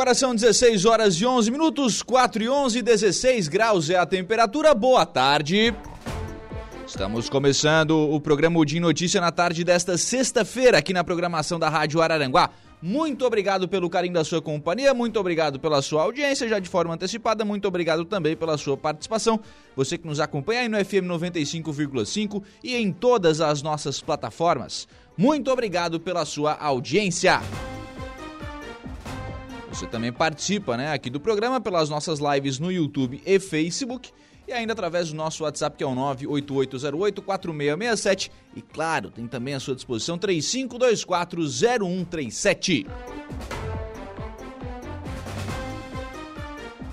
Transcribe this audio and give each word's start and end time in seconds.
Agora 0.00 0.14
são 0.14 0.34
16 0.34 0.86
horas 0.86 1.16
e 1.16 1.26
11 1.26 1.50
minutos, 1.50 2.02
4 2.02 2.42
e 2.42 2.48
11, 2.48 2.80
16 2.80 3.48
graus 3.48 3.90
é 3.90 3.96
a 3.96 4.06
temperatura. 4.06 4.74
Boa 4.74 5.04
tarde. 5.04 5.74
Estamos 6.86 7.28
começando 7.28 7.90
o 7.90 8.18
programa 8.18 8.64
de 8.64 8.80
Notícia 8.80 9.20
na 9.20 9.30
tarde 9.30 9.62
desta 9.62 9.98
sexta-feira 9.98 10.78
aqui 10.78 10.94
na 10.94 11.04
programação 11.04 11.58
da 11.58 11.68
Rádio 11.68 12.00
Araranguá. 12.00 12.48
Muito 12.80 13.26
obrigado 13.26 13.68
pelo 13.68 13.90
carinho 13.90 14.14
da 14.14 14.24
sua 14.24 14.40
companhia, 14.40 14.94
muito 14.94 15.20
obrigado 15.20 15.60
pela 15.60 15.82
sua 15.82 16.04
audiência 16.04 16.48
já 16.48 16.58
de 16.58 16.70
forma 16.70 16.94
antecipada, 16.94 17.44
muito 17.44 17.68
obrigado 17.68 18.06
também 18.06 18.34
pela 18.34 18.56
sua 18.56 18.78
participação. 18.78 19.38
Você 19.76 19.98
que 19.98 20.06
nos 20.06 20.18
acompanha 20.18 20.62
aí 20.62 20.68
no 20.68 20.82
FM 20.82 21.04
95,5 21.10 22.42
e 22.64 22.74
em 22.74 22.90
todas 22.90 23.42
as 23.42 23.60
nossas 23.60 24.00
plataformas. 24.00 24.88
Muito 25.14 25.50
obrigado 25.50 26.00
pela 26.00 26.24
sua 26.24 26.54
audiência. 26.54 27.42
Você 29.72 29.86
também 29.86 30.12
participa 30.12 30.76
né, 30.76 30.92
aqui 30.92 31.08
do 31.08 31.20
programa 31.20 31.60
pelas 31.60 31.88
nossas 31.88 32.18
lives 32.18 32.58
no 32.58 32.72
YouTube 32.72 33.22
e 33.24 33.38
Facebook 33.38 34.10
e 34.46 34.52
ainda 34.52 34.72
através 34.72 35.10
do 35.10 35.14
nosso 35.14 35.44
WhatsApp 35.44 35.76
que 35.76 35.84
é 35.84 35.86
o 35.86 35.94
988084667 35.94 38.32
e 38.56 38.62
claro, 38.62 39.10
tem 39.10 39.28
também 39.28 39.54
à 39.54 39.60
sua 39.60 39.76
disposição 39.76 40.18
35240137. 40.18 42.88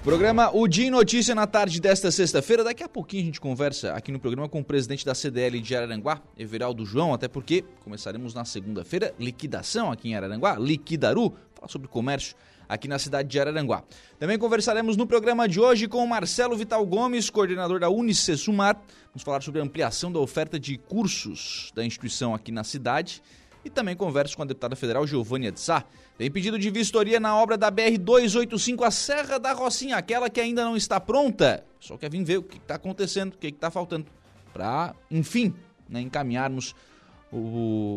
Programa 0.04 0.52
O 0.54 0.68
Dia 0.70 0.88
em 0.88 0.92
Notícia 0.92 1.36
na 1.36 1.46
tarde 1.46 1.82
desta 1.82 2.10
sexta-feira. 2.12 2.64
Daqui 2.64 2.82
a 2.82 2.88
pouquinho 2.88 3.24
a 3.24 3.26
gente 3.26 3.42
conversa 3.42 3.92
aqui 3.92 4.10
no 4.10 4.20
programa 4.20 4.48
com 4.48 4.62
o 4.62 4.64
presidente 4.64 5.06
da 5.06 5.14
CDL 5.14 5.60
de 5.60 5.76
Araranguá, 5.76 6.22
Everaldo 6.38 6.86
João, 6.86 7.14
até 7.14 7.28
porque 7.28 7.66
começaremos 7.84 8.34
na 8.34 8.46
segunda-feira 8.46 9.14
liquidação 9.20 9.92
aqui 9.92 10.08
em 10.10 10.16
Araranguá, 10.16 10.58
Liquidaru, 10.58 11.34
falar 11.54 11.68
sobre 11.68 11.90
comércio 11.90 12.38
aqui 12.68 12.88
na 12.88 13.00
cidade 13.00 13.30
de 13.30 13.40
Araranguá. 13.40 13.84
Também 14.20 14.38
conversaremos 14.38 14.98
no 14.98 15.08
programa 15.08 15.48
de 15.48 15.60
hoje 15.60 15.88
com 15.88 16.06
Marcelo 16.06 16.56
Vital 16.56 16.86
Gomes, 16.86 17.30
coordenador 17.30 17.80
da 17.80 17.90
Unicesumar. 17.90 18.76
Vamos 19.14 19.24
falar 19.24 19.42
sobre 19.42 19.62
a 19.62 19.64
ampliação 19.64 20.12
da 20.12 20.20
oferta 20.20 20.60
de 20.60 20.78
cursos 20.78 21.72
da 21.76 21.84
instituição 21.84 22.36
aqui 22.36 22.52
na 22.52 22.64
cidade. 22.64 23.22
E 23.66 23.70
também 23.70 23.96
converso 23.96 24.38
com 24.38 24.44
a 24.44 24.46
deputada 24.46 24.76
federal 24.76 25.06
Giovânia 25.06 25.52
de 25.52 25.60
Sá. 25.60 25.84
Tem 26.18 26.32
pedido 26.32 26.58
de 26.58 26.70
vistoria 26.70 27.20
na 27.20 27.36
obra 27.36 27.58
da 27.58 27.72
BR-285, 27.72 28.86
a 28.86 28.92
Serra 28.92 29.38
da 29.38 29.52
Rocinha, 29.52 29.98
aquela 29.98 30.30
que 30.30 30.40
ainda 30.40 30.64
não 30.64 30.78
está 30.78 31.00
pronta. 31.00 31.66
Só 31.80 31.98
quer 31.98 32.10
vir 32.10 32.24
ver 32.24 32.38
o 32.38 32.44
que 32.44 32.58
está 32.58 32.76
acontecendo, 32.76 33.34
o 33.34 33.38
que 33.38 33.48
está 33.48 33.70
faltando. 33.70 34.06
Para, 34.54 34.96
enfim, 35.12 35.54
né, 35.90 36.00
encaminharmos 36.00 36.74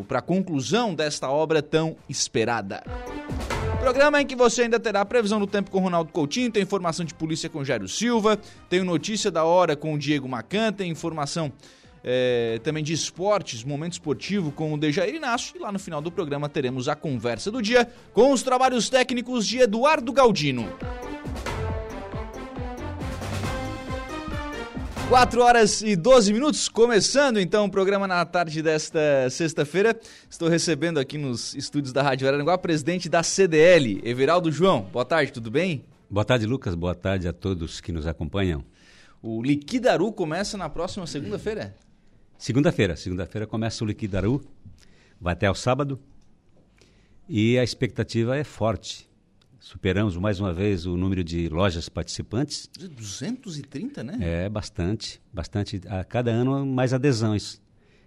para 0.08 0.18
a 0.18 0.22
conclusão 0.22 0.94
desta 0.94 1.30
obra 1.30 1.62
tão 1.62 1.96
esperada. 2.08 2.82
Programa 3.80 4.20
em 4.20 4.26
que 4.26 4.36
você 4.36 4.62
ainda 4.62 4.78
terá 4.78 5.02
previsão 5.06 5.40
do 5.40 5.46
tempo 5.46 5.70
com 5.70 5.80
Ronaldo 5.80 6.12
Coutinho, 6.12 6.50
tem 6.50 6.62
informação 6.62 7.04
de 7.04 7.14
polícia 7.14 7.48
com 7.48 7.64
Jairo 7.64 7.88
Silva, 7.88 8.38
tem 8.68 8.84
notícia 8.84 9.30
da 9.30 9.42
hora 9.42 9.74
com 9.74 9.94
o 9.94 9.98
Diego 9.98 10.28
Macan, 10.28 10.70
tem 10.70 10.90
informação 10.90 11.50
é, 12.04 12.60
também 12.62 12.84
de 12.84 12.92
esportes, 12.92 13.64
momento 13.64 13.92
esportivo 13.92 14.52
com 14.52 14.74
o 14.74 14.78
Dejair 14.78 15.14
Inácio. 15.14 15.56
E 15.56 15.58
lá 15.58 15.72
no 15.72 15.78
final 15.78 16.02
do 16.02 16.12
programa 16.12 16.46
teremos 16.46 16.88
a 16.88 16.94
conversa 16.94 17.50
do 17.50 17.62
dia 17.62 17.88
com 18.12 18.32
os 18.32 18.42
trabalhos 18.42 18.90
técnicos 18.90 19.46
de 19.46 19.58
Eduardo 19.58 20.12
Galdino. 20.12 20.68
4 25.10 25.42
horas 25.42 25.82
e 25.82 25.96
12 25.96 26.32
minutos, 26.32 26.68
começando 26.68 27.40
então 27.40 27.64
o 27.64 27.70
programa 27.70 28.06
na 28.06 28.24
tarde 28.24 28.62
desta 28.62 29.28
sexta-feira. 29.28 29.98
Estou 30.30 30.48
recebendo 30.48 31.00
aqui 31.00 31.18
nos 31.18 31.52
estúdios 31.56 31.92
da 31.92 32.00
Rádio 32.00 32.28
Araranguá 32.28 32.54
o 32.54 32.58
presidente 32.58 33.08
da 33.08 33.20
CDL, 33.20 34.00
Everaldo 34.04 34.52
João. 34.52 34.82
Boa 34.82 35.04
tarde, 35.04 35.32
tudo 35.32 35.50
bem? 35.50 35.84
Boa 36.08 36.24
tarde, 36.24 36.46
Lucas. 36.46 36.76
Boa 36.76 36.94
tarde 36.94 37.26
a 37.26 37.32
todos 37.32 37.80
que 37.80 37.90
nos 37.90 38.06
acompanham. 38.06 38.64
O 39.20 39.42
Liquidaru 39.42 40.12
começa 40.12 40.56
na 40.56 40.68
próxima 40.68 41.08
segunda-feira? 41.08 41.74
Segunda-feira. 42.38 42.94
Segunda-feira 42.94 43.48
começa 43.48 43.82
o 43.82 43.88
Liquidaru. 43.88 44.40
Vai 45.20 45.32
até 45.32 45.50
o 45.50 45.56
sábado. 45.56 45.98
E 47.28 47.58
a 47.58 47.64
expectativa 47.64 48.36
é 48.36 48.44
forte. 48.44 49.09
Superamos 49.60 50.16
mais 50.16 50.40
uma 50.40 50.54
vez 50.54 50.86
o 50.86 50.96
número 50.96 51.22
de 51.22 51.46
lojas 51.50 51.86
participantes. 51.86 52.68
230, 52.78 54.02
né? 54.02 54.18
É, 54.18 54.48
bastante. 54.48 55.20
Bastante. 55.30 55.82
A 55.86 56.02
cada 56.02 56.30
ano, 56.30 56.64
mais 56.64 56.94
adesões. 56.94 57.60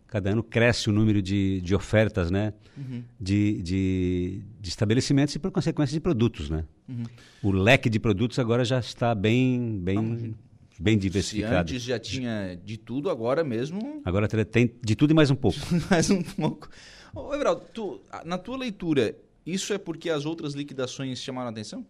Cada 0.08 0.32
ano 0.32 0.42
cresce 0.42 0.90
o 0.90 0.94
número 0.94 1.22
de, 1.22 1.62
de 1.62 1.76
ofertas, 1.76 2.32
né? 2.32 2.54
Uhum. 2.76 3.04
De, 3.20 3.62
de, 3.62 4.42
de, 4.60 4.70
estabelecimentos 4.70 5.36
e, 5.36 5.40
por 5.40 5.52
consequência, 5.52 5.94
de 5.94 6.00
produtos, 6.00 6.50
né? 6.50 6.66
Uhum. 6.90 7.04
O 7.44 7.52
leque 7.52 7.88
de 7.88 8.00
produtos 8.00 8.40
agora 8.40 8.66
já 8.66 8.80
está 8.80 9.14
bem, 9.14 9.80
bem, 9.80 10.36
bem 10.80 10.98
diversificado. 10.98 11.70
Se 11.70 11.76
antes 11.76 11.84
já 11.84 12.00
tinha 12.00 12.60
de 12.64 12.78
tudo, 12.78 13.12
agora 13.12 13.44
mesmo... 13.44 14.02
Agora 14.04 14.28
tem 14.28 14.74
de 14.84 14.96
tudo 14.96 15.12
e 15.12 15.14
mais 15.14 15.30
um 15.30 15.36
pouco. 15.36 15.60
mais 15.90 16.10
um 16.10 16.22
pouco. 16.22 16.68
Ô, 17.16 17.34
Everaldo, 17.34 17.64
tu, 17.72 18.02
na 18.26 18.40
tua 18.40 18.58
leitura, 18.58 19.16
isso 19.46 19.74
é 19.74 19.78
porque 19.78 20.10
as 20.10 20.26
outras 20.26 20.54
liquidações 20.54 21.20
chamaram 21.20 21.48
a 21.48 21.52
atenção? 21.52 21.86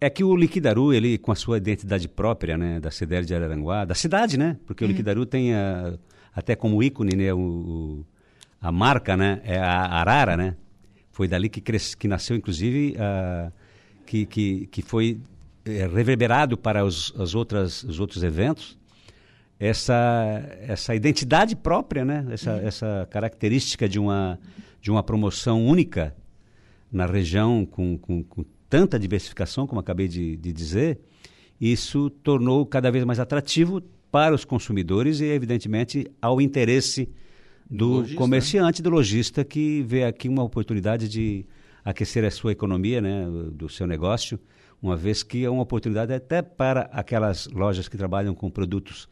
É 0.00 0.10
que 0.10 0.22
o 0.22 0.36
Liquidaru, 0.36 0.92
ele 0.92 1.16
com 1.16 1.32
a 1.32 1.34
sua 1.34 1.56
identidade 1.56 2.08
própria, 2.08 2.58
né, 2.58 2.80
da 2.80 2.90
CDL 2.90 3.24
de 3.24 3.34
Araranguá, 3.34 3.84
da 3.84 3.94
cidade, 3.94 4.36
né? 4.36 4.58
Porque 4.66 4.84
uhum. 4.84 4.90
o 4.90 4.92
Liquidaru 4.92 5.24
tem 5.24 5.54
a, 5.54 5.94
até 6.34 6.54
como 6.54 6.82
ícone, 6.82 7.16
né, 7.16 7.32
o, 7.32 8.04
a 8.60 8.70
marca, 8.70 9.16
né, 9.16 9.40
é 9.44 9.58
a 9.58 9.86
Arara, 10.00 10.36
né? 10.36 10.56
Foi 11.10 11.28
dali 11.28 11.48
que, 11.48 11.60
cres, 11.60 11.94
que 11.94 12.08
nasceu, 12.08 12.36
inclusive, 12.36 12.96
a, 12.98 13.50
que, 14.04 14.26
que, 14.26 14.66
que 14.66 14.82
foi 14.82 15.20
é, 15.64 15.86
reverberado 15.86 16.58
para 16.58 16.84
os, 16.84 17.14
as 17.18 17.34
outras, 17.34 17.82
os 17.84 18.00
outros 18.00 18.22
eventos 18.22 18.76
essa, 19.58 20.42
essa 20.60 20.94
identidade 20.94 21.56
própria, 21.56 22.04
né? 22.04 22.26
Essa, 22.30 22.52
uhum. 22.52 22.66
essa 22.66 23.08
característica 23.10 23.88
de 23.88 23.98
uma, 23.98 24.38
de 24.80 24.90
uma 24.90 25.02
promoção 25.02 25.64
única 25.64 26.14
na 26.94 27.06
região 27.06 27.66
com, 27.66 27.98
com, 27.98 28.22
com 28.22 28.44
tanta 28.70 28.98
diversificação, 28.98 29.66
como 29.66 29.80
acabei 29.80 30.06
de, 30.06 30.36
de 30.36 30.52
dizer, 30.52 31.00
isso 31.60 32.08
tornou 32.08 32.64
cada 32.64 32.90
vez 32.90 33.04
mais 33.04 33.18
atrativo 33.18 33.82
para 34.10 34.34
os 34.34 34.44
consumidores 34.44 35.20
e, 35.20 35.24
evidentemente, 35.24 36.06
ao 36.22 36.40
interesse 36.40 37.08
do 37.68 37.88
logista, 37.88 38.16
comerciante, 38.16 38.82
do 38.82 38.90
lojista, 38.90 39.44
que 39.44 39.82
vê 39.82 40.04
aqui 40.04 40.28
uma 40.28 40.44
oportunidade 40.44 41.08
de 41.08 41.44
aquecer 41.84 42.24
a 42.24 42.30
sua 42.30 42.52
economia, 42.52 43.00
né, 43.00 43.26
do 43.52 43.68
seu 43.68 43.86
negócio, 43.86 44.38
uma 44.80 44.96
vez 44.96 45.22
que 45.22 45.44
é 45.44 45.50
uma 45.50 45.62
oportunidade 45.62 46.12
até 46.12 46.42
para 46.42 46.82
aquelas 46.92 47.48
lojas 47.48 47.88
que 47.88 47.96
trabalham 47.96 48.34
com 48.34 48.50
produtos 48.50 49.08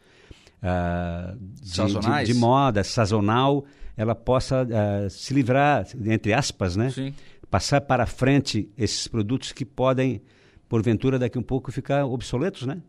uh, 0.63 1.37
de, 1.61 2.01
de, 2.01 2.33
de, 2.33 2.35
moda, 2.35 2.85
sazonal, 2.85 3.65
ela 3.97 4.15
possa 4.15 4.65
uh, 4.65 5.11
se 5.11 5.35
livrar, 5.35 5.87
entre 6.05 6.33
aspas, 6.33 6.77
né? 6.77 6.91
Sim 6.91 7.13
passar 7.53 7.83
para 7.83 8.07
frente 8.07 8.71
esses 8.79 9.07
produtos 9.07 9.53
que 9.53 9.63
podem, 9.63 10.23
porventura, 10.71 11.19
daqui 11.19 11.39
um 11.39 11.43
pouco 11.43 11.71
ficar 11.71 12.07
obsoletos, 12.07 12.67
né? 12.67 12.81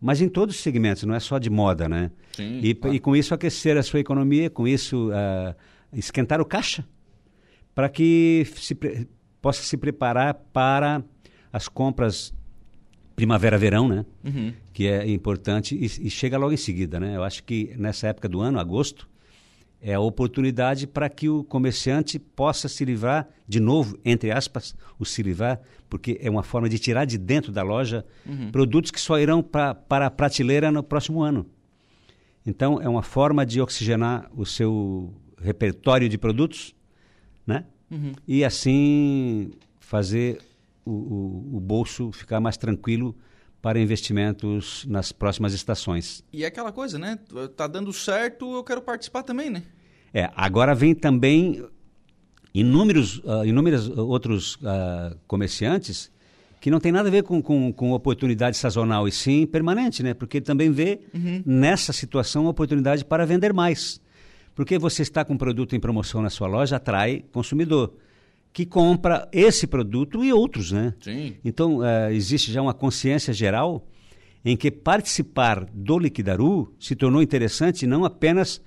Mas 0.00 0.20
em 0.20 0.28
todos 0.28 0.56
os 0.56 0.60
segmentos, 0.60 1.04
não 1.04 1.14
é 1.14 1.20
só 1.20 1.38
de 1.38 1.48
moda, 1.48 1.88
né? 1.88 2.10
Sim, 2.32 2.58
e, 2.60 2.74
claro. 2.74 2.96
e 2.96 2.98
com 2.98 3.14
isso 3.14 3.32
aquecer 3.32 3.76
a 3.76 3.84
sua 3.84 4.00
economia, 4.00 4.50
com 4.50 4.66
isso 4.66 5.10
uh, 5.10 5.54
esquentar 5.92 6.40
o 6.40 6.44
caixa, 6.44 6.84
para 7.72 7.88
que 7.88 8.44
se 8.56 8.76
possa 9.40 9.62
se 9.62 9.76
preparar 9.76 10.34
para 10.52 11.04
as 11.52 11.68
compras 11.68 12.34
primavera-verão, 13.14 13.86
né? 13.86 14.04
Uhum. 14.24 14.52
Que 14.72 14.88
é 14.88 15.08
importante 15.08 15.76
e, 15.76 15.84
e, 15.84 16.10
chega 16.10 16.36
logo 16.36 16.52
em 16.52 16.56
seguida, 16.56 16.98
né? 16.98 17.14
Eu 17.14 17.22
acho 17.22 17.44
que 17.44 17.76
nessa 17.78 18.08
época 18.08 18.28
do 18.28 18.40
ano, 18.40 18.58
agosto, 18.58 19.08
é 19.80 19.94
a 19.94 20.00
oportunidade 20.00 20.86
para 20.86 21.08
que 21.08 21.28
o 21.28 21.42
comerciante 21.42 22.18
possa 22.18 22.68
se 22.68 22.84
livrar, 22.84 23.28
de 23.48 23.58
novo, 23.58 23.98
entre 24.04 24.30
aspas, 24.30 24.74
o 24.98 25.04
se 25.04 25.22
livrar, 25.22 25.60
porque 25.88 26.18
é 26.20 26.30
uma 26.30 26.42
forma 26.42 26.68
de 26.68 26.78
tirar 26.78 27.06
de 27.06 27.16
dentro 27.16 27.50
da 27.50 27.62
loja 27.62 28.04
uhum. 28.26 28.50
produtos 28.50 28.90
que 28.90 29.00
só 29.00 29.18
irão 29.18 29.42
pra, 29.42 29.74
para 29.74 30.06
a 30.06 30.10
prateleira 30.10 30.70
no 30.70 30.82
próximo 30.82 31.22
ano. 31.22 31.46
Então, 32.44 32.80
é 32.80 32.88
uma 32.88 33.02
forma 33.02 33.44
de 33.44 33.60
oxigenar 33.60 34.30
o 34.34 34.44
seu 34.44 35.14
repertório 35.40 36.08
de 36.08 36.18
produtos, 36.18 36.74
né? 37.46 37.64
Uhum. 37.90 38.12
E 38.26 38.44
assim 38.44 39.50
fazer 39.78 40.40
o, 40.84 40.90
o, 40.90 41.56
o 41.56 41.60
bolso 41.60 42.12
ficar 42.12 42.40
mais 42.40 42.56
tranquilo 42.56 43.16
para 43.62 43.78
investimentos 43.78 44.84
nas 44.86 45.12
próximas 45.12 45.52
estações. 45.52 46.24
E 46.32 46.44
é 46.44 46.46
aquela 46.46 46.72
coisa, 46.72 46.98
né? 46.98 47.18
Tá 47.56 47.66
dando 47.66 47.92
certo, 47.92 48.54
eu 48.54 48.64
quero 48.64 48.80
participar 48.80 49.22
também, 49.22 49.50
né? 49.50 49.62
É, 50.12 50.30
agora 50.34 50.74
vem 50.74 50.94
também 50.94 51.64
inúmeros, 52.54 53.18
uh, 53.18 53.44
inúmeros 53.44 53.88
outros 53.90 54.56
uh, 54.56 55.16
comerciantes 55.26 56.10
que 56.60 56.70
não 56.70 56.78
tem 56.78 56.92
nada 56.92 57.08
a 57.08 57.12
ver 57.12 57.22
com, 57.22 57.40
com, 57.40 57.72
com, 57.72 57.92
oportunidade 57.92 58.56
sazonal 58.56 59.08
e 59.08 59.12
sim 59.12 59.46
permanente, 59.46 60.02
né? 60.02 60.12
Porque 60.12 60.38
ele 60.38 60.44
também 60.44 60.70
vê 60.70 61.00
Uhum. 61.14 61.42
nessa 61.46 61.92
situação 61.92 62.42
uma 62.42 62.50
oportunidade 62.50 63.04
para 63.04 63.24
vender 63.24 63.52
mais. 63.52 64.00
Porque 64.54 64.78
você 64.78 65.00
está 65.00 65.24
com 65.24 65.34
um 65.34 65.38
produto 65.38 65.74
em 65.74 65.80
promoção 65.80 66.20
na 66.20 66.28
sua 66.28 66.46
loja, 66.48 66.76
atrai 66.76 67.24
consumidor 67.32 67.94
que 68.52 68.66
compra 68.66 69.28
esse 69.32 69.66
produto 69.66 70.24
e 70.24 70.32
outros, 70.32 70.72
né? 70.72 70.94
Sim. 71.00 71.34
Então, 71.44 71.84
eh, 71.84 72.12
existe 72.14 72.50
já 72.52 72.60
uma 72.60 72.74
consciência 72.74 73.32
geral 73.32 73.86
em 74.44 74.56
que 74.56 74.70
participar 74.70 75.64
do 75.72 75.98
Liquidaru 75.98 76.74
se 76.78 76.96
tornou 76.96 77.22
interessante 77.22 77.86
não 77.86 78.04
apenas 78.04 78.60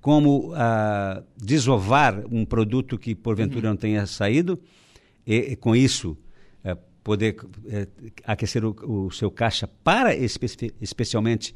como 0.00 0.52
ah, 0.54 1.22
desovar 1.36 2.24
um 2.30 2.44
produto 2.44 2.96
que 2.96 3.14
porventura 3.14 3.68
não 3.68 3.76
tenha 3.76 4.06
saído 4.06 4.58
e, 5.26 5.34
e 5.52 5.56
com 5.56 5.74
isso 5.74 6.16
eh, 6.64 6.76
poder 7.02 7.36
eh, 7.66 7.88
aquecer 8.24 8.64
o, 8.64 9.06
o 9.06 9.10
seu 9.10 9.30
caixa 9.30 9.66
para 9.82 10.14
espe- 10.14 10.72
especialmente 10.80 11.54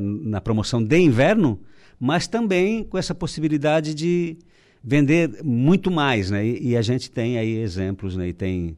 na 0.00 0.40
promoção 0.40 0.80
de 0.80 0.96
inverno, 0.96 1.60
mas 1.98 2.28
também 2.28 2.84
com 2.84 2.96
essa 2.96 3.12
possibilidade 3.14 3.94
de 3.94 4.38
vender 4.82 5.42
muito 5.44 5.90
mais, 5.90 6.30
né? 6.30 6.44
E, 6.46 6.68
e 6.70 6.76
a 6.76 6.82
gente 6.82 7.10
tem 7.10 7.38
aí 7.38 7.56
exemplos, 7.58 8.16
né? 8.16 8.28
E 8.28 8.32
tem 8.32 8.76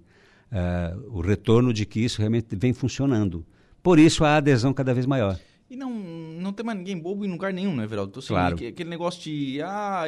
ah, 0.50 0.96
o 1.08 1.20
retorno 1.20 1.72
de 1.72 1.86
que 1.86 2.00
isso 2.00 2.18
realmente 2.20 2.54
vem 2.56 2.72
funcionando. 2.72 3.44
Por 3.82 3.98
isso 3.98 4.24
a 4.24 4.36
adesão 4.36 4.72
cada 4.72 4.92
vez 4.94 5.06
maior. 5.06 5.38
E 5.70 5.76
não, 5.76 5.90
não 5.90 6.52
tem 6.52 6.64
mais 6.66 6.76
ninguém 6.78 6.98
bobo 6.98 7.24
em 7.24 7.30
lugar 7.30 7.52
nenhum, 7.52 7.74
né, 7.74 7.86
Veraldo? 7.86 8.10
Então, 8.10 8.20
assim, 8.20 8.28
Claro. 8.28 8.54
aque- 8.56 8.66
Aquele 8.66 8.90
negócio 8.90 9.22
de, 9.22 9.60
ah, 9.62 10.04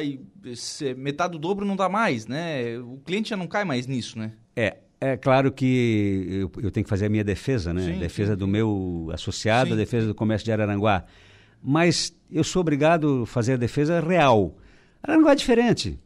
metade 0.95 1.31
do 1.33 1.39
dobro 1.39 1.65
não 1.65 1.75
dá 1.75 1.89
mais, 1.89 2.27
né? 2.27 2.77
O 2.79 2.97
cliente 3.03 3.29
já 3.29 3.37
não 3.37 3.47
cai 3.47 3.65
mais 3.65 3.87
nisso, 3.87 4.17
né? 4.19 4.33
É, 4.55 4.77
é 5.01 5.17
claro 5.17 5.51
que 5.51 6.27
eu, 6.29 6.51
eu 6.63 6.71
tenho 6.71 6.83
que 6.83 6.89
fazer 6.89 7.07
a 7.07 7.09
minha 7.09 7.23
defesa, 7.23 7.73
né? 7.73 7.93
Sim, 7.93 7.99
defesa 7.99 8.35
do 8.35 8.47
meu 8.47 9.09
associado, 9.11 9.75
defesa 9.75 10.05
do 10.07 10.13
comércio 10.13 10.45
de 10.45 10.51
Araranguá. 10.51 11.03
Mas 11.63 12.13
eu 12.31 12.43
sou 12.43 12.59
obrigado 12.61 13.23
a 13.23 13.25
fazer 13.25 13.53
a 13.53 13.57
defesa 13.57 13.99
real. 13.99 14.55
Araranguá 15.07 15.31
é 15.31 15.35
diferente. 15.35 15.99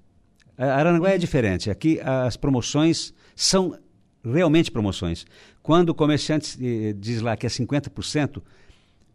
A- 0.57 0.65
Araranguá 0.75 1.09
é 1.11 1.17
diferente. 1.17 1.69
Aqui 1.69 1.99
as 2.01 2.35
promoções 2.35 3.13
são 3.35 3.77
realmente 4.23 4.69
promoções. 4.71 5.25
Quando 5.63 5.89
o 5.89 5.95
comerciante 5.95 6.57
eh, 6.61 6.93
diz 6.97 7.21
lá 7.21 7.37
que 7.37 7.45
é 7.45 7.49
50%, 7.49 8.41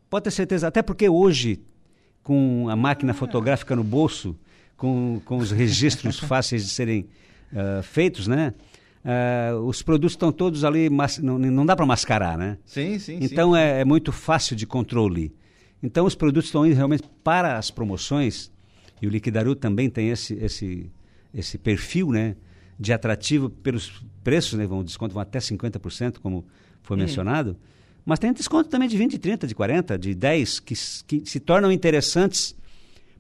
pode 0.09 0.25
ter 0.25 0.31
certeza, 0.31 0.69
até 0.69 0.83
porque 0.83 1.09
hoje, 1.09 1.61
com 2.23 2.69
a 2.71 2.77
máquina 2.77 3.13
fotográfica 3.13 3.77
no 3.77 3.85
bolso, 3.85 4.37
com, 4.77 5.21
com 5.25 5.37
os 5.37 5.51
registros 5.51 6.19
fáceis 6.21 6.65
de 6.65 6.71
serem 6.71 7.07
ah, 7.55 7.83
feitos, 7.83 8.27
né? 8.27 8.55
Ah, 9.05 9.51
os 9.67 9.83
produtos 9.83 10.13
estão 10.13 10.33
todos 10.33 10.65
ali, 10.65 10.89
mas, 10.89 11.19
não, 11.19 11.39
não 11.39 11.67
dá 11.67 11.77
para 11.77 11.85
mascarar, 11.85 12.39
né? 12.39 12.57
Sim, 12.65 12.99
sim, 12.99 13.19
Então 13.21 13.55
é, 13.55 13.81
é 13.81 13.85
muito 13.85 14.11
fácil 14.13 14.57
de 14.57 14.67
controle. 14.67 15.35
Então 15.83 16.07
os 16.07 16.15
produtos 16.15 16.47
estão 16.49 16.65
indo 16.65 16.75
realmente 16.75 17.03
para 17.23 17.59
as 17.59 17.71
promoções 17.71 18.51
e 19.03 19.07
o 19.07 19.11
Liquidaru 19.11 19.55
também 19.55 19.89
tem 19.91 20.09
esse 20.11 20.35
esse 20.35 20.91
esse 21.33 21.59
perfil, 21.59 22.11
né, 22.11 22.37
de 22.79 22.93
atrativo 22.93 23.51
pelos 23.51 24.05
preços, 24.23 24.55
né, 24.59 24.67
vão 24.67 24.85
desconto 24.85 25.13
vão 25.15 25.21
até 25.23 25.39
50%, 25.41 26.19
como 26.21 26.45
foi 26.83 26.97
mencionado. 26.97 27.57
Mas 28.07 28.19
tem 28.19 28.33
desconto 28.33 28.69
também 28.69 28.89
de 28.89 28.97
20, 28.97 29.19
30, 29.19 29.47
de 29.47 29.55
40, 29.55 29.99
de 29.99 30.15
10 30.15 30.61
que, 30.61 30.75
que 31.07 31.23
se 31.25 31.41
tornam 31.41 31.73
interessantes 31.73 32.55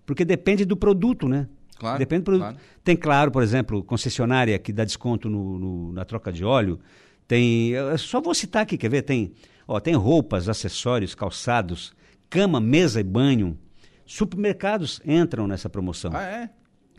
porque 0.06 0.25
depende 0.25 0.65
do 0.65 0.76
produto, 0.76 1.26
né? 1.29 1.49
Claro, 1.77 1.99
Depende 1.99 2.20
do 2.20 2.25
produto. 2.27 2.43
claro. 2.44 2.56
Tem, 2.85 2.94
claro, 2.97 3.31
por 3.31 3.43
exemplo, 3.43 3.82
concessionária 3.82 4.59
que 4.59 4.73
dá 4.73 4.85
desconto 4.85 5.29
no, 5.29 5.59
no- 5.59 5.93
na 5.93 6.05
troca 6.05 6.31
de 6.31 6.44
óleo. 6.44 6.79
Tem. 7.27 7.73
Só 7.99 8.20
vou 8.20 8.35
citar 8.35 8.62
aqui, 8.62 8.77
quer 8.77 8.91
ver? 8.91 9.03
Tem, 9.03 9.32
ó, 9.67 9.81
tem 9.81 9.94
roupas, 9.94 10.49
acessórios, 10.49 11.15
calçados, 11.15 11.93
cama, 12.31 12.61
mesa 12.61 13.00
e 13.00 13.05
banho. 13.05 13.59
Supermercados 14.06 15.01
entram 15.05 15.47
nessa 15.47 15.69
promoção. 15.69 16.11
Ah, 16.15 16.23
é? 16.23 16.51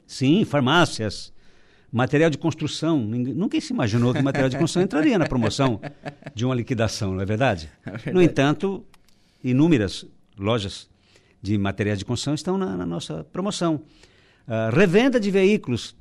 Sim, 0.07 0.44
farmácias, 0.46 1.31
material 1.92 2.30
de 2.30 2.38
construção. 2.38 3.00
Ninguém, 3.00 3.34
nunca 3.34 3.60
se 3.62 3.74
imaginou 3.74 4.13
que 4.13 4.22
material 4.22 4.50
de 4.50 4.57
construção 4.57 4.81
entraria 4.84 5.18
na 5.18 5.25
promoção 5.28 5.80
de 6.34 6.46
uma 6.46 6.54
liquidação, 6.56 7.13
não 7.13 7.22
é 7.22 7.25
verdade? 7.25 7.69
No 8.13 8.22
entanto, 8.22 8.84
inúmeras 9.44 10.06
lojas 10.38 10.90
de 11.42 11.57
materiais 11.57 12.00
de 12.00 12.06
construção 12.06 12.34
estão 12.34 12.57
na, 12.57 12.75
na 12.75 12.86
nossa 12.86 13.24
promoção. 13.25 13.81
Ah, 14.48 14.69
revenda 14.74 15.19
de 15.19 15.30
veículos, 15.31 15.96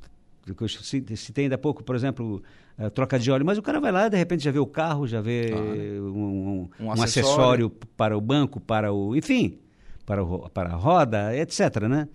que 0.45 0.63
eu 0.65 0.69
citei 1.17 1.45
ainda 1.45 1.55
há 1.55 1.59
pouco, 1.59 1.83
por 1.83 1.95
exemplo, 1.97 2.43
ah, 2.79 2.91
troca 2.91 3.19
de 3.19 3.31
óleo, 3.31 3.45
mas 3.45 3.57
o 3.59 3.63
cara 3.63 3.81
vai 3.81 3.93
lá 3.93 4.09
de 4.09 4.17
repente 4.17 4.43
já 4.45 4.51
vê 4.51 4.59
o 4.59 4.67
carro, 4.67 5.07
já 5.07 5.21
vê 5.21 5.51
um, 5.55 6.09
um- 6.09 6.69
Um 6.81 6.85
um 6.87 6.93
acessório. 6.93 6.99
acessório 7.29 7.71
para 7.97 8.17
o 8.17 8.21
banco, 8.21 8.59
para 8.61 8.93
o. 8.93 9.15
enfim, 9.17 9.59
para, 10.07 10.23
o, 10.25 10.49
para 10.51 10.71
a 10.71 10.77
roda, 10.77 11.37
etc. 11.37 11.83
Né? 11.89 12.09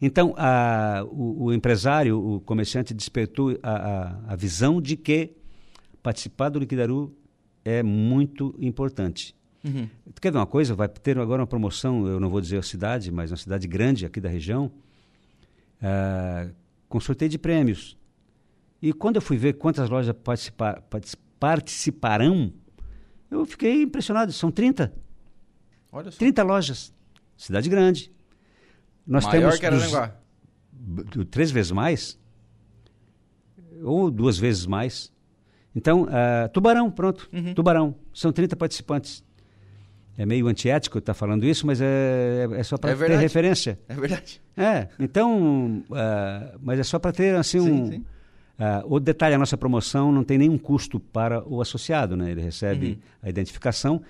Então, 0.00 0.34
a- 0.36 1.04
o, 1.10 1.44
o 1.46 1.52
empresário, 1.52 2.18
o 2.18 2.40
comerciante, 2.40 2.92
despertou 2.94 3.58
a, 3.62 3.70
a, 4.28 4.32
a 4.32 4.36
visão 4.36 4.80
de 4.80 4.96
que 4.96 5.32
participar 6.02 6.48
do 6.50 6.58
Liquidaru 6.58 7.14
é 7.64 7.82
muito 7.82 8.54
importante. 8.60 9.34
Uhum. 9.64 9.88
Quer 10.20 10.30
ver 10.30 10.38
uma 10.38 10.46
coisa? 10.46 10.74
Vai 10.74 10.88
ter 10.88 11.18
agora 11.18 11.42
uma 11.42 11.46
promoção, 11.46 12.06
eu 12.06 12.20
não 12.20 12.28
vou 12.28 12.40
dizer 12.40 12.58
a 12.58 12.62
cidade, 12.62 13.10
mas 13.10 13.30
uma 13.32 13.36
cidade 13.36 13.66
grande 13.66 14.06
aqui 14.06 14.20
da 14.20 14.28
região, 14.28 14.70
ah, 15.82 16.48
com 16.88 17.00
sorteio 17.00 17.28
de 17.30 17.38
prêmios. 17.38 17.96
E 18.80 18.92
quando 18.92 19.16
eu 19.16 19.22
fui 19.22 19.36
ver 19.36 19.54
quantas 19.54 19.88
lojas 19.90 20.14
participar, 20.22 20.80
partic- 20.82 21.18
participarão, 21.40 22.52
eu 23.30 23.44
fiquei 23.44 23.82
impressionado. 23.82 24.32
São 24.32 24.50
30. 24.50 24.92
Olha 25.90 26.10
só. 26.10 26.18
30 26.18 26.42
lojas. 26.44 26.94
Cidade 27.36 27.68
grande. 27.68 28.10
Nós 29.06 29.24
Maior 29.24 29.38
temos 29.40 29.58
que 29.58 29.70
dos- 29.70 29.94
Araranguá. 29.94 30.16
b- 30.72 31.24
três 31.26 31.50
vezes 31.50 31.70
mais, 31.72 32.18
ou 33.82 34.10
duas 34.10 34.38
vezes 34.38 34.66
mais. 34.66 35.12
Então, 35.74 36.06
ah, 36.10 36.48
Tubarão, 36.48 36.90
pronto. 36.90 37.28
Uhum. 37.32 37.54
Tubarão. 37.54 37.94
São 38.12 38.32
30 38.32 38.56
participantes. 38.56 39.22
É 40.18 40.24
meio 40.24 40.48
antiético 40.48 40.96
estar 40.98 41.12
falando 41.12 41.44
isso, 41.44 41.66
mas 41.66 41.78
é, 41.82 42.48
é 42.52 42.62
só 42.62 42.78
para 42.78 42.90
É 42.90 42.94
ter 42.94 42.98
verdade. 42.98 43.20
referência. 43.22 43.78
É 43.86 43.94
verdade. 43.94 44.40
É, 44.56 44.88
então, 44.98 45.84
ah, 45.92 46.54
mas 46.62 46.78
é 46.78 46.82
só 46.82 46.98
para 46.98 47.12
ter 47.12 47.34
assim 47.36 47.60
Sim, 47.60 47.70
um. 47.70 47.86
sim. 47.92 48.04
ah, 48.58 48.82
o 48.86 48.98
detalhe, 48.98 49.34
a 49.34 49.38
nossa 49.38 49.58
promoção 49.58 50.10
não 50.10 50.24
tem 50.24 50.38
nenhum 50.38 50.56
custo 50.56 50.98
para 50.98 51.46
o 51.46 51.60
associado, 51.60 52.16
né? 52.16 52.30
Ele 52.30 52.40
recebe 52.40 52.92
Uhum. 52.92 52.98
a 53.24 53.28
identificação, 53.28 54.00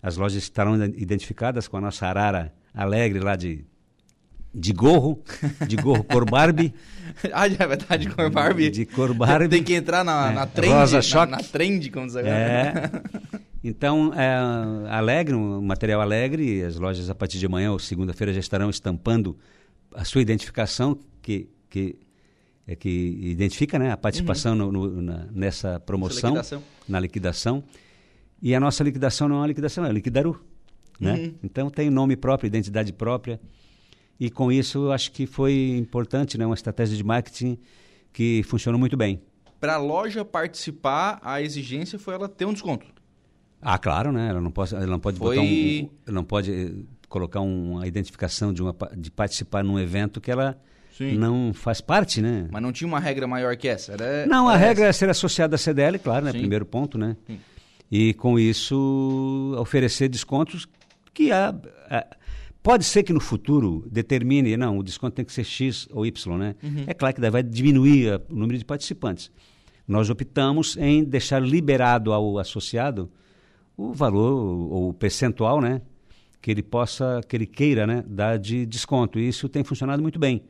as 0.00 0.16
lojas 0.16 0.40
estarão 0.44 0.76
identificadas 0.84 1.66
com 1.66 1.76
a 1.76 1.80
nossa 1.80 2.06
arara 2.06 2.54
alegre 2.74 3.20
lá 3.20 3.36
de, 3.36 3.64
de 4.54 4.72
gorro, 4.72 5.22
de 5.66 5.76
gorro 5.76 6.04
cor 6.04 6.24
Barbie. 6.28 6.72
ah, 7.32 7.46
é 7.46 7.66
verdade, 7.66 8.08
com 8.10 8.22
a 8.22 8.28
Barbie. 8.30 8.70
De 8.70 8.86
cor 8.86 9.12
Barbie. 9.14 9.48
Tem 9.48 9.62
que 9.62 9.74
entrar 9.74 10.04
na, 10.04 10.30
É, 10.30 10.34
na 10.34 10.46
trend. 10.46 10.72
rosa 10.72 10.96
na, 10.96 11.02
choque. 11.02 11.32
na 11.32 11.38
trend, 11.38 11.90
como 11.90 12.06
diz 12.06 12.16
agora. 12.16 12.34
É. 12.34 13.38
Então, 13.64 14.12
é, 14.14 14.36
alegre, 14.88 15.34
um 15.34 15.60
material 15.60 16.00
alegre, 16.00 16.62
as 16.62 16.76
lojas 16.76 17.10
a 17.10 17.14
partir 17.14 17.38
de 17.40 17.46
amanhã 17.46 17.72
ou 17.72 17.78
segunda-feira 17.78 18.32
já 18.32 18.38
estarão 18.38 18.70
estampando 18.70 19.36
a 19.96 20.04
sua 20.04 20.22
identificação, 20.22 20.96
que, 21.20 21.50
que, 21.68 21.96
é 22.68 22.76
que 22.76 22.88
identifica 23.20 23.76
né, 23.76 23.90
a 23.90 23.96
participação 23.96 24.54
no- 24.54 24.70
no- 24.70 25.02
na- 25.02 25.26
nessa 25.32 25.80
promoção, 25.80 26.30
liquidação. 26.30 26.62
na 26.88 27.00
liquidação. 27.00 27.64
E 28.40 28.54
a 28.54 28.60
nossa 28.60 28.84
liquidação 28.84 29.28
não 29.28 29.36
é 29.36 29.40
uma 29.40 29.46
liquidação, 29.48 29.84
é 29.84 29.92
liquidaru. 29.92 30.40
Né? 31.00 31.14
Uhum. 31.14 31.34
Então 31.42 31.70
tem 31.70 31.90
nome 31.90 32.16
próprio, 32.16 32.46
identidade 32.48 32.92
própria. 32.92 33.40
E 34.18 34.28
com 34.30 34.50
isso 34.50 34.86
eu 34.86 34.92
acho 34.92 35.12
que 35.12 35.26
foi 35.26 35.76
importante, 35.78 36.36
né, 36.36 36.44
uma 36.44 36.54
estratégia 36.54 36.96
de 36.96 37.04
marketing 37.04 37.56
que 38.12 38.42
funcionou 38.44 38.78
muito 38.78 38.96
bem. 38.96 39.20
Para 39.60 39.74
a 39.74 39.78
loja 39.78 40.24
participar, 40.24 41.18
a 41.22 41.40
exigência 41.40 41.98
foi 41.98 42.14
ela 42.14 42.28
ter 42.28 42.44
um 42.44 42.52
desconto. 42.52 42.86
Ah, 43.60 43.76
claro, 43.78 44.12
né? 44.12 44.28
Ela 44.28 44.40
não 44.40 44.50
pode, 44.52 44.74
ela 44.74 44.86
não 44.86 45.00
pode 45.00 45.18
Foi- 45.18 45.36
botar 45.36 45.46
um, 45.46 45.90
ela 46.06 46.14
não 46.14 46.24
pode 46.24 46.52
eh, 46.52 46.72
colocar 47.08 47.40
uma 47.40 47.86
identificação 47.86 48.52
de 48.52 48.62
uma 48.62 48.74
de 48.96 49.10
participar 49.10 49.64
num 49.64 49.78
evento 49.80 50.20
que 50.20 50.30
ela 50.30 50.56
Sim. 50.96 51.16
não 51.18 51.52
faz 51.52 51.80
parte, 51.80 52.20
né? 52.22 52.48
Mas 52.52 52.62
não 52.62 52.70
tinha 52.72 52.86
uma 52.86 53.00
regra 53.00 53.26
maior 53.26 53.56
que 53.56 53.66
essa. 53.66 53.92
Era, 53.92 54.26
Não, 54.26 54.48
a 54.48 54.56
regra 54.56 54.86
é 54.86 54.92
ser 54.92 55.08
associada 55.10 55.56
à 55.56 55.58
CDL, 55.58 55.98
claro, 55.98 56.24
né? 56.26 56.32
Sim. 56.32 56.38
Primeiro 56.38 56.64
ponto, 56.64 56.96
né? 56.96 57.16
Sim. 57.26 57.40
E 57.90 58.14
com 58.14 58.38
isso 58.38 59.56
oferecer 59.58 60.08
descontos 60.08 60.68
que 61.18 61.32
há, 61.32 61.48
há- 61.90 62.06
Pode 62.62 62.84
ser 62.84 63.02
que 63.02 63.12
no 63.12 63.20
futuro 63.20 63.86
determine, 63.90 64.56
não, 64.56 64.78
o 64.78 64.82
desconto 64.82 65.14
tem 65.16 65.24
que 65.24 65.32
ser 65.32 65.44
X 65.44 65.88
ou 65.90 66.04
Y, 66.04 66.36
né? 66.36 66.54
Uhum. 66.62 66.84
É 66.86 66.92
claro 66.92 67.14
que 67.14 67.20
daí 67.20 67.30
vai 67.30 67.42
diminuir 67.42 68.10
a, 68.12 68.20
o 68.28 68.34
número 68.36 68.58
de 68.58 68.64
participantes. 68.64 69.30
Nós 69.86 70.10
optamos 70.10 70.76
em 70.76 71.02
deixar 71.04 71.40
liberado 71.40 72.12
ao 72.12 72.36
associado 72.38 73.10
o 73.76 73.92
valor 73.94 74.32
ou 74.72 74.88
o 74.90 74.92
percentual, 74.92 75.60
né? 75.62 75.80
Que 76.42 76.50
ele 76.50 76.62
possa, 76.62 77.20
que 77.26 77.36
ele 77.36 77.46
queira, 77.46 77.86
né? 77.86 78.04
Dar 78.06 78.38
de 78.38 78.66
desconto. 78.66 79.18
E 79.18 79.26
isso 79.28 79.48
tem 79.48 79.64
funcionado 79.64 80.02
muito 80.02 80.18
bem. 80.18 80.42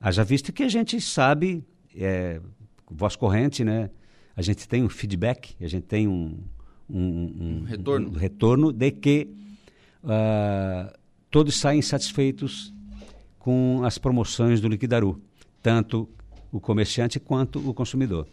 Haja 0.00 0.22
visto 0.24 0.52
que 0.52 0.64
a 0.64 0.68
gente 0.68 1.00
sabe, 1.00 1.64
é, 1.96 2.40
voz 2.90 3.16
corrente, 3.16 3.64
né? 3.64 3.88
A 4.36 4.42
gente 4.42 4.68
tem 4.68 4.82
um 4.82 4.88
feedback, 4.88 5.54
a 5.64 5.68
gente 5.68 5.84
tem 5.84 6.06
um, 6.08 6.36
um, 6.90 7.00
um, 7.00 7.60
Um 7.60 7.64
retorno. 7.64 8.08
um 8.10 8.12
retorno 8.12 8.72
de 8.72 8.90
que 8.90 9.28
ah, 10.06 10.92
todos 11.30 11.56
saem 11.56 11.82
satisfeitos 11.82 12.72
com 13.38 13.82
as 13.84 13.98
promoções 13.98 14.60
do 14.60 14.68
Liquidaru, 14.68 15.20
tanto 15.62 16.08
o 16.50 16.60
comerciante 16.60 17.18
quanto 17.18 17.58
o 17.68 17.74
consumidor. 17.74 18.26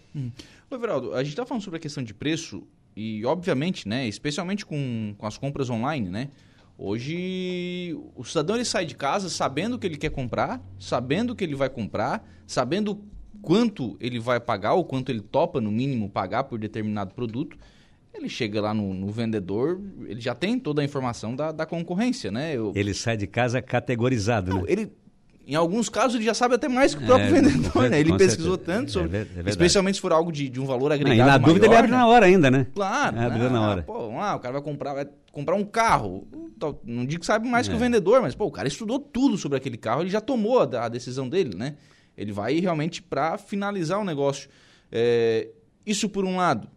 Ô, 0.69 0.75
Everaldo, 0.75 1.13
a 1.13 1.23
gente 1.23 1.35
tá 1.35 1.45
falando 1.45 1.63
sobre 1.63 1.77
a 1.77 1.79
questão 1.81 2.03
de 2.03 2.13
preço 2.13 2.63
e, 2.95 3.25
obviamente, 3.25 3.87
né, 3.87 4.07
especialmente 4.07 4.65
com, 4.65 5.15
com 5.17 5.25
as 5.25 5.37
compras 5.37 5.69
online, 5.69 6.09
né? 6.09 6.29
Hoje, 6.77 7.95
o 8.15 8.23
cidadão 8.23 8.55
ele 8.55 8.65
sai 8.65 8.85
de 8.85 8.95
casa 8.95 9.29
sabendo 9.29 9.75
o 9.75 9.79
que 9.79 9.85
ele 9.85 9.97
quer 9.97 10.09
comprar, 10.09 10.61
sabendo 10.79 11.31
o 11.31 11.35
que 11.35 11.43
ele 11.43 11.55
vai 11.55 11.69
comprar, 11.69 12.27
sabendo 12.47 12.99
quanto 13.41 13.97
ele 13.99 14.19
vai 14.19 14.39
pagar 14.39 14.73
ou 14.73 14.83
quanto 14.83 15.09
ele 15.09 15.21
topa, 15.21 15.61
no 15.61 15.71
mínimo, 15.71 16.09
pagar 16.09 16.45
por 16.45 16.57
determinado 16.57 17.13
produto. 17.13 17.57
Ele 18.13 18.27
chega 18.29 18.61
lá 18.61 18.73
no, 18.73 18.93
no 18.93 19.07
vendedor, 19.07 19.79
ele 20.07 20.19
já 20.19 20.35
tem 20.35 20.59
toda 20.59 20.81
a 20.81 20.85
informação 20.85 21.35
da, 21.35 21.51
da 21.51 21.65
concorrência, 21.65 22.29
né? 22.31 22.55
Eu- 22.55 22.71
Ele 22.75 22.93
sai 22.93 23.15
de 23.17 23.25
casa 23.25 23.61
categorizado, 23.61 24.51
Não, 24.51 24.57
né? 24.63 24.65
ele, 24.67 24.91
em 25.47 25.55
alguns 25.55 25.89
casos, 25.89 26.15
ele 26.15 26.25
já 26.25 26.33
sabe 26.33 26.55
até 26.55 26.67
mais 26.67 26.93
que 26.93 27.01
o 27.03 27.05
próprio 27.05 27.27
É, 27.27 27.41
vendedor, 27.41 27.89
né? 27.89 27.99
Ele 27.99 28.15
pesquisou 28.17 28.55
certeza. 28.57 28.77
tanto 28.79 28.89
É 28.89 28.91
sobre. 28.91 29.17
é 29.17 29.23
verdade. 29.23 29.49
especialmente 29.49 29.95
se 29.95 30.01
for 30.01 30.11
algo 30.11 30.31
de, 30.31 30.49
de 30.49 30.59
um 30.59 30.65
valor 30.65 30.89
Não, 30.89 30.95
agregado. 30.95 31.15
e 31.29 31.31
na 31.31 31.37
dúvida 31.37 31.65
ele 31.65 31.69
maior, 31.69 31.79
abre 31.79 31.91
né? 31.91 31.97
na 31.97 32.07
hora 32.07 32.25
ainda, 32.25 32.51
né? 32.51 32.67
Claro. 32.75 33.19
Abre 33.19 33.39
né? 33.39 33.49
na 33.49 33.61
hora. 33.69 33.81
Pô, 33.83 33.93
vamos 34.07 34.19
lá, 34.21 34.35
o 34.35 34.39
cara 34.39 34.53
vai 34.53 34.61
comprar, 34.61 34.93
vai 34.93 35.07
comprar 35.31 35.55
um 35.55 35.63
carro. 35.63 36.27
Não 36.83 37.05
digo 37.05 37.21
que 37.21 37.25
sabe 37.25 37.47
mais 37.49 37.67
que 37.67 37.73
o 37.73 37.77
É. 37.77 37.79
vendedor, 37.79 38.21
mas 38.21 38.35
pô, 38.35 38.45
o 38.45 38.51
cara 38.51 38.67
estudou 38.67 38.99
tudo 38.99 39.37
sobre 39.37 39.57
aquele 39.57 39.77
carro, 39.77 40.01
ele 40.01 40.09
já 40.09 40.21
tomou 40.21 40.59
a, 40.59 40.85
a 40.85 40.89
decisão 40.89 41.27
dele, 41.27 41.55
né? 41.55 41.75
Ele 42.17 42.31
vai 42.31 42.59
realmente 42.59 43.01
para 43.01 43.37
finalizar 43.37 43.99
o 43.99 44.03
negócio. 44.03 44.49
É, 44.91 45.47
isso 45.85 46.07
por 46.09 46.23
um 46.25 46.35
lado, 46.35 46.67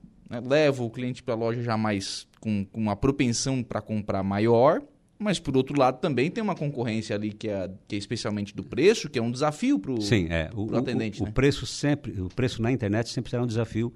né, 0.40 0.42
leva 0.46 0.82
o 0.82 0.90
cliente 0.90 1.22
para 1.22 1.34
a 1.34 1.36
loja 1.36 1.62
já 1.62 1.76
mais 1.76 2.26
com, 2.40 2.64
com 2.64 2.80
uma 2.80 2.96
propensão 2.96 3.62
para 3.62 3.80
comprar 3.80 4.22
maior, 4.22 4.82
mas 5.18 5.38
por 5.38 5.56
outro 5.56 5.78
lado 5.78 6.00
também 6.00 6.30
tem 6.30 6.42
uma 6.42 6.54
concorrência 6.54 7.14
ali 7.16 7.32
que 7.32 7.48
é, 7.48 7.70
que 7.88 7.94
é 7.94 7.98
especialmente 7.98 8.54
do 8.54 8.62
preço, 8.62 9.08
que 9.08 9.18
é 9.18 9.22
um 9.22 9.30
desafio 9.30 9.78
para 9.78 9.92
o 9.92 9.98
é. 10.30 10.50
O, 10.54 10.76
atendente, 10.76 11.20
o, 11.20 11.24
o 11.24 11.26
né? 11.26 11.32
preço 11.32 11.66
sempre, 11.66 12.20
o 12.20 12.28
preço 12.28 12.60
na 12.60 12.70
internet 12.72 13.08
sempre 13.10 13.30
será 13.30 13.42
um 13.42 13.46
desafio 13.46 13.92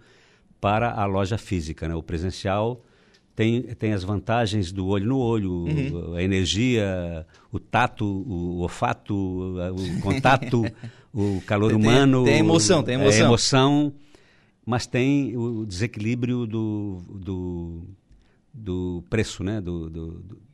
para 0.61 0.91
a 0.93 1.05
loja 1.07 1.37
física, 1.39 1.87
né? 1.89 1.95
O 1.95 2.03
presencial 2.03 2.83
tem, 3.37 3.63
tem 3.63 3.93
as 3.93 4.03
vantagens 4.03 4.73
do 4.73 4.87
olho 4.87 5.07
no 5.07 5.19
olho, 5.19 5.53
Uhum. 5.53 6.15
a 6.15 6.23
energia, 6.23 7.25
o 7.53 7.59
tato, 7.61 8.05
o 8.05 8.59
olfato, 8.61 9.15
o 9.15 10.01
contato, 10.01 10.65
o 11.15 11.41
calor 11.47 11.69
Tem- 11.71 11.77
humano. 11.79 12.25
tem 12.25 12.39
emoção, 12.39 12.83
tem 12.83 12.97
a 12.97 12.99
emoção. 12.99 13.93
Mas 14.69 14.87
tem 14.87 15.35
o 15.37 15.65
desequilíbrio 15.65 16.47
do, 16.47 16.99
do, 17.09 17.83
do 18.53 19.03
preço, 19.09 19.43
né? 19.43 19.61
Do, 19.63 19.89
do, 19.89 20.11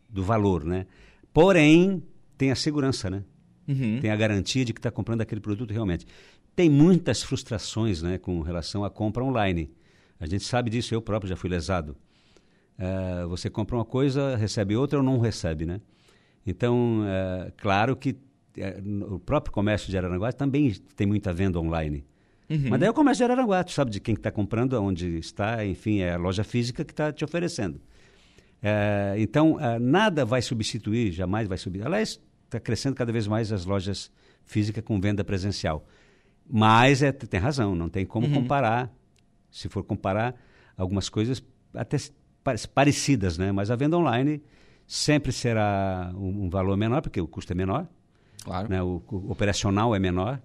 do- 0.08 0.22
valor, 0.22 0.64
né? 0.64 0.86
Porém, 1.32 2.00
tem 2.38 2.52
a 2.52 2.54
segurança, 2.54 3.10
né? 3.10 3.24
Uhum. 3.66 3.98
tem 4.00 4.10
a 4.10 4.16
garantia 4.16 4.64
de 4.64 4.72
que 4.72 4.78
está 4.78 4.90
comprando 4.90 5.22
aquele 5.22 5.40
produto 5.40 5.72
realmente. 5.72 6.06
Tem 6.54 6.70
muitas 6.70 7.22
frustrações 7.22 8.02
né, 8.02 8.18
com 8.18 8.40
relação 8.42 8.84
à 8.84 8.90
compra 8.90 9.24
online. 9.24 9.70
A 10.20 10.26
gente 10.26 10.44
sabe 10.44 10.70
disso, 10.70 10.94
eu 10.94 11.02
próprio 11.02 11.28
já 11.28 11.34
fui 11.34 11.50
lesado. 11.50 11.96
Eh, 12.78 13.24
você 13.26 13.50
compra 13.50 13.74
uma 13.74 13.84
coisa, 13.84 14.36
recebe 14.36 14.76
outra 14.76 14.98
ou 14.98 15.04
não 15.04 15.18
recebe, 15.18 15.64
né? 15.66 15.80
Então, 16.46 17.02
eh, 17.06 17.52
claro 17.56 17.96
que 17.96 18.14
no- 18.84 19.14
o 19.16 19.18
próprio 19.18 19.52
comércio 19.52 19.90
de 19.90 19.96
Araranguá 19.98 20.30
também 20.32 20.72
tem 20.94 21.06
muita 21.06 21.32
venda 21.32 21.58
online. 21.58 22.04
Uhum. 22.48 22.66
Mas 22.70 22.80
daí 22.80 22.88
é 22.88 22.90
o 22.90 22.94
comércio 22.94 23.26
de 23.26 23.32
Araranguá, 23.32 23.64
tu 23.64 23.72
sabe 23.72 23.90
de 23.90 24.00
quem 24.00 24.14
está 24.14 24.30
comprando, 24.30 24.74
onde 24.74 25.18
está, 25.18 25.64
enfim, 25.64 26.00
é 26.00 26.12
a 26.14 26.18
loja 26.18 26.44
física 26.44 26.84
que 26.84 26.92
está 26.92 27.12
te 27.12 27.24
oferecendo. 27.24 27.80
É, 28.62 29.14
então, 29.18 29.56
ah, 29.60 29.78
nada 29.78 30.24
vai 30.24 30.40
substituir, 30.42 31.12
jamais 31.12 31.48
vai 31.48 31.56
substituir. 31.58 31.86
Aliás, 31.86 32.20
está 32.44 32.60
crescendo 32.60 32.94
cada 32.94 33.12
vez 33.12 33.26
mais 33.26 33.52
as 33.52 33.64
lojas 33.64 34.10
físicas 34.44 34.84
com 34.84 35.00
venda 35.00 35.24
presencial. 35.24 35.86
Mas 36.48 37.02
é, 37.02 37.12
tem 37.12 37.40
razão, 37.40 37.74
não 37.74 37.88
tem 37.88 38.04
como 38.04 38.30
comparar. 38.30 38.92
Se 39.50 39.68
for 39.68 39.82
comparar 39.84 40.34
algumas 40.76 41.08
coisas 41.08 41.42
até 41.74 41.96
parecidas, 42.74 43.38
né? 43.38 43.52
Mas 43.52 43.70
a 43.70 43.76
venda 43.76 43.96
online 43.96 44.42
sempre 44.86 45.32
será 45.32 46.12
um, 46.14 46.44
um 46.44 46.50
valor 46.50 46.76
menor, 46.76 47.00
porque 47.00 47.20
o 47.20 47.26
custo 47.26 47.52
é 47.52 47.54
menor, 47.56 47.86
Claro. 48.44 48.68
né? 48.68 48.82
o, 48.82 49.02
o 49.10 49.30
operacional 49.30 49.94
é 49.94 49.98
menor, 49.98 50.40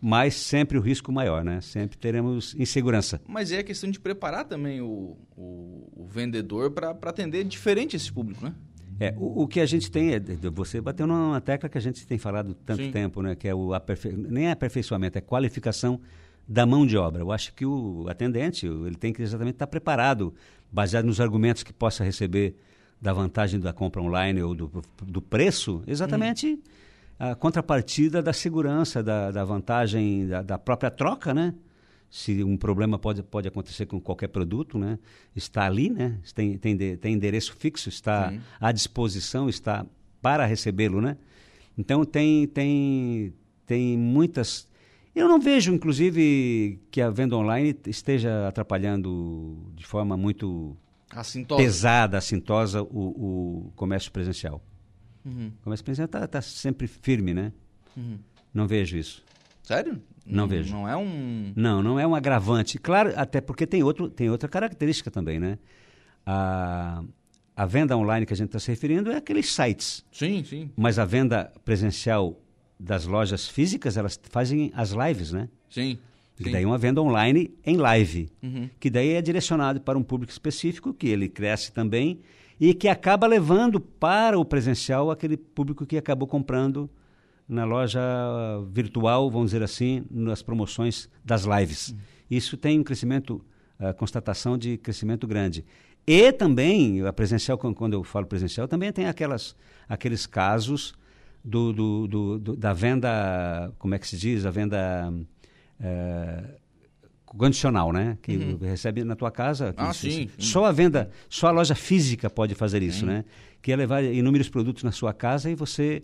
mas 0.00 0.34
sempre 0.34 0.76
o 0.78 0.80
risco 0.80 1.10
maior, 1.10 1.44
né? 1.44 1.60
Sempre 1.60 1.96
teremos 1.96 2.54
insegurança. 2.58 3.20
Mas 3.26 3.52
é 3.52 3.58
a 3.58 3.64
questão 3.64 3.90
de 3.90 3.98
preparar 3.98 4.44
também 4.44 4.80
o, 4.80 5.16
o, 5.36 5.90
o 5.96 6.06
vendedor 6.06 6.70
para 6.70 6.90
atender 6.90 7.44
diferente 7.44 7.96
esse 7.96 8.12
público, 8.12 8.44
né? 8.44 8.54
É, 9.00 9.14
o, 9.16 9.42
o 9.42 9.48
que 9.48 9.60
a 9.60 9.66
gente 9.66 9.90
tem, 9.90 10.14
é, 10.14 10.20
você 10.52 10.80
bateu 10.80 11.06
numa 11.06 11.40
tecla 11.40 11.68
que 11.68 11.78
a 11.78 11.80
gente 11.80 12.06
tem 12.06 12.18
falado 12.18 12.54
tanto 12.54 12.82
Sim. 12.82 12.90
tempo, 12.92 13.22
né, 13.22 13.34
que 13.34 13.48
é 13.48 13.54
o 13.54 13.74
aperfei... 13.74 14.12
nem 14.12 14.46
é 14.46 14.52
aperfeiçoamento, 14.52 15.18
é 15.18 15.20
qualificação 15.20 16.00
da 16.46 16.64
mão 16.64 16.86
de 16.86 16.96
obra. 16.96 17.22
Eu 17.22 17.32
acho 17.32 17.52
que 17.54 17.66
o 17.66 18.06
atendente, 18.08 18.66
ele 18.66 18.94
tem 18.94 19.12
que 19.12 19.22
exatamente 19.22 19.54
estar 19.54 19.66
preparado, 19.66 20.34
baseado 20.70 21.06
nos 21.06 21.20
argumentos 21.20 21.62
que 21.62 21.72
possa 21.72 22.04
receber 22.04 22.54
da 23.00 23.12
vantagem 23.12 23.58
da 23.58 23.72
compra 23.72 24.00
online 24.00 24.42
ou 24.42 24.54
do, 24.54 24.70
do 25.02 25.20
preço, 25.20 25.82
exatamente 25.86 26.58
a 27.18 27.34
contrapartida 27.34 28.22
da 28.22 28.32
segurança, 28.32 29.02
da, 29.02 29.30
da 29.30 29.44
vantagem 29.44 30.26
da, 30.26 30.42
da 30.42 30.58
própria 30.58 30.90
troca, 30.90 31.32
né? 31.32 31.54
Se 32.10 32.44
um 32.44 32.56
problema 32.56 32.98
pode, 32.98 33.22
pode 33.22 33.48
acontecer 33.48 33.86
com 33.86 34.00
qualquer 34.00 34.28
produto, 34.28 34.78
né? 34.78 34.98
Está 35.34 35.66
ali, 35.66 35.90
né? 35.90 36.18
Tem, 36.34 36.56
tem, 36.58 36.76
de- 36.76 36.96
tem 36.96 37.14
endereço 37.14 37.54
fixo, 37.58 37.88
está 37.88 38.30
Sim. 38.30 38.40
à 38.60 38.70
disposição, 38.70 39.48
está 39.48 39.84
para 40.22 40.44
recebê-lo, 40.46 41.00
né? 41.00 41.16
Então 41.76 42.04
tem, 42.04 42.46
tem, 42.46 43.32
tem 43.66 43.98
muitas. 43.98 44.68
Eu 45.14 45.28
não 45.28 45.40
vejo, 45.40 45.72
inclusive, 45.72 46.80
que 46.90 47.00
a 47.00 47.10
venda 47.10 47.36
online 47.36 47.76
esteja 47.86 48.46
atrapalhando 48.48 49.56
de 49.74 49.84
forma 49.86 50.16
muito 50.16 50.76
Assintosa. 51.10 51.60
pesada, 51.62 52.18
assintosa, 52.18 52.82
o, 52.82 53.66
o 53.66 53.72
comércio 53.76 54.10
presencial. 54.12 54.62
Uhum. 55.24 55.52
O 55.60 55.64
comércio 55.64 55.84
presencial 55.84 56.24
está 56.24 56.40
sempre 56.40 56.86
firme, 56.86 57.32
né? 57.32 57.52
Uhum. 57.96 58.18
Não 58.52 58.66
vejo 58.66 58.96
isso. 58.96 59.24
Sério? 59.62 60.00
Não 60.26 60.46
vejo. 60.46 60.72
Não 60.72 60.88
é 60.88 60.96
um. 60.96 61.52
Não, 61.56 61.82
não 61.82 61.98
é 61.98 62.06
um 62.06 62.14
agravante. 62.14 62.78
Claro, 62.78 63.12
até 63.16 63.40
porque 63.40 63.66
tem, 63.66 63.82
outro, 63.82 64.08
tem 64.08 64.30
outra 64.30 64.48
característica 64.48 65.10
também, 65.10 65.38
né? 65.38 65.58
A, 66.24 67.02
a 67.56 67.66
venda 67.66 67.96
online 67.96 68.26
que 68.26 68.32
a 68.32 68.36
gente 68.36 68.48
está 68.48 68.58
se 68.58 68.70
referindo 68.70 69.10
é 69.10 69.16
aqueles 69.16 69.52
sites. 69.52 70.04
Sim, 70.10 70.44
sim. 70.44 70.70
Mas 70.76 70.98
a 70.98 71.04
venda 71.04 71.52
presencial 71.64 72.40
das 72.78 73.06
lojas 73.06 73.48
físicas, 73.48 73.96
elas 73.96 74.18
fazem 74.30 74.72
as 74.74 74.90
lives, 74.90 75.32
né? 75.32 75.48
Sim. 75.70 75.98
Que 76.36 76.44
sim. 76.44 76.52
daí 76.52 76.64
é 76.64 76.66
uma 76.66 76.78
venda 76.78 77.00
online 77.00 77.54
em 77.64 77.76
live. 77.76 78.28
Uhum. 78.42 78.68
Que 78.80 78.90
daí 78.90 79.10
é 79.10 79.22
direcionado 79.22 79.80
para 79.80 79.98
um 79.98 80.02
público 80.02 80.32
específico, 80.32 80.92
que 80.92 81.06
ele 81.06 81.28
cresce 81.28 81.70
também, 81.70 82.20
e 82.60 82.72
que 82.74 82.88
acaba 82.88 83.26
levando 83.26 83.80
para 83.80 84.38
o 84.38 84.44
presencial 84.44 85.10
aquele 85.10 85.36
público 85.36 85.84
que 85.86 85.96
acabou 85.96 86.26
comprando 86.28 86.88
na 87.48 87.64
loja 87.64 88.00
virtual, 88.70 89.30
vamos 89.30 89.50
dizer 89.50 89.62
assim, 89.62 90.04
nas 90.10 90.42
promoções 90.42 91.08
das 91.24 91.44
lives. 91.44 91.94
Isso 92.30 92.56
tem 92.56 92.80
um 92.80 92.84
crescimento, 92.84 93.44
a 93.78 93.92
constatação 93.92 94.56
de 94.56 94.78
crescimento 94.78 95.26
grande. 95.26 95.64
E 96.06 96.32
também, 96.32 97.00
a 97.06 97.12
presencial, 97.12 97.58
quan- 97.58 97.74
quando 97.74 97.94
eu 97.94 98.04
falo 98.04 98.26
presencial, 98.26 98.66
também 98.68 98.92
tem 98.92 99.06
aquelas, 99.06 99.54
aqueles 99.88 100.26
casos 100.26 100.94
do, 101.44 101.72
do, 101.72 102.06
do- 102.06 102.38
do- 102.38 102.56
da 102.56 102.72
venda, 102.72 103.72
como 103.78 103.94
é 103.94 103.98
que 103.98 104.06
se 104.08 104.16
diz, 104.16 104.46
a 104.46 104.50
venda 104.50 105.12
eh, 105.80 106.44
condicional, 107.36 107.92
né? 107.92 108.18
Que 108.22 108.36
recebe 108.60 109.04
na 109.04 109.16
tua 109.16 109.30
casa. 109.30 109.72
que 109.72 109.80
Ah, 109.82 109.92
sim, 109.92 110.10
sim. 110.10 110.30
Só 110.38 110.64
a 110.64 110.72
venda, 110.72 111.10
só 111.28 111.48
a 111.48 111.50
loja 111.50 111.74
física 111.74 112.30
pode 112.30 112.54
fazer 112.54 112.82
isso, 112.82 113.04
né? 113.04 113.24
Que 113.60 113.72
é 113.72 113.76
levar 113.76 114.02
inúmeros 114.04 114.48
produtos 114.48 114.82
na 114.82 114.92
sua 114.92 115.12
casa 115.12 115.50
e 115.50 115.54
você 115.54 116.02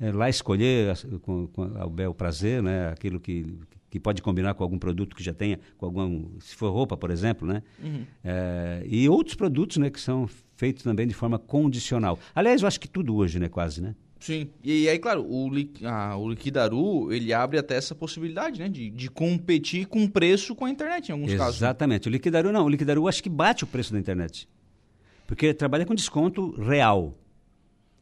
eh, 0.00 0.12
lá 0.12 0.28
escolher 0.28 0.96
com, 1.22 1.46
com 1.48 1.62
ao 1.78 1.90
bel 1.90 2.14
prazer, 2.14 2.62
né? 2.62 2.88
Aquilo 2.88 3.20
que, 3.20 3.58
que 3.90 4.00
pode 4.00 4.22
combinar 4.22 4.54
com 4.54 4.62
algum 4.62 4.78
produto 4.78 5.14
que 5.14 5.22
já 5.22 5.32
tenha, 5.32 5.58
com 5.76 5.86
algum, 5.86 6.38
se 6.40 6.54
for 6.54 6.70
roupa, 6.72 6.96
por 6.96 7.10
exemplo, 7.10 7.46
né? 7.46 7.62
Uhum. 7.82 8.04
Eh, 8.24 8.86
e 8.86 9.08
outros 9.08 9.36
produtos, 9.36 9.76
né? 9.76 9.90
Que 9.90 10.00
são 10.00 10.28
feitos 10.56 10.82
também 10.82 11.06
de 11.06 11.14
forma 11.14 11.38
condicional. 11.38 12.18
Aliás, 12.34 12.62
eu 12.62 12.68
acho 12.68 12.80
que 12.80 12.88
tudo 12.88 13.14
hoje, 13.14 13.38
né? 13.38 13.48
Quase, 13.48 13.80
né? 13.80 13.94
Sim. 14.24 14.48
E 14.64 14.88
aí, 14.88 14.98
claro, 14.98 15.22
o, 15.28 15.50
li, 15.50 15.70
ah, 15.84 16.16
o 16.16 16.30
Liquidaru, 16.30 17.12
ele 17.12 17.34
abre 17.34 17.58
até 17.58 17.76
essa 17.76 17.94
possibilidade, 17.94 18.58
né? 18.58 18.70
De, 18.70 18.88
de 18.88 19.10
competir 19.10 19.84
com 19.84 20.08
preço 20.08 20.54
com 20.54 20.64
a 20.64 20.70
internet, 20.70 21.10
em 21.10 21.12
alguns 21.12 21.28
Exatamente. 21.28 21.46
casos. 21.46 21.60
Exatamente. 21.60 22.08
O 22.08 22.10
Liquidaru 22.10 22.50
não. 22.50 22.64
O 22.64 22.68
Liquidaru 22.70 23.06
acho 23.06 23.22
que 23.22 23.28
bate 23.28 23.64
o 23.64 23.66
preço 23.66 23.92
da 23.92 23.98
internet. 23.98 24.48
Porque 25.26 25.44
ele 25.44 25.54
trabalha 25.54 25.84
com 25.84 25.94
desconto 25.94 26.58
real. 26.58 27.18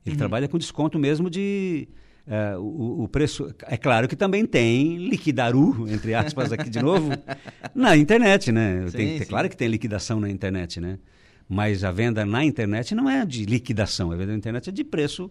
Ele 0.07 0.15
uhum. 0.15 0.19
trabalha 0.19 0.47
com 0.47 0.57
desconto 0.59 0.97
mesmo 0.97 1.29
de... 1.29 1.89
Uh, 2.25 2.61
o, 2.61 3.03
o, 3.03 3.09
preço... 3.09 3.53
É 3.63 3.77
claro 3.77 4.07
que 4.07 4.15
também 4.15 4.47
tem 4.47 4.99
liquidaru, 4.99 5.89
entre 5.89 6.15
aspas, 6.15 6.53
aqui 6.53 6.71
de 6.71 6.81
novo, 6.81 7.11
na 7.75 7.97
internet, 7.97 8.53
né? 8.53 8.87
Sim, 8.87 8.97
tem, 8.97 9.17
é 9.17 9.25
claro 9.25 9.49
que 9.49 9.57
tem 9.57 9.67
liquidação 9.67 10.21
na 10.21 10.31
internet, 10.31 10.81
né? 10.81 11.01
Mas 11.49 11.83
a 11.83 11.91
venda 11.91 12.25
na 12.25 12.45
internet 12.45 12.95
não 12.95 13.11
é 13.11 13.27
de 13.27 13.45
liquidação. 13.45 14.13
A 14.13 14.15
venda 14.15 14.31
na 14.31 14.39
internet 14.39 14.69
é 14.69 14.73
de 14.73 14.85
preço 14.85 15.29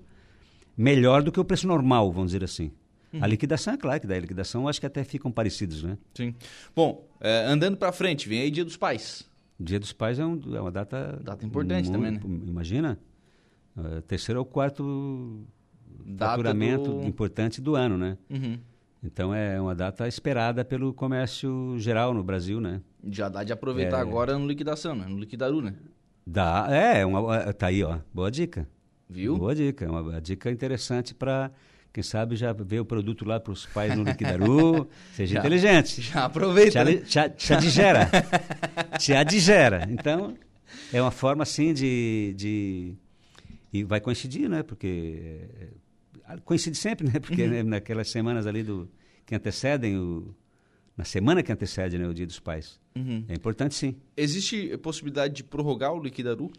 melhor 0.78 1.22
do 1.24 1.32
que 1.32 1.40
o 1.40 1.46
preço 1.46 1.68
normal, 1.68 2.12
vamos 2.12 2.32
dizer 2.32 2.44
assim. 2.44 2.72
Uhum. 3.14 3.24
A 3.24 3.28
liquidação, 3.28 3.74
é 3.74 3.78
claro 3.78 4.00
que 4.00 4.08
da 4.08 4.18
liquidação, 4.18 4.68
acho 4.68 4.80
que 4.80 4.86
até 4.86 5.04
ficam 5.04 5.32
parecidos, 5.32 5.84
né? 5.84 5.98
Sim. 6.14 6.34
Bom, 6.76 7.08
é, 7.20 7.46
andando 7.46 7.78
para 7.78 7.92
frente, 7.92 8.28
vem 8.28 8.42
aí 8.42 8.52
Dia 8.52 8.64
dos 8.64 8.78
Pais. 8.78 9.30
Dia 9.60 9.80
dos 9.80 9.92
Pais 9.92 10.18
é, 10.18 10.26
um, 10.26 10.40
é 10.56 10.62
uma 10.62 10.72
data... 10.72 11.20
Data 11.24 11.46
importante 11.46 11.90
muito, 11.90 12.20
também, 12.20 12.40
né? 12.40 12.46
Imagina, 12.48 13.00
uh, 13.76 14.02
terceiro 14.04 14.40
ou 14.40 14.46
quarto 14.46 15.46
data 16.06 16.32
faturamento 16.32 16.94
do... 16.94 17.06
importante 17.06 17.62
do 17.62 17.76
ano, 17.76 17.98
né? 17.98 18.18
Uhum. 18.30 18.58
Então 19.04 19.34
é 19.34 19.60
uma 19.60 19.76
data 19.76 20.08
esperada 20.08 20.64
pelo 20.64 20.94
comércio 20.94 21.76
geral 21.80 22.14
no 22.14 22.24
Brasil, 22.24 22.62
né? 22.62 22.82
Já 23.10 23.30
dá 23.30 23.44
de 23.44 23.52
aproveitar 23.52 23.98
é... 23.98 24.02
agora 24.02 24.38
no 24.38 24.48
liquidação, 24.48 24.96
né? 24.96 25.06
No 25.08 25.20
liquidaru, 25.20 25.62
né? 25.62 25.76
Dá, 26.26 26.68
é, 26.70 27.06
uma, 27.06 27.52
tá 27.54 27.68
aí, 27.68 27.84
ó, 27.84 28.00
boa 28.14 28.30
dica. 28.30 28.68
Viu? 29.12 29.38
Boa 29.38 29.54
dica, 29.54 29.90
uma 29.92 30.22
dica 30.22 30.50
interessante 30.50 31.14
para 31.14 31.52
quem 31.92 32.02
sabe 32.02 32.38
já 32.38 32.54
ver 32.54 32.80
o 32.80 32.86
produto 32.86 33.26
lá 33.26 33.40
para 33.40 33.52
os 33.52 33.66
pais 33.66 33.96
no 33.98 34.04
Liquidaru. 34.04 34.88
Seja 35.14 35.36
já, 35.36 35.40
inteligente. 35.42 36.02
Já 36.02 36.26
aproveita. 36.26 36.86
Já, 36.86 37.28
já, 37.28 37.34
já 37.38 37.56
digera. 37.58 38.10
já 39.00 39.24
digera. 39.24 39.88
Então, 39.92 40.38
é 40.94 41.02
uma 41.02 41.12
forma 41.12 41.44
assim 41.44 41.74
de, 41.74 42.34
de. 42.38 42.94
E 43.74 43.84
vai 43.84 44.00
coincidir, 44.00 44.50
né? 44.50 44.64
Porque. 44.64 45.42
É, 45.60 46.38
coincide 46.46 46.78
sempre, 46.78 47.08
né? 47.08 47.20
Porque 47.20 47.44
uhum. 47.44 47.50
né, 47.50 47.64
naquelas 47.64 48.10
semanas 48.10 48.48
ali 48.48 48.64
do, 48.64 48.90
que 49.26 49.36
antecedem 49.36 49.98
o, 49.98 50.34
na 50.96 51.04
semana 51.04 51.44
que 51.44 51.52
antecede 51.52 51.98
né, 51.98 52.08
o 52.08 52.14
Dia 52.14 52.26
dos 52.26 52.40
Pais. 52.40 52.80
Uhum. 52.96 53.26
É 53.28 53.34
importante 53.34 53.76
sim. 53.76 53.96
Existe 54.16 54.78
possibilidade 54.78 55.34
de 55.34 55.44
prorrogar 55.44 55.94
o 55.94 56.02
liquidaru? 56.02 56.52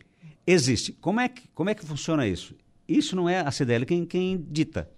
Existe. 0.46 0.92
Como 0.92 1.20
é 1.20 1.28
que, 1.28 1.49
como 1.54 1.70
é 1.70 1.75
que 1.75 1.84
funciona 1.84 2.26
isso? 2.26 2.54
Isso 2.88 3.14
não 3.14 3.28
é 3.28 3.40
a 3.40 3.50
CDL 3.50 3.87
quem, 3.87 4.04
quem 4.04 4.44
dita. 4.50 4.90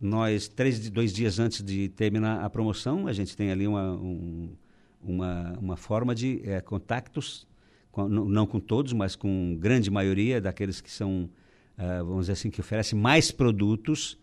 Nós, 0.00 0.46
três, 0.46 0.88
dois 0.90 1.12
dias 1.12 1.38
antes 1.38 1.62
de 1.62 1.88
terminar 1.88 2.44
a 2.44 2.50
promoção, 2.50 3.06
a 3.06 3.12
gente 3.12 3.36
tem 3.36 3.50
ali 3.50 3.66
uma, 3.66 3.92
um, 3.92 4.50
uma, 5.02 5.52
uma 5.58 5.76
forma 5.76 6.14
de 6.14 6.40
é, 6.44 6.60
contactos, 6.60 7.46
com, 7.90 8.08
não, 8.08 8.46
com 8.46 8.60
todos, 8.60 8.92
mas 8.92 9.16
com 9.16 9.56
grande 9.58 9.90
maioria 9.90 10.40
daqueles 10.40 10.80
que 10.80 10.90
são, 10.90 11.30
uh, 11.78 12.04
vamos 12.04 12.22
dizer 12.22 12.32
assim, 12.32 12.50
que 12.50 12.60
oferecem 12.60 12.98
mais 12.98 13.30
produtos, 13.30 14.18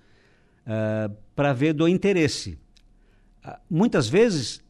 uh, 0.62 1.14
para 1.36 1.54
ver 1.54 1.74
do 1.74 1.88
interesse. 1.88 2.60
Uh, 3.44 3.58
muitas 3.68 4.08
vezes, 4.08 4.64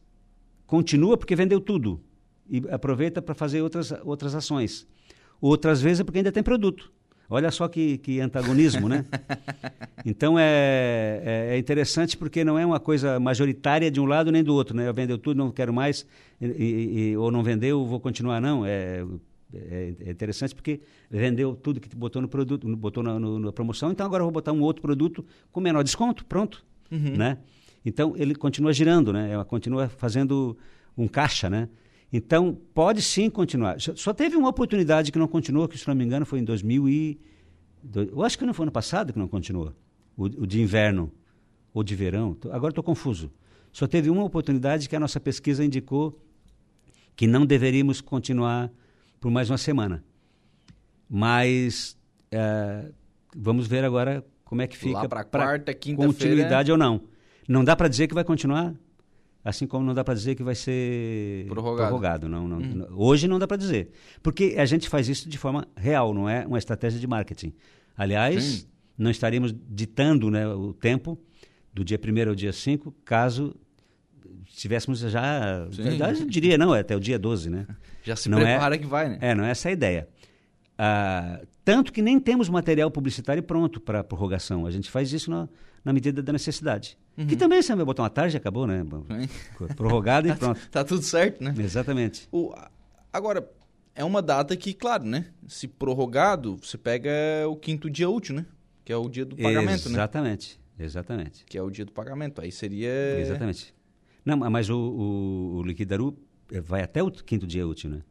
continua 0.66 1.18
porque 1.18 1.36
vendeu 1.36 1.60
tudo 1.60 2.00
e 2.48 2.62
aproveita 2.70 3.20
para 3.20 3.34
fazer 3.34 3.60
outras, 3.60 3.92
outras 4.04 4.34
ações. 4.34 4.86
Outras 5.46 5.82
vezes 5.82 6.00
é 6.00 6.04
porque 6.04 6.20
ainda 6.20 6.32
tem 6.32 6.42
produto. 6.42 6.90
Olha 7.28 7.50
só 7.50 7.68
que, 7.68 7.98
que 7.98 8.18
antagonismo, 8.18 8.88
né? 8.88 9.04
Então 10.06 10.38
é, 10.38 11.22
é, 11.24 11.54
é, 11.54 11.58
interessante 11.58 12.14
porque 12.14 12.44
não 12.44 12.58
é 12.58 12.66
uma 12.66 12.78
coisa 12.78 13.18
majoritária 13.18 13.90
de 13.90 13.98
um 13.98 14.04
lado 14.04 14.30
nem 14.30 14.44
do 14.44 14.52
outro, 14.54 14.76
né? 14.76 14.86
Eu 14.86 14.92
vendeu 14.92 15.16
tudo, 15.16 15.38
não 15.38 15.50
quero 15.50 15.72
mais, 15.72 16.06
e, 16.38 17.12
e, 17.12 17.16
ou 17.16 17.30
não 17.30 17.42
vendeu, 17.42 17.86
vou 17.86 17.98
continuar, 17.98 18.38
não. 18.38 18.66
É, 18.66 19.02
é, 19.54 19.94
é, 20.04 20.10
interessante 20.10 20.54
porque 20.54 20.80
vendeu 21.10 21.54
tudo 21.54 21.80
que 21.80 21.94
botou 21.96 22.20
no 22.20 22.28
produto, 22.28 22.68
botou 22.76 23.02
na, 23.02 23.18
no, 23.18 23.38
na 23.38 23.52
promoção, 23.52 23.90
então 23.90 24.04
agora 24.04 24.20
eu 24.20 24.26
vou 24.26 24.32
botar 24.32 24.52
um 24.52 24.60
outro 24.60 24.82
produto 24.82 25.24
com 25.50 25.60
menor 25.60 25.82
desconto, 25.82 26.24
pronto, 26.26 26.62
uhum. 26.90 27.16
né? 27.16 27.38
Então 27.84 28.14
ele 28.16 28.34
continua 28.34 28.72
girando, 28.74 29.10
né? 29.10 29.30
Ela 29.30 29.44
continua 29.44 29.88
fazendo 29.88 30.56
um 30.96 31.08
caixa, 31.08 31.48
né? 31.48 31.68
Então, 32.16 32.56
pode 32.72 33.02
sim 33.02 33.28
continuar. 33.28 33.80
Só 33.80 34.14
teve 34.14 34.36
uma 34.36 34.48
oportunidade 34.48 35.10
que 35.10 35.18
não 35.18 35.26
continuou, 35.26 35.66
que 35.66 35.76
se 35.76 35.88
não 35.88 35.96
me 35.96 36.04
engano 36.04 36.24
foi 36.24 36.38
em 36.38 36.44
2000 36.44 36.88
e... 36.88 37.20
Eu 37.92 38.22
acho 38.22 38.38
que 38.38 38.46
não 38.46 38.54
foi 38.54 38.62
ano 38.62 38.70
passado 38.70 39.12
que 39.12 39.18
não 39.18 39.26
continuou. 39.26 39.72
O, 40.16 40.26
o 40.26 40.46
de 40.46 40.62
inverno 40.62 41.12
ou 41.72 41.82
de 41.82 41.96
verão. 41.96 42.36
Agora 42.52 42.70
estou 42.70 42.84
confuso. 42.84 43.32
Só 43.72 43.88
teve 43.88 44.10
uma 44.10 44.22
oportunidade 44.22 44.88
que 44.88 44.94
a 44.94 45.00
nossa 45.00 45.18
pesquisa 45.18 45.64
indicou 45.64 46.16
que 47.16 47.26
não 47.26 47.44
deveríamos 47.44 48.00
continuar 48.00 48.70
por 49.20 49.28
mais 49.28 49.50
uma 49.50 49.58
semana. 49.58 50.04
Mas 51.10 51.98
é, 52.30 52.92
vamos 53.36 53.66
ver 53.66 53.84
agora 53.84 54.24
como 54.44 54.62
é 54.62 54.68
que 54.68 54.76
fica 54.76 55.08
para 55.08 55.24
quarta, 55.24 55.74
quinta 55.74 56.06
continuidade 56.06 56.70
ou 56.70 56.78
não. 56.78 57.02
Não 57.48 57.64
dá 57.64 57.74
para 57.74 57.88
dizer 57.88 58.06
que 58.06 58.14
vai 58.14 58.22
continuar 58.22 58.72
assim 59.44 59.66
como 59.66 59.84
não 59.84 59.92
dá 59.92 60.02
para 60.02 60.14
dizer 60.14 60.34
que 60.34 60.42
vai 60.42 60.54
ser 60.54 61.46
prorrogado. 61.48 61.88
prorrogado 61.88 62.28
não, 62.28 62.48
não, 62.48 62.58
uhum. 62.58 62.86
Hoje 62.96 63.28
não 63.28 63.38
dá 63.38 63.46
para 63.46 63.58
dizer. 63.58 63.90
Porque 64.22 64.54
a 64.56 64.64
gente 64.64 64.88
faz 64.88 65.08
isso 65.08 65.28
de 65.28 65.36
forma 65.36 65.68
real, 65.76 66.14
não 66.14 66.28
é 66.28 66.46
uma 66.46 66.58
estratégia 66.58 66.98
de 66.98 67.06
marketing. 67.06 67.52
Aliás, 67.96 68.42
Sim. 68.42 68.66
não 68.96 69.10
estaríamos 69.10 69.54
ditando 69.68 70.30
né, 70.30 70.48
o 70.48 70.72
tempo 70.72 71.18
do 71.72 71.84
dia 71.84 72.00
1 72.02 72.28
ao 72.28 72.34
dia 72.34 72.52
5, 72.52 72.94
caso 73.04 73.54
estivéssemos 74.48 75.00
já. 75.00 75.68
Sim. 75.70 75.82
Verdade, 75.82 76.20
eu 76.20 76.26
diria, 76.26 76.56
não, 76.56 76.74
é 76.74 76.80
até 76.80 76.96
o 76.96 77.00
dia 77.00 77.18
12, 77.18 77.50
né? 77.50 77.66
Já 78.02 78.16
se 78.16 78.28
não 78.28 78.38
é 78.38 78.44
prepara 78.44 78.74
é, 78.74 78.78
que 78.78 78.86
vai, 78.86 79.08
né? 79.08 79.18
É, 79.20 79.34
não 79.34 79.44
é 79.44 79.50
essa 79.50 79.68
a 79.68 79.72
ideia. 79.72 80.06
Ah, 80.76 81.40
tanto 81.64 81.92
que 81.92 82.02
nem 82.02 82.20
temos 82.20 82.48
material 82.50 82.90
publicitário 82.90 83.42
pronto 83.42 83.80
para 83.80 84.04
prorrogação. 84.04 84.66
A 84.66 84.70
gente 84.70 84.90
faz 84.90 85.12
isso 85.12 85.30
na, 85.30 85.48
na 85.84 85.92
medida 85.92 86.22
da 86.22 86.32
necessidade. 86.32 86.98
Uhum. 87.16 87.26
Que 87.26 87.36
também, 87.36 87.60
você 87.60 87.74
vai 87.74 87.84
botar 87.84 88.02
uma 88.02 88.10
tarde 88.10 88.36
e 88.36 88.38
acabou, 88.38 88.66
né? 88.66 88.84
Prorrogado 89.76 90.26
e 90.26 90.30
tá 90.30 90.36
pronto. 90.36 90.68
tá 90.70 90.84
tudo 90.84 91.02
certo, 91.02 91.42
né? 91.44 91.54
Exatamente. 91.58 92.28
O, 92.32 92.54
agora, 93.12 93.48
é 93.94 94.02
uma 94.04 94.22
data 94.22 94.56
que, 94.56 94.72
claro, 94.74 95.04
né? 95.04 95.26
Se 95.46 95.68
prorrogado, 95.68 96.56
você 96.56 96.78
pega 96.78 97.10
o 97.48 97.56
quinto 97.56 97.88
dia 97.90 98.08
útil, 98.08 98.34
né? 98.34 98.46
Que 98.84 98.92
é 98.92 98.96
o 98.96 99.08
dia 99.08 99.24
do 99.24 99.36
pagamento, 99.36 99.88
exatamente, 99.88 99.88
né? 99.88 99.94
Exatamente, 99.94 100.60
exatamente. 100.78 101.44
Que 101.44 101.56
é 101.56 101.62
o 101.62 101.70
dia 101.70 101.84
do 101.84 101.92
pagamento. 101.92 102.40
Aí 102.40 102.50
seria... 102.50 103.20
Exatamente. 103.20 103.74
Não, 104.24 104.36
mas 104.36 104.70
o, 104.70 104.76
o, 104.76 105.56
o 105.58 105.62
liquidaru 105.62 106.16
vai 106.62 106.82
até 106.82 107.02
o 107.02 107.10
quinto 107.10 107.46
dia 107.46 107.66
útil, 107.66 107.90
né? 107.90 108.02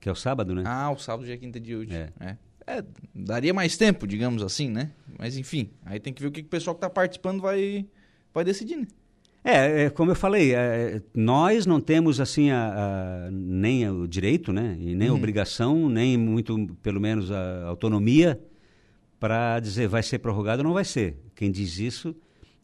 Que 0.00 0.08
é 0.08 0.12
o 0.12 0.16
sábado, 0.16 0.54
né? 0.54 0.62
Ah, 0.66 0.90
o 0.90 0.98
sábado 0.98 1.26
já 1.26 1.34
é 1.34 1.36
quinta 1.36 1.60
dia 1.60 1.78
útil. 1.78 1.96
É. 1.96 2.12
é. 2.20 2.36
É, 2.70 2.84
daria 3.12 3.52
mais 3.52 3.76
tempo, 3.76 4.06
digamos 4.06 4.44
assim, 4.44 4.68
né? 4.70 4.92
Mas 5.18 5.36
enfim, 5.36 5.70
aí 5.84 5.98
tem 5.98 6.12
que 6.12 6.22
ver 6.22 6.28
o 6.28 6.30
que 6.30 6.40
o 6.40 6.44
pessoal 6.44 6.76
que 6.76 6.78
está 6.78 6.88
participando 6.88 7.40
vai, 7.40 7.84
vai 8.32 8.44
decidir, 8.44 8.76
né? 8.76 8.86
É, 9.42 9.84
é, 9.84 9.90
como 9.90 10.12
eu 10.12 10.14
falei, 10.14 10.54
é, 10.54 11.02
nós 11.12 11.66
não 11.66 11.80
temos 11.80 12.20
assim 12.20 12.50
a, 12.50 13.26
a, 13.26 13.30
nem 13.32 13.88
o 13.90 14.06
direito, 14.06 14.52
né, 14.52 14.76
e 14.78 14.94
nem 14.94 15.08
uhum. 15.08 15.14
a 15.14 15.18
obrigação, 15.18 15.88
nem 15.88 16.16
muito, 16.16 16.76
pelo 16.82 17.00
menos, 17.00 17.32
a 17.32 17.64
autonomia 17.64 18.38
para 19.18 19.58
dizer 19.58 19.88
vai 19.88 20.02
ser 20.02 20.18
prorrogado 20.18 20.60
ou 20.60 20.68
não 20.68 20.74
vai 20.74 20.84
ser. 20.84 21.16
Quem 21.34 21.50
diz 21.50 21.78
isso 21.78 22.14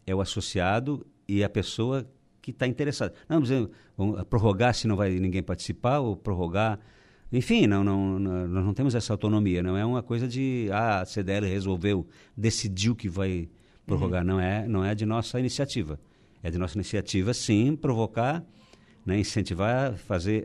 é 0.07 0.15
o 0.15 0.21
associado 0.21 1.05
e 1.27 1.43
a 1.43 1.49
pessoa 1.49 2.07
que 2.41 2.53
está 2.53 2.67
interessada. 2.67 3.13
Não, 3.29 3.41
dizer, 3.41 3.69
prorrogar 4.31 4.73
se 4.73 4.87
não 4.87 4.95
vai 4.95 5.19
ninguém 5.19 5.43
participar 5.43 5.99
ou 5.99 6.15
prorrogar 6.15 6.79
enfim, 7.33 7.67
não, 7.67 7.83
não, 7.83 8.19
não, 8.19 8.49
nós 8.49 8.65
não 8.65 8.73
temos 8.73 8.95
essa 8.95 9.13
autonomia. 9.13 9.63
Não 9.63 9.77
é 9.77 9.85
uma 9.85 10.03
coisa 10.03 10.29
de 10.29 10.69
ah, 10.73 11.01
a 11.01 11.05
CDL 11.05 11.47
resolveu, 11.47 12.07
decidiu 12.37 12.95
que 12.95 13.09
vai 13.09 13.49
prorrogar. 13.85 14.23
Uhum. 14.23 14.29
Não 14.29 14.41
é, 14.41 14.69
não 14.69 14.85
é 14.85 14.95
de 14.95 15.05
nossa 15.05 15.39
iniciativa. 15.41 15.99
É 16.43 16.51
de 16.51 16.59
nossa 16.59 16.77
iniciativa, 16.77 17.35
sim, 17.35 17.75
provocar, 17.75 18.45
né, 19.05 19.19
incentivar, 19.19 19.97
fazer, 19.97 20.45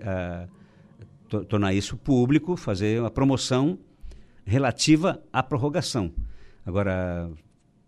to, 1.29 1.45
tornar 1.45 1.73
isso 1.73 1.95
público, 1.95 2.55
fazer 2.55 2.99
uma 2.99 3.11
promoção 3.11 3.77
relativa 4.43 5.21
à 5.31 5.43
prorrogação. 5.43 6.11
Agora, 6.65 7.29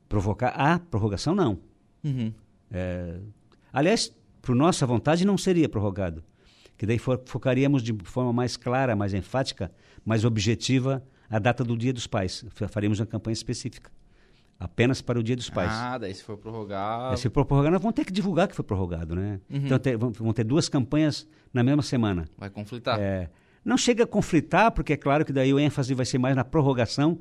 provocar 0.08 0.50
a 0.50 0.78
prorrogação, 0.78 1.34
não. 1.34 1.58
Uhum. 2.04 2.32
É, 2.70 3.20
aliás, 3.72 4.16
por 4.42 4.54
nossa 4.54 4.86
vontade, 4.86 5.26
não 5.26 5.38
seria 5.38 5.68
prorrogado 5.68 6.24
que 6.84 6.88
daí 6.88 7.00
fo 7.00 7.18
focaríamos 7.26 7.82
de 7.82 7.96
forma 8.04 8.34
mais 8.34 8.58
clara, 8.58 8.94
mais 8.94 9.14
enfática, 9.14 9.72
mais 10.04 10.26
objetiva 10.26 11.02
a 11.30 11.40
data 11.40 11.64
do 11.64 11.78
Dia 11.78 11.94
dos 11.94 12.08
Pais. 12.08 12.46
Faríamos 12.70 13.00
uma 13.00 13.06
campanha 13.06 13.32
específica. 13.32 13.90
Apenas 14.60 15.02
para 15.02 15.18
o 15.18 15.24
Dia 15.24 15.38
dos 15.38 15.50
Pais. 15.50 15.72
Ah, 15.72 15.98
daí 15.98 16.14
se 16.14 16.22
for 16.22 16.36
prorrogado. 16.36 17.16
Se 17.16 17.30
for 17.30 17.46
prorrogado, 17.46 17.72
nós 17.72 17.82
vamos 17.82 17.96
ter 17.96 18.04
que 18.04 18.12
divulgar 18.12 18.50
que 18.50 18.54
foi 18.54 18.66
prorrogado, 18.66 19.16
né? 19.16 19.40
Uhum. 19.50 19.62
Então 19.64 19.80
ter, 19.80 19.96
vão 19.96 20.34
ter 20.34 20.44
duas 20.44 20.68
campanhas 20.68 21.26
na 21.54 21.64
mesma 21.64 21.82
semana. 21.82 22.26
Vai 22.38 22.50
conflitar. 22.50 23.00
É, 23.00 23.30
não 23.64 23.78
chega 23.78 24.04
a 24.04 24.08
conflitar, 24.08 24.70
porque 24.74 24.92
é 24.92 24.98
claro 24.98 25.24
que 25.24 25.32
daí 25.32 25.54
o 25.54 25.60
ênfase 25.60 25.94
vai 25.94 26.06
ser 26.06 26.18
mais 26.18 26.36
na 26.36 26.44
prorrogação 26.44 27.18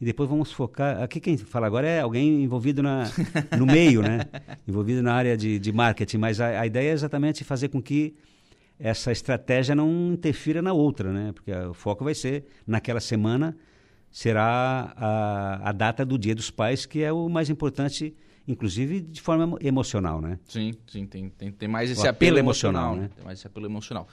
e 0.00 0.06
depois 0.06 0.26
vamos 0.26 0.52
focar. 0.52 1.02
Aqui 1.02 1.20
quem 1.20 1.36
fala 1.36 1.66
agora 1.66 1.86
é 1.86 2.00
alguém 2.00 2.42
envolvido 2.42 2.82
na, 2.82 3.04
no 3.58 3.66
meio, 3.66 4.00
né? 4.00 4.20
envolvido 4.66 5.02
na 5.02 5.12
área 5.12 5.36
de, 5.36 5.58
de 5.58 5.70
marketing, 5.70 6.16
mas 6.16 6.40
a, 6.40 6.60
a, 6.60 6.66
ideia 6.66 6.88
é 6.88 6.92
exatamente 6.94 7.44
fazer 7.44 7.68
com 7.68 7.82
que 7.82 8.14
essa 8.82 9.12
estratégia 9.12 9.76
não 9.76 10.12
interfira 10.12 10.60
na 10.60 10.72
outra, 10.72 11.12
né? 11.12 11.30
Porque 11.32 11.52
o 11.52 11.72
foco 11.72 12.02
vai 12.02 12.14
ser, 12.14 12.46
naquela 12.66 12.98
semana, 12.98 13.56
será 14.10 14.92
a, 14.96 15.68
a 15.68 15.72
data 15.72 16.04
do 16.04 16.18
Dia 16.18 16.34
dos 16.34 16.50
Pais, 16.50 16.84
que 16.84 17.00
é 17.00 17.12
o 17.12 17.28
mais 17.28 17.48
importante, 17.48 18.12
inclusive 18.46 19.00
de 19.00 19.22
forma 19.22 19.56
emocional, 19.60 20.20
né? 20.20 20.36
Sim, 20.48 20.74
sim, 20.88 21.06
tem, 21.06 21.28
tem, 21.28 21.52
tem 21.52 21.68
mais 21.68 21.92
esse 21.92 22.00
apelo, 22.00 22.32
apelo, 22.32 22.38
emocional, 22.38 22.82
emocional 22.86 23.08
né? 23.08 23.10
Tem 23.14 23.24
mais 23.24 23.38
esse 23.38 23.46
apelo 23.46 23.66
emocional. 23.66 24.08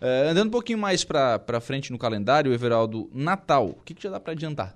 Uh, 0.00 0.30
andando 0.30 0.48
um 0.48 0.52
pouquinho 0.52 0.78
mais 0.78 1.04
para 1.04 1.60
frente 1.60 1.92
no 1.92 1.98
calendário, 1.98 2.50
Everaldo, 2.50 3.10
Natal, 3.12 3.68
o 3.68 3.82
que, 3.84 3.92
que 3.92 4.02
já 4.02 4.08
dá 4.08 4.18
para 4.18 4.32
adiantar? 4.32 4.74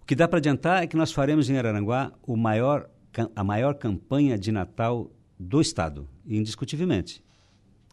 O 0.00 0.06
que 0.06 0.14
dá 0.14 0.26
para 0.26 0.38
adiantar 0.38 0.82
é 0.82 0.86
que 0.86 0.96
nós 0.96 1.12
faremos 1.12 1.50
em 1.50 1.58
Araranguá 1.58 2.10
o 2.26 2.38
maior, 2.38 2.88
a 3.34 3.44
maior 3.44 3.74
campanha 3.74 4.38
de 4.38 4.50
Natal 4.50 5.10
do 5.38 5.60
Estado, 5.60 6.08
indiscutivelmente. 6.26 7.25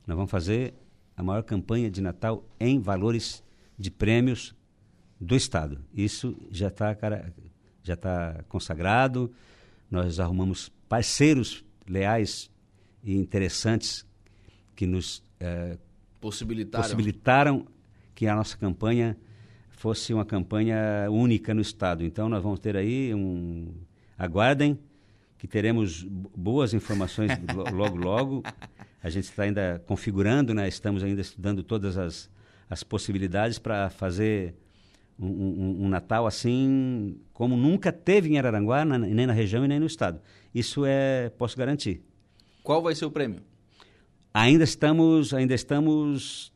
Nós 0.05 0.15
vamos 0.15 0.31
fazer 0.31 0.73
a 1.15 1.23
maior 1.23 1.43
campanha 1.43 1.89
de 1.89 2.01
Natal 2.01 2.43
em 2.59 2.79
valores 2.79 3.43
de 3.77 3.89
prêmios 3.89 4.55
do 5.19 5.35
Estado. 5.35 5.79
Isso 5.93 6.35
já 6.51 6.67
está 6.67 6.95
já 7.81 7.95
tá 7.95 8.43
consagrado. 8.47 9.31
Nós 9.89 10.19
arrumamos 10.19 10.69
parceiros 10.87 11.63
leais 11.87 12.49
e 13.03 13.15
interessantes 13.15 14.05
que 14.75 14.87
nos 14.87 15.23
eh, 15.39 15.77
possibilitaram. 16.19 16.83
possibilitaram 16.83 17.67
que 18.15 18.27
a 18.27 18.35
nossa 18.35 18.57
campanha 18.57 19.17
fosse 19.71 20.13
uma 20.13 20.25
campanha 20.25 21.07
única 21.09 21.53
no 21.53 21.61
Estado. 21.61 22.05
Então, 22.05 22.29
nós 22.29 22.41
vamos 22.41 22.59
ter 22.59 22.77
aí 22.77 23.13
um. 23.13 23.73
Aguardem, 24.17 24.79
que 25.37 25.47
teremos 25.47 26.03
boas 26.03 26.73
informações 26.73 27.31
logo, 27.73 27.97
logo. 27.97 28.43
A 29.03 29.09
gente 29.09 29.25
está 29.25 29.43
ainda 29.43 29.83
configurando, 29.85 30.53
né? 30.53 30.65
estamos 30.67 31.03
ainda 31.03 31.19
estudando 31.19 31.61
todas 31.61 31.97
as, 31.97 32.29
as 32.69 32.83
possibilidades 32.83 33.59
para 33.59 33.89
fazer 33.89 34.55
um, 35.19 35.27
um, 35.27 35.83
um, 35.83 35.89
Natal 35.89 36.25
assim 36.25 37.19
como 37.33 37.57
nunca 37.57 37.91
teve 37.91 38.29
em 38.29 38.37
Araranguá, 38.37 38.85
na, 38.85 38.97
nem 38.97 39.27
na 39.27 39.33
região 39.33 39.65
e 39.65 39.67
nem 39.67 39.77
no 39.77 39.85
Estado. 39.85 40.21
Isso 40.55 40.85
é, 40.85 41.29
posso 41.37 41.57
garantir. 41.57 42.01
Qual 42.63 42.81
vai 42.81 42.95
ser 42.95 43.03
o 43.03 43.11
prêmio? 43.11 43.41
Ainda 44.33 44.63
estamos, 44.63 45.33
ainda 45.33 45.53
estamos, 45.53 46.53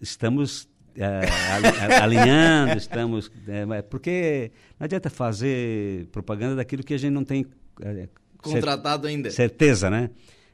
estamos 0.00 0.68
é, 0.94 1.22
alinhando, 2.00 2.76
estamos. 2.76 3.32
É, 3.48 3.82
porque 3.82 4.52
não 4.78 4.84
adianta 4.84 5.08
fazer 5.08 6.06
propaganda 6.12 6.56
daquilo 6.56 6.84
que 6.84 6.92
a 6.92 6.98
gente 6.98 7.12
não 7.12 7.24
tem. 7.24 7.46
É, 7.80 8.06
Contratado 8.36 9.06
ainda. 9.06 9.30
Certeza, 9.30 9.90
né? 9.90 10.10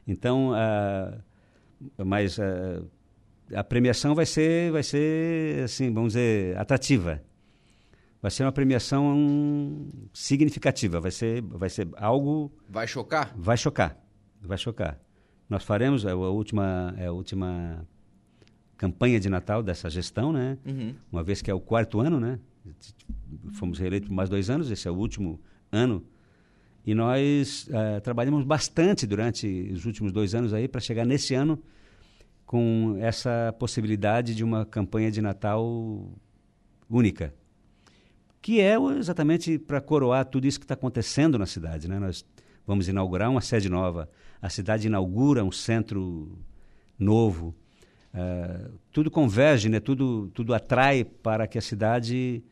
Então, 0.07 0.53
mas 2.05 2.39
a 3.55 3.65
premiação 3.65 4.15
vai 4.15 4.27
ser, 4.27 4.73
vai 4.73 4.83
ser, 4.83 5.65
assim, 5.65 5.93
vamos 5.93 6.15
dizer, 6.15 6.57
atrativa. 6.57 7.23
Vai 8.21 8.31
ser 8.31 8.45
uma 8.45 8.53
premiação 8.53 9.89
significativa. 10.13 11.01
Vai 11.01 11.11
ser, 11.11 11.43
vai 11.43 11.69
ser 11.69 11.89
algo. 11.97 12.53
Vai 12.69 12.87
chocar? 12.87 13.33
Vai 13.37 13.57
chocar. 13.57 13.97
Vai 14.41 14.59
chocar. 14.59 14.99
Nós 15.49 15.63
faremos 15.63 16.05
a 16.05 16.15
última, 16.15 16.95
a 16.99 17.13
última 17.13 17.87
campanha 18.77 19.21
de 19.21 19.29
Natal 19.29 19.63
dessa 19.63 19.89
gestão, 19.89 20.33
né? 20.33 20.59
Uhum. 20.67 20.95
Uma 21.11 21.23
vez 21.23 21.41
que 21.41 21.51
é 21.51 21.55
o 21.55 21.61
quarto 21.61 22.01
ano, 22.01 22.19
né? 22.19 22.41
Fomos 23.53 23.79
reeleitos 23.79 24.09
por 24.09 24.15
mais 24.15 24.29
dois 24.29 24.51
anos, 24.51 24.71
esse 24.71 24.89
é 24.89 24.91
o 24.91 24.95
último 24.95 25.41
ano. 25.71 26.05
E 26.87 26.95
nós 26.95 27.67
uh, 27.67 28.01
trabalhamos 28.01 28.45
bastante 28.45 29.07
durante 29.07 29.47
os 29.73 29.85
últimos 29.85 30.13
dois 30.13 30.35
anos 30.35 30.55
aí 30.55 30.69
para 30.69 30.81
chegar 30.81 31.05
nesse 31.05 31.35
ano 31.35 31.61
com 32.47 32.97
essa 33.01 33.53
possibilidade 33.59 34.35
de 34.35 34.45
uma 34.45 34.65
campanha 34.65 35.11
de 35.11 35.21
Natal 35.21 36.09
única, 36.89 37.35
que 38.41 38.61
é 38.61 38.77
exatamente 38.97 39.59
para 39.59 39.81
coroar 39.81 40.25
tudo 40.27 40.47
isso 40.47 40.61
que 40.61 40.65
está 40.65 40.75
acontecendo 40.75 41.37
na 41.37 41.47
cidade, 41.47 41.89
né? 41.89 41.99
Nós 41.99 42.25
vamos 42.65 42.87
inaugurar 42.87 43.29
uma 43.29 43.41
sede 43.41 43.69
nova, 43.69 44.09
a 44.41 44.49
cidade 44.49 44.87
inaugura 44.87 45.45
um 45.45 45.51
centro 45.51 46.39
novo, 46.97 47.53
Uh, 48.17 48.73
tudo 48.91 49.11
converge, 49.11 49.69
né? 49.69 49.79
tudo, 49.79 50.31
tudo 50.33 50.55
atrai 50.55 51.05
para 51.05 51.47
que 51.47 51.59
a 51.59 51.61
cidade 51.61 52.43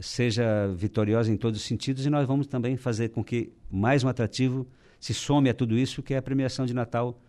seja 0.00 0.68
vitoriosa 0.74 1.30
em 1.30 1.36
todos 1.36 1.60
os 1.60 1.66
sentidos 1.66 2.06
e 2.06 2.10
nós 2.10 2.26
vamos 2.26 2.46
também 2.46 2.76
fazer 2.76 3.10
com 3.10 3.22
que 3.22 3.52
mais 3.70 4.02
um 4.02 4.08
atrativo 4.08 4.66
se 4.98 5.14
some 5.14 5.48
a 5.48 5.54
tudo 5.54 5.78
isso, 5.78 6.02
que 6.02 6.14
é 6.14 6.16
a 6.16 6.22
premiação 6.22 6.66
de 6.66 6.74
Natal 6.74 7.20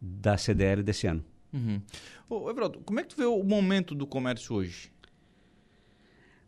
da 0.00 0.36
CDL 0.36 0.82
desse 0.82 1.06
ano. 1.06 1.24
Uhum. 1.52 1.80
Ô, 2.28 2.50
Everaldo, 2.50 2.80
como 2.80 3.00
é 3.00 3.02
que 3.02 3.10
tu 3.10 3.16
vê 3.16 3.24
o 3.24 3.42
momento 3.42 3.94
do 3.94 4.06
comércio 4.06 4.54
hoje? 4.54 4.90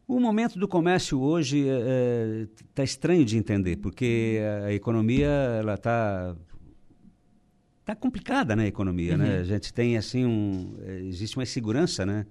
O 0.06 0.20
momento 0.20 0.58
do 0.58 0.68
comércio 0.68 1.20
hoje 1.20 1.60
está 1.60 1.72
é, 1.80 2.66
tá 2.74 2.84
estranho 2.84 3.24
de 3.24 3.36
entender, 3.36 3.76
porque 3.76 4.40
a 4.66 4.72
economia 4.72 5.28
ela 5.28 5.74
está 5.74 6.36
tá 7.84 7.94
complicada 7.94 8.54
né, 8.54 8.64
a 8.64 8.66
economia, 8.66 9.12
uhum. 9.12 9.18
né? 9.18 9.38
A 9.38 9.44
gente 9.44 9.72
tem 9.72 9.96
assim 9.96 10.24
um 10.24 10.76
existe 11.08 11.36
uma 11.36 11.44
insegurança, 11.44 12.04
né? 12.04 12.26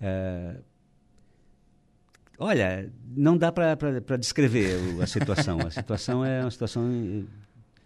É, 0.00 0.60
olha, 2.38 2.90
não 3.16 3.36
dá 3.36 3.50
para 3.50 4.16
descrever 4.18 4.78
a 5.02 5.06
situação. 5.06 5.58
A 5.66 5.70
situação 5.70 6.24
é 6.24 6.42
uma 6.42 6.50
situação 6.50 7.26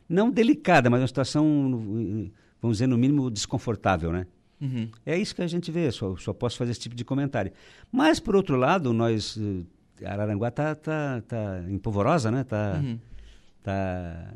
não 0.08 0.30
delicada, 0.30 0.90
mas 0.90 1.00
uma 1.00 1.06
situação, 1.06 2.30
vamos 2.60 2.76
dizer, 2.76 2.86
no 2.86 2.98
mínimo 2.98 3.30
desconfortável, 3.30 4.12
né? 4.12 4.26
Uhum. 4.60 4.88
É 5.04 5.18
isso 5.18 5.34
que 5.34 5.42
a 5.42 5.46
gente 5.46 5.72
vê, 5.72 5.90
só, 5.90 6.16
só 6.16 6.32
posso 6.32 6.56
fazer 6.56 6.70
esse 6.70 6.80
tipo 6.80 6.94
de 6.94 7.04
comentário. 7.04 7.50
Mas, 7.90 8.20
por 8.20 8.36
outro 8.36 8.56
lado, 8.56 8.92
nós... 8.92 9.38
Araranguá 10.04 10.48
está 10.48 10.74
tá, 10.74 11.22
tá 11.26 11.64
empolvorosa, 11.68 12.30
né? 12.30 12.42
Está 12.42 12.80
uhum. 12.82 12.98
tá, 13.62 14.34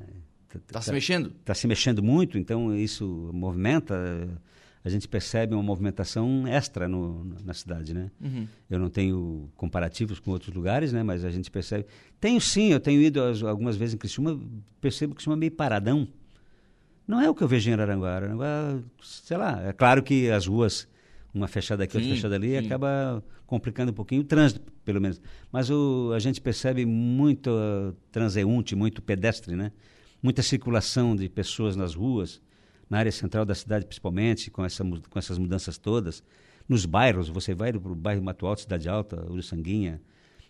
Está 0.54 0.80
se 0.80 0.92
mexendo? 0.92 1.32
Está 1.40 1.54
se 1.54 1.66
mexendo 1.66 2.02
muito, 2.02 2.38
então 2.38 2.74
isso 2.74 3.30
movimenta. 3.32 4.28
A 4.86 4.88
gente 4.88 5.08
percebe 5.08 5.52
uma 5.52 5.64
movimentação 5.64 6.46
extra 6.46 6.86
no, 6.86 7.24
na 7.44 7.52
cidade, 7.52 7.92
né? 7.92 8.08
Uhum. 8.20 8.46
Eu 8.70 8.78
não 8.78 8.88
tenho 8.88 9.50
comparativos 9.56 10.20
com 10.20 10.30
outros 10.30 10.54
lugares, 10.54 10.92
né? 10.92 11.02
Mas 11.02 11.24
a 11.24 11.30
gente 11.30 11.50
percebe. 11.50 11.86
Tenho 12.20 12.40
sim, 12.40 12.68
eu 12.68 12.78
tenho 12.78 13.02
ido 13.02 13.20
algumas 13.48 13.76
vezes 13.76 13.96
em 13.96 13.98
Criciúma, 13.98 14.40
percebo 14.80 15.10
que 15.10 15.16
Criciúma 15.16 15.36
é 15.36 15.40
meio 15.40 15.50
paradão. 15.50 16.06
Não 17.04 17.20
é 17.20 17.28
o 17.28 17.34
que 17.34 17.42
eu 17.42 17.48
vejo 17.48 17.68
em 17.68 17.72
Araranguá. 17.72 18.14
Araranguá, 18.14 18.78
sei 19.02 19.36
lá, 19.36 19.60
é 19.66 19.72
claro 19.72 20.04
que 20.04 20.30
as 20.30 20.46
ruas, 20.46 20.86
uma 21.34 21.48
fechada 21.48 21.82
aqui, 21.82 21.94
sim, 21.94 21.98
outra 21.98 22.14
fechada 22.14 22.36
ali, 22.36 22.50
sim. 22.50 22.64
acaba 22.64 23.24
complicando 23.44 23.90
um 23.90 23.94
pouquinho 23.94 24.20
o 24.20 24.24
trânsito, 24.24 24.60
pelo 24.84 25.00
menos. 25.00 25.20
Mas 25.50 25.68
o, 25.68 26.12
a 26.14 26.20
gente 26.20 26.40
percebe 26.40 26.86
muito 26.86 27.50
uh, 27.50 27.92
transeunte, 28.12 28.76
muito 28.76 29.02
pedestre, 29.02 29.56
né? 29.56 29.72
muita 30.22 30.42
circulação 30.42 31.14
de 31.14 31.28
pessoas 31.28 31.76
nas 31.76 31.94
ruas, 31.94 32.40
na 32.88 32.98
área 32.98 33.12
central 33.12 33.44
da 33.44 33.54
cidade 33.54 33.84
principalmente, 33.84 34.50
com, 34.50 34.64
essa, 34.64 34.84
com 34.84 35.18
essas 35.18 35.38
mudanças 35.38 35.78
todas. 35.78 36.22
Nos 36.68 36.84
bairros, 36.84 37.28
você 37.28 37.54
vai 37.54 37.72
para 37.72 37.92
o 37.92 37.94
bairro 37.94 38.22
Mato 38.22 38.46
Alto, 38.46 38.62
Cidade 38.62 38.88
Alta, 38.88 39.24
Uruçanguinha, 39.30 40.00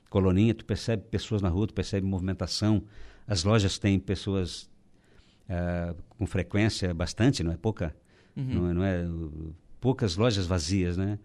Coloninha, 0.08 0.54
tu 0.54 0.64
percebe 0.64 1.02
pessoas 1.10 1.42
na 1.42 1.48
rua, 1.48 1.66
tu 1.66 1.74
percebe 1.74 2.06
movimentação. 2.06 2.82
As 3.26 3.44
lojas 3.44 3.78
têm 3.78 3.98
pessoas 3.98 4.70
uh, 5.48 5.96
com 6.10 6.26
frequência 6.26 6.94
bastante, 6.94 7.42
não 7.42 7.52
é 7.52 7.56
pouca, 7.56 7.94
uhum. 8.36 8.44
não, 8.44 8.66
é, 8.68 8.74
não 8.74 8.84
é 8.84 9.06
poucas 9.80 10.16
lojas 10.16 10.46
vazias, 10.46 10.96
né? 10.96 11.18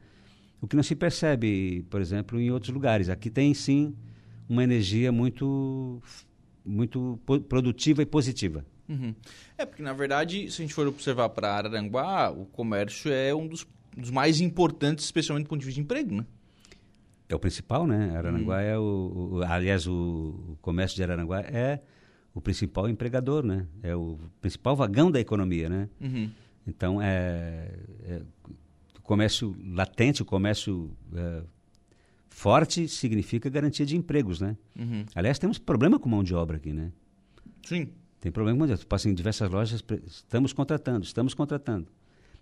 O 0.59 0.67
que 0.67 0.75
não 0.75 0.83
se 0.83 0.95
percebe, 0.95 1.85
por 1.89 2.01
exemplo, 2.01 2.39
em 2.39 2.51
outros 2.51 2.73
lugares. 2.73 3.09
Aqui 3.09 3.29
tem 3.29 3.53
sim 3.53 3.95
uma 4.47 4.63
energia 4.63 5.11
muito 5.11 6.01
muito 6.63 7.19
produtiva 7.49 8.01
e 8.01 8.05
positiva. 8.05 8.63
Uhum. 8.91 9.15
É, 9.57 9.65
porque 9.65 9.81
na 9.81 9.93
verdade, 9.93 10.51
se 10.51 10.61
a 10.61 10.65
gente 10.65 10.73
for 10.73 10.85
observar 10.85 11.29
para 11.29 11.53
Araranguá, 11.53 12.29
o 12.29 12.45
comércio 12.45 13.11
é 13.11 13.33
um 13.33 13.47
dos, 13.47 13.65
dos, 13.95 14.09
mais 14.09 14.41
importantes, 14.41 15.05
especialmente 15.05 15.45
do 15.45 15.49
ponto 15.49 15.61
de 15.61 15.65
vista 15.65 15.79
de 15.79 15.83
emprego, 15.83 16.13
né? 16.13 16.25
É 17.29 17.35
o 17.35 17.39
principal, 17.39 17.87
né? 17.87 18.13
Araranguá 18.17 18.57
uhum. 18.57 18.61
é 18.61 18.77
o, 18.77 19.29
o, 19.31 19.43
Aliás, 19.43 19.87
o, 19.87 19.93
o, 19.93 20.57
comércio 20.61 20.97
de 20.97 21.03
Araranguá 21.03 21.39
é 21.39 21.79
o 22.33 22.41
principal 22.41 22.89
empregador, 22.89 23.45
né? 23.45 23.65
É 23.81 23.95
o 23.95 24.19
principal 24.41 24.75
vagão 24.75 25.09
da 25.09 25.19
economia, 25.19 25.69
né? 25.69 25.87
Uhum. 26.01 26.29
Então, 26.67 27.01
é, 27.01 27.71
é, 28.03 28.21
o 28.97 29.01
comércio 29.01 29.55
latente, 29.73 30.21
o 30.21 30.25
comércio 30.25 30.91
é, 31.15 31.43
Forte 32.29 32.87
significa 32.87 33.49
garantia 33.49 33.85
de 33.85 33.95
empregos, 33.95 34.41
né? 34.41 34.57
Uhum. 34.77 35.05
Aliás, 35.13 35.37
temos 35.37 35.57
problema 35.57 35.99
com 35.99 36.09
mão 36.09 36.23
de 36.23 36.33
obra 36.33 36.57
aqui, 36.57 36.73
né? 36.73 36.91
Sim. 37.63 37.89
Tem 38.21 38.31
problema 38.31 38.55
com 38.55 38.59
mão 38.59 38.67
de 38.67 38.73
obra. 38.73 38.85
Passa 38.85 39.09
em 39.09 39.13
diversas 39.13 39.49
lojas, 39.49 39.83
estamos 40.05 40.53
contratando, 40.53 41.03
estamos 41.03 41.33
contratando. 41.33 41.87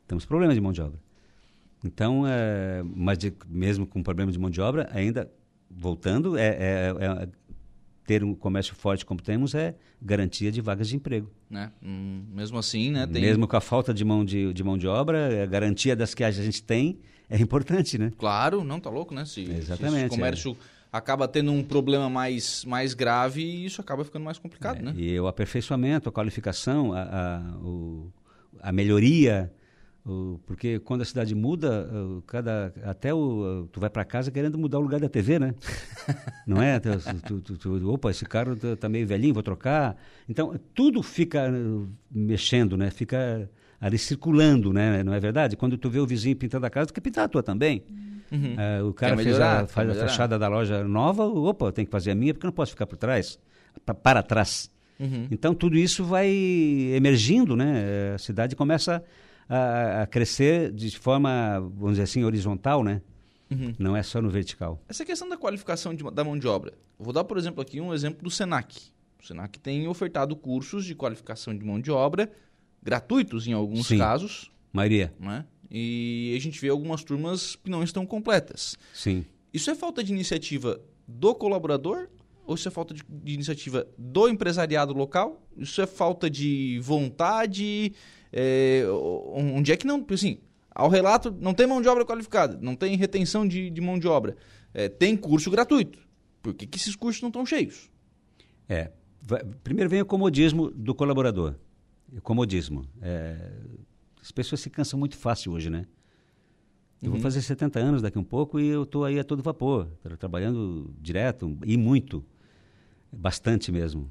Temos 0.05 0.25
problema 0.25 0.53
de 0.53 0.59
mão 0.59 0.73
de 0.73 0.81
obra. 0.81 0.99
Então, 1.83 2.27
é, 2.27 2.83
mas 2.83 3.17
de, 3.17 3.33
mesmo 3.47 3.87
com 3.87 4.03
problema 4.03 4.29
de 4.31 4.37
mão 4.37 4.49
de 4.49 4.59
obra, 4.59 4.89
ainda 4.91 5.31
voltando, 5.71 6.37
é, 6.37 6.47
é, 6.47 6.93
é, 6.99 7.29
ter 8.05 8.23
um 8.23 8.35
comércio 8.35 8.75
forte 8.75 9.05
como 9.05 9.21
temos 9.21 9.55
é 9.55 9.75
garantia 10.01 10.51
de 10.51 10.59
vagas 10.59 10.89
de 10.89 10.97
emprego. 10.97 11.31
Né? 11.49 11.71
Hum, 11.81 12.25
mesmo 12.33 12.57
assim, 12.57 12.91
né? 12.91 13.07
Tem... 13.07 13.21
Mesmo 13.21 13.47
com 13.47 13.55
a 13.55 13.61
falta 13.61 13.93
de 13.93 14.03
mão 14.03 14.25
de, 14.25 14.51
de 14.51 14.63
mão 14.63 14.77
de 14.77 14.87
obra, 14.87 15.43
a 15.43 15.45
garantia 15.45 15.95
das 15.95 16.13
que 16.13 16.23
a 16.23 16.31
gente 16.31 16.61
tem 16.61 16.99
é 17.29 17.37
importante, 17.37 17.97
né? 17.97 18.11
Claro, 18.17 18.63
não 18.63 18.79
tá 18.79 18.89
louco, 18.89 19.13
né? 19.13 19.23
Se, 19.23 19.41
Exatamente. 19.41 20.01
Se 20.01 20.05
o 20.07 20.09
comércio 20.09 20.51
é. 20.51 20.78
Acaba 20.91 21.28
tendo 21.28 21.52
um 21.52 21.63
problema 21.63 22.10
mais, 22.10 22.65
mais 22.65 22.93
grave, 22.93 23.43
isso 23.65 23.82
acaba 23.82 24.04
ficando 24.04 24.25
mais 24.25 24.38
complicado, 24.38 24.80
é, 24.80 24.82
né? 24.82 24.93
E 24.95 25.19
o 25.19 25.28
aperfeiçoamento, 25.28 26.10
a 26.10 26.12
qualificação, 26.12 26.93
a, 26.93 27.02
a, 27.02 27.39
o, 27.58 28.12
a 28.62 28.71
melhoria 28.71 29.52
o, 30.06 30.39
porque 30.45 30.80
quando 30.80 31.02
a 31.02 31.06
cidade 31.06 31.36
muda, 31.36 31.88
o, 31.93 32.21
cada, 32.23 32.73
até 32.84 33.13
o, 33.13 33.67
tu 33.71 33.80
vai 33.80 33.89
para 33.89 34.06
casa 34.06 34.32
querendo 34.32 34.58
mudar 34.58 34.80
o 34.80 34.82
lugar 34.82 34.99
da 34.99 35.10
TV, 35.10 35.38
né? 35.38 35.54
Não 36.47 36.62
é? 36.62 36.80
Tu, 36.80 37.41
tu, 37.41 37.58
tu, 37.58 37.93
opa, 37.93 38.10
esse 38.10 38.25
carro 38.25 38.56
tá, 38.56 38.75
tá 38.75 38.89
meio 38.89 39.06
velhinho, 39.06 39.34
vou 39.34 39.43
trocar. 39.43 39.97
Então, 40.28 40.60
tudo 40.73 41.04
fica 41.04 41.52
uh, 41.52 41.88
mexendo, 42.10 42.78
né? 42.78 42.89
Fica 42.89 43.49
ali 43.80 43.97
circulando, 43.97 44.73
né? 44.73 45.04
Não 45.04 45.13
é 45.13 45.19
verdade? 45.19 45.56
Quando 45.56 45.78
tu 45.78 45.89
vê 45.89 45.99
o 45.99 46.08
vizinho 46.08 46.36
pintando 46.36 46.65
a 46.65 46.69
casa, 46.69 46.88
tu 46.88 46.93
quer 46.93 47.02
pintar 47.02 47.25
a 47.25 47.28
tua 47.28 47.43
também. 47.43 47.84
Uhum. 48.31 48.55
Uh, 48.55 48.87
o 48.89 48.93
cara 48.93 49.17
fez 49.17 49.39
a, 49.39 49.67
faz 49.67 49.89
a 49.89 49.95
fachada 49.95 50.37
da 50.37 50.47
loja 50.47 50.83
nova, 50.83 51.25
opa, 51.25 51.65
eu 51.67 51.71
tenho 51.71 51.85
que 51.85 51.91
fazer 51.91 52.11
a 52.11 52.15
minha 52.15 52.33
porque 52.33 52.45
eu 52.45 52.49
não 52.49 52.55
posso 52.55 52.71
ficar 52.71 52.85
por 52.85 52.97
trás, 52.97 53.39
pra, 53.85 53.95
para 53.95 54.23
trás. 54.23 54.69
Uhum. 54.99 55.27
Então 55.31 55.53
tudo 55.53 55.77
isso 55.77 56.03
vai 56.03 56.29
emergindo, 56.93 57.55
né? 57.55 58.13
A 58.13 58.17
cidade 58.17 58.55
começa 58.55 59.03
a, 59.47 60.03
a 60.03 60.07
crescer 60.07 60.71
de 60.71 60.97
forma, 60.97 61.59
vamos 61.59 61.91
dizer 61.91 62.03
assim, 62.03 62.23
horizontal, 62.23 62.83
né? 62.83 63.01
Uhum. 63.49 63.73
Não 63.79 63.97
é 63.97 64.03
só 64.03 64.21
no 64.21 64.29
vertical. 64.29 64.79
Essa 64.87 65.03
questão 65.03 65.27
da 65.27 65.35
qualificação 65.35 65.93
de, 65.93 66.03
da 66.11 66.23
mão 66.23 66.37
de 66.37 66.47
obra. 66.47 66.73
Vou 66.99 67.11
dar, 67.11 67.23
por 67.23 67.37
exemplo, 67.37 67.61
aqui 67.61 67.81
um 67.81 67.93
exemplo 67.93 68.23
do 68.23 68.29
Senac. 68.29 68.77
O 69.21 69.25
Senac 69.25 69.57
tem 69.59 69.87
ofertado 69.87 70.35
cursos 70.35 70.85
de 70.85 70.93
qualificação 70.93 71.57
de 71.57 71.65
mão 71.65 71.79
de 71.79 71.89
obra, 71.89 72.31
gratuitos 72.81 73.47
em 73.47 73.53
alguns 73.53 73.87
Sim. 73.87 73.97
casos. 73.97 74.51
Maioria. 74.71 75.11
Né? 75.19 75.45
E 75.69 76.34
a 76.36 76.41
gente 76.41 76.60
vê 76.60 76.69
algumas 76.69 77.03
turmas 77.03 77.55
que 77.55 77.69
não 77.69 77.84
estão 77.84 78.05
completas. 78.05 78.75
Sim. 78.93 79.25
Isso 79.53 79.69
é 79.69 79.75
falta 79.75 80.03
de 80.03 80.12
iniciativa 80.12 80.79
do 81.08 81.34
colaborador 81.36 82.08
ou 82.49 82.55
isso 82.55 82.67
é 82.67 82.71
falta 82.71 82.95
de, 82.95 83.03
de 83.08 83.34
iniciativa 83.34 83.88
do 83.95 84.27
empresariado 84.27 84.91
local? 84.91 85.47
Isso 85.55 85.79
é 85.84 85.86
falta 85.86 86.27
de 86.27 86.79
vontade? 86.82 87.93
É, 88.34 88.84
onde 89.32 89.71
é 89.71 89.77
que 89.77 89.86
não. 89.86 90.03
Assim, 90.10 90.39
ao 90.73 90.89
relato, 90.89 91.29
não 91.39 91.53
tem 91.53 91.67
mão 91.67 91.79
de 91.79 91.88
obra 91.88 92.03
qualificada, 92.03 92.58
não 92.60 92.75
tem 92.75 92.95
retenção 92.95 93.47
de, 93.47 93.69
de 93.69 93.82
mão 93.82 93.99
de 93.99 94.08
obra. 94.08 94.36
É, 94.73 94.89
tem 94.89 95.15
curso 95.15 95.51
gratuito. 95.51 95.99
Por 96.41 96.55
que, 96.55 96.65
que 96.65 96.79
esses 96.79 96.95
cursos 96.95 97.21
não 97.21 97.29
estão 97.29 97.45
cheios? 97.45 97.88
É. 98.67 98.91
Vai, 99.21 99.43
primeiro 99.63 99.88
vem 99.88 100.01
o 100.01 100.05
comodismo 100.05 100.71
do 100.71 100.95
colaborador. 100.95 101.53
O 102.12 102.19
comodismo. 102.19 102.84
É, 102.99 103.51
as 104.29 104.31
pessoas 104.31 104.61
se 104.61 104.69
cansam 104.69 104.99
muito 104.99 105.17
fácil 105.17 105.53
hoje, 105.53 105.71
né? 105.71 105.87
Eu 107.01 107.07
uhum. 107.07 107.13
vou 107.13 107.19
fazer 107.19 107.41
70 107.41 107.79
anos 107.79 107.99
daqui 107.99 108.19
um 108.19 108.23
pouco 108.23 108.59
e 108.59 108.67
eu 108.67 108.83
estou 108.83 109.03
aí 109.03 109.17
a 109.17 109.23
todo 109.23 109.41
vapor, 109.41 109.87
trabalhando 110.19 110.93
direto 111.01 111.57
e 111.65 111.75
muito, 111.75 112.23
bastante 113.11 113.71
mesmo. 113.71 114.07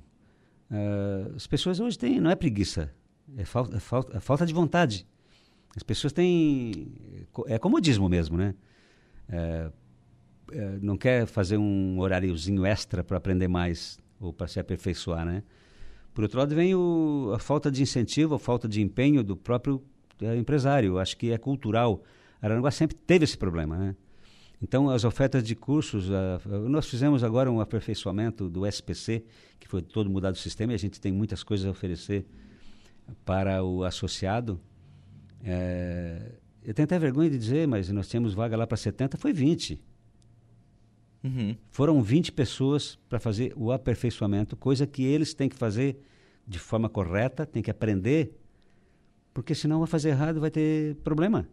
Uh, 0.68 1.36
as 1.36 1.46
pessoas 1.46 1.78
hoje 1.78 1.96
têm, 1.96 2.20
não 2.20 2.32
é 2.32 2.34
preguiça, 2.34 2.92
é 3.36 3.44
falta, 3.44 3.76
é 3.76 3.78
falta, 3.80 4.16
é 4.16 4.20
falta 4.20 4.44
de 4.44 4.52
vontade. 4.52 5.06
As 5.76 5.84
pessoas 5.84 6.12
têm. 6.12 6.96
É 7.46 7.56
comodismo 7.56 8.08
mesmo, 8.08 8.36
né? 8.36 8.56
É, 9.28 9.70
é, 10.50 10.78
não 10.82 10.96
quer 10.96 11.26
fazer 11.26 11.58
um 11.58 12.00
horáriozinho 12.00 12.66
extra 12.66 13.04
para 13.04 13.18
aprender 13.18 13.46
mais 13.46 14.00
ou 14.18 14.32
para 14.32 14.48
se 14.48 14.58
aperfeiçoar, 14.58 15.24
né? 15.24 15.44
Por 16.12 16.24
outro 16.24 16.40
lado, 16.40 16.56
vem 16.56 16.74
o, 16.74 17.30
a 17.36 17.38
falta 17.38 17.70
de 17.70 17.82
incentivo, 17.82 18.34
a 18.34 18.38
falta 18.40 18.66
de 18.66 18.82
empenho 18.82 19.22
do 19.22 19.36
próprio 19.36 19.80
é, 20.20 20.36
empresário. 20.36 20.98
Acho 20.98 21.16
que 21.16 21.30
é 21.30 21.38
cultural. 21.38 22.02
Araranguá 22.40 22.70
sempre 22.70 22.96
teve 22.96 23.24
esse 23.24 23.36
problema, 23.36 23.76
né? 23.76 23.96
Então, 24.60 24.90
as 24.90 25.04
ofertas 25.04 25.44
de 25.44 25.54
cursos, 25.54 26.08
uh, 26.08 26.68
nós 26.68 26.88
fizemos 26.88 27.22
agora 27.22 27.50
um 27.50 27.60
aperfeiçoamento 27.60 28.48
do 28.48 28.66
SPC, 28.66 29.24
que 29.58 29.68
foi 29.68 29.82
todo 29.82 30.10
mudado 30.10 30.34
o 30.34 30.38
sistema, 30.38 30.72
e 30.72 30.74
a 30.74 30.78
gente 30.78 31.00
tem 31.00 31.12
muitas 31.12 31.44
coisas 31.44 31.64
a 31.64 31.70
oferecer 31.70 32.26
para 33.24 33.62
o 33.62 33.84
associado. 33.84 34.60
É, 35.44 36.32
eu 36.62 36.74
tenho 36.74 36.84
até 36.84 36.98
vergonha 36.98 37.30
de 37.30 37.38
dizer, 37.38 37.68
mas 37.68 37.88
nós 37.90 38.08
tínhamos 38.08 38.34
vaga 38.34 38.56
lá 38.56 38.66
para 38.66 38.76
70, 38.76 39.16
foi 39.16 39.32
20. 39.32 39.80
Uhum. 41.22 41.56
Foram 41.70 42.02
20 42.02 42.32
pessoas 42.32 42.98
para 43.08 43.18
fazer 43.18 43.52
o 43.56 43.72
aperfeiçoamento, 43.72 44.56
coisa 44.56 44.86
que 44.86 45.04
eles 45.04 45.34
têm 45.34 45.48
que 45.48 45.56
fazer 45.56 46.00
de 46.46 46.58
forma 46.58 46.88
correta, 46.88 47.46
têm 47.46 47.62
que 47.62 47.70
aprender, 47.70 48.32
porque 49.38 49.54
senão 49.54 49.78
vai 49.78 49.86
fazer 49.86 50.08
errado 50.08 50.40
vai 50.40 50.50
ter 50.50 50.96
problema. 50.96 51.48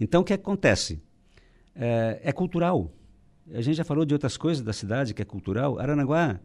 Então 0.00 0.22
o 0.22 0.24
que 0.24 0.32
acontece? 0.32 1.02
É, 1.76 2.18
é 2.24 2.32
cultural. 2.32 2.90
A 3.52 3.60
gente 3.60 3.76
já 3.76 3.84
falou 3.84 4.06
de 4.06 4.14
outras 4.14 4.38
coisas 4.38 4.64
da 4.64 4.72
cidade 4.72 5.12
que 5.12 5.20
é 5.20 5.24
cultural. 5.24 5.78
Aranaguá 5.78 6.40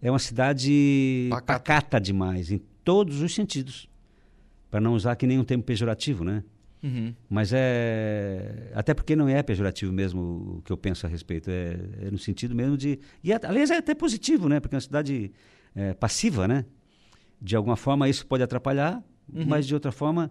é 0.00 0.08
uma 0.08 0.20
cidade 0.20 1.26
pacata, 1.30 1.58
pacata 1.58 2.00
demais, 2.00 2.52
em 2.52 2.58
todos 2.84 3.22
os 3.22 3.34
sentidos. 3.34 3.88
Para 4.70 4.80
não 4.80 4.94
usar 4.94 5.16
que 5.16 5.26
nenhum 5.26 5.42
termo 5.42 5.64
pejorativo, 5.64 6.22
né? 6.22 6.44
Uhum. 6.80 7.12
Mas 7.28 7.52
é. 7.52 8.70
Até 8.74 8.94
porque 8.94 9.16
não 9.16 9.28
é 9.28 9.42
pejorativo 9.42 9.92
mesmo 9.92 10.58
o 10.58 10.62
que 10.62 10.72
eu 10.72 10.76
penso 10.76 11.06
a 11.06 11.08
respeito. 11.08 11.50
É, 11.50 11.76
é 12.06 12.10
no 12.10 12.18
sentido 12.18 12.54
mesmo 12.54 12.76
de. 12.76 13.00
E 13.24 13.32
aliás 13.32 13.72
é 13.72 13.78
até 13.78 13.96
positivo, 13.96 14.48
né? 14.48 14.60
Porque 14.60 14.76
é 14.76 14.78
uma 14.78 14.80
cidade 14.80 15.32
é, 15.74 15.92
passiva, 15.92 16.46
né? 16.46 16.64
De 17.40 17.56
alguma 17.56 17.74
forma 17.76 18.08
isso 18.08 18.24
pode 18.24 18.44
atrapalhar, 18.44 19.02
uhum. 19.34 19.44
mas 19.46 19.66
de 19.66 19.74
outra 19.74 19.92
forma 19.92 20.30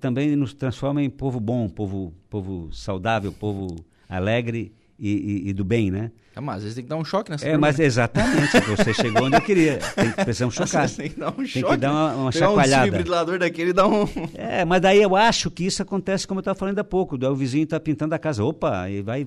também 0.00 0.34
nos 0.34 0.52
transforma 0.52 1.02
em 1.02 1.08
povo 1.08 1.38
bom, 1.38 1.68
povo, 1.68 2.12
povo 2.28 2.72
saudável, 2.72 3.32
povo 3.32 3.76
alegre 4.08 4.72
e, 4.98 5.42
e, 5.46 5.48
e 5.50 5.52
do 5.52 5.64
bem, 5.64 5.90
né? 5.90 6.10
É, 6.34 6.40
mas 6.40 6.56
às 6.56 6.62
vezes 6.64 6.74
tem 6.74 6.84
que 6.84 6.90
dar 6.90 6.96
um 6.96 7.04
choque 7.04 7.30
nessa 7.30 7.46
É, 7.46 7.52
turma. 7.52 7.66
mas 7.66 7.78
exatamente, 7.78 8.60
você 8.60 8.92
chegou 8.92 9.24
onde 9.24 9.36
eu 9.36 9.40
queria. 9.40 9.78
Tem, 9.94 10.10
precisamos 10.10 10.54
chocar. 10.56 10.90
Tem 10.90 11.08
que 11.08 11.18
dar 11.18 11.28
um 11.28 11.46
choque. 11.46 11.52
Tem 11.52 11.64
que 11.64 11.76
dar 11.76 11.92
uma, 11.92 12.14
uma 12.14 12.32
chacoalhada. 12.32 12.86
um 12.86 12.90
desfibrilador 12.90 13.38
daquele 13.38 13.70
e 13.70 13.72
dar 13.72 13.86
um... 13.86 14.06
É, 14.34 14.64
mas 14.64 14.82
daí 14.82 15.00
eu 15.00 15.16
acho 15.16 15.50
que 15.50 15.64
isso 15.64 15.80
acontece 15.82 16.26
como 16.26 16.38
eu 16.38 16.42
estava 16.42 16.58
falando 16.58 16.78
há 16.78 16.84
pouco. 16.84 17.16
O 17.16 17.34
vizinho 17.34 17.64
está 17.64 17.80
pintando 17.80 18.14
a 18.14 18.18
casa. 18.18 18.44
Opa, 18.44 18.90
e 18.90 19.00
vai... 19.00 19.26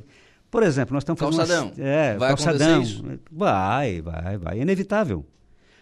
Por 0.51 0.61
exemplo, 0.61 0.93
nós 0.93 1.01
estamos 1.01 1.19
fazendo... 1.19 1.37
Calçadão. 1.37 1.71
Uma, 1.75 1.85
é, 1.87 2.17
vai 2.17 2.29
calçadão. 2.29 2.81
Isso? 2.81 3.03
Vai, 3.31 4.01
vai, 4.01 4.37
vai. 4.37 4.59
É 4.59 4.61
inevitável. 4.61 5.25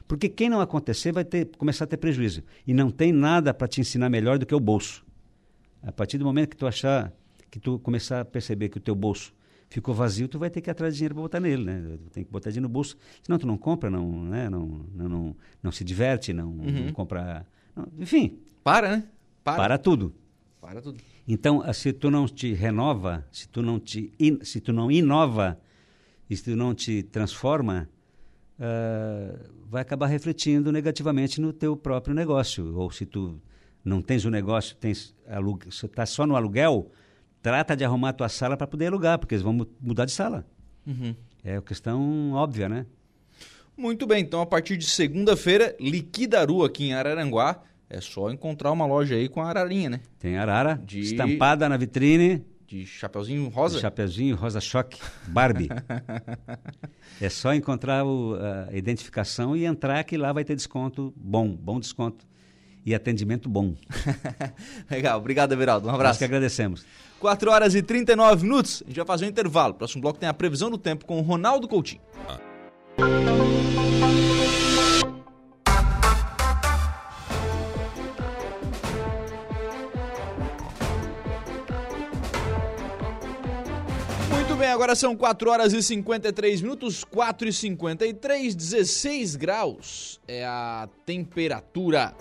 Porque 0.08 0.30
quem 0.30 0.50
não 0.50 0.62
acontecer 0.62 1.12
vai 1.12 1.26
ter, 1.26 1.46
começar 1.58 1.84
a 1.84 1.88
ter 1.88 1.98
prejuízo. 1.98 2.42
E 2.66 2.74
não 2.74 2.90
tem 2.90 3.12
nada 3.12 3.54
para 3.54 3.68
te 3.68 3.82
ensinar 3.82 4.10
melhor 4.10 4.38
do 4.38 4.46
que 4.46 4.56
o 4.56 4.60
bolso. 4.60 5.06
A 5.84 5.92
partir 5.92 6.18
do 6.18 6.26
momento 6.26 6.50
que 6.50 6.58
tu 6.58 6.66
achar, 6.66 7.12
que 7.52 7.60
tu 7.60 7.78
começar 7.80 8.22
a 8.22 8.26
perceber 8.26 8.70
que 8.70 8.78
o 8.78 8.82
teu 8.82 8.96
bolso 8.96 9.34
ficou 9.70 9.94
vazio, 9.94 10.28
tu 10.28 10.40
vai 10.40 10.50
ter 10.50 10.62
que 10.62 10.70
ir 10.70 10.72
atrás 10.72 10.94
de 10.94 11.00
dinheiro 11.00 11.16
para 11.16 11.22
botar 11.24 11.40
nele, 11.40 11.64
né? 11.64 11.98
Tem 12.14 12.24
que 12.24 12.32
botar 12.32 12.50
dinheiro 12.50 12.68
no 12.68 12.74
bolso, 12.74 12.98
senão 13.22 13.38
tu 13.38 13.46
não 13.46 13.58
compra, 13.58 13.90
não, 13.90 14.24
né? 14.24 14.50
não, 14.50 14.86
não, 14.96 15.10
não, 15.10 15.36
não 15.62 15.72
se 15.72 15.84
diverte, 15.84 16.32
não, 16.32 16.50
uhum. 16.50 16.86
não 16.86 16.94
compra... 16.94 17.46
Não, 17.76 17.88
enfim. 18.00 18.40
Para, 18.64 18.98
né? 18.98 19.04
Para. 19.44 19.58
para 19.58 19.78
tudo. 19.78 20.14
Para 20.62 20.82
tudo. 20.82 21.00
Então, 21.28 21.62
ah, 21.66 21.74
se 21.74 21.92
tu 21.92 22.10
não 22.10 22.28
te 22.28 22.54
renova, 22.54 23.26
se 23.32 23.48
tu 23.50 23.62
não, 23.62 23.80
te 23.80 24.14
in, 24.20 24.40
se 24.42 24.62
tu 24.62 24.72
não 24.72 24.90
inova, 24.90 25.60
se 26.30 26.44
tu 26.44 26.56
não 26.56 26.74
te 26.74 27.04
transforma, 27.04 27.90
uh, 28.60 29.38
vai 29.70 29.82
acabar 29.82 30.08
refletindo 30.08 30.72
negativamente 30.72 31.40
no 31.42 31.54
teu 31.54 31.76
próprio 31.76 32.14
negócio. 32.14 32.76
Ou 32.76 32.92
se 32.92 33.06
tu 33.06 33.40
não 33.84 34.02
tens 34.02 34.26
o 34.26 34.28
um 34.28 34.32
negócio, 34.32 34.76
tens 34.76 35.16
está 35.84 36.06
só 36.06 36.26
no 36.26 36.36
aluguel, 36.36 36.92
trata 37.42 37.76
de 37.76 37.84
arrumar 37.84 38.10
a 38.10 38.14
tua 38.14 38.30
sala 38.30 38.58
para 38.58 38.68
poder 38.68 38.88
alugar, 38.88 39.20
porque 39.20 39.36
eles 39.36 39.44
vão 39.44 39.68
mudar 39.82 40.06
de 40.06 40.12
sala. 40.12 40.46
Uhum. 40.86 41.16
É 41.44 41.54
uma 41.54 41.62
questão 41.62 42.34
óbvia, 42.34 42.68
né? 42.68 42.86
Muito 43.76 44.08
bem, 44.08 44.24
então 44.24 44.42
a 44.42 44.46
partir 44.46 44.76
de 44.76 44.86
segunda-feira, 44.86 45.76
Liquidaru 45.80 46.64
aqui 46.64 46.86
em 46.86 46.94
Araranguá. 46.94 47.62
É 47.90 48.02
só 48.02 48.30
encontrar 48.30 48.74
uma 48.74 48.86
loja 48.86 49.16
aí 49.16 49.30
com 49.30 49.42
a 49.42 49.48
ararinha, 49.48 49.90
né? 49.90 50.02
Tem 50.20 50.38
arara, 50.38 50.82
de... 50.84 51.00
estampada 51.00 51.70
na 51.70 51.78
vitrine. 51.78 52.44
De 52.68 52.86
chapeuzinho 52.86 53.48
rosa? 53.48 53.76
De 53.76 53.82
chapeuzinho 53.82 54.36
rosa 54.36 54.60
choque, 54.60 55.00
Barbie. 55.28 55.70
é 57.22 57.30
só 57.30 57.54
encontrar 57.54 58.06
o, 58.06 58.36
a 58.70 58.76
identificação 58.76 59.56
e 59.56 59.64
entrar 59.64 60.04
que 60.04 60.18
lá 60.18 60.34
vai 60.34 60.44
ter 60.44 60.54
desconto 60.54 61.14
bom, 61.16 61.56
bom 61.56 61.80
desconto 61.80 62.28
e 62.86 62.94
atendimento 62.94 63.48
bom. 63.48 63.74
Legal, 64.92 65.18
obrigado, 65.18 65.54
Everaldo. 65.54 65.88
Um 65.88 65.92
abraço. 65.92 66.16
Nós 66.16 66.18
que 66.18 66.26
agradecemos. 66.26 66.86
4 67.22 67.50
horas 67.50 67.74
e 67.74 67.82
39 67.82 68.44
minutos, 68.44 68.84
a 68.86 68.90
gente 68.90 68.98
vai 68.98 69.06
fazer 69.06 69.26
um 69.26 69.30
intervalo. 69.30 69.74
Próximo 69.74 70.02
bloco 70.02 70.20
tem 70.20 70.28
a 70.28 70.34
previsão 70.34 70.70
do 70.70 70.78
tempo 70.78 71.06
com 71.06 71.20
o 71.20 71.22
Ronaldo 71.22 71.70
Coutinho. 71.70 72.02
Ah. 72.28 73.87
Agora 84.78 84.94
são 84.94 85.18
4 85.18 85.50
horas 85.50 85.74
e 85.74 85.82
53 85.82 86.62
minutos, 86.62 87.04
4 87.04 87.48
e 87.48 87.52
53, 87.52 88.54
16 88.54 89.36
graus 89.36 90.22
é 90.28 90.46
a 90.46 90.88
temperatura. 91.04 92.16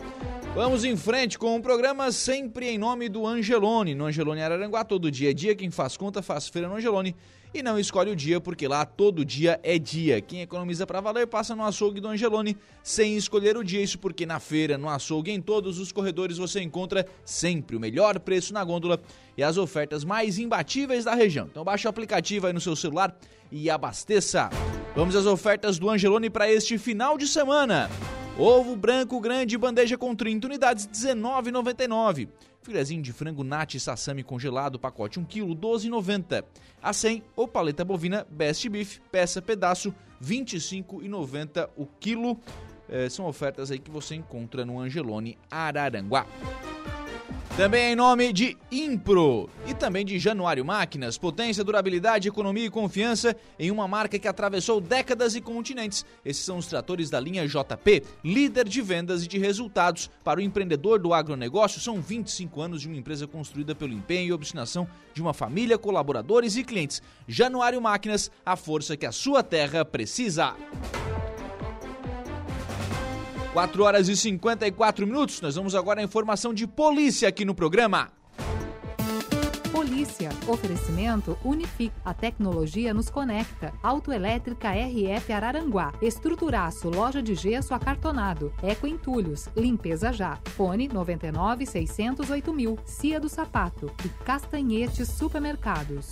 Vamos 0.55 0.83
em 0.83 0.97
frente 0.97 1.39
com 1.39 1.55
o 1.55 1.61
programa 1.61 2.11
sempre 2.11 2.71
em 2.71 2.79
nome 2.79 3.11
do 3.11 3.27
Angelone. 3.27 3.95
No 3.95 4.07
Angelone 4.07 4.41
Araranguá, 4.41 4.85
todo 4.85 5.11
dia 5.11 5.33
é 5.33 5.35
dia. 5.35 5.55
Quem 5.55 5.71
faz 5.71 5.99
conta 5.99 6.23
faz 6.23 6.49
feira 6.49 6.67
no 6.67 6.77
Angelone 6.77 7.15
e 7.59 7.63
não 7.63 7.79
escolhe 7.79 8.11
o 8.11 8.17
dia, 8.17 8.41
porque 8.41 8.69
lá 8.69 8.85
todo 8.85 9.25
dia 9.25 9.59
é 9.63 9.79
dia. 9.79 10.21
Quem 10.21 10.43
economiza 10.43 10.87
para 10.87 11.01
valer 11.01 11.27
passa 11.27 11.57
no 11.57 11.65
açougue 11.65 12.01
do 12.01 12.09
Angelone 12.09 12.57
sem 12.83 13.17
escolher 13.17 13.57
o 13.57 13.65
dia. 13.65 13.83
Isso 13.83 13.99
porque 13.99 14.27
na 14.27 14.39
feira, 14.39 14.77
no 14.77 14.89
açougue, 14.89 15.31
em 15.31 15.41
todos 15.41 15.79
os 15.79 15.93
corredores 15.93 16.39
você 16.39 16.61
encontra 16.61 17.07
sempre 17.25 17.77
o 17.77 17.81
melhor 17.81 18.19
preço 18.21 18.53
na 18.53 18.63
gôndola 18.63 19.01
e 19.37 19.43
as 19.43 19.57
ofertas 19.57 20.05
mais 20.05 20.39
imbatíveis 20.39 21.05
da 21.05 21.15
região. 21.15 21.47
Então 21.51 21.65
baixe 21.65 21.87
o 21.87 21.91
aplicativo 21.91 22.47
aí 22.47 22.53
no 22.53 22.61
seu 22.61 22.77
celular 22.77 23.17
e 23.51 23.71
abasteça. 23.71 24.51
Vamos 24.95 25.17
às 25.17 25.27
ofertas 25.27 25.79
do 25.79 25.91
Angelone 25.91 26.31
para 26.31 26.51
este 26.51 26.79
final 26.79 27.17
de 27.17 27.27
semana. 27.27 27.91
Ovo 28.39 28.77
branco 28.77 29.19
grande, 29.19 29.57
bandeja 29.57 29.97
com 29.97 30.15
30 30.15 30.47
unidades, 30.47 30.85
R$19,99. 30.85 32.29
Filezinho 32.67 33.01
de 33.01 33.13
frango 33.13 33.45
nati 33.45 33.79
sassami 33.79 34.25
congelado, 34.25 34.77
pacote 34.77 35.21
1 35.21 35.25
kg, 35.27 35.55
12,90. 35.55 36.45
A 36.83 36.93
100 36.93 37.23
ou 37.37 37.47
paleta 37.47 37.85
bovina 37.85 38.27
Best 38.29 38.69
Beef, 38.69 38.99
peça 39.13 39.41
pedaço, 39.41 39.95
25,90 40.21 41.71
o 41.77 41.87
quilo. 41.87 42.41
É, 42.89 43.09
são 43.09 43.25
ofertas 43.27 43.71
aí 43.71 43.79
que 43.79 43.89
você 43.89 44.17
encontra 44.17 44.67
no 44.67 44.81
Angelone 44.81 45.39
Araranguá. 45.49 46.27
Também 47.57 47.93
em 47.93 47.97
nome 47.97 48.35
de 48.35 48.55
Impro 48.71 49.49
e 49.67 49.73
também 49.73 50.05
de 50.05 50.19
Januário 50.19 50.63
Máquinas, 50.63 51.17
potência, 51.17 51.65
durabilidade, 51.65 52.29
economia 52.29 52.67
e 52.67 52.71
confiança 52.71 53.35
em 53.59 53.71
uma 53.71 53.89
marca 53.89 54.19
que 54.19 54.29
atravessou 54.29 54.79
décadas 54.79 55.35
e 55.35 55.41
continentes. 55.41 56.05
Esses 56.23 56.45
são 56.45 56.59
os 56.59 56.67
tratores 56.67 57.09
da 57.09 57.19
linha 57.19 57.49
JP, 57.49 58.03
líder 58.23 58.69
de 58.69 58.83
vendas 58.83 59.25
e 59.25 59.27
de 59.27 59.39
resultados 59.39 60.11
para 60.23 60.39
o 60.39 60.43
empreendedor 60.43 60.99
do 60.99 61.15
agronegócio. 61.15 61.81
São 61.81 61.99
25 61.99 62.61
anos 62.61 62.83
de 62.83 62.89
uma 62.89 62.97
empresa 62.99 63.27
construída 63.27 63.75
pelo 63.75 63.95
empenho 63.95 64.29
e 64.29 64.33
obstinação 64.35 64.87
de 65.15 65.23
uma 65.23 65.33
família, 65.33 65.79
colaboradores 65.79 66.57
e 66.57 66.63
clientes. 66.63 67.01
Januário 67.27 67.81
Máquinas, 67.81 68.31
a 68.45 68.55
força 68.55 68.99
que 68.99 69.07
a 69.07 69.13
sua 69.13 69.43
terra 69.43 69.83
precisa. 69.83 70.55
4 73.57 73.85
horas 73.85 74.07
e 74.11 74.15
54 74.15 75.07
minutos. 75.07 75.41
Nós 75.41 75.55
vamos 75.55 75.75
agora 75.75 76.03
à 76.03 76.05
informação 76.05 76.53
de 76.53 76.67
polícia 76.67 77.27
aqui 77.27 77.43
no 77.43 77.55
programa. 77.55 78.13
Polícia. 79.73 80.29
Oferecimento 80.47 81.39
Unific. 81.43 81.91
A 82.05 82.13
tecnologia 82.13 82.93
nos 82.93 83.09
conecta. 83.09 83.73
Autoelétrica 83.83 84.69
RF 84.73 85.33
Araranguá. 85.33 85.95
Estruturaço. 86.03 86.91
Loja 86.91 87.23
de 87.23 87.35
gesso 87.35 87.73
acartonado. 87.73 88.53
Eco 88.63 88.87
Entulhos. 88.87 89.49
Limpeza 89.57 90.13
já. 90.13 90.39
Fone 90.55 90.87
99 90.89 91.65
608 91.65 92.53
mil. 92.53 92.79
Cia 92.85 93.19
do 93.19 93.29
Sapato. 93.31 93.91
E 94.05 94.09
Castanhetes 94.23 95.09
Supermercados. 95.09 96.11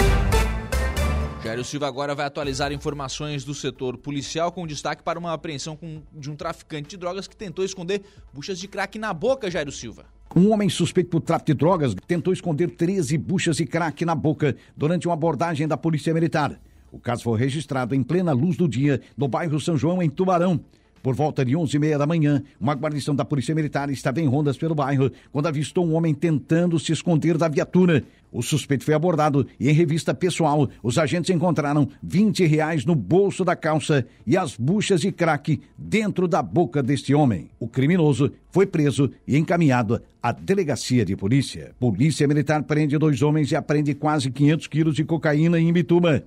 Jairo 1.45 1.63
Silva 1.63 1.87
agora 1.87 2.15
vai 2.15 2.25
atualizar 2.25 2.73
informações 2.73 3.45
do 3.45 3.53
setor 3.53 3.99
policial 3.99 4.51
com 4.51 4.67
destaque 4.67 5.03
para 5.03 5.19
uma 5.19 5.35
apreensão 5.35 5.79
de 6.11 6.31
um 6.31 6.35
traficante 6.35 6.89
de 6.89 6.97
drogas 6.97 7.29
que 7.29 7.37
tentou 7.37 7.63
esconder 7.63 8.01
buchas 8.33 8.59
de 8.59 8.67
crack 8.67 8.99
na 8.99 9.13
boca, 9.13 9.51
Jairo 9.51 9.71
Silva. 9.71 10.07
Um 10.35 10.51
homem 10.51 10.71
suspeito 10.71 11.11
por 11.11 11.21
tráfico 11.21 11.49
de 11.49 11.59
drogas 11.59 11.95
tentou 12.07 12.33
esconder 12.33 12.71
13 12.71 13.19
buchas 13.19 13.59
de 13.59 13.67
crack 13.67 14.07
na 14.07 14.15
boca 14.15 14.57
durante 14.75 15.07
uma 15.07 15.13
abordagem 15.13 15.69
da 15.69 15.77
Polícia 15.77 16.15
Militar. 16.15 16.59
O 16.91 16.99
caso 16.99 17.25
foi 17.25 17.39
registrado 17.39 17.95
em 17.95 18.03
plena 18.03 18.33
luz 18.33 18.57
do 18.57 18.67
dia 18.67 19.03
no 19.15 19.29
bairro 19.29 19.61
São 19.61 19.77
João, 19.77 20.03
em 20.03 20.09
Tubarão. 20.09 20.59
Por 21.05 21.15
volta 21.15 21.45
de 21.45 21.53
11h30 21.53 21.99
da 21.99 22.07
manhã, 22.07 22.43
uma 22.59 22.73
guarnição 22.73 23.15
da 23.15 23.27
Polícia 23.27 23.55
Militar 23.55 23.91
estava 23.91 24.23
em 24.23 24.27
rondas 24.27 24.57
pelo 24.57 24.75
bairro 24.75 25.13
quando 25.31 25.47
avistou 25.47 25.87
um 25.87 25.93
homem 25.93 26.15
tentando 26.15 26.79
se 26.79 26.93
esconder 26.93 27.37
da 27.37 27.47
viatura. 27.47 28.03
O 28.33 28.43
suspeito 28.43 28.87
foi 28.87 28.95
abordado 28.95 29.47
e, 29.61 29.69
em 29.69 29.75
revista 29.75 30.15
pessoal, 30.15 30.67
os 30.83 30.97
agentes 30.97 31.29
encontraram 31.29 31.87
20 32.03 32.47
reais 32.47 32.87
no 32.87 32.95
bolso 32.95 33.45
da 33.45 33.55
calça 33.55 34.07
e 34.27 34.35
as 34.35 34.57
buchas 34.57 35.03
de 35.03 35.13
crack 35.13 35.61
dentro 35.77 36.27
da 36.27 36.43
boca 36.43 36.83
deste 36.83 37.15
homem. 37.15 37.51
O 37.61 37.69
criminoso 37.69 38.33
foi 38.51 38.65
preso 38.65 39.11
e 39.29 39.37
encaminhado 39.37 40.01
à 40.23 40.33
delegacia 40.33 41.05
de 41.05 41.15
polícia. 41.15 41.73
Polícia 41.79 42.27
Militar 42.27 42.63
prende 42.63 42.97
dois 42.97 43.21
homens 43.21 43.53
e 43.53 43.57
apreende 43.57 43.95
quase 43.95 44.31
500 44.31 44.67
quilos 44.69 44.95
de 44.95 45.05
cocaína 45.05 45.61
em 45.61 45.69
Imbituba. 45.69 46.25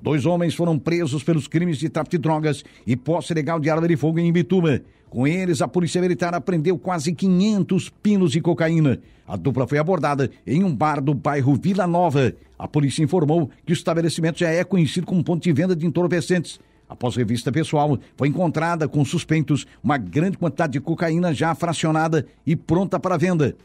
Dois 0.00 0.26
homens 0.26 0.54
foram 0.54 0.78
presos 0.78 1.22
pelos 1.22 1.48
crimes 1.48 1.78
de 1.78 1.88
tráfico 1.88 2.16
de 2.16 2.22
drogas 2.22 2.64
e 2.86 2.96
posse 2.96 3.32
ilegal 3.32 3.58
de 3.58 3.70
arma 3.70 3.88
de 3.88 3.96
fogo 3.96 4.18
em 4.18 4.28
Imbituba. 4.28 4.82
Com 5.08 5.26
eles, 5.26 5.62
a 5.62 5.68
Polícia 5.68 6.00
Militar 6.00 6.34
apreendeu 6.34 6.78
quase 6.78 7.12
500 7.12 7.88
pinos 8.02 8.32
de 8.32 8.40
cocaína. 8.40 9.00
A 9.26 9.36
dupla 9.36 9.66
foi 9.66 9.78
abordada 9.78 10.30
em 10.46 10.62
um 10.62 10.74
bar 10.74 11.00
do 11.00 11.14
bairro 11.14 11.54
Vila 11.54 11.86
Nova. 11.86 12.34
A 12.58 12.68
polícia 12.68 13.02
informou 13.02 13.50
que 13.64 13.72
o 13.72 13.74
estabelecimento 13.74 14.38
já 14.38 14.50
é 14.50 14.62
conhecido 14.62 15.06
como 15.06 15.24
ponto 15.24 15.42
de 15.42 15.52
venda 15.52 15.74
de 15.74 15.86
entorpecentes. 15.86 16.60
Após 16.88 17.16
revista 17.16 17.50
pessoal, 17.50 17.98
foi 18.16 18.28
encontrada 18.28 18.86
com 18.86 19.04
suspeitos 19.04 19.66
uma 19.82 19.98
grande 19.98 20.38
quantidade 20.38 20.74
de 20.74 20.80
cocaína 20.80 21.34
já 21.34 21.54
fracionada 21.54 22.26
e 22.46 22.54
pronta 22.54 23.00
para 23.00 23.16
venda. 23.16 23.56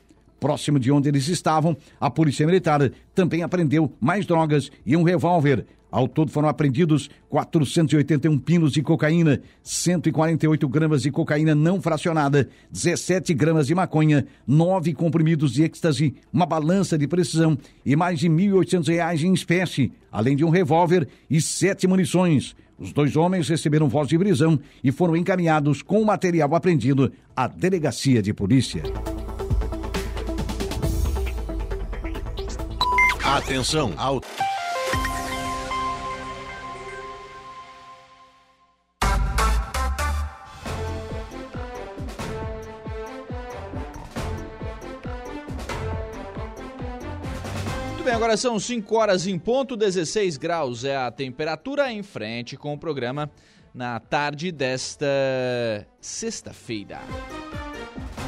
Próximo 0.41 0.79
de 0.79 0.91
onde 0.91 1.07
eles 1.07 1.27
estavam, 1.27 1.77
a 1.99 2.09
Polícia 2.09 2.47
Militar 2.47 2.91
também 3.13 3.43
apreendeu 3.43 3.93
mais 4.01 4.25
drogas 4.25 4.71
e 4.83 4.97
um 4.97 5.03
revólver. 5.03 5.67
Ao 5.91 6.07
todo 6.07 6.31
foram 6.31 6.49
apreendidos 6.49 7.11
481 7.29 8.39
pinos 8.39 8.71
de 8.71 8.81
cocaína, 8.81 9.39
148 9.61 10.67
gramas 10.67 11.03
de 11.03 11.11
cocaína 11.11 11.53
não 11.53 11.79
fracionada, 11.79 12.49
17 12.71 13.35
gramas 13.35 13.67
de 13.67 13.75
maconha, 13.75 14.25
9 14.47 14.95
comprimidos 14.95 15.51
de 15.53 15.61
êxtase, 15.61 16.15
uma 16.33 16.47
balança 16.47 16.97
de 16.97 17.07
precisão 17.07 17.55
e 17.85 17.95
mais 17.95 18.17
de 18.17 18.27
R$ 18.27 18.33
1.800 18.33 19.23
em 19.23 19.33
espécie, 19.33 19.91
além 20.11 20.35
de 20.35 20.43
um 20.43 20.49
revólver 20.49 21.07
e 21.29 21.39
sete 21.39 21.85
munições. 21.85 22.55
Os 22.79 22.91
dois 22.91 23.15
homens 23.15 23.47
receberam 23.47 23.87
voz 23.87 24.07
de 24.07 24.17
prisão 24.17 24.59
e 24.83 24.91
foram 24.91 25.15
encaminhados 25.15 25.83
com 25.83 26.01
o 26.01 26.05
material 26.05 26.55
apreendido 26.55 27.11
à 27.35 27.47
delegacia 27.47 28.23
de 28.23 28.33
polícia. 28.33 28.81
Atenção! 33.31 33.93
Ao... 33.97 34.21
Agora 48.13 48.37
são 48.37 48.59
5 48.59 48.95
horas 48.95 49.25
em 49.25 49.39
ponto, 49.39 49.75
16 49.75 50.37
graus 50.37 50.85
é 50.85 50.95
a 50.95 51.09
temperatura 51.09 51.91
em 51.91 52.03
frente 52.03 52.55
com 52.55 52.73
o 52.73 52.77
programa 52.77 53.31
na 53.73 53.99
tarde 53.99 54.51
desta 54.51 55.07
sexta-feira. 55.99 56.99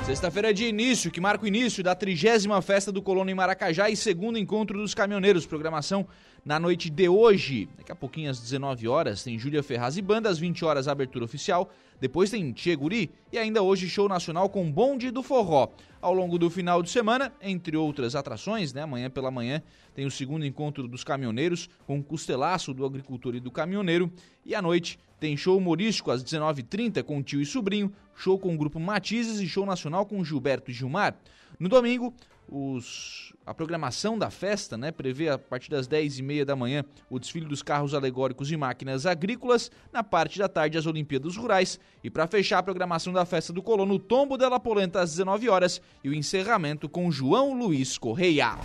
Sexta-feira 0.06 0.54
de 0.54 0.66
início, 0.66 1.10
que 1.10 1.22
marca 1.22 1.46
o 1.46 1.48
início 1.48 1.82
da 1.82 1.96
trigésima 1.96 2.62
festa 2.62 2.92
do 2.92 3.02
Colono 3.02 3.32
em 3.32 3.34
Maracajá 3.34 3.90
e 3.90 3.96
segundo 3.96 4.38
encontro 4.38 4.78
dos 4.78 4.94
caminhoneiros. 4.94 5.46
Programação 5.46 6.06
na 6.46 6.60
noite 6.60 6.90
de 6.90 7.08
hoje. 7.08 7.70
Daqui 7.78 7.92
a 7.92 7.96
pouquinho, 7.96 8.30
às 8.30 8.40
19 8.40 8.88
horas, 8.88 9.24
tem 9.24 9.38
Júlia 9.40 9.64
Ferraz 9.64 9.98
e 9.98 10.02
Banda, 10.02 10.30
às 10.30 10.38
20 10.38 10.66
horas, 10.66 10.88
abertura 10.88 11.26
oficial. 11.26 11.70
Depois 12.00 12.30
tem 12.30 12.52
Tcheguri 12.52 13.10
e 13.32 13.38
ainda 13.38 13.62
hoje 13.62 13.88
show 13.88 14.10
nacional 14.10 14.50
com 14.50 14.70
Bonde 14.70 15.10
do 15.10 15.24
Forró. 15.24 15.70
Ao 16.02 16.14
longo 16.14 16.38
do 16.38 16.50
final 16.50 16.84
de 16.84 16.90
semana, 16.90 17.32
entre 17.42 17.78
outras 17.78 18.14
atrações, 18.14 18.74
né? 18.74 18.82
Amanhã 18.82 19.10
pela 19.10 19.32
manhã 19.32 19.64
tem 19.96 20.06
o 20.06 20.12
segundo 20.12 20.46
encontro 20.46 20.86
dos 20.86 21.02
caminhoneiros 21.02 21.70
com 21.88 21.98
o 22.00 22.04
costelaço 22.04 22.74
do 22.74 22.86
agricultor 22.86 23.36
e 23.36 23.40
do 23.40 23.50
caminhoneiro. 23.50 24.12
E 24.46 24.54
à 24.54 24.62
noite 24.62 25.00
tem 25.18 25.38
show 25.38 25.58
humorístico 25.58 26.12
às 26.12 26.22
19h30 26.22 27.02
com 27.04 27.24
tio 27.24 27.40
e 27.40 27.46
sobrinho, 27.46 27.94
show 28.14 28.38
com 28.38 28.54
o 28.54 28.58
grupo 28.58 28.82
Matizes 28.82 29.40
e 29.40 29.48
show 29.48 29.66
nacional 29.66 30.06
com 30.06 30.22
Gilberto 30.26 30.70
e 30.70 30.74
Gilmar. 30.74 31.16
No 31.58 31.70
domingo, 31.70 32.14
os, 32.50 33.33
a 33.46 33.54
programação 33.54 34.18
da 34.18 34.30
festa 34.30 34.78
né, 34.78 34.92
prevê 34.92 35.30
a 35.30 35.38
partir 35.38 35.70
das 35.70 35.88
10h30 35.88 36.46
da 36.46 36.56
manhã 36.56 36.84
o 37.10 37.20
desfile 37.20 37.46
dos 37.46 37.62
carros 37.62 37.94
alegóricos 37.94 38.52
e 38.52 38.58
máquinas 38.58 39.06
agrícolas, 39.06 39.70
na 39.92 40.04
parte 40.04 40.40
da 40.40 40.48
tarde 40.48 40.78
as 40.78 40.86
Olimpíadas 40.86 41.36
Rurais 41.36 41.80
e 42.04 42.10
para 42.10 42.28
fechar 42.28 42.60
a 42.60 42.64
programação 42.64 43.12
da 43.12 43.26
festa 43.26 43.52
do 43.52 43.62
Colono, 43.62 43.96
o 43.96 44.00
Tombo 44.00 44.38
della 44.38 44.60
Polenta 44.60 45.02
às 45.02 45.12
19 45.12 45.50
horas 45.50 45.82
e 46.04 46.10
o 46.10 46.14
encerramento 46.14 46.88
com 46.88 47.12
João 47.12 47.54
Luiz 47.54 47.98
Correia. 47.98 48.58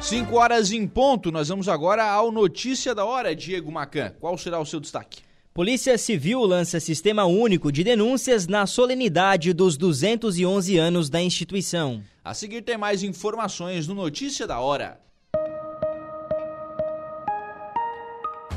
Cinco 0.00 0.36
horas 0.36 0.72
em 0.72 0.86
ponto, 0.86 1.30
nós 1.30 1.48
vamos 1.48 1.68
agora 1.68 2.02
ao 2.02 2.32
Notícia 2.32 2.94
da 2.94 3.04
Hora, 3.04 3.36
Diego 3.36 3.70
Macan. 3.70 4.14
Qual 4.18 4.38
será 4.38 4.58
o 4.58 4.64
seu 4.64 4.80
destaque? 4.80 5.27
Polícia 5.58 5.98
Civil 5.98 6.40
lança 6.42 6.78
Sistema 6.78 7.24
Único 7.24 7.72
de 7.72 7.82
Denúncias 7.82 8.46
na 8.46 8.64
solenidade 8.64 9.52
dos 9.52 9.76
211 9.76 10.78
anos 10.78 11.10
da 11.10 11.20
instituição. 11.20 12.00
A 12.24 12.32
seguir 12.32 12.62
tem 12.62 12.78
mais 12.78 13.02
informações 13.02 13.88
no 13.88 13.92
Notícia 13.92 14.46
da 14.46 14.60
Hora. 14.60 15.00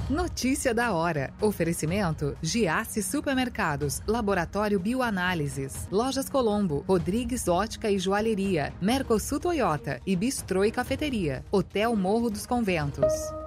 Notícia 0.07 0.75
da 0.75 0.93
hora. 0.93 1.33
Oferecimento: 1.41 2.37
Giasse 2.39 3.01
Supermercados, 3.01 4.03
Laboratório 4.05 4.79
Bioanálises, 4.79 5.87
Lojas 5.89 6.29
Colombo, 6.29 6.85
Rodrigues 6.87 7.47
Ótica 7.47 7.89
e 7.89 7.97
Joalheria, 7.97 8.75
Mercosul 8.79 9.39
Toyota 9.39 9.99
e 10.05 10.15
Bistrô 10.15 10.63
e 10.63 10.69
Cafeteria, 10.69 11.43
Hotel 11.51 11.95
Morro 11.95 12.29
dos 12.29 12.45
Conventos. 12.45 13.40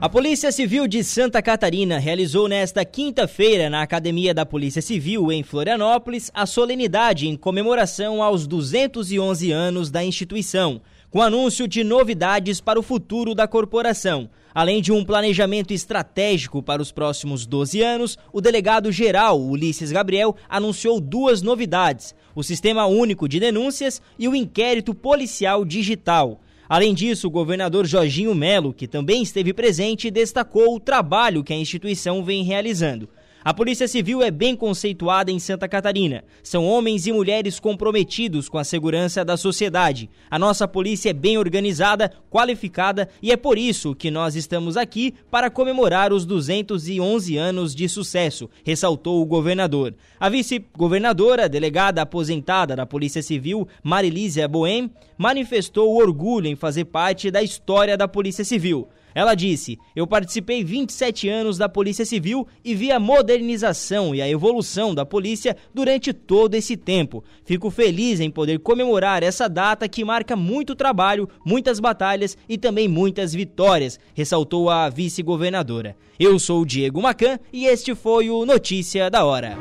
A 0.00 0.08
Polícia 0.08 0.52
Civil 0.52 0.86
de 0.86 1.02
Santa 1.02 1.42
Catarina 1.42 1.98
realizou 1.98 2.46
nesta 2.46 2.84
quinta-feira, 2.84 3.68
na 3.68 3.82
Academia 3.82 4.32
da 4.32 4.46
Polícia 4.46 4.80
Civil, 4.80 5.32
em 5.32 5.42
Florianópolis, 5.42 6.30
a 6.32 6.46
solenidade 6.46 7.26
em 7.26 7.36
comemoração 7.36 8.22
aos 8.22 8.46
211 8.46 9.50
anos 9.50 9.90
da 9.90 10.04
instituição 10.04 10.80
com 11.10 11.22
anúncio 11.22 11.66
de 11.66 11.82
novidades 11.82 12.60
para 12.60 12.78
o 12.78 12.82
futuro 12.82 13.34
da 13.34 13.48
corporação. 13.48 14.28
Além 14.54 14.82
de 14.82 14.92
um 14.92 15.04
planejamento 15.04 15.72
estratégico 15.72 16.62
para 16.62 16.82
os 16.82 16.92
próximos 16.92 17.46
12 17.46 17.80
anos, 17.80 18.18
o 18.32 18.40
delegado-geral 18.40 19.40
Ulisses 19.40 19.90
Gabriel 19.90 20.36
anunciou 20.48 21.00
duas 21.00 21.42
novidades: 21.42 22.14
o 22.34 22.42
Sistema 22.42 22.86
Único 22.86 23.28
de 23.28 23.40
Denúncias 23.40 24.02
e 24.18 24.28
o 24.28 24.34
Inquérito 24.34 24.94
Policial 24.94 25.64
Digital. 25.64 26.40
Além 26.68 26.92
disso, 26.92 27.28
o 27.28 27.30
governador 27.30 27.86
Jorginho 27.86 28.34
Melo, 28.34 28.74
que 28.74 28.86
também 28.86 29.22
esteve 29.22 29.54
presente, 29.54 30.10
destacou 30.10 30.74
o 30.74 30.80
trabalho 30.80 31.42
que 31.42 31.52
a 31.52 31.56
instituição 31.56 32.22
vem 32.22 32.44
realizando. 32.44 33.08
A 33.44 33.54
Polícia 33.54 33.86
Civil 33.86 34.20
é 34.20 34.32
bem 34.32 34.56
conceituada 34.56 35.30
em 35.30 35.38
Santa 35.38 35.68
Catarina. 35.68 36.24
São 36.42 36.66
homens 36.66 37.06
e 37.06 37.12
mulheres 37.12 37.60
comprometidos 37.60 38.48
com 38.48 38.58
a 38.58 38.64
segurança 38.64 39.24
da 39.24 39.36
sociedade. 39.36 40.10
A 40.28 40.38
nossa 40.38 40.66
polícia 40.66 41.10
é 41.10 41.12
bem 41.12 41.38
organizada, 41.38 42.12
qualificada 42.28 43.08
e 43.22 43.30
é 43.30 43.36
por 43.36 43.56
isso 43.56 43.94
que 43.94 44.10
nós 44.10 44.34
estamos 44.34 44.76
aqui 44.76 45.14
para 45.30 45.50
comemorar 45.50 46.12
os 46.12 46.26
211 46.26 47.36
anos 47.36 47.76
de 47.76 47.88
sucesso, 47.88 48.50
ressaltou 48.64 49.22
o 49.22 49.26
governador. 49.26 49.94
A 50.18 50.28
vice-governadora, 50.28 51.48
delegada 51.48 52.02
aposentada 52.02 52.74
da 52.74 52.86
Polícia 52.86 53.22
Civil, 53.22 53.68
Marilísia 53.84 54.48
Boem, 54.48 54.90
manifestou 55.16 55.96
orgulho 55.96 56.48
em 56.48 56.56
fazer 56.56 56.86
parte 56.86 57.30
da 57.30 57.40
história 57.40 57.96
da 57.96 58.08
Polícia 58.08 58.44
Civil. 58.44 58.88
Ela 59.18 59.34
disse: 59.34 59.80
Eu 59.96 60.06
participei 60.06 60.62
27 60.62 61.28
anos 61.28 61.58
da 61.58 61.68
Polícia 61.68 62.04
Civil 62.04 62.46
e 62.64 62.72
vi 62.72 62.92
a 62.92 63.00
modernização 63.00 64.14
e 64.14 64.22
a 64.22 64.28
evolução 64.28 64.94
da 64.94 65.04
polícia 65.04 65.56
durante 65.74 66.12
todo 66.12 66.54
esse 66.54 66.76
tempo. 66.76 67.24
Fico 67.44 67.68
feliz 67.68 68.20
em 68.20 68.30
poder 68.30 68.60
comemorar 68.60 69.24
essa 69.24 69.48
data 69.48 69.88
que 69.88 70.04
marca 70.04 70.36
muito 70.36 70.76
trabalho, 70.76 71.28
muitas 71.44 71.80
batalhas 71.80 72.38
e 72.48 72.56
também 72.56 72.86
muitas 72.86 73.32
vitórias, 73.32 73.98
ressaltou 74.14 74.70
a 74.70 74.88
vice-governadora. 74.88 75.96
Eu 76.16 76.38
sou 76.38 76.60
o 76.60 76.66
Diego 76.66 77.02
Macan 77.02 77.40
e 77.52 77.66
este 77.66 77.96
foi 77.96 78.30
o 78.30 78.46
Notícia 78.46 79.10
da 79.10 79.24
Hora. 79.24 79.58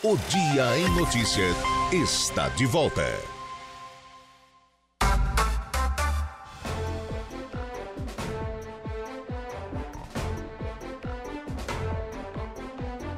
O 0.00 0.16
Dia 0.30 0.78
em 0.78 0.88
Notícia 0.94 1.42
está 1.92 2.48
de 2.50 2.66
volta. 2.66 3.37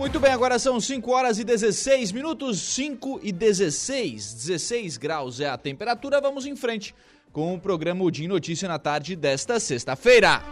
Muito 0.01 0.18
bem, 0.18 0.32
agora 0.32 0.59
são 0.59 0.80
5 0.80 1.12
horas 1.12 1.38
e 1.38 1.44
16 1.44 2.11
minutos, 2.11 2.59
5 2.59 3.20
e 3.22 3.30
16, 3.30 4.32
16 4.32 4.96
graus 4.96 5.40
é 5.40 5.48
a 5.51 5.59
temperatura. 5.59 6.22
Vamos 6.22 6.46
em 6.46 6.57
frente 6.57 6.94
com 7.30 7.55
o 7.55 7.61
programa 7.61 8.11
Dia 8.11 8.26
Notícia 8.26 8.66
na 8.66 8.78
tarde 8.78 9.14
desta 9.14 9.61
sexta-feira. 9.61 10.42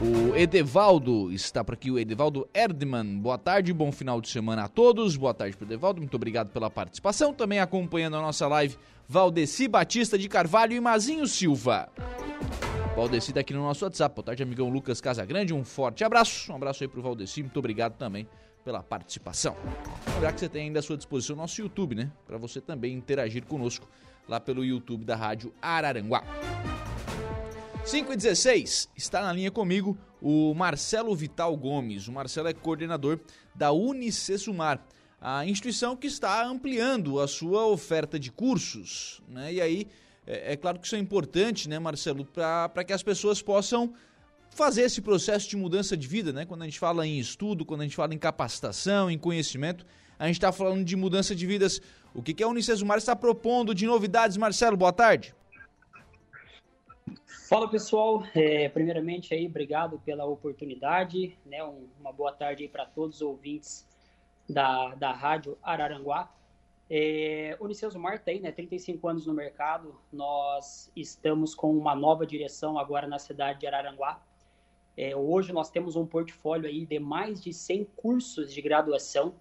O 0.00 0.36
Edevaldo 0.36 1.32
está 1.32 1.64
por 1.64 1.74
aqui, 1.74 1.90
o 1.90 1.98
Edevaldo 1.98 2.48
Erdmann. 2.54 3.18
Boa 3.18 3.36
tarde, 3.36 3.72
bom 3.72 3.90
final 3.90 4.20
de 4.20 4.28
semana 4.28 4.66
a 4.66 4.68
todos. 4.68 5.16
Boa 5.16 5.34
tarde 5.34 5.56
para 5.56 5.64
o 5.64 5.66
Edevaldo, 5.66 6.00
muito 6.00 6.14
obrigado 6.14 6.50
pela 6.50 6.70
participação. 6.70 7.34
Também 7.34 7.58
acompanhando 7.58 8.16
a 8.16 8.22
nossa 8.22 8.46
live, 8.46 8.76
Valdeci 9.08 9.66
Batista 9.66 10.16
de 10.16 10.28
Carvalho 10.28 10.72
e 10.72 10.80
Mazinho 10.80 11.26
Silva. 11.26 11.88
Valdeci 12.98 13.32
tá 13.32 13.38
aqui 13.38 13.54
no 13.54 13.62
nosso 13.62 13.84
WhatsApp. 13.84 14.12
Boa 14.12 14.24
tarde, 14.24 14.42
amigão 14.42 14.68
Lucas 14.68 15.00
Casagrande. 15.00 15.54
Um 15.54 15.64
forte 15.64 16.02
abraço. 16.02 16.50
Um 16.50 16.56
abraço 16.56 16.82
aí 16.82 16.88
pro 16.88 17.00
Valdeci. 17.00 17.44
Muito 17.44 17.56
obrigado 17.56 17.96
também 17.96 18.26
pela 18.64 18.82
participação. 18.82 19.56
Lembrar 20.14 20.32
que 20.32 20.40
você 20.40 20.48
tem 20.48 20.64
ainda 20.64 20.80
à 20.80 20.82
sua 20.82 20.96
disposição 20.96 21.36
o 21.36 21.38
nosso 21.38 21.60
YouTube, 21.60 21.94
né? 21.94 22.10
Para 22.26 22.36
você 22.38 22.60
também 22.60 22.92
interagir 22.92 23.46
conosco 23.46 23.88
lá 24.28 24.40
pelo 24.40 24.64
YouTube 24.64 25.04
da 25.04 25.14
Rádio 25.14 25.54
Araranguá. 25.62 26.24
5 27.84 28.14
e 28.14 28.16
16, 28.16 28.88
está 28.96 29.22
na 29.22 29.32
linha 29.32 29.52
comigo 29.52 29.96
o 30.20 30.52
Marcelo 30.52 31.14
Vital 31.14 31.56
Gomes. 31.56 32.08
O 32.08 32.12
Marcelo 32.12 32.48
é 32.48 32.52
coordenador 32.52 33.20
da 33.54 33.70
Unicesumar, 33.70 34.84
a 35.20 35.46
instituição 35.46 35.94
que 35.94 36.08
está 36.08 36.44
ampliando 36.44 37.20
a 37.20 37.28
sua 37.28 37.64
oferta 37.64 38.18
de 38.18 38.32
cursos. 38.32 39.22
Né? 39.28 39.52
E 39.52 39.60
aí 39.60 39.86
é, 40.28 40.52
é 40.52 40.56
claro 40.56 40.78
que 40.78 40.86
isso 40.86 40.94
é 40.94 40.98
importante, 40.98 41.68
né, 41.68 41.78
Marcelo, 41.78 42.24
para 42.26 42.84
que 42.84 42.92
as 42.92 43.02
pessoas 43.02 43.40
possam 43.40 43.94
fazer 44.50 44.82
esse 44.82 45.00
processo 45.00 45.48
de 45.48 45.56
mudança 45.56 45.96
de 45.96 46.06
vida, 46.06 46.32
né? 46.32 46.44
Quando 46.44 46.62
a 46.62 46.64
gente 46.66 46.78
fala 46.78 47.06
em 47.06 47.18
estudo, 47.18 47.64
quando 47.64 47.80
a 47.80 47.84
gente 47.84 47.96
fala 47.96 48.14
em 48.14 48.18
capacitação, 48.18 49.10
em 49.10 49.18
conhecimento, 49.18 49.86
a 50.18 50.26
gente 50.26 50.36
está 50.36 50.52
falando 50.52 50.84
de 50.84 50.96
mudança 50.96 51.34
de 51.34 51.46
vidas. 51.46 51.80
O 52.14 52.22
que, 52.22 52.34
que 52.34 52.42
a 52.42 52.48
Unicesumar 52.48 52.98
está 52.98 53.16
propondo 53.16 53.74
de 53.74 53.86
novidades, 53.86 54.36
Marcelo? 54.36 54.76
Boa 54.76 54.92
tarde. 54.92 55.34
Fala 57.48 57.68
pessoal, 57.70 58.22
é, 58.34 58.68
primeiramente 58.68 59.32
aí, 59.32 59.46
obrigado 59.46 59.98
pela 60.04 60.26
oportunidade, 60.26 61.38
né? 61.46 61.64
Um, 61.64 61.86
uma 61.98 62.12
boa 62.12 62.32
tarde 62.32 62.64
aí 62.64 62.68
para 62.68 62.84
todos 62.84 63.16
os 63.16 63.22
ouvintes 63.22 63.86
da, 64.46 64.94
da 64.96 65.12
Rádio 65.12 65.56
Araranguá. 65.62 66.30
É, 66.90 67.56
Unicesumar 67.60 68.22
tem 68.22 68.40
né, 68.40 68.50
35 68.50 69.06
anos 69.08 69.26
no 69.26 69.34
mercado, 69.34 69.94
nós 70.10 70.90
estamos 70.96 71.54
com 71.54 71.76
uma 71.76 71.94
nova 71.94 72.26
direção 72.26 72.78
agora 72.78 73.06
na 73.06 73.18
cidade 73.18 73.60
de 73.60 73.66
Araranguá. 73.66 74.22
É, 74.96 75.14
hoje 75.14 75.52
nós 75.52 75.70
temos 75.70 75.96
um 75.96 76.06
portfólio 76.06 76.68
aí 76.68 76.86
de 76.86 76.98
mais 76.98 77.42
de 77.42 77.52
100 77.52 77.84
cursos 77.96 78.52
de 78.52 78.62
graduação 78.62 79.34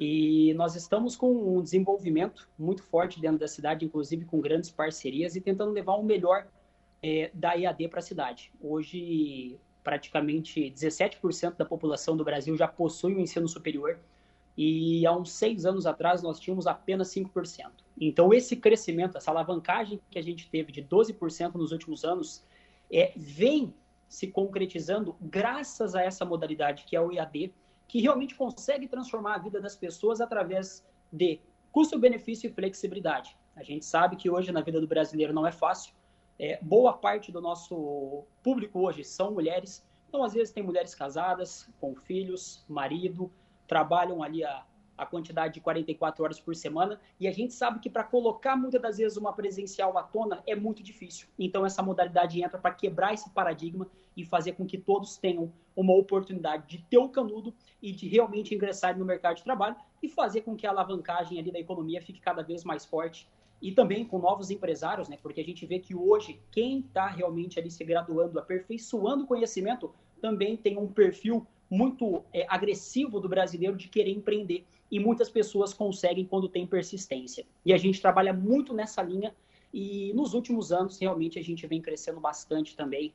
e 0.00 0.54
nós 0.54 0.76
estamos 0.76 1.16
com 1.16 1.56
um 1.56 1.60
desenvolvimento 1.60 2.48
muito 2.56 2.82
forte 2.84 3.20
dentro 3.20 3.38
da 3.38 3.48
cidade, 3.48 3.84
inclusive 3.84 4.24
com 4.24 4.40
grandes 4.40 4.70
parcerias 4.70 5.34
e 5.34 5.40
tentando 5.40 5.72
levar 5.72 5.94
o 5.94 6.04
melhor 6.04 6.46
é, 7.02 7.30
da 7.34 7.58
EAD 7.58 7.88
para 7.88 7.98
a 7.98 8.02
cidade. 8.02 8.52
Hoje, 8.60 9.58
praticamente 9.82 10.70
17% 10.70 11.56
da 11.56 11.64
população 11.64 12.16
do 12.16 12.24
Brasil 12.24 12.56
já 12.56 12.68
possui 12.68 13.14
o 13.14 13.18
um 13.18 13.20
ensino 13.20 13.48
superior, 13.48 13.98
e 14.60 15.06
há 15.06 15.16
uns 15.16 15.30
seis 15.30 15.64
anos 15.64 15.86
atrás 15.86 16.20
nós 16.20 16.40
tínhamos 16.40 16.66
apenas 16.66 17.14
5%. 17.14 17.70
Então, 18.00 18.34
esse 18.34 18.56
crescimento, 18.56 19.16
essa 19.16 19.30
alavancagem 19.30 20.00
que 20.10 20.18
a 20.18 20.22
gente 20.22 20.50
teve 20.50 20.72
de 20.72 20.82
12% 20.82 21.54
nos 21.54 21.70
últimos 21.70 22.04
anos, 22.04 22.44
é, 22.90 23.12
vem 23.16 23.72
se 24.08 24.26
concretizando 24.26 25.14
graças 25.20 25.94
a 25.94 26.02
essa 26.02 26.24
modalidade 26.24 26.84
que 26.86 26.96
é 26.96 27.00
o 27.00 27.12
EAD, 27.12 27.54
que 27.86 28.00
realmente 28.00 28.34
consegue 28.34 28.88
transformar 28.88 29.36
a 29.36 29.38
vida 29.38 29.60
das 29.60 29.76
pessoas 29.76 30.20
através 30.20 30.84
de 31.12 31.38
custo-benefício 31.70 32.50
e 32.50 32.52
flexibilidade. 32.52 33.36
A 33.54 33.62
gente 33.62 33.84
sabe 33.84 34.16
que 34.16 34.28
hoje 34.28 34.50
na 34.50 34.60
vida 34.60 34.80
do 34.80 34.88
brasileiro 34.88 35.32
não 35.32 35.46
é 35.46 35.52
fácil. 35.52 35.94
É, 36.36 36.58
boa 36.60 36.92
parte 36.94 37.30
do 37.30 37.40
nosso 37.40 38.24
público 38.42 38.80
hoje 38.80 39.04
são 39.04 39.30
mulheres. 39.30 39.86
Então, 40.08 40.24
às 40.24 40.32
vezes, 40.32 40.52
tem 40.52 40.64
mulheres 40.64 40.96
casadas, 40.96 41.70
com 41.80 41.94
filhos, 41.94 42.64
marido, 42.68 43.30
trabalham 43.68 44.22
ali 44.22 44.42
a, 44.42 44.64
a 44.98 45.06
quantidade 45.06 45.54
de 45.54 45.60
44 45.60 46.24
horas 46.24 46.40
por 46.40 46.56
semana, 46.56 47.00
e 47.20 47.28
a 47.28 47.32
gente 47.32 47.54
sabe 47.54 47.78
que 47.78 47.88
para 47.88 48.02
colocar 48.02 48.56
muitas 48.56 48.82
das 48.82 48.98
vezes 48.98 49.16
uma 49.16 49.32
presencial 49.32 49.96
à 49.96 50.02
tona 50.02 50.42
é 50.44 50.56
muito 50.56 50.82
difícil. 50.82 51.28
Então 51.38 51.64
essa 51.64 51.80
modalidade 51.80 52.42
entra 52.42 52.58
para 52.58 52.74
quebrar 52.74 53.14
esse 53.14 53.30
paradigma 53.30 53.86
e 54.16 54.24
fazer 54.24 54.52
com 54.52 54.66
que 54.66 54.76
todos 54.76 55.16
tenham 55.16 55.52
uma 55.76 55.94
oportunidade 55.94 56.66
de 56.66 56.84
ter 56.84 56.98
o 56.98 57.08
canudo 57.08 57.54
e 57.80 57.92
de 57.92 58.08
realmente 58.08 58.52
ingressar 58.52 58.98
no 58.98 59.04
mercado 59.04 59.36
de 59.36 59.44
trabalho 59.44 59.76
e 60.02 60.08
fazer 60.08 60.40
com 60.40 60.56
que 60.56 60.66
a 60.66 60.70
alavancagem 60.70 61.38
ali 61.38 61.52
da 61.52 61.60
economia 61.60 62.02
fique 62.02 62.20
cada 62.20 62.42
vez 62.42 62.64
mais 62.64 62.84
forte 62.84 63.28
e 63.62 63.72
também 63.72 64.04
com 64.04 64.18
novos 64.18 64.50
empresários, 64.50 65.08
né? 65.08 65.18
Porque 65.20 65.40
a 65.40 65.44
gente 65.44 65.66
vê 65.66 65.78
que 65.78 65.94
hoje 65.94 66.40
quem 66.50 66.80
está 66.80 67.06
realmente 67.06 67.58
ali 67.58 67.70
se 67.70 67.84
graduando, 67.84 68.38
aperfeiçoando 68.38 69.24
o 69.24 69.26
conhecimento, 69.26 69.92
também 70.20 70.56
tem 70.56 70.76
um 70.76 70.86
perfil 70.86 71.46
muito 71.70 72.24
é, 72.32 72.46
agressivo 72.48 73.20
do 73.20 73.28
brasileiro 73.28 73.76
de 73.76 73.88
querer 73.88 74.10
empreender. 74.10 74.64
E 74.90 74.98
muitas 74.98 75.28
pessoas 75.28 75.74
conseguem 75.74 76.24
quando 76.24 76.48
tem 76.48 76.66
persistência. 76.66 77.44
E 77.64 77.72
a 77.72 77.76
gente 77.76 78.00
trabalha 78.00 78.32
muito 78.32 78.72
nessa 78.72 79.02
linha 79.02 79.34
E 79.72 80.12
nos 80.14 80.32
últimos 80.32 80.72
anos, 80.72 80.98
realmente, 80.98 81.38
a 81.38 81.42
gente 81.42 81.66
vem 81.66 81.82
crescendo 81.82 82.20
bastante 82.20 82.74
também. 82.74 83.12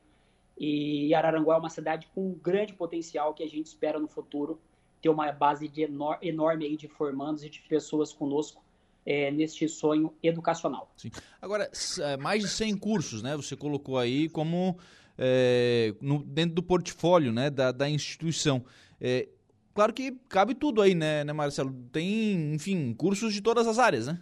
E 0.58 1.14
Araranguá 1.16 1.56
é 1.56 1.58
uma 1.58 1.70
cidade 1.70 2.08
com 2.14 2.34
grande 2.34 2.74
potencial 2.74 3.34
que 3.34 3.44
a 3.44 3.50
gente 3.50 3.66
espera 3.66 4.00
no 4.00 4.08
futuro 4.08 4.60
ter 5.02 5.10
uma 5.10 5.32
base 5.32 5.68
de 5.68 5.82
enor 5.82 6.18
enorme 6.22 6.66
aí 6.66 6.78
de 6.78 6.88
formandos 6.88 7.44
e 7.44 7.50
de 7.50 7.60
pessoas 7.62 8.14
conosco 8.14 8.64
é, 9.06 9.30
neste 9.32 9.68
sonho 9.68 10.14
educacional. 10.24 10.90
Sim. 10.96 11.12
Agora, 11.42 11.70
é, 12.00 12.18
mais 12.18 12.42
de 12.42 12.48
100 12.48 12.78
cursos, 12.78 13.22
né? 13.22 13.36
Você 13.36 13.56
colocou 13.56 13.98
aí 13.98 14.30
como 14.30 14.78
é, 15.18 15.94
no, 16.02 16.24
dentro 16.24 16.56
do 16.56 16.64
portfólio 16.64 17.32
né, 17.32 17.50
da, 17.50 17.72
da 17.72 17.90
instituição. 17.90 18.64
É, 19.00 19.28
claro 19.74 19.94
que 19.94 20.12
cabe 20.30 20.56
tudo 20.56 20.82
aí, 20.82 20.96
né, 20.96 21.24
né, 21.24 21.34
Marcelo? 21.34 21.74
Tem, 21.92 22.54
enfim, 22.54 22.94
cursos 22.94 23.34
de 23.34 23.42
todas 23.42 23.68
as 23.68 23.80
áreas, 23.80 24.08
né? 24.08 24.20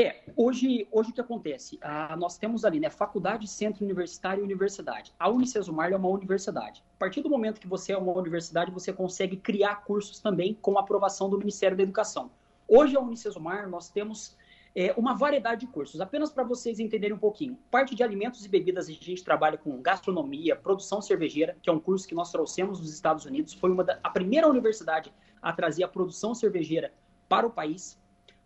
É, 0.00 0.22
hoje, 0.36 0.86
hoje 0.92 1.10
o 1.10 1.12
que 1.12 1.20
acontece? 1.20 1.76
Ah, 1.82 2.16
nós 2.16 2.38
temos 2.38 2.64
ali, 2.64 2.78
né, 2.78 2.88
faculdade, 2.88 3.48
centro 3.48 3.84
universitário 3.84 4.40
e 4.40 4.44
universidade. 4.44 5.12
A 5.18 5.28
Unicesumar 5.28 5.92
é 5.92 5.96
uma 5.96 6.08
universidade. 6.08 6.84
A 6.94 6.98
partir 7.00 7.20
do 7.20 7.28
momento 7.28 7.60
que 7.60 7.66
você 7.66 7.92
é 7.92 7.98
uma 7.98 8.12
universidade, 8.12 8.70
você 8.70 8.92
consegue 8.92 9.36
criar 9.36 9.82
cursos 9.82 10.20
também 10.20 10.56
com 10.62 10.78
aprovação 10.78 11.28
do 11.28 11.36
Ministério 11.36 11.76
da 11.76 11.82
Educação. 11.82 12.30
Hoje, 12.68 12.96
a 12.96 13.00
Unicesumar, 13.00 13.68
nós 13.68 13.90
temos 13.90 14.36
é, 14.78 14.94
uma 14.96 15.12
variedade 15.12 15.62
de 15.62 15.72
cursos. 15.72 16.00
Apenas 16.00 16.30
para 16.30 16.44
vocês 16.44 16.78
entenderem 16.78 17.16
um 17.16 17.18
pouquinho. 17.18 17.58
Parte 17.68 17.96
de 17.96 18.04
alimentos 18.04 18.44
e 18.44 18.48
bebidas, 18.48 18.88
a 18.88 18.92
gente 18.92 19.24
trabalha 19.24 19.58
com 19.58 19.82
gastronomia, 19.82 20.54
produção 20.54 21.02
cervejeira, 21.02 21.56
que 21.60 21.68
é 21.68 21.72
um 21.72 21.80
curso 21.80 22.06
que 22.06 22.14
nós 22.14 22.30
trouxemos 22.30 22.78
dos 22.78 22.94
Estados 22.94 23.24
Unidos. 23.24 23.52
Foi 23.54 23.72
uma 23.72 23.82
da, 23.82 23.98
a 24.04 24.08
primeira 24.08 24.48
universidade 24.48 25.12
a 25.42 25.52
trazer 25.52 25.82
a 25.82 25.88
produção 25.88 26.32
cervejeira 26.32 26.92
para 27.28 27.44
o 27.44 27.50
país 27.50 27.98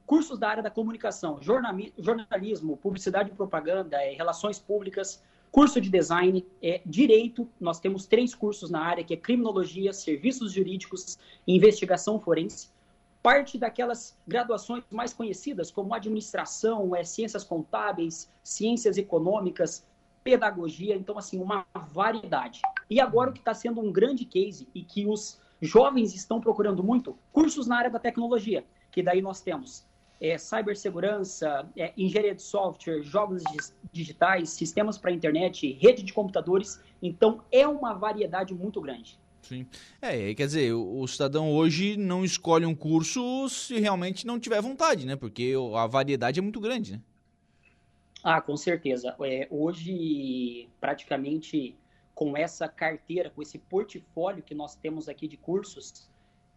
cursos 0.07 0.39
da 0.39 0.49
área 0.49 0.63
da 0.63 0.71
comunicação, 0.71 1.39
jornalismo, 1.99 2.79
publicidade 2.79 3.31
e 3.31 3.35
propaganda, 3.35 4.03
é, 4.03 4.15
relações 4.15 4.59
públicas, 4.59 5.23
curso 5.51 5.81
de 5.83 5.91
design, 5.91 6.47
é, 6.63 6.81
direito, 6.85 7.47
nós 7.61 7.79
temos 7.79 8.07
três 8.07 8.35
cursos 8.35 8.71
na 8.71 8.81
área, 8.81 9.05
que 9.05 9.13
é 9.13 9.17
criminologia, 9.19 9.93
serviços 9.93 10.53
jurídicos 10.53 11.19
investigação 11.47 12.19
forense. 12.19 12.72
Parte 13.23 13.57
daquelas 13.57 14.19
graduações 14.27 14.83
mais 14.91 15.13
conhecidas, 15.13 15.71
como 15.71 15.95
administração, 15.95 16.95
é, 16.97 17.05
ciências 17.05 17.45
contábeis, 17.45 18.29
ciências 18.43 18.99
econômicas, 18.99 19.87
pedagogia, 20.25 20.97
então, 20.97 21.17
assim, 21.17 21.41
uma 21.41 21.65
variedade. 21.93 22.61
E 22.91 23.01
agora 23.01 23.31
o 23.31 23.33
que 23.33 23.39
está 23.39 23.55
sendo 23.55 23.81
um 23.81 23.93
grande 23.93 24.25
case 24.25 24.69
e 24.75 24.83
que 24.83 25.07
os 25.07 25.41
jovens 25.61 26.15
estão 26.15 26.41
procurando 26.41 26.83
muito, 26.83 27.17
cursos 27.33 27.67
na 27.67 27.77
área 27.77 27.91
da 27.91 27.99
tecnologia, 27.99 28.65
que 28.91 29.03
daí 29.03 29.23
nós 29.23 29.41
temos 29.41 29.87
é, 30.21 30.39
cibersegurança, 30.39 31.69
é, 31.77 31.93
engenharia 31.97 32.35
de 32.35 32.43
software, 32.43 33.03
jogos 33.03 33.43
digitais, 33.93 34.51
sistemas 34.51 34.97
para 34.97 35.11
internet, 35.11 35.73
rede 35.81 36.03
de 36.03 36.13
computadores. 36.13 36.81
Então, 37.03 37.43
é 37.51 37.67
uma 37.67 37.93
variedade 37.93 38.55
muito 38.55 38.81
grande. 38.81 39.19
Sim. 39.43 39.67
É, 40.01 40.33
quer 40.35 40.47
dizer, 40.47 40.73
o, 40.73 41.01
o, 41.01 41.09
cidadão 41.09 41.53
hoje 41.53 41.97
não 41.97 42.25
escolhe 42.25 42.65
um 42.65 42.75
curso 42.75 43.49
se 43.49 43.79
realmente 43.79 44.27
não 44.27 44.39
tiver 44.39 44.63
vontade, 44.63 45.05
né? 45.05 45.17
Porque 45.17 45.53
a 45.77 45.87
variedade 45.87 46.39
é 46.39 46.43
muito 46.43 46.61
grande, 46.61 46.93
né? 46.93 47.01
Ah, 48.23 48.41
com 48.41 48.57
certeza. 48.57 49.17
É, 49.21 49.49
hoje, 49.51 50.69
praticamente, 50.81 51.77
com 52.15 52.37
essa 52.37 52.69
carteira, 52.69 53.31
com 53.31 53.43
esse 53.43 53.59
portfólio 53.59 54.43
que 54.43 54.55
nós 54.55 54.77
temos 54.77 55.09
aqui 55.09 55.27
de 55.27 55.37
cursos, 55.37 56.09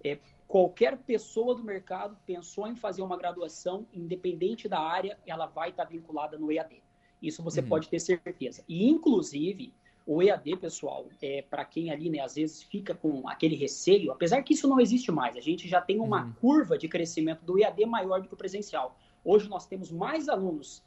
é, 0.04 0.20
qualquer 0.48 0.96
pessoa 0.98 1.56
do 1.56 1.64
mercado 1.64 2.16
pensou 2.24 2.68
em 2.68 2.76
fazer 2.76 3.02
uma 3.02 3.18
graduação, 3.18 3.88
independente 3.92 4.70
da 4.70 4.80
área, 4.80 5.18
ela 5.26 5.48
vai 5.48 5.72
estar 5.72 5.86
vinculada 5.86 6.38
no 6.38 6.52
EAD. 6.52 6.84
Isso 7.20 7.42
você 7.42 7.62
uhum. 7.62 7.68
pode 7.68 7.90
ter 7.90 8.00
certeza. 8.00 8.64
E, 8.70 8.88
inclusive, 8.88 9.74
o 10.06 10.22
EAD, 10.22 10.58
pessoal, 10.58 11.08
é 11.22 11.42
para 11.42 11.66
quem 11.66 11.90
ali, 11.90 12.10
né, 12.10 12.20
às 12.20 12.36
vezes 12.36 12.62
fica 12.62 12.94
com 12.94 13.28
aquele 13.28 13.56
receio, 13.56 14.12
apesar 14.12 14.44
que 14.44 14.54
isso 14.54 14.68
não 14.68 14.80
existe 14.80 15.12
mais, 15.12 15.36
a 15.36 15.42
gente 15.42 15.68
já 15.68 15.82
tem 15.82 16.00
uma 16.00 16.26
uhum. 16.26 16.34
curva 16.34 16.78
de 16.78 16.88
crescimento 16.88 17.44
do 17.44 17.58
EAD 17.58 17.86
maior 17.88 18.22
do 18.22 18.28
que 18.28 18.34
o 18.34 18.38
presencial. 18.38 18.96
Hoje 19.24 19.50
nós 19.50 19.66
temos 19.66 19.92
mais 19.92 20.30
alunos 20.30 20.84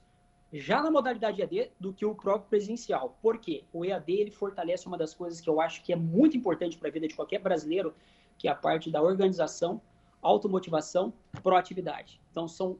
já 0.53 0.83
na 0.83 0.91
modalidade 0.91 1.43
EAD 1.43 1.73
do 1.79 1.93
que 1.93 2.07
o 2.07 2.15
próprio 2.15 2.49
presencial. 2.49 3.19
Por 3.21 3.39
quê? 3.39 3.65
O 3.73 3.85
EAD 3.85 4.13
ele 4.13 4.31
fortalece 4.31 4.87
uma 4.87 4.97
das 4.97 5.13
coisas 5.13 5.41
que 5.41 5.51
eu 5.51 5.61
acho 5.61 5.83
que 5.83 5.93
é 5.93 5.97
muito 5.97 6.37
importante 6.37 6.79
para 6.79 6.89
a 6.89 6.93
vida 6.93 7.09
de 7.09 7.15
qualquer 7.15 7.41
brasileiro, 7.41 7.93
que 8.39 8.47
é 8.47 8.51
a 8.51 8.55
parte 8.55 8.91
da 8.91 9.03
organização, 9.03 9.81
automotivação, 10.23 11.13
proatividade. 11.43 12.21
Então, 12.31 12.47
são 12.47 12.79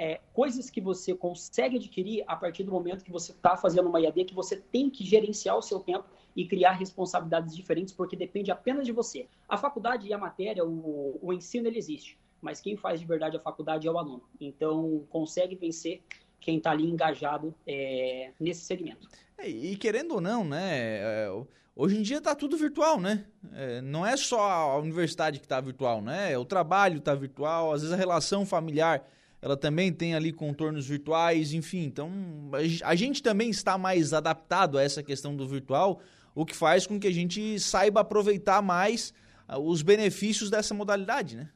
é, 0.00 0.18
coisas 0.32 0.70
que 0.70 0.80
você 0.80 1.14
consegue 1.14 1.76
adquirir 1.76 2.24
a 2.26 2.34
partir 2.34 2.64
do 2.64 2.72
momento 2.72 3.04
que 3.04 3.12
você 3.12 3.32
está 3.32 3.54
fazendo 3.54 3.90
uma 3.90 4.00
IAD, 4.00 4.24
que 4.24 4.34
você 4.34 4.56
tem 4.56 4.88
que 4.88 5.04
gerenciar 5.04 5.58
o 5.58 5.60
seu 5.60 5.78
tempo 5.78 6.06
e 6.34 6.46
criar 6.46 6.72
responsabilidades 6.72 7.54
diferentes, 7.54 7.92
porque 7.92 8.16
depende 8.16 8.50
apenas 8.50 8.86
de 8.86 8.92
você. 8.92 9.28
A 9.46 9.58
faculdade 9.58 10.08
e 10.08 10.14
a 10.14 10.16
matéria, 10.16 10.64
o, 10.64 11.18
o 11.20 11.34
ensino, 11.34 11.68
ele 11.68 11.76
existe, 11.76 12.18
mas 12.40 12.62
quem 12.62 12.78
faz 12.78 12.98
de 12.98 13.04
verdade 13.04 13.36
a 13.36 13.40
faculdade 13.40 13.86
é 13.86 13.90
o 13.90 13.98
aluno. 13.98 14.22
Então, 14.40 15.04
consegue 15.10 15.54
vencer 15.54 16.02
quem 16.40 16.56
está 16.56 16.70
ali 16.70 16.88
engajado 16.88 17.54
é, 17.66 18.32
nesse 18.40 18.62
segmento. 18.62 19.06
É, 19.36 19.50
e 19.50 19.76
querendo 19.76 20.14
ou 20.14 20.20
não, 20.22 20.46
né? 20.46 20.96
É, 21.02 21.30
hoje 21.76 21.98
em 21.98 22.02
dia 22.02 22.16
está 22.16 22.34
tudo 22.34 22.56
virtual, 22.56 22.98
né? 22.98 23.26
É, 23.52 23.82
não 23.82 24.06
é 24.06 24.16
só 24.16 24.40
a 24.40 24.78
universidade 24.78 25.38
que 25.38 25.44
está 25.44 25.60
virtual, 25.60 26.00
né? 26.00 26.38
O 26.38 26.44
trabalho 26.46 27.00
está 27.00 27.14
virtual, 27.14 27.70
às 27.70 27.82
vezes 27.82 27.92
a 27.92 27.98
relação 27.98 28.46
familiar 28.46 29.06
ela 29.42 29.56
também 29.56 29.92
tem 29.92 30.14
ali 30.14 30.32
contornos 30.32 30.86
virtuais, 30.86 31.52
enfim. 31.52 31.84
Então 31.84 32.10
a 32.84 32.94
gente 32.94 33.22
também 33.22 33.50
está 33.50 33.78
mais 33.78 34.12
adaptado 34.12 34.76
a 34.78 34.82
essa 34.82 35.02
questão 35.02 35.34
do 35.34 35.46
virtual, 35.46 36.00
o 36.34 36.44
que 36.44 36.54
faz 36.54 36.86
com 36.86 37.00
que 37.00 37.06
a 37.06 37.12
gente 37.12 37.58
saiba 37.58 38.00
aproveitar 38.00 38.62
mais 38.62 39.14
ah, 39.48 39.58
os 39.58 39.82
benefícios 39.82 40.50
dessa 40.50 40.74
modalidade, 40.74 41.36
né? 41.36 41.50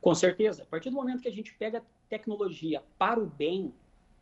Com 0.00 0.14
certeza. 0.14 0.64
A 0.64 0.66
partir 0.66 0.90
do 0.90 0.96
momento 0.96 1.22
que 1.22 1.28
a 1.28 1.32
gente 1.32 1.54
pega 1.54 1.82
tecnologia 2.08 2.82
para 2.98 3.20
o 3.20 3.26
bem, 3.26 3.72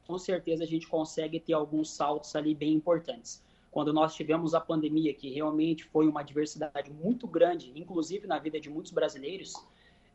com 0.07 0.19
certeza 0.19 0.63
a 0.63 0.67
gente 0.67 0.87
consegue 0.87 1.41
ter 1.41 1.55
alguns 1.55 1.91
saltos 1.91 2.37
ali 2.37 2.55
bem 2.55 2.75
importantes. 2.75 3.43
Quando 3.71 3.93
nós 3.93 4.15
tivemos 4.15 4.53
a 4.53 4.61
pandemia, 4.61 5.15
que 5.15 5.31
realmente 5.31 5.85
foi 5.85 6.07
uma 6.07 6.23
diversidade 6.23 6.91
muito 6.91 7.27
grande, 7.27 7.73
inclusive 7.75 8.27
na 8.27 8.39
vida 8.39 8.61
de 8.61 8.69
muitos 8.69 8.93
brasileiros, 8.93 9.55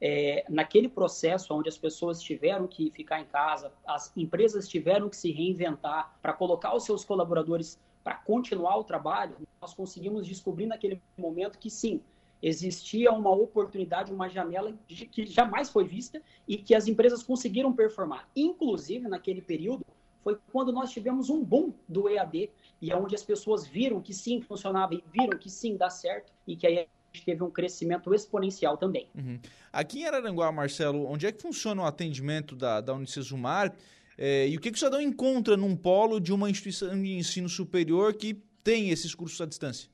é, 0.01 0.45
naquele 0.49 0.89
processo 0.89 1.53
onde 1.53 1.69
as 1.69 1.77
pessoas 1.77 2.21
tiveram 2.21 2.67
que 2.67 2.91
ficar 2.91 3.21
em 3.21 3.25
casa, 3.25 3.71
as 3.85 4.15
empresas 4.15 4.67
tiveram 4.67 5.09
que 5.09 5.15
se 5.15 5.31
reinventar 5.31 6.17
para 6.21 6.33
colocar 6.33 6.75
os 6.75 6.83
seus 6.83 7.05
colaboradores 7.05 7.79
para 8.03 8.15
continuar 8.15 8.77
o 8.77 8.83
trabalho, 8.83 9.35
nós 9.59 9.73
conseguimos 9.73 10.27
descobrir 10.27 10.67
naquele 10.67 11.01
momento 11.17 11.57
que 11.57 11.71
sim, 11.71 12.01
existia 12.39 13.11
uma 13.11 13.31
oportunidade, 13.31 14.13
uma 14.13 14.29
janela 14.29 14.77
que 14.87 15.25
jamais 15.25 15.71
foi 15.71 15.85
vista 15.85 16.21
e 16.47 16.57
que 16.57 16.75
as 16.75 16.87
empresas 16.87 17.23
conseguiram 17.23 17.73
performar. 17.73 18.29
Inclusive, 18.35 19.07
naquele 19.07 19.41
período, 19.41 19.83
foi 20.23 20.37
quando 20.51 20.71
nós 20.71 20.91
tivemos 20.91 21.31
um 21.31 21.43
boom 21.43 21.73
do 21.87 22.07
EAD 22.07 22.51
e 22.79 22.91
é 22.91 22.95
onde 22.95 23.15
as 23.15 23.23
pessoas 23.23 23.65
viram 23.65 24.01
que 24.01 24.13
sim 24.13 24.41
funcionava 24.41 24.93
e 24.93 25.03
viram 25.11 25.37
que 25.37 25.49
sim 25.49 25.75
dá 25.75 25.89
certo 25.89 26.31
e 26.45 26.55
que 26.55 26.67
aí 26.67 26.87
teve 27.23 27.43
um 27.43 27.49
crescimento 27.49 28.13
exponencial 28.13 28.77
também. 28.77 29.07
Uhum. 29.15 29.39
Aqui 29.71 29.99
em 29.99 30.05
Araranguá, 30.05 30.51
Marcelo, 30.51 31.05
onde 31.05 31.25
é 31.25 31.31
que 31.31 31.41
funciona 31.41 31.83
o 31.83 31.85
atendimento 31.85 32.55
da, 32.55 32.81
da 32.81 32.93
Unicesumar 32.93 33.75
é, 34.17 34.47
e 34.47 34.55
o 34.55 34.59
que, 34.59 34.71
que 34.71 34.75
o 34.75 34.79
cidadão 34.79 35.01
encontra 35.01 35.57
num 35.57 35.75
polo 35.75 36.19
de 36.19 36.31
uma 36.31 36.49
instituição 36.49 37.01
de 37.01 37.13
ensino 37.13 37.49
superior 37.49 38.13
que 38.13 38.33
tem 38.63 38.89
esses 38.89 39.13
cursos 39.13 39.39
à 39.41 39.45
distância? 39.45 39.89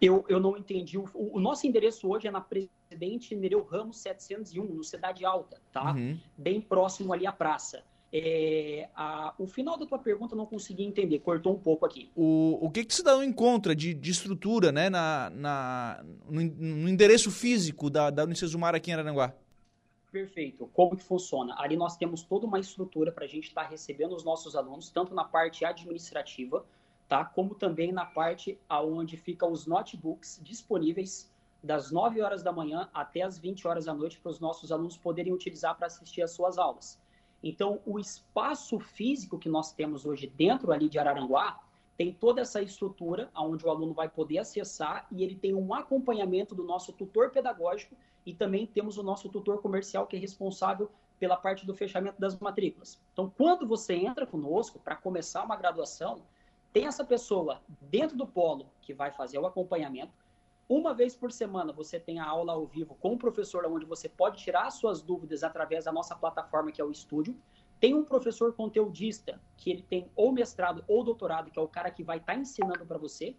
Eu, 0.00 0.24
eu 0.28 0.40
não 0.40 0.56
entendi. 0.56 0.96
O, 0.96 1.08
o, 1.14 1.38
nosso 1.38 1.66
endereço 1.66 2.08
hoje 2.08 2.26
é 2.26 2.30
na 2.30 2.40
Presidente 2.40 3.34
Nereu 3.36 3.62
Ramos 3.62 3.98
701, 3.98 4.64
no 4.64 4.82
Cidade 4.82 5.24
Alta, 5.24 5.60
tá? 5.70 5.92
Uhum. 5.92 6.18
Bem 6.36 6.60
próximo 6.60 7.12
ali 7.12 7.26
à 7.26 7.32
praça. 7.32 7.84
É, 8.12 8.88
a, 8.94 9.34
o 9.38 9.46
final 9.46 9.78
da 9.78 9.86
tua 9.86 9.98
pergunta 9.98 10.34
eu 10.34 10.38
não 10.38 10.46
consegui 10.46 10.84
entender, 10.84 11.20
cortou 11.20 11.54
um 11.54 11.58
pouco 11.58 11.86
aqui. 11.86 12.10
O, 12.16 12.58
o 12.60 12.70
que, 12.70 12.84
que 12.84 12.94
cidadão 12.94 13.22
encontra 13.22 13.74
de, 13.74 13.94
de 13.94 14.10
estrutura 14.10 14.72
né, 14.72 14.90
na, 14.90 15.30
na, 15.30 16.04
no, 16.28 16.42
no 16.42 16.88
endereço 16.88 17.30
físico 17.30 17.88
da, 17.88 18.10
da 18.10 18.24
Unicesumar 18.24 18.74
aqui 18.74 18.90
em 18.90 18.94
Aranguá? 18.94 19.32
Perfeito. 20.10 20.68
Como 20.72 20.96
que 20.96 21.04
funciona? 21.04 21.54
Ali 21.56 21.76
nós 21.76 21.96
temos 21.96 22.22
toda 22.24 22.46
uma 22.46 22.58
estrutura 22.58 23.12
para 23.12 23.24
a 23.24 23.28
gente 23.28 23.48
estar 23.48 23.62
tá 23.62 23.68
recebendo 23.68 24.14
os 24.14 24.24
nossos 24.24 24.56
alunos, 24.56 24.90
tanto 24.90 25.14
na 25.14 25.24
parte 25.24 25.64
administrativa, 25.64 26.64
tá? 27.08 27.24
Como 27.24 27.54
também 27.54 27.92
na 27.92 28.04
parte 28.04 28.58
aonde 28.68 29.16
ficam 29.16 29.52
os 29.52 29.66
notebooks 29.66 30.40
disponíveis 30.42 31.30
das 31.62 31.92
9 31.92 32.20
horas 32.22 32.42
da 32.42 32.50
manhã 32.52 32.88
até 32.92 33.22
as 33.22 33.38
20 33.38 33.68
horas 33.68 33.84
da 33.84 33.94
noite 33.94 34.18
para 34.18 34.30
os 34.30 34.40
nossos 34.40 34.72
alunos 34.72 34.96
poderem 34.96 35.32
utilizar 35.32 35.76
para 35.76 35.86
assistir 35.86 36.22
às 36.22 36.32
suas 36.32 36.58
aulas. 36.58 36.98
Então, 37.42 37.80
o 37.86 37.98
espaço 37.98 38.78
físico 38.78 39.38
que 39.38 39.48
nós 39.48 39.72
temos 39.72 40.04
hoje 40.04 40.26
dentro 40.26 40.72
ali 40.72 40.88
de 40.88 40.98
Araranguá 40.98 41.60
tem 41.96 42.12
toda 42.12 42.40
essa 42.40 42.62
estrutura 42.62 43.30
onde 43.36 43.66
o 43.66 43.70
aluno 43.70 43.92
vai 43.92 44.08
poder 44.08 44.38
acessar 44.38 45.06
e 45.10 45.22
ele 45.22 45.34
tem 45.34 45.54
um 45.54 45.74
acompanhamento 45.74 46.54
do 46.54 46.64
nosso 46.64 46.92
tutor 46.92 47.30
pedagógico 47.30 47.94
e 48.24 48.34
também 48.34 48.66
temos 48.66 48.96
o 48.98 49.02
nosso 49.02 49.28
tutor 49.28 49.60
comercial 49.60 50.06
que 50.06 50.16
é 50.16 50.18
responsável 50.18 50.90
pela 51.18 51.36
parte 51.36 51.66
do 51.66 51.74
fechamento 51.74 52.18
das 52.18 52.38
matrículas. 52.38 52.98
Então, 53.12 53.30
quando 53.36 53.66
você 53.66 53.94
entra 53.94 54.26
conosco 54.26 54.78
para 54.78 54.96
começar 54.96 55.44
uma 55.44 55.56
graduação, 55.56 56.22
tem 56.72 56.86
essa 56.86 57.04
pessoa 57.04 57.60
dentro 57.82 58.16
do 58.16 58.26
polo 58.26 58.66
que 58.80 58.94
vai 58.94 59.10
fazer 59.10 59.38
o 59.38 59.46
acompanhamento. 59.46 60.12
Uma 60.70 60.94
vez 60.94 61.16
por 61.16 61.32
semana 61.32 61.72
você 61.72 61.98
tem 61.98 62.20
a 62.20 62.24
aula 62.24 62.52
ao 62.52 62.64
vivo 62.64 62.94
com 62.94 63.14
o 63.14 63.18
professor, 63.18 63.66
onde 63.66 63.84
você 63.84 64.08
pode 64.08 64.40
tirar 64.40 64.70
suas 64.70 65.02
dúvidas 65.02 65.42
através 65.42 65.86
da 65.86 65.90
nossa 65.90 66.14
plataforma, 66.14 66.70
que 66.70 66.80
é 66.80 66.84
o 66.84 66.92
estúdio. 66.92 67.36
Tem 67.80 67.92
um 67.92 68.04
professor 68.04 68.52
conteudista, 68.52 69.40
que 69.56 69.68
ele 69.68 69.82
tem 69.82 70.08
ou 70.14 70.30
mestrado 70.30 70.84
ou 70.86 71.02
doutorado, 71.02 71.50
que 71.50 71.58
é 71.58 71.62
o 71.62 71.66
cara 71.66 71.90
que 71.90 72.04
vai 72.04 72.18
estar 72.18 72.34
tá 72.34 72.38
ensinando 72.38 72.86
para 72.86 72.98
você. 72.98 73.34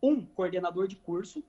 Um 0.00 0.24
coordenador 0.24 0.86
de 0.86 0.94
curso, 0.94 1.42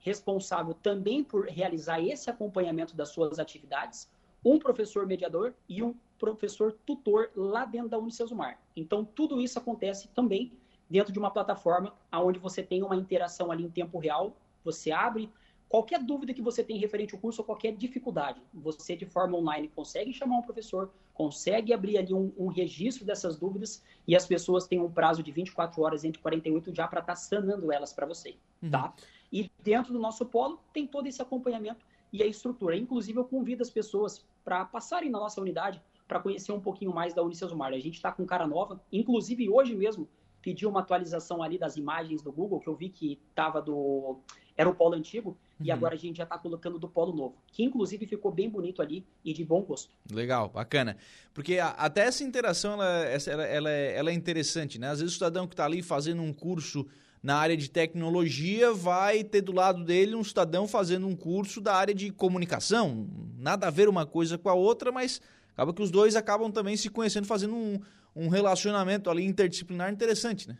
responsável 0.00 0.74
também 0.74 1.22
por 1.22 1.46
realizar 1.46 2.00
esse 2.00 2.28
acompanhamento 2.28 2.96
das 2.96 3.10
suas 3.10 3.38
atividades. 3.38 4.10
Um 4.44 4.58
professor 4.58 5.06
mediador 5.06 5.54
e 5.68 5.80
um 5.80 5.94
professor 6.18 6.72
tutor 6.84 7.30
lá 7.36 7.64
dentro 7.64 7.90
da 7.90 7.98
Unicesumar. 7.98 8.60
Então, 8.74 9.04
tudo 9.04 9.40
isso 9.40 9.60
acontece 9.60 10.08
também 10.08 10.58
dentro 10.90 11.12
de 11.12 11.20
uma 11.20 11.30
plataforma 11.30 11.94
onde 12.12 12.40
você 12.40 12.64
tem 12.64 12.82
uma 12.82 12.96
interação 12.96 13.52
ali 13.52 13.62
em 13.62 13.70
tempo 13.70 14.00
real, 14.00 14.36
você 14.66 14.90
abre 14.90 15.30
qualquer 15.68 16.02
dúvida 16.02 16.34
que 16.34 16.42
você 16.42 16.62
tem 16.62 16.76
referente 16.76 17.14
ao 17.14 17.20
curso 17.20 17.40
ou 17.40 17.46
qualquer 17.46 17.74
dificuldade, 17.74 18.42
você 18.52 18.94
de 18.94 19.06
forma 19.06 19.38
online 19.38 19.68
consegue 19.68 20.12
chamar 20.12 20.38
um 20.38 20.42
professor, 20.42 20.92
consegue 21.14 21.72
abrir 21.72 21.98
ali 21.98 22.12
um, 22.12 22.32
um 22.36 22.48
registro 22.48 23.04
dessas 23.04 23.38
dúvidas 23.38 23.82
e 24.06 24.14
as 24.14 24.26
pessoas 24.26 24.66
têm 24.66 24.80
um 24.80 24.90
prazo 24.90 25.22
de 25.22 25.32
24 25.32 25.82
horas 25.82 26.04
entre 26.04 26.20
48 26.20 26.74
já 26.74 26.86
para 26.86 27.00
estar 27.00 27.12
tá 27.12 27.16
sanando 27.16 27.72
elas 27.72 27.92
para 27.92 28.06
você, 28.06 28.36
uhum. 28.62 28.70
tá? 28.70 28.92
E 29.32 29.50
dentro 29.62 29.92
do 29.92 29.98
nosso 29.98 30.26
polo 30.26 30.60
tem 30.72 30.86
todo 30.86 31.06
esse 31.06 31.22
acompanhamento 31.22 31.84
e 32.12 32.22
a 32.22 32.26
estrutura. 32.26 32.76
Inclusive, 32.76 33.18
eu 33.18 33.24
convido 33.24 33.62
as 33.62 33.70
pessoas 33.70 34.24
para 34.44 34.64
passarem 34.64 35.10
na 35.10 35.18
nossa 35.18 35.40
unidade, 35.40 35.82
para 36.06 36.20
conhecer 36.20 36.52
um 36.52 36.60
pouquinho 36.60 36.92
mais 36.94 37.12
da 37.12 37.22
Unicesumar. 37.22 37.72
A 37.72 37.78
gente 37.78 37.94
está 37.94 38.12
com 38.12 38.24
cara 38.24 38.46
nova, 38.46 38.80
inclusive 38.92 39.48
hoje 39.48 39.74
mesmo 39.74 40.08
pedi 40.46 40.64
uma 40.64 40.78
atualização 40.78 41.42
ali 41.42 41.58
das 41.58 41.76
imagens 41.76 42.22
do 42.22 42.30
Google, 42.30 42.60
que 42.60 42.68
eu 42.68 42.76
vi 42.76 42.88
que 42.88 43.20
estava 43.30 43.60
do. 43.60 44.20
Era 44.56 44.70
o 44.70 44.74
polo 44.74 44.94
antigo, 44.94 45.36
uhum. 45.60 45.66
e 45.66 45.70
agora 45.70 45.94
a 45.94 45.98
gente 45.98 46.16
já 46.16 46.24
está 46.24 46.38
colocando 46.38 46.78
do 46.78 46.88
polo 46.88 47.14
novo, 47.14 47.36
que 47.52 47.62
inclusive 47.62 48.06
ficou 48.06 48.32
bem 48.32 48.48
bonito 48.48 48.80
ali 48.80 49.04
e 49.24 49.32
de 49.34 49.44
bom 49.44 49.60
gosto. 49.62 49.90
Legal, 50.10 50.48
bacana. 50.48 50.96
Porque 51.34 51.58
a, 51.58 51.68
até 51.70 52.02
essa 52.02 52.24
interação 52.24 52.72
ela, 52.72 53.04
ela, 53.04 53.44
ela, 53.44 53.70
é, 53.70 53.96
ela 53.96 54.10
é 54.10 54.14
interessante, 54.14 54.78
né? 54.78 54.88
Às 54.88 55.00
vezes 55.00 55.12
o 55.12 55.18
cidadão 55.18 55.46
que 55.46 55.52
está 55.52 55.66
ali 55.66 55.82
fazendo 55.82 56.22
um 56.22 56.32
curso 56.32 56.86
na 57.22 57.36
área 57.36 57.56
de 57.56 57.68
tecnologia 57.68 58.72
vai 58.72 59.24
ter 59.24 59.40
do 59.40 59.52
lado 59.52 59.84
dele 59.84 60.14
um 60.14 60.22
cidadão 60.22 60.68
fazendo 60.68 61.06
um 61.06 61.16
curso 61.16 61.60
da 61.60 61.74
área 61.74 61.92
de 61.94 62.10
comunicação. 62.10 63.08
Nada 63.36 63.66
a 63.66 63.70
ver 63.70 63.88
uma 63.88 64.06
coisa 64.06 64.38
com 64.38 64.48
a 64.48 64.54
outra, 64.54 64.92
mas 64.92 65.20
acaba 65.52 65.74
que 65.74 65.82
os 65.82 65.90
dois 65.90 66.14
acabam 66.14 66.52
também 66.52 66.76
se 66.76 66.88
conhecendo, 66.88 67.26
fazendo 67.26 67.54
um, 67.54 67.80
um 68.14 68.28
relacionamento 68.28 69.10
ali 69.10 69.24
interdisciplinar 69.24 69.92
interessante, 69.92 70.48
né? 70.48 70.56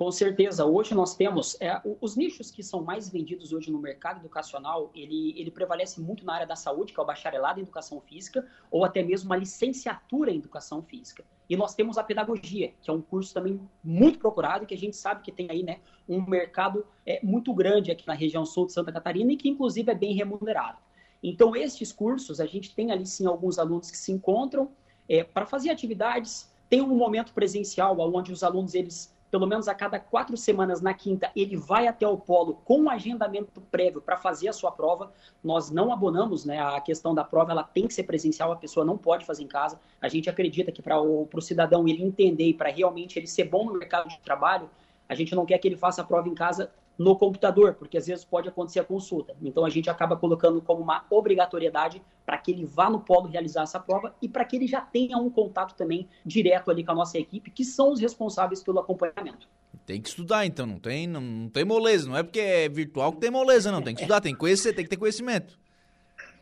Com 0.00 0.10
certeza. 0.10 0.64
Hoje 0.64 0.94
nós 0.94 1.14
temos 1.14 1.60
é, 1.60 1.78
os 2.00 2.16
nichos 2.16 2.50
que 2.50 2.62
são 2.62 2.82
mais 2.82 3.10
vendidos 3.10 3.52
hoje 3.52 3.70
no 3.70 3.78
mercado 3.78 4.20
educacional, 4.20 4.90
ele, 4.94 5.38
ele 5.38 5.50
prevalece 5.50 6.00
muito 6.00 6.24
na 6.24 6.32
área 6.32 6.46
da 6.46 6.56
saúde, 6.56 6.94
que 6.94 6.98
é 6.98 7.02
o 7.02 7.06
bacharelado 7.06 7.60
em 7.60 7.64
educação 7.64 8.00
física, 8.00 8.48
ou 8.70 8.82
até 8.82 9.02
mesmo 9.02 9.28
uma 9.28 9.36
licenciatura 9.36 10.30
em 10.30 10.38
educação 10.38 10.82
física. 10.82 11.22
E 11.50 11.54
nós 11.54 11.74
temos 11.74 11.98
a 11.98 12.02
pedagogia, 12.02 12.72
que 12.80 12.88
é 12.88 12.92
um 12.94 13.02
curso 13.02 13.34
também 13.34 13.60
muito 13.84 14.18
procurado, 14.18 14.64
que 14.64 14.72
a 14.72 14.78
gente 14.78 14.96
sabe 14.96 15.20
que 15.20 15.30
tem 15.30 15.50
aí 15.50 15.62
né, 15.62 15.80
um 16.08 16.22
mercado 16.22 16.86
é, 17.04 17.20
muito 17.22 17.52
grande 17.52 17.90
aqui 17.90 18.06
na 18.06 18.14
região 18.14 18.46
sul 18.46 18.64
de 18.64 18.72
Santa 18.72 18.90
Catarina 18.90 19.30
e 19.34 19.36
que 19.36 19.50
inclusive 19.50 19.92
é 19.92 19.94
bem 19.94 20.14
remunerado. 20.14 20.78
Então, 21.22 21.54
estes 21.54 21.92
cursos, 21.92 22.40
a 22.40 22.46
gente 22.46 22.74
tem 22.74 22.90
ali 22.90 23.04
sim 23.04 23.26
alguns 23.26 23.58
alunos 23.58 23.90
que 23.90 23.98
se 23.98 24.10
encontram 24.12 24.70
é, 25.06 25.22
para 25.22 25.44
fazer 25.44 25.68
atividades. 25.68 26.50
Tem 26.70 26.80
um 26.80 26.96
momento 26.96 27.34
presencial 27.34 28.00
onde 28.00 28.32
os 28.32 28.42
alunos, 28.42 28.74
eles, 28.74 29.14
pelo 29.30 29.46
menos 29.46 29.68
a 29.68 29.74
cada 29.74 29.98
quatro 29.98 30.36
semanas, 30.36 30.80
na 30.80 30.92
quinta, 30.92 31.30
ele 31.36 31.56
vai 31.56 31.86
até 31.86 32.06
o 32.06 32.18
polo 32.18 32.54
com 32.64 32.80
um 32.80 32.90
agendamento 32.90 33.60
prévio 33.60 34.00
para 34.00 34.16
fazer 34.16 34.48
a 34.48 34.52
sua 34.52 34.72
prova. 34.72 35.12
Nós 35.42 35.70
não 35.70 35.92
abonamos 35.92 36.44
né, 36.44 36.60
a 36.60 36.80
questão 36.80 37.14
da 37.14 37.22
prova, 37.22 37.52
ela 37.52 37.62
tem 37.62 37.86
que 37.86 37.94
ser 37.94 38.02
presencial, 38.02 38.50
a 38.50 38.56
pessoa 38.56 38.84
não 38.84 38.98
pode 38.98 39.24
fazer 39.24 39.44
em 39.44 39.48
casa. 39.48 39.78
A 40.00 40.08
gente 40.08 40.28
acredita 40.28 40.72
que 40.72 40.82
para 40.82 41.00
o 41.00 41.40
cidadão 41.40 41.86
ele 41.86 42.02
entender 42.02 42.48
e 42.48 42.54
para 42.54 42.70
realmente 42.70 43.18
ele 43.18 43.26
ser 43.26 43.44
bom 43.44 43.64
no 43.64 43.78
mercado 43.78 44.08
de 44.08 44.18
trabalho, 44.20 44.68
a 45.08 45.14
gente 45.14 45.34
não 45.34 45.46
quer 45.46 45.58
que 45.58 45.68
ele 45.68 45.76
faça 45.76 46.02
a 46.02 46.04
prova 46.04 46.28
em 46.28 46.34
casa 46.34 46.70
no 47.00 47.16
computador, 47.16 47.76
porque 47.76 47.96
às 47.96 48.06
vezes 48.06 48.26
pode 48.26 48.46
acontecer 48.46 48.78
a 48.78 48.84
consulta. 48.84 49.34
Então 49.40 49.64
a 49.64 49.70
gente 49.70 49.88
acaba 49.88 50.18
colocando 50.18 50.60
como 50.60 50.82
uma 50.82 51.06
obrigatoriedade 51.08 52.02
para 52.26 52.36
que 52.36 52.50
ele 52.50 52.66
vá 52.66 52.90
no 52.90 53.00
polo 53.00 53.26
realizar 53.26 53.62
essa 53.62 53.80
prova 53.80 54.14
e 54.20 54.28
para 54.28 54.44
que 54.44 54.54
ele 54.54 54.66
já 54.66 54.82
tenha 54.82 55.16
um 55.16 55.30
contato 55.30 55.74
também 55.74 56.06
direto 56.26 56.70
ali 56.70 56.84
com 56.84 56.92
a 56.92 56.94
nossa 56.94 57.18
equipe, 57.18 57.50
que 57.50 57.64
são 57.64 57.90
os 57.90 58.00
responsáveis 58.00 58.62
pelo 58.62 58.80
acompanhamento. 58.80 59.48
Tem 59.86 59.98
que 59.98 60.10
estudar, 60.10 60.44
então, 60.44 60.66
não 60.66 60.78
tem, 60.78 61.06
não, 61.06 61.22
não 61.22 61.48
tem 61.48 61.64
moleza, 61.64 62.06
não 62.06 62.18
é 62.18 62.22
porque 62.22 62.38
é 62.38 62.68
virtual 62.68 63.12
que 63.12 63.20
tem 63.20 63.30
moleza, 63.30 63.72
não. 63.72 63.80
Tem 63.80 63.94
que 63.94 64.02
estudar, 64.02 64.20
tem 64.20 64.34
que 64.34 64.38
conhecer, 64.38 64.74
tem 64.74 64.84
que 64.84 64.90
ter 64.90 64.98
conhecimento. 64.98 65.58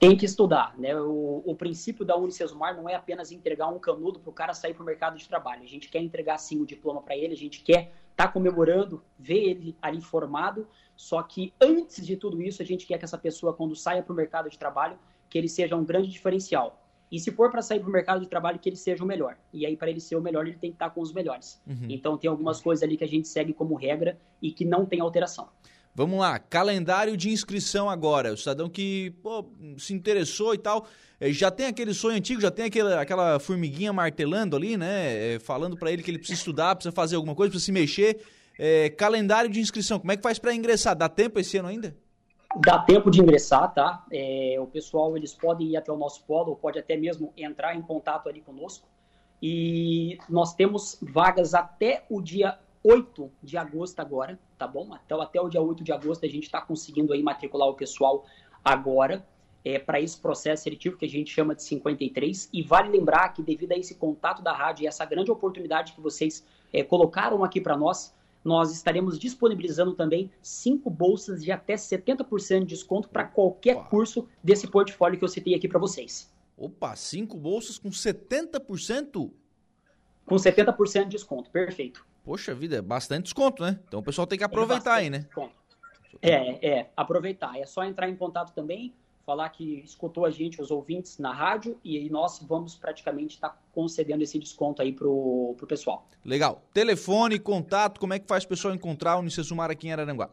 Tem 0.00 0.16
que 0.16 0.24
estudar, 0.24 0.76
né? 0.76 0.92
O, 1.00 1.40
o 1.46 1.54
princípio 1.54 2.04
da 2.04 2.16
Unicesumar 2.16 2.76
não 2.76 2.88
é 2.88 2.96
apenas 2.96 3.30
entregar 3.30 3.68
um 3.68 3.78
canudo 3.78 4.18
para 4.18 4.30
o 4.30 4.32
cara 4.32 4.52
sair 4.54 4.74
para 4.74 4.82
o 4.82 4.86
mercado 4.86 5.16
de 5.16 5.28
trabalho. 5.28 5.62
A 5.62 5.68
gente 5.68 5.88
quer 5.88 6.00
entregar 6.00 6.36
sim 6.38 6.60
o 6.60 6.66
diploma 6.66 7.00
para 7.00 7.16
ele, 7.16 7.32
a 7.32 7.36
gente 7.36 7.62
quer 7.62 7.92
está 8.18 8.26
comemorando, 8.26 9.00
ver 9.16 9.48
ele 9.48 9.76
ali 9.80 10.00
formado. 10.00 10.66
Só 10.96 11.22
que 11.22 11.54
antes 11.60 12.04
de 12.04 12.16
tudo 12.16 12.42
isso, 12.42 12.60
a 12.60 12.64
gente 12.64 12.84
quer 12.84 12.98
que 12.98 13.04
essa 13.04 13.16
pessoa, 13.16 13.54
quando 13.54 13.76
saia 13.76 14.02
para 14.02 14.12
o 14.12 14.16
mercado 14.16 14.50
de 14.50 14.58
trabalho, 14.58 14.98
que 15.30 15.38
ele 15.38 15.48
seja 15.48 15.76
um 15.76 15.84
grande 15.84 16.08
diferencial. 16.08 16.82
E 17.10 17.20
se 17.20 17.30
for 17.30 17.50
para 17.50 17.62
sair 17.62 17.78
para 17.78 17.88
o 17.88 17.92
mercado 17.92 18.20
de 18.20 18.26
trabalho, 18.26 18.58
que 18.58 18.68
ele 18.68 18.76
seja 18.76 19.04
o 19.04 19.06
melhor. 19.06 19.38
E 19.52 19.64
aí, 19.64 19.76
para 19.76 19.88
ele 19.88 20.00
ser 20.00 20.16
o 20.16 20.20
melhor, 20.20 20.46
ele 20.46 20.58
tem 20.58 20.70
que 20.70 20.74
estar 20.74 20.88
tá 20.88 20.94
com 20.94 21.00
os 21.00 21.12
melhores. 21.12 21.62
Uhum. 21.66 21.86
Então, 21.88 22.18
tem 22.18 22.28
algumas 22.28 22.60
coisas 22.60 22.82
ali 22.82 22.96
que 22.96 23.04
a 23.04 23.08
gente 23.08 23.28
segue 23.28 23.54
como 23.54 23.76
regra 23.76 24.18
e 24.42 24.50
que 24.50 24.64
não 24.64 24.84
tem 24.84 25.00
alteração. 25.00 25.48
Vamos 25.98 26.20
lá, 26.20 26.38
calendário 26.38 27.16
de 27.16 27.28
inscrição 27.28 27.90
agora. 27.90 28.32
O 28.32 28.36
cidadão 28.36 28.70
que 28.70 29.10
pô, 29.20 29.44
se 29.76 29.92
interessou 29.92 30.54
e 30.54 30.58
tal, 30.58 30.86
eh, 31.20 31.32
já 31.32 31.50
tem 31.50 31.66
aquele 31.66 31.92
sonho 31.92 32.16
antigo, 32.16 32.40
já 32.40 32.52
tem 32.52 32.66
aquela, 32.66 33.00
aquela 33.00 33.40
formiguinha 33.40 33.92
martelando 33.92 34.54
ali, 34.54 34.76
né? 34.76 35.34
Eh, 35.34 35.38
falando 35.40 35.76
para 35.76 35.90
ele 35.90 36.00
que 36.00 36.08
ele 36.08 36.18
precisa 36.18 36.38
estudar, 36.38 36.76
precisa 36.76 36.94
fazer 36.94 37.16
alguma 37.16 37.34
coisa, 37.34 37.50
precisa 37.50 37.66
se 37.66 37.72
mexer. 37.72 38.20
É, 38.56 38.90
calendário 38.90 39.50
de 39.50 39.58
inscrição, 39.58 39.98
como 39.98 40.12
é 40.12 40.16
que 40.16 40.22
faz 40.22 40.38
para 40.38 40.54
ingressar? 40.54 40.94
Dá 40.94 41.08
tempo 41.08 41.40
esse 41.40 41.56
ano 41.58 41.66
ainda? 41.66 41.96
Dá 42.64 42.78
tempo 42.78 43.10
de 43.10 43.20
ingressar, 43.20 43.74
tá? 43.74 44.06
É, 44.12 44.54
o 44.60 44.68
pessoal, 44.68 45.16
eles 45.16 45.34
podem 45.34 45.66
ir 45.66 45.76
até 45.76 45.90
o 45.90 45.96
nosso 45.96 46.22
polo, 46.22 46.50
ou 46.50 46.56
pode 46.56 46.78
até 46.78 46.96
mesmo 46.96 47.32
entrar 47.36 47.74
em 47.74 47.82
contato 47.82 48.28
ali 48.28 48.40
conosco. 48.40 48.86
E 49.42 50.16
nós 50.28 50.54
temos 50.54 50.96
vagas 51.02 51.54
até 51.54 52.04
o 52.08 52.22
dia 52.22 52.56
8 52.82 53.30
de 53.42 53.56
agosto 53.56 54.00
agora, 54.00 54.38
tá 54.56 54.66
bom? 54.66 54.96
Então, 55.04 55.20
até 55.20 55.40
o 55.40 55.48
dia 55.48 55.60
8 55.60 55.82
de 55.82 55.92
agosto 55.92 56.24
a 56.24 56.28
gente 56.28 56.44
está 56.44 56.60
conseguindo 56.60 57.12
aí 57.12 57.22
matricular 57.22 57.68
o 57.68 57.74
pessoal 57.74 58.24
agora 58.64 59.26
é, 59.64 59.78
para 59.78 60.00
esse 60.00 60.18
processo 60.18 60.62
seletivo 60.62 60.96
que 60.96 61.04
a 61.04 61.08
gente 61.08 61.30
chama 61.30 61.54
de 61.54 61.62
53. 61.62 62.48
E 62.52 62.62
vale 62.62 62.90
lembrar 62.90 63.28
que 63.30 63.42
devido 63.42 63.72
a 63.72 63.76
esse 63.76 63.94
contato 63.94 64.42
da 64.42 64.52
rádio 64.52 64.84
e 64.84 64.86
essa 64.86 65.04
grande 65.04 65.30
oportunidade 65.30 65.92
que 65.92 66.00
vocês 66.00 66.46
é, 66.72 66.82
colocaram 66.82 67.44
aqui 67.44 67.60
para 67.60 67.76
nós, 67.76 68.14
nós 68.44 68.72
estaremos 68.72 69.18
disponibilizando 69.18 69.94
também 69.94 70.30
cinco 70.40 70.88
bolsas 70.88 71.42
de 71.42 71.52
até 71.52 71.74
70% 71.74 72.60
de 72.60 72.66
desconto 72.66 73.08
para 73.08 73.24
qualquer 73.24 73.76
Opa. 73.76 73.88
curso 73.90 74.28
desse 74.42 74.66
portfólio 74.66 75.18
que 75.18 75.24
eu 75.24 75.28
citei 75.28 75.54
aqui 75.54 75.68
para 75.68 75.78
vocês. 75.78 76.32
Opa, 76.56 76.96
cinco 76.96 77.36
bolsas 77.36 77.78
com 77.78 77.90
70%? 77.90 79.30
Com 80.24 80.36
70% 80.36 81.04
de 81.04 81.10
desconto, 81.10 81.50
perfeito. 81.50 82.06
Poxa 82.24 82.54
vida, 82.54 82.76
é 82.76 82.82
bastante 82.82 83.24
desconto, 83.24 83.62
né? 83.62 83.78
Então 83.86 84.00
o 84.00 84.02
pessoal 84.02 84.26
tem 84.26 84.38
que 84.38 84.44
aproveitar 84.44 84.96
é 84.96 85.04
aí, 85.04 85.10
né? 85.10 85.18
Desconto. 85.20 85.54
É, 86.20 86.68
é, 86.68 86.90
aproveitar. 86.96 87.58
É 87.58 87.64
só 87.64 87.84
entrar 87.84 88.08
em 88.08 88.16
contato 88.16 88.52
também, 88.52 88.94
falar 89.24 89.48
que 89.50 89.80
escutou 89.84 90.24
a 90.24 90.30
gente, 90.30 90.60
os 90.60 90.70
ouvintes, 90.70 91.18
na 91.18 91.32
rádio, 91.32 91.78
e 91.84 92.08
nós 92.10 92.40
vamos 92.42 92.74
praticamente 92.74 93.34
estar 93.34 93.50
tá 93.50 93.58
concedendo 93.72 94.22
esse 94.22 94.38
desconto 94.38 94.82
aí 94.82 94.92
pro, 94.92 95.54
pro 95.56 95.66
pessoal. 95.66 96.06
Legal. 96.24 96.62
Telefone, 96.72 97.38
contato, 97.38 98.00
como 98.00 98.14
é 98.14 98.18
que 98.18 98.26
faz 98.26 98.44
o 98.44 98.48
pessoal 98.48 98.74
encontrar 98.74 99.16
o 99.16 99.20
Unicesumar 99.20 99.70
aqui 99.70 99.88
em 99.88 99.92
Araranguá? 99.92 100.30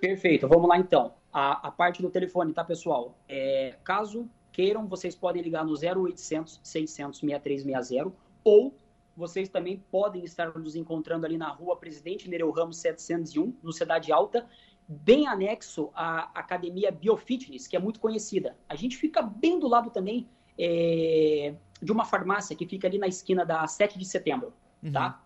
Perfeito, 0.00 0.46
vamos 0.46 0.68
lá 0.68 0.78
então. 0.78 1.14
A, 1.32 1.68
a 1.68 1.70
parte 1.70 2.00
do 2.00 2.08
telefone, 2.08 2.52
tá, 2.52 2.64
pessoal? 2.64 3.18
É, 3.28 3.74
caso 3.84 4.28
queiram, 4.52 4.86
vocês 4.86 5.14
podem 5.14 5.42
ligar 5.42 5.64
no 5.64 5.72
0800 5.72 6.60
600 6.62 7.20
6360 7.20 8.12
ou 8.42 8.74
vocês 9.18 9.48
também 9.48 9.82
podem 9.90 10.24
estar 10.24 10.56
nos 10.56 10.76
encontrando 10.76 11.26
ali 11.26 11.36
na 11.36 11.48
rua 11.48 11.76
Presidente 11.76 12.28
Nereu 12.28 12.50
Ramos 12.52 12.78
701, 12.78 13.52
no 13.62 13.72
Cidade 13.72 14.12
Alta, 14.12 14.46
bem 14.86 15.26
anexo 15.26 15.90
à 15.92 16.30
Academia 16.38 16.92
Biofitness, 16.92 17.66
que 17.66 17.76
é 17.76 17.80
muito 17.80 17.98
conhecida. 17.98 18.56
A 18.68 18.76
gente 18.76 18.96
fica 18.96 19.20
bem 19.20 19.58
do 19.58 19.66
lado 19.66 19.90
também 19.90 20.28
é, 20.56 21.52
de 21.82 21.90
uma 21.90 22.04
farmácia 22.04 22.54
que 22.54 22.64
fica 22.64 22.86
ali 22.86 22.96
na 22.96 23.08
esquina 23.08 23.44
da 23.44 23.66
7 23.66 23.98
de 23.98 24.04
setembro, 24.04 24.52
uhum. 24.82 24.92
tá? 24.92 25.20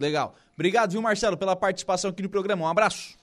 Legal. 0.00 0.34
Obrigado, 0.54 0.92
viu, 0.92 1.02
Marcelo, 1.02 1.36
pela 1.36 1.54
participação 1.54 2.10
aqui 2.10 2.22
no 2.22 2.30
programa. 2.30 2.64
Um 2.64 2.68
abraço. 2.68 3.16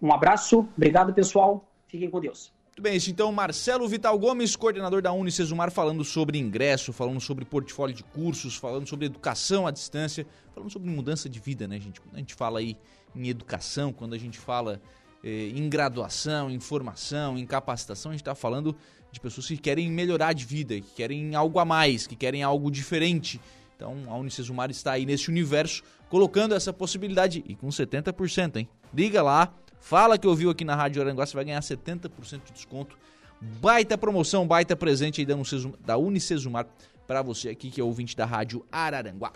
Um 0.00 0.12
abraço, 0.12 0.60
obrigado, 0.74 1.12
pessoal. 1.12 1.70
Fiquem 1.86 2.10
com 2.10 2.18
Deus. 2.18 2.52
Muito 2.78 2.84
bem, 2.84 2.96
isso 2.96 3.10
então 3.10 3.32
Marcelo 3.32 3.88
Vital 3.88 4.16
Gomes, 4.16 4.54
coordenador 4.54 5.02
da 5.02 5.10
Unicesumar, 5.10 5.68
falando 5.68 6.04
sobre 6.04 6.38
ingresso, 6.38 6.92
falando 6.92 7.20
sobre 7.20 7.44
portfólio 7.44 7.92
de 7.92 8.04
cursos, 8.04 8.54
falando 8.54 8.88
sobre 8.88 9.06
educação 9.06 9.66
à 9.66 9.72
distância, 9.72 10.24
falando 10.54 10.70
sobre 10.70 10.88
mudança 10.88 11.28
de 11.28 11.40
vida, 11.40 11.66
né, 11.66 11.80
gente? 11.80 12.00
Quando 12.00 12.14
a 12.14 12.18
gente 12.18 12.34
fala 12.34 12.60
aí 12.60 12.76
em 13.16 13.26
educação, 13.26 13.92
quando 13.92 14.14
a 14.14 14.16
gente 14.16 14.38
fala 14.38 14.80
eh, 15.24 15.50
em 15.56 15.68
graduação, 15.68 16.48
em 16.48 16.60
formação, 16.60 17.36
em 17.36 17.44
capacitação, 17.44 18.12
a 18.12 18.14
gente 18.14 18.20
está 18.20 18.36
falando 18.36 18.76
de 19.10 19.18
pessoas 19.18 19.48
que 19.48 19.56
querem 19.56 19.90
melhorar 19.90 20.32
de 20.32 20.44
vida, 20.44 20.80
que 20.80 20.94
querem 20.94 21.34
algo 21.34 21.58
a 21.58 21.64
mais, 21.64 22.06
que 22.06 22.14
querem 22.14 22.44
algo 22.44 22.70
diferente. 22.70 23.40
Então 23.74 24.04
a 24.06 24.16
Unicesumar 24.16 24.70
está 24.70 24.92
aí 24.92 25.04
nesse 25.04 25.28
universo 25.28 25.82
colocando 26.08 26.54
essa 26.54 26.72
possibilidade 26.72 27.42
e 27.44 27.56
com 27.56 27.66
70%, 27.66 28.54
hein? 28.54 28.68
Liga 28.94 29.20
lá, 29.20 29.52
Fala 29.80 30.18
que 30.18 30.26
ouviu 30.26 30.50
aqui 30.50 30.64
na 30.64 30.74
Rádio 30.74 31.00
Aranguá, 31.00 31.24
você 31.24 31.34
vai 31.34 31.44
ganhar 31.44 31.60
70% 31.60 32.42
de 32.44 32.52
desconto. 32.52 32.96
Baita 33.40 33.96
promoção, 33.96 34.46
baita 34.46 34.74
presente 34.74 35.20
aí 35.20 35.26
da 35.26 35.34
Unicesumar, 35.34 35.78
da 35.84 35.96
Unicesumar 35.96 36.66
para 37.06 37.22
você 37.22 37.48
aqui 37.48 37.70
que 37.70 37.80
é 37.80 37.84
ouvinte 37.84 38.16
da 38.16 38.26
Rádio 38.26 38.64
Araranguá. 38.70 39.32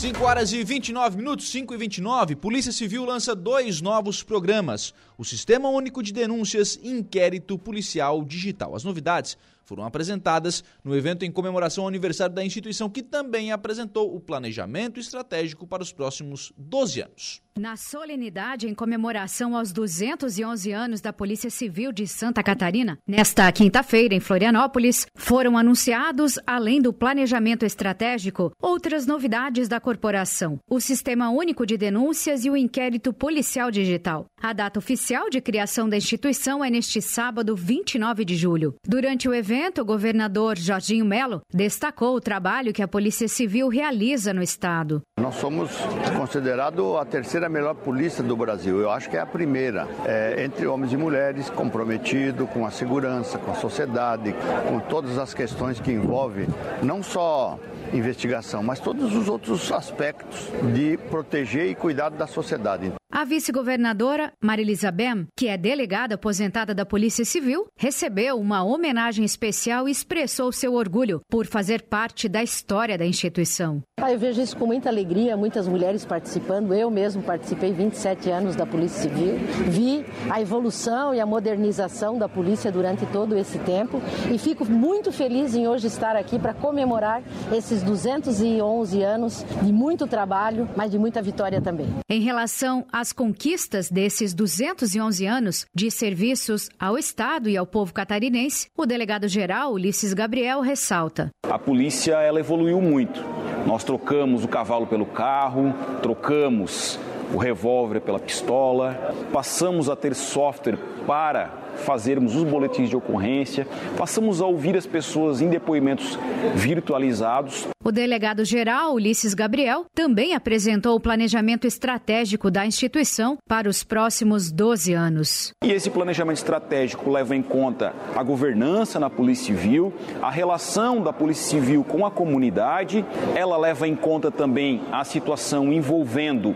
5 0.00 0.24
horas 0.24 0.50
e 0.54 0.64
29 0.64 1.18
minutos, 1.18 1.50
5 1.50 1.74
e 1.74 1.76
29. 1.76 2.34
Polícia 2.34 2.72
Civil 2.72 3.04
lança 3.04 3.34
dois 3.34 3.82
novos 3.82 4.22
programas: 4.22 4.94
o 5.18 5.26
Sistema 5.26 5.68
Único 5.68 6.02
de 6.02 6.10
Denúncias 6.10 6.80
e 6.82 6.88
Inquérito 6.88 7.58
Policial 7.58 8.24
Digital. 8.24 8.74
As 8.74 8.82
novidades 8.82 9.36
foram 9.70 9.84
apresentadas 9.84 10.64
no 10.82 10.96
evento 10.96 11.24
em 11.24 11.30
comemoração 11.30 11.84
ao 11.84 11.88
aniversário 11.88 12.34
da 12.34 12.44
instituição, 12.44 12.90
que 12.90 13.04
também 13.04 13.52
apresentou 13.52 14.12
o 14.12 14.18
planejamento 14.18 14.98
estratégico 14.98 15.64
para 15.64 15.80
os 15.80 15.92
próximos 15.92 16.52
12 16.58 17.02
anos. 17.02 17.40
Na 17.56 17.76
solenidade 17.76 18.66
em 18.66 18.74
comemoração 18.74 19.56
aos 19.56 19.72
211 19.72 20.72
anos 20.72 21.00
da 21.00 21.12
Polícia 21.12 21.50
Civil 21.50 21.92
de 21.92 22.06
Santa 22.06 22.42
Catarina, 22.42 22.98
nesta 23.06 23.50
quinta-feira 23.52 24.14
em 24.14 24.20
Florianópolis, 24.20 25.06
foram 25.14 25.58
anunciados, 25.58 26.38
além 26.46 26.80
do 26.80 26.92
planejamento 26.92 27.66
estratégico, 27.66 28.52
outras 28.62 29.04
novidades 29.04 29.68
da 29.68 29.80
corporação: 29.80 30.58
o 30.68 30.80
Sistema 30.80 31.28
Único 31.30 31.66
de 31.66 31.76
Denúncias 31.76 32.44
e 32.44 32.50
o 32.50 32.56
Inquérito 32.56 33.12
Policial 33.12 33.70
Digital. 33.70 34.26
A 34.40 34.52
data 34.52 34.78
oficial 34.78 35.28
de 35.28 35.40
criação 35.40 35.88
da 35.88 35.96
instituição 35.96 36.64
é 36.64 36.70
neste 36.70 37.02
sábado, 37.02 37.54
29 37.54 38.24
de 38.24 38.36
julho. 38.36 38.74
Durante 38.86 39.28
o 39.28 39.34
evento, 39.34 39.59
o 39.80 39.84
governador 39.84 40.58
Jorginho 40.58 41.04
Melo 41.04 41.42
destacou 41.52 42.16
o 42.16 42.20
trabalho 42.20 42.72
que 42.72 42.82
a 42.82 42.88
Polícia 42.88 43.28
Civil 43.28 43.68
realiza 43.68 44.32
no 44.32 44.42
estado. 44.42 45.02
Nós 45.20 45.34
somos 45.34 45.70
considerados 46.16 46.96
a 46.96 47.04
terceira 47.04 47.48
melhor 47.48 47.74
polícia 47.74 48.22
do 48.22 48.36
Brasil. 48.36 48.80
Eu 48.80 48.90
acho 48.90 49.10
que 49.10 49.16
é 49.16 49.20
a 49.20 49.26
primeira, 49.26 49.86
é, 50.06 50.42
entre 50.44 50.66
homens 50.66 50.92
e 50.92 50.96
mulheres, 50.96 51.50
comprometido 51.50 52.46
com 52.46 52.64
a 52.64 52.70
segurança, 52.70 53.38
com 53.38 53.50
a 53.50 53.54
sociedade, 53.54 54.34
com 54.68 54.80
todas 54.80 55.18
as 55.18 55.34
questões 55.34 55.78
que 55.78 55.92
envolvem 55.92 56.46
não 56.82 57.02
só 57.02 57.58
investigação, 57.92 58.62
mas 58.62 58.80
todos 58.80 59.14
os 59.14 59.28
outros 59.28 59.70
aspectos 59.72 60.48
de 60.74 60.96
proteger 61.10 61.68
e 61.68 61.74
cuidar 61.74 62.10
da 62.10 62.26
sociedade. 62.26 62.92
A 63.12 63.24
vice-governadora 63.24 64.32
Marilisa 64.40 64.92
Bem, 64.92 65.26
que 65.36 65.48
é 65.48 65.56
delegada 65.56 66.14
aposentada 66.14 66.72
da 66.72 66.86
Polícia 66.86 67.24
Civil, 67.24 67.66
recebeu 67.76 68.38
uma 68.38 68.62
homenagem 68.62 69.24
especial 69.24 69.88
e 69.88 69.90
expressou 69.90 70.52
seu 70.52 70.74
orgulho 70.74 71.20
por 71.28 71.44
fazer 71.44 71.82
parte 71.82 72.28
da 72.28 72.40
história 72.40 72.96
da 72.96 73.04
instituição. 73.04 73.82
Ah, 74.00 74.12
eu 74.12 74.18
vejo 74.18 74.40
isso 74.40 74.56
com 74.56 74.64
muita 74.64 74.88
alegria, 74.88 75.36
muitas 75.36 75.66
mulheres 75.66 76.04
participando. 76.04 76.72
Eu 76.72 76.88
mesmo 76.88 77.20
participei 77.20 77.72
27 77.72 78.30
anos 78.30 78.54
da 78.54 78.64
Polícia 78.64 79.10
Civil. 79.10 79.38
Vi 79.66 80.06
a 80.30 80.40
evolução 80.40 81.12
e 81.12 81.18
a 81.18 81.26
modernização 81.26 82.16
da 82.16 82.28
polícia 82.28 82.70
durante 82.70 83.04
todo 83.06 83.36
esse 83.36 83.58
tempo 83.58 84.00
e 84.32 84.38
fico 84.38 84.64
muito 84.64 85.10
feliz 85.10 85.56
em 85.56 85.66
hoje 85.66 85.88
estar 85.88 86.14
aqui 86.14 86.38
para 86.38 86.54
comemorar 86.54 87.22
esses 87.52 87.79
211 87.82 89.02
anos 89.02 89.44
de 89.62 89.72
muito 89.72 90.06
trabalho, 90.06 90.68
mas 90.76 90.90
de 90.90 90.98
muita 90.98 91.20
vitória 91.22 91.60
também. 91.60 91.86
Em 92.08 92.20
relação 92.20 92.84
as 92.92 93.12
conquistas 93.12 93.90
desses 93.90 94.34
211 94.34 95.26
anos 95.26 95.66
de 95.74 95.90
serviços 95.90 96.68
ao 96.78 96.98
Estado 96.98 97.48
e 97.48 97.56
ao 97.56 97.66
povo 97.66 97.92
catarinense, 97.92 98.68
o 98.76 98.86
delegado-geral 98.86 99.72
Ulisses 99.72 100.14
Gabriel 100.14 100.60
ressalta. 100.60 101.30
A 101.44 101.58
polícia 101.58 102.14
ela 102.20 102.40
evoluiu 102.40 102.80
muito. 102.80 103.20
Nós 103.66 103.84
trocamos 103.84 104.44
o 104.44 104.48
cavalo 104.48 104.86
pelo 104.86 105.06
carro, 105.06 105.74
trocamos 106.02 106.98
o 107.32 107.38
revólver 107.38 108.00
pela 108.00 108.18
pistola, 108.18 109.14
passamos 109.32 109.88
a 109.88 109.94
ter 109.94 110.14
software 110.14 110.78
para 111.06 111.69
fazermos 111.76 112.36
os 112.36 112.44
boletins 112.44 112.88
de 112.88 112.96
ocorrência, 112.96 113.66
passamos 113.96 114.40
a 114.40 114.46
ouvir 114.46 114.76
as 114.76 114.86
pessoas 114.86 115.40
em 115.40 115.48
depoimentos 115.48 116.18
virtualizados. 116.54 117.68
O 117.82 117.90
delegado-geral 117.90 118.94
Ulisses 118.94 119.32
Gabriel 119.32 119.86
também 119.94 120.34
apresentou 120.34 120.94
o 120.94 121.00
planejamento 121.00 121.66
estratégico 121.66 122.50
da 122.50 122.66
instituição 122.66 123.38
para 123.48 123.68
os 123.68 123.82
próximos 123.82 124.52
12 124.52 124.92
anos. 124.92 125.52
E 125.64 125.72
esse 125.72 125.88
planejamento 125.88 126.36
estratégico 126.36 127.10
leva 127.10 127.34
em 127.34 127.42
conta 127.42 127.94
a 128.14 128.22
governança 128.22 129.00
na 129.00 129.08
Polícia 129.08 129.46
Civil, 129.46 129.92
a 130.20 130.30
relação 130.30 131.02
da 131.02 131.12
Polícia 131.12 131.58
Civil 131.58 131.82
com 131.82 132.04
a 132.04 132.10
comunidade, 132.10 133.04
ela 133.34 133.56
leva 133.56 133.88
em 133.88 133.96
conta 133.96 134.30
também 134.30 134.82
a 134.92 135.02
situação 135.02 135.72
envolvendo 135.72 136.54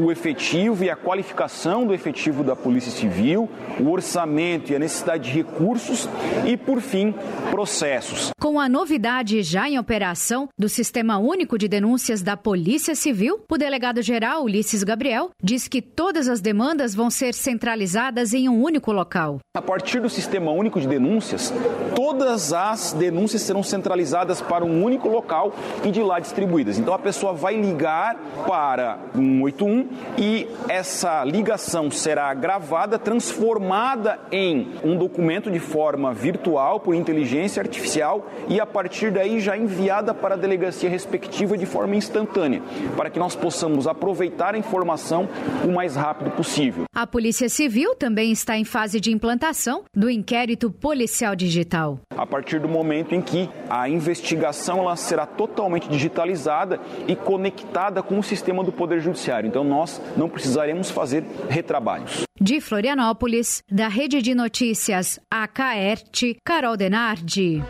o 0.00 0.12
efetivo 0.12 0.84
e 0.84 0.90
a 0.90 0.96
qualificação 0.96 1.84
do 1.86 1.92
efetivo 1.92 2.44
da 2.44 2.54
Polícia 2.54 2.92
Civil, 2.92 3.48
o 3.78 3.90
orçamento 3.90 4.30
e 4.72 4.74
a 4.74 4.78
necessidade 4.78 5.30
de 5.30 5.36
recursos 5.36 6.08
e, 6.46 6.56
por 6.56 6.80
fim, 6.80 7.14
processos. 7.50 8.30
Com 8.40 8.58
a 8.58 8.68
novidade 8.68 9.42
já 9.42 9.68
em 9.68 9.78
operação 9.78 10.48
do 10.58 10.68
Sistema 10.68 11.18
Único 11.18 11.58
de 11.58 11.68
Denúncias 11.68 12.22
da 12.22 12.36
Polícia 12.36 12.94
Civil, 12.94 13.44
o 13.50 13.58
delegado-geral 13.58 14.44
Ulisses 14.44 14.82
Gabriel 14.82 15.30
diz 15.42 15.68
que 15.68 15.82
todas 15.82 16.28
as 16.28 16.40
demandas 16.40 16.94
vão 16.94 17.10
ser 17.10 17.34
centralizadas 17.34 18.32
em 18.32 18.48
um 18.48 18.62
único 18.62 18.92
local. 18.92 19.38
A 19.54 19.62
partir 19.62 20.00
do 20.00 20.08
Sistema 20.08 20.50
Único 20.50 20.80
de 20.80 20.88
Denúncias, 20.88 21.52
todas 21.94 22.52
as 22.52 22.92
denúncias 22.92 23.42
serão 23.42 23.62
centralizadas 23.62 24.40
para 24.40 24.64
um 24.64 24.82
único 24.82 25.08
local 25.08 25.54
e 25.84 25.90
de 25.90 26.02
lá 26.02 26.18
distribuídas. 26.18 26.78
Então 26.78 26.94
a 26.94 26.98
pessoa 26.98 27.32
vai 27.32 27.56
ligar 27.56 28.16
para 28.46 28.98
181 29.14 29.88
e 30.16 30.48
essa 30.68 31.24
ligação 31.24 31.90
será 31.90 32.32
gravada, 32.32 32.98
transformada 32.98 34.18
em 34.32 34.39
um 34.82 34.96
documento 34.96 35.50
de 35.50 35.58
forma 35.58 36.12
virtual 36.12 36.80
por 36.80 36.94
inteligência 36.94 37.60
artificial 37.60 38.30
e 38.48 38.60
a 38.60 38.66
partir 38.66 39.10
daí 39.10 39.40
já 39.40 39.56
enviada 39.56 40.14
para 40.14 40.34
a 40.34 40.38
delegacia 40.38 40.88
respectiva 40.88 41.56
de 41.56 41.66
forma 41.66 41.94
instantânea, 41.96 42.62
para 42.96 43.10
que 43.10 43.18
nós 43.18 43.36
possamos 43.36 43.86
aproveitar 43.86 44.54
a 44.54 44.58
informação 44.58 45.28
o 45.64 45.72
mais 45.72 45.96
rápido 45.96 46.30
possível. 46.30 46.84
A 46.94 47.06
Polícia 47.06 47.48
Civil 47.48 47.94
também 47.94 48.32
está 48.32 48.56
em 48.56 48.64
fase 48.64 49.00
de 49.00 49.10
implantação 49.12 49.84
do 49.94 50.10
inquérito 50.10 50.70
policial 50.70 51.34
digital. 51.36 51.98
A 52.16 52.26
partir 52.26 52.60
do 52.60 52.68
momento 52.68 53.14
em 53.14 53.20
que 53.20 53.48
a 53.68 53.88
investigação 53.88 54.78
ela 54.80 54.96
será 54.96 55.26
totalmente 55.26 55.88
digitalizada 55.88 56.80
e 57.06 57.16
conectada 57.16 58.02
com 58.02 58.18
o 58.18 58.22
sistema 58.22 58.62
do 58.64 58.72
Poder 58.72 59.00
Judiciário. 59.00 59.48
Então 59.48 59.64
nós 59.64 60.00
não 60.16 60.28
precisaremos 60.28 60.90
fazer 60.90 61.24
retrabalhos. 61.48 62.24
De 62.42 62.58
Florianópolis, 62.58 63.62
da 63.70 63.86
Rede 63.86 64.22
de 64.22 64.29
Notícias 64.34 65.18
AKERT, 65.30 66.36
Carol 66.44 66.76
Denardi. 66.76 67.62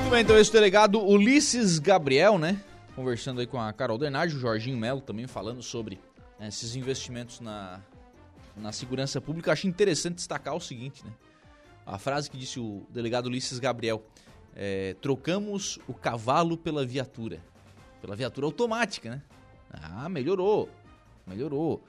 Muito 0.00 0.10
bem, 0.10 0.22
então 0.22 0.38
esse 0.38 0.52
delegado 0.52 1.04
Ulisses 1.04 1.78
Gabriel, 1.78 2.38
né? 2.38 2.60
Conversando 2.94 3.40
aí 3.40 3.46
com 3.46 3.60
a 3.60 3.72
Carol 3.72 3.98
Denardi, 3.98 4.36
o 4.36 4.38
Jorginho 4.38 4.78
Melo 4.78 5.00
também 5.00 5.26
falando 5.26 5.62
sobre 5.62 5.98
né, 6.38 6.48
esses 6.48 6.76
investimentos 6.76 7.40
na, 7.40 7.80
na 8.56 8.72
segurança 8.72 9.20
pública. 9.20 9.52
Acho 9.52 9.66
interessante 9.66 10.14
destacar 10.14 10.54
o 10.54 10.60
seguinte, 10.60 11.04
né? 11.04 11.12
A 11.84 11.98
frase 11.98 12.30
que 12.30 12.36
disse 12.36 12.58
o 12.58 12.86
delegado 12.90 13.26
Ulisses 13.26 13.58
Gabriel: 13.58 14.04
é, 14.54 14.94
trocamos 15.00 15.78
o 15.86 15.94
cavalo 15.94 16.56
pela 16.56 16.84
viatura. 16.86 17.40
Pela 18.00 18.16
viatura 18.16 18.46
automática, 18.46 19.10
né? 19.10 19.22
Ah, 19.72 20.08
melhorou. 20.08 20.68
Melhorou. 21.26 21.82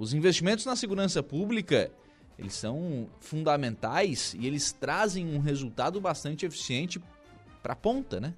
Os 0.00 0.14
investimentos 0.14 0.64
na 0.64 0.74
segurança 0.74 1.22
pública, 1.22 1.92
eles 2.38 2.54
são 2.54 3.06
fundamentais 3.20 4.34
e 4.40 4.46
eles 4.46 4.72
trazem 4.72 5.28
um 5.28 5.40
resultado 5.40 6.00
bastante 6.00 6.46
eficiente 6.46 6.98
para 7.62 7.74
a 7.74 7.76
ponta, 7.76 8.18
né? 8.18 8.32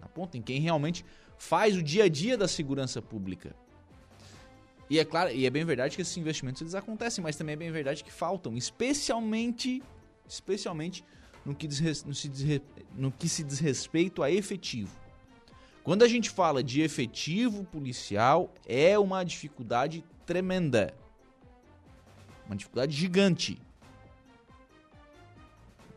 Na 0.00 0.08
ponta, 0.08 0.38
em 0.38 0.40
quem 0.40 0.58
realmente 0.58 1.04
faz 1.36 1.76
o 1.76 1.82
dia 1.82 2.04
a 2.04 2.08
dia 2.08 2.34
da 2.34 2.48
segurança 2.48 3.02
pública. 3.02 3.54
E 4.88 4.98
é 4.98 5.04
claro, 5.04 5.30
e 5.32 5.44
é 5.44 5.50
bem 5.50 5.66
verdade 5.66 5.96
que 5.96 6.00
esses 6.00 6.16
investimentos 6.16 6.62
eles 6.62 6.74
acontecem, 6.74 7.22
mas 7.22 7.36
também 7.36 7.52
é 7.52 7.56
bem 7.56 7.70
verdade 7.70 8.02
que 8.02 8.10
faltam, 8.10 8.56
especialmente, 8.56 9.82
especialmente 10.26 11.04
no 11.44 11.54
que, 11.54 11.68
no, 11.68 12.14
se 12.14 12.62
no 12.96 13.12
que 13.12 13.28
se 13.28 13.44
diz 13.44 13.58
respeito 13.58 14.22
a 14.22 14.30
efetivo. 14.30 14.98
Quando 15.84 16.04
a 16.04 16.08
gente 16.08 16.30
fala 16.30 16.62
de 16.62 16.80
efetivo 16.80 17.64
policial, 17.64 18.50
é 18.66 18.98
uma 18.98 19.22
dificuldade 19.22 20.02
tremenda. 20.26 20.92
Uma 22.46 22.56
dificuldade 22.56 22.94
gigante. 22.94 23.58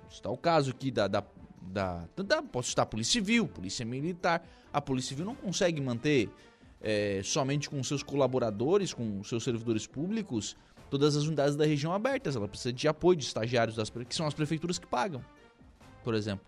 Está 0.09 0.29
o 0.29 0.37
caso 0.37 0.71
aqui 0.71 0.91
da, 0.91 1.07
da, 1.07 1.23
da, 1.61 2.07
da 2.15 2.41
posso 2.41 2.69
citar 2.69 2.85
Polícia 2.85 3.13
Civil, 3.13 3.47
Polícia 3.47 3.85
Militar. 3.85 4.47
A 4.71 4.79
Polícia 4.79 5.09
Civil 5.09 5.25
não 5.25 5.35
consegue 5.35 5.81
manter 5.81 6.29
é, 6.81 7.21
somente 7.23 7.69
com 7.69 7.81
seus 7.83 8.03
colaboradores, 8.03 8.93
com 8.93 9.23
seus 9.23 9.43
servidores 9.43 9.85
públicos, 9.85 10.55
todas 10.89 11.15
as 11.15 11.23
unidades 11.25 11.55
da 11.55 11.65
região 11.65 11.93
abertas. 11.93 12.35
Ela 12.35 12.47
precisa 12.47 12.73
de 12.73 12.87
apoio 12.87 13.17
de 13.17 13.25
estagiários, 13.25 13.75
das, 13.75 13.89
que 13.89 14.15
são 14.15 14.25
as 14.25 14.33
prefeituras 14.33 14.79
que 14.79 14.87
pagam, 14.87 15.23
por 16.03 16.13
exemplo. 16.13 16.45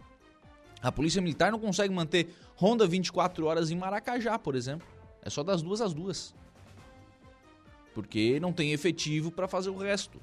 A 0.82 0.92
Polícia 0.92 1.22
Militar 1.22 1.52
não 1.52 1.60
consegue 1.60 1.94
manter 1.94 2.34
ronda 2.56 2.88
24 2.88 3.46
horas 3.46 3.70
em 3.70 3.76
Maracajá, 3.76 4.40
por 4.40 4.56
exemplo. 4.56 4.88
É 5.22 5.30
só 5.30 5.44
das 5.44 5.62
duas 5.62 5.80
às 5.82 5.94
duas. 5.94 6.34
Porque 7.94 8.40
não 8.40 8.54
tem 8.54 8.72
efetivo 8.72 9.32
para 9.32 9.48
fazer 9.48 9.70
o 9.70 9.78
resto. 9.78 10.20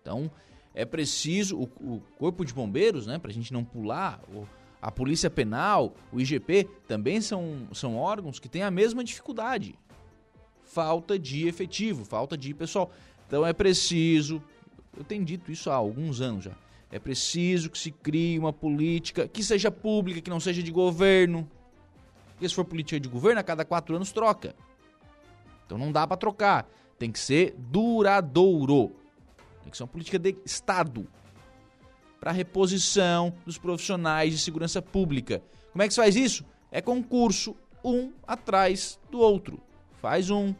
Então, 0.00 0.30
é 0.74 0.84
preciso 0.84 1.56
o, 1.56 1.94
o 1.94 2.02
Corpo 2.18 2.44
de 2.44 2.52
Bombeiros, 2.52 3.06
né, 3.06 3.18
para 3.18 3.30
a 3.30 3.34
gente 3.34 3.52
não 3.52 3.64
pular, 3.64 4.20
o, 4.32 4.46
a 4.80 4.90
Polícia 4.90 5.28
Penal, 5.28 5.94
o 6.12 6.20
IGP, 6.20 6.68
também 6.86 7.20
são, 7.20 7.68
são 7.72 7.96
órgãos 7.96 8.38
que 8.38 8.48
têm 8.48 8.62
a 8.62 8.70
mesma 8.70 9.02
dificuldade. 9.02 9.74
Falta 10.62 11.18
de 11.18 11.48
efetivo, 11.48 12.04
falta 12.04 12.36
de 12.36 12.54
pessoal. 12.54 12.90
Então 13.26 13.46
é 13.46 13.52
preciso, 13.52 14.42
eu 14.96 15.04
tenho 15.04 15.24
dito 15.24 15.50
isso 15.50 15.70
há 15.70 15.74
alguns 15.74 16.20
anos 16.20 16.44
já, 16.44 16.56
é 16.90 16.98
preciso 16.98 17.70
que 17.70 17.78
se 17.78 17.90
crie 17.90 18.38
uma 18.38 18.52
política 18.52 19.28
que 19.28 19.42
seja 19.42 19.70
pública, 19.70 20.20
que 20.20 20.30
não 20.30 20.40
seja 20.40 20.62
de 20.62 20.70
governo. 20.70 21.48
Porque 22.32 22.48
se 22.48 22.54
for 22.54 22.64
política 22.64 22.98
de 22.98 23.08
governo, 23.08 23.40
a 23.40 23.42
cada 23.42 23.64
quatro 23.64 23.94
anos 23.94 24.12
troca. 24.12 24.54
Então 25.68 25.76
não 25.76 25.92
dá 25.92 26.06
para 26.06 26.16
trocar. 26.16 26.66
Tem 26.98 27.12
que 27.12 27.18
ser 27.18 27.54
duradouro. 27.58 28.96
Tem 29.62 29.70
que 29.70 29.76
ser 29.76 29.82
uma 29.82 29.88
política 29.88 30.18
de 30.18 30.34
Estado 30.46 31.06
para 32.18 32.32
reposição 32.32 33.34
dos 33.44 33.58
profissionais 33.58 34.32
de 34.32 34.38
segurança 34.38 34.80
pública. 34.80 35.42
Como 35.70 35.82
é 35.82 35.86
que 35.86 35.92
se 35.92 36.00
faz 36.00 36.16
isso? 36.16 36.42
É 36.72 36.80
concurso, 36.80 37.54
um 37.84 38.10
atrás 38.26 38.98
do 39.10 39.18
outro. 39.20 39.60
Faz 40.00 40.30
um, 40.30 40.54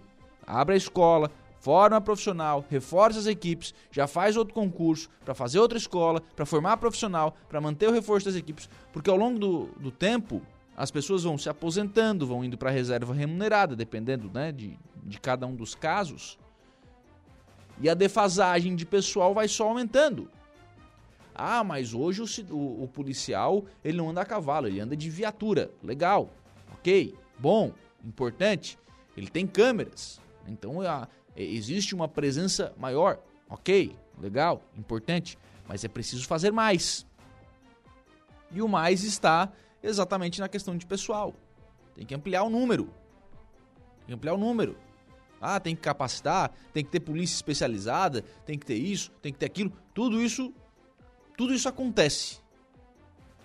abre 0.46 0.74
a 0.74 0.76
escola, 0.76 1.30
forma 1.58 1.98
profissional, 2.02 2.64
reforça 2.68 3.18
as 3.18 3.26
equipes, 3.26 3.74
já 3.90 4.06
faz 4.06 4.36
outro 4.36 4.52
concurso 4.52 5.08
para 5.24 5.34
fazer 5.34 5.58
outra 5.58 5.78
escola, 5.78 6.22
para 6.36 6.44
formar 6.44 6.76
profissional, 6.76 7.34
para 7.48 7.62
manter 7.62 7.88
o 7.88 7.92
reforço 7.92 8.26
das 8.26 8.36
equipes, 8.36 8.68
porque 8.92 9.08
ao 9.08 9.16
longo 9.16 9.38
do, 9.38 9.66
do 9.80 9.90
tempo 9.90 10.42
as 10.76 10.92
pessoas 10.92 11.24
vão 11.24 11.36
se 11.36 11.48
aposentando, 11.48 12.26
vão 12.26 12.44
indo 12.44 12.56
para 12.56 12.70
reserva 12.70 13.12
remunerada, 13.12 13.74
dependendo 13.74 14.30
né, 14.32 14.52
de, 14.52 14.78
de 15.08 15.18
cada 15.18 15.46
um 15.46 15.54
dos 15.54 15.74
casos. 15.74 16.38
E 17.80 17.88
a 17.88 17.94
defasagem 17.94 18.76
de 18.76 18.84
pessoal 18.84 19.32
vai 19.34 19.48
só 19.48 19.68
aumentando. 19.68 20.30
Ah, 21.34 21.62
mas 21.62 21.94
hoje 21.94 22.20
o, 22.20 22.54
o, 22.54 22.84
o, 22.84 22.88
policial 22.88 23.64
ele 23.84 23.96
não 23.96 24.10
anda 24.10 24.22
a 24.22 24.24
cavalo, 24.24 24.66
ele 24.66 24.80
anda 24.80 24.96
de 24.96 25.08
viatura. 25.08 25.70
Legal, 25.82 26.28
ok, 26.74 27.14
bom, 27.38 27.72
importante. 28.04 28.76
Ele 29.16 29.28
tem 29.28 29.46
câmeras, 29.46 30.20
então 30.48 30.80
a, 30.80 31.08
é, 31.36 31.44
existe 31.44 31.94
uma 31.94 32.08
presença 32.08 32.74
maior. 32.76 33.20
Ok, 33.48 33.96
legal, 34.20 34.62
importante. 34.76 35.38
Mas 35.68 35.84
é 35.84 35.88
preciso 35.88 36.26
fazer 36.26 36.50
mais. 36.50 37.06
E 38.50 38.60
o 38.60 38.66
mais 38.66 39.04
está 39.04 39.52
exatamente 39.82 40.40
na 40.40 40.48
questão 40.48 40.76
de 40.76 40.86
pessoal. 40.86 41.34
Tem 41.94 42.04
que 42.04 42.14
ampliar 42.14 42.42
o 42.42 42.50
número. 42.50 42.86
Tem 43.98 44.08
que 44.08 44.12
ampliar 44.14 44.34
o 44.34 44.38
número. 44.38 44.76
Ah, 45.40 45.60
tem 45.60 45.74
que 45.76 45.82
capacitar, 45.82 46.52
tem 46.72 46.84
que 46.84 46.90
ter 46.90 47.00
polícia 47.00 47.34
especializada, 47.34 48.22
tem 48.44 48.58
que 48.58 48.66
ter 48.66 48.76
isso, 48.76 49.10
tem 49.22 49.32
que 49.32 49.38
ter 49.38 49.46
aquilo. 49.46 49.72
Tudo 49.94 50.20
isso 50.20 50.52
tudo 51.38 51.54
isso 51.54 51.68
acontece. 51.68 52.40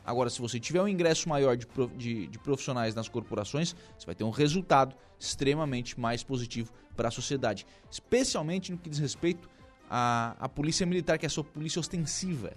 Agora, 0.03 0.27
se 0.27 0.41
você 0.41 0.59
tiver 0.59 0.81
um 0.81 0.87
ingresso 0.87 1.29
maior 1.29 1.55
de, 1.55 1.67
de, 1.95 2.27
de, 2.27 2.39
profissionais 2.39 2.95
nas 2.95 3.07
corporações, 3.07 3.75
você 3.95 4.05
vai 4.07 4.15
ter 4.15 4.23
um 4.23 4.31
resultado 4.31 4.95
extremamente 5.19 5.97
mais 5.99 6.23
positivo 6.23 6.73
para 6.95 7.09
a 7.09 7.11
sociedade. 7.11 7.67
Especialmente 7.91 8.71
no 8.71 8.79
que 8.79 8.89
diz 8.89 8.97
respeito 8.97 9.47
à, 9.87 10.35
à 10.39 10.49
polícia 10.49 10.87
militar, 10.87 11.19
que 11.19 11.25
é 11.25 11.27
a 11.27 11.29
sua 11.29 11.43
polícia 11.43 11.79
ostensiva. 11.79 12.53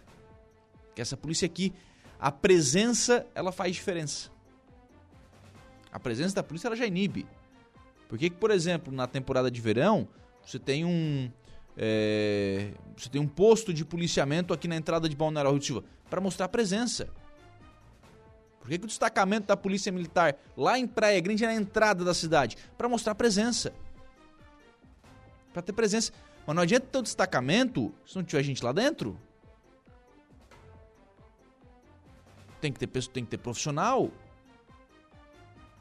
Que 0.94 1.02
essa 1.02 1.18
polícia 1.18 1.44
aqui, 1.44 1.70
a 2.18 2.32
presença, 2.32 3.26
ela 3.34 3.52
faz 3.52 3.74
diferença. 3.74 4.30
A 5.92 6.00
presença 6.00 6.34
da 6.34 6.42
polícia, 6.42 6.66
ela 6.68 6.76
já 6.76 6.86
inibe. 6.86 7.26
Porque, 8.08 8.30
por 8.30 8.50
exemplo, 8.50 8.92
na 8.92 9.06
temporada 9.06 9.50
de 9.50 9.60
verão, 9.60 10.08
você 10.44 10.58
tem 10.58 10.84
um, 10.84 11.30
é, 11.76 12.72
você 12.96 13.08
tem 13.08 13.20
um 13.20 13.26
posto 13.28 13.72
de 13.72 13.84
policiamento 13.84 14.54
aqui 14.54 14.66
na 14.66 14.76
entrada 14.76 15.08
de 15.08 15.16
Balneário 15.16 15.50
Rio 15.50 15.60
de 15.60 15.66
Silva 15.66 15.84
para 16.08 16.20
mostrar 16.20 16.48
presença. 16.48 17.08
Por 18.60 18.70
que, 18.70 18.78
que 18.78 18.84
o 18.84 18.88
destacamento 18.88 19.46
da 19.46 19.56
Polícia 19.56 19.92
Militar 19.92 20.36
lá 20.56 20.78
em 20.78 20.86
Praia 20.86 21.20
Grande 21.20 21.44
é 21.44 21.46
na 21.46 21.54
entrada 21.54 22.04
da 22.04 22.14
cidade? 22.14 22.56
Para 22.76 22.88
mostrar 22.88 23.14
presença. 23.14 23.72
Para 25.52 25.62
ter 25.62 25.72
presença. 25.72 26.12
Mas 26.46 26.56
não 26.56 26.62
adianta 26.62 26.86
ter 26.86 26.98
o 26.98 27.02
destacamento 27.02 27.94
se 28.04 28.16
não 28.16 28.24
tiver 28.24 28.42
gente 28.42 28.64
lá 28.64 28.72
dentro. 28.72 29.18
Tem 32.60 32.72
que 32.72 32.78
ter, 32.84 32.88
tem 33.08 33.24
que 33.24 33.30
ter 33.30 33.38
profissional. 33.38 34.10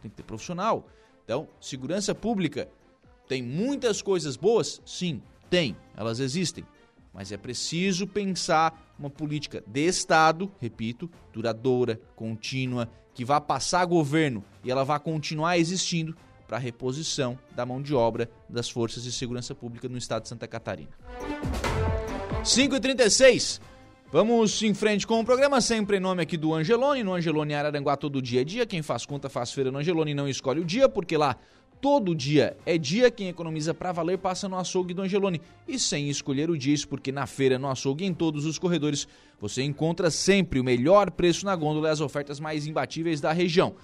Tem 0.01 0.11
que 0.11 0.17
ter 0.17 0.23
profissional. 0.23 0.87
Então, 1.25 1.47
segurança 1.59 2.13
pública 2.13 2.69
tem 3.27 3.41
muitas 3.41 4.01
coisas 4.01 4.37
boas? 4.37 4.79
Sim. 4.85 5.21
Tem, 5.49 5.75
elas 5.97 6.19
existem. 6.19 6.63
Mas 7.11 7.31
é 7.31 7.37
preciso 7.37 8.05
pensar 8.05 8.93
uma 8.97 9.09
política 9.09 9.63
de 9.65 9.87
Estado, 9.87 10.51
repito, 10.59 11.09
duradoura, 11.33 11.99
contínua, 12.15 12.89
que 13.13 13.25
vá 13.25 13.41
passar 13.41 13.85
governo 13.85 14.43
e 14.63 14.69
ela 14.69 14.83
vá 14.83 14.99
continuar 14.99 15.57
existindo 15.57 16.15
para 16.47 16.57
a 16.57 16.59
reposição 16.59 17.39
da 17.55 17.65
mão 17.65 17.81
de 17.81 17.95
obra 17.95 18.29
das 18.47 18.69
forças 18.69 19.03
de 19.03 19.11
segurança 19.11 19.55
pública 19.55 19.89
no 19.89 19.97
estado 19.97 20.23
de 20.23 20.29
Santa 20.29 20.47
Catarina. 20.47 20.91
5h36, 22.43 23.59
vamos 24.11 24.61
em 24.63 24.73
frente 24.73 25.05
com 25.05 25.19
o 25.19 25.25
programa, 25.25 25.59
sempre 25.61 25.97
em 25.97 25.99
nome 25.99 26.21
aqui 26.23 26.37
do 26.37 26.53
Angelone, 26.53 27.03
no 27.03 27.13
Angelone 27.13 27.53
Araranguá 27.53 27.95
todo 27.95 28.21
dia 28.21 28.41
é 28.41 28.43
dia, 28.43 28.65
quem 28.65 28.81
faz 28.81 29.05
conta 29.05 29.29
faz 29.29 29.51
feira 29.51 29.71
no 29.71 29.79
Angelone 29.79 30.13
não 30.13 30.27
escolhe 30.27 30.59
o 30.59 30.65
dia, 30.65 30.87
porque 30.87 31.17
lá 31.17 31.37
Todo 31.81 32.15
dia 32.15 32.57
é 32.65 32.77
dia, 32.77 33.11
quem 33.11 33.27
economiza 33.27 33.73
para 33.73 33.91
valer 33.91 34.17
passa 34.17 34.49
no 34.49 34.57
açougue 34.57 34.93
do 34.93 35.03
Angelone. 35.03 35.41
E 35.67 35.77
sem 35.77 36.09
escolher 36.09 36.49
o 36.49 36.57
dia, 36.57 36.73
isso 36.73 36.87
porque 36.87 37.11
na 37.11 37.27
feira, 37.27 37.59
no 37.59 37.69
açougue 37.69 38.05
em 38.05 38.13
todos 38.13 38.45
os 38.45 38.57
corredores, 38.57 39.07
você 39.39 39.61
encontra 39.61 40.09
sempre 40.09 40.59
o 40.59 40.63
melhor 40.63 41.11
preço 41.11 41.45
na 41.45 41.55
gôndola 41.55 41.89
e 41.89 41.91
as 41.91 42.01
ofertas 42.01 42.39
mais 42.39 42.65
imbatíveis 42.65 43.21
da 43.21 43.31
região. 43.31 43.75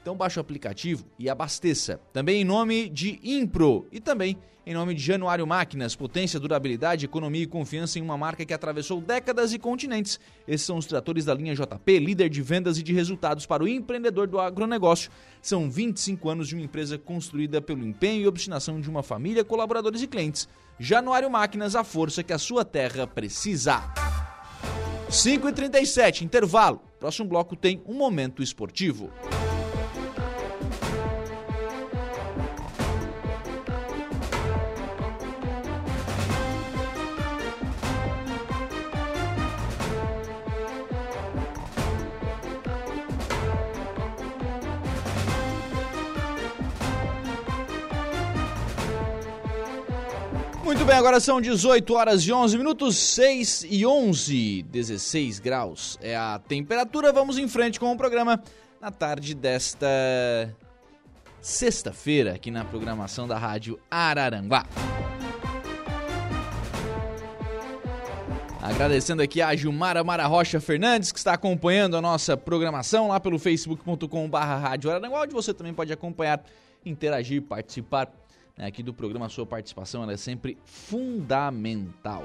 Então 0.00 0.16
baixe 0.16 0.38
o 0.38 0.40
aplicativo 0.40 1.04
e 1.18 1.28
abasteça. 1.28 2.00
Também 2.12 2.40
em 2.40 2.44
nome 2.44 2.88
de 2.88 3.20
Impro 3.22 3.86
e 3.92 4.00
também 4.00 4.38
em 4.66 4.74
nome 4.74 4.94
de 4.94 5.02
Januário 5.02 5.46
Máquinas, 5.46 5.96
potência, 5.96 6.38
durabilidade, 6.38 7.04
economia 7.04 7.42
e 7.42 7.46
confiança 7.46 7.98
em 7.98 8.02
uma 8.02 8.16
marca 8.16 8.44
que 8.44 8.52
atravessou 8.52 9.00
décadas 9.00 9.52
e 9.52 9.58
continentes. 9.58 10.20
Esses 10.46 10.66
são 10.66 10.76
os 10.76 10.86
tratores 10.86 11.24
da 11.24 11.34
linha 11.34 11.54
JP, 11.54 11.98
líder 11.98 12.28
de 12.28 12.42
vendas 12.42 12.78
e 12.78 12.82
de 12.82 12.92
resultados 12.92 13.46
para 13.46 13.64
o 13.64 13.68
empreendedor 13.68 14.28
do 14.28 14.38
agronegócio. 14.38 15.10
São 15.42 15.70
25 15.70 16.28
anos 16.28 16.46
de 16.46 16.54
uma 16.54 16.62
empresa 16.62 16.98
construída 16.98 17.60
pelo 17.60 17.84
empenho 17.84 18.22
e 18.22 18.28
obstinação 18.28 18.80
de 18.80 18.88
uma 18.88 19.02
família, 19.02 19.44
colaboradores 19.44 20.02
e 20.02 20.06
clientes. 20.06 20.46
Januário 20.78 21.30
Máquinas, 21.30 21.74
a 21.74 21.82
força 21.82 22.22
que 22.22 22.32
a 22.32 22.38
sua 22.38 22.64
terra 22.64 23.06
precisa. 23.06 23.82
5h37, 25.08 26.22
intervalo. 26.22 26.80
Próximo 27.00 27.28
bloco 27.28 27.56
tem 27.56 27.82
um 27.86 27.94
momento 27.94 28.42
esportivo. 28.42 29.10
Muito 50.80 50.88
bem, 50.88 50.96
agora 50.96 51.20
são 51.20 51.42
18 51.42 51.92
horas 51.92 52.22
e 52.22 52.32
11 52.32 52.56
minutos, 52.56 52.96
6 52.96 53.66
e 53.68 53.84
11, 53.84 54.62
16 54.62 55.38
graus 55.38 55.98
é 56.00 56.16
a 56.16 56.40
temperatura. 56.48 57.12
Vamos 57.12 57.36
em 57.36 57.46
frente 57.46 57.78
com 57.78 57.92
o 57.92 57.96
programa 57.98 58.42
na 58.80 58.90
tarde 58.90 59.34
desta 59.34 59.86
sexta-feira, 61.38 62.32
aqui 62.32 62.50
na 62.50 62.64
programação 62.64 63.28
da 63.28 63.36
Rádio 63.36 63.78
Araranguá. 63.90 64.64
Agradecendo 68.62 69.20
aqui 69.20 69.42
a 69.42 69.54
Gilmara 69.54 70.02
Mara 70.02 70.26
Rocha 70.26 70.60
Fernandes, 70.60 71.12
que 71.12 71.18
está 71.18 71.34
acompanhando 71.34 71.94
a 71.94 72.00
nossa 72.00 72.38
programação 72.38 73.08
lá 73.08 73.20
pelo 73.20 73.38
facebook.com.br 73.38 74.38
Rádio 74.38 74.90
Araranguá, 74.90 75.24
onde 75.24 75.34
você 75.34 75.52
também 75.52 75.74
pode 75.74 75.92
acompanhar, 75.92 76.42
interagir, 76.86 77.42
participar 77.42 78.10
né, 78.56 78.66
aqui 78.66 78.82
do 78.82 78.94
programa. 78.94 79.26
A 79.26 79.28
sua 79.28 79.46
participação 79.46 80.08
é 80.10 80.16
sempre 80.16 80.58
fundamental. 80.64 82.24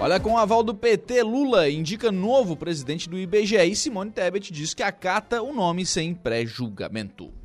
Olha, 0.00 0.20
com 0.20 0.34
o 0.34 0.38
aval 0.38 0.62
do 0.62 0.72
PT, 0.72 1.24
Lula 1.24 1.68
indica 1.68 2.12
novo 2.12 2.56
presidente 2.56 3.08
do 3.08 3.18
IBGE 3.18 3.56
e 3.56 3.74
Simone 3.74 4.12
Tebet 4.12 4.52
diz 4.52 4.72
que 4.72 4.82
acata 4.82 5.42
o 5.42 5.52
nome 5.52 5.84
sem 5.84 6.14
pré-julgamento. 6.14 7.37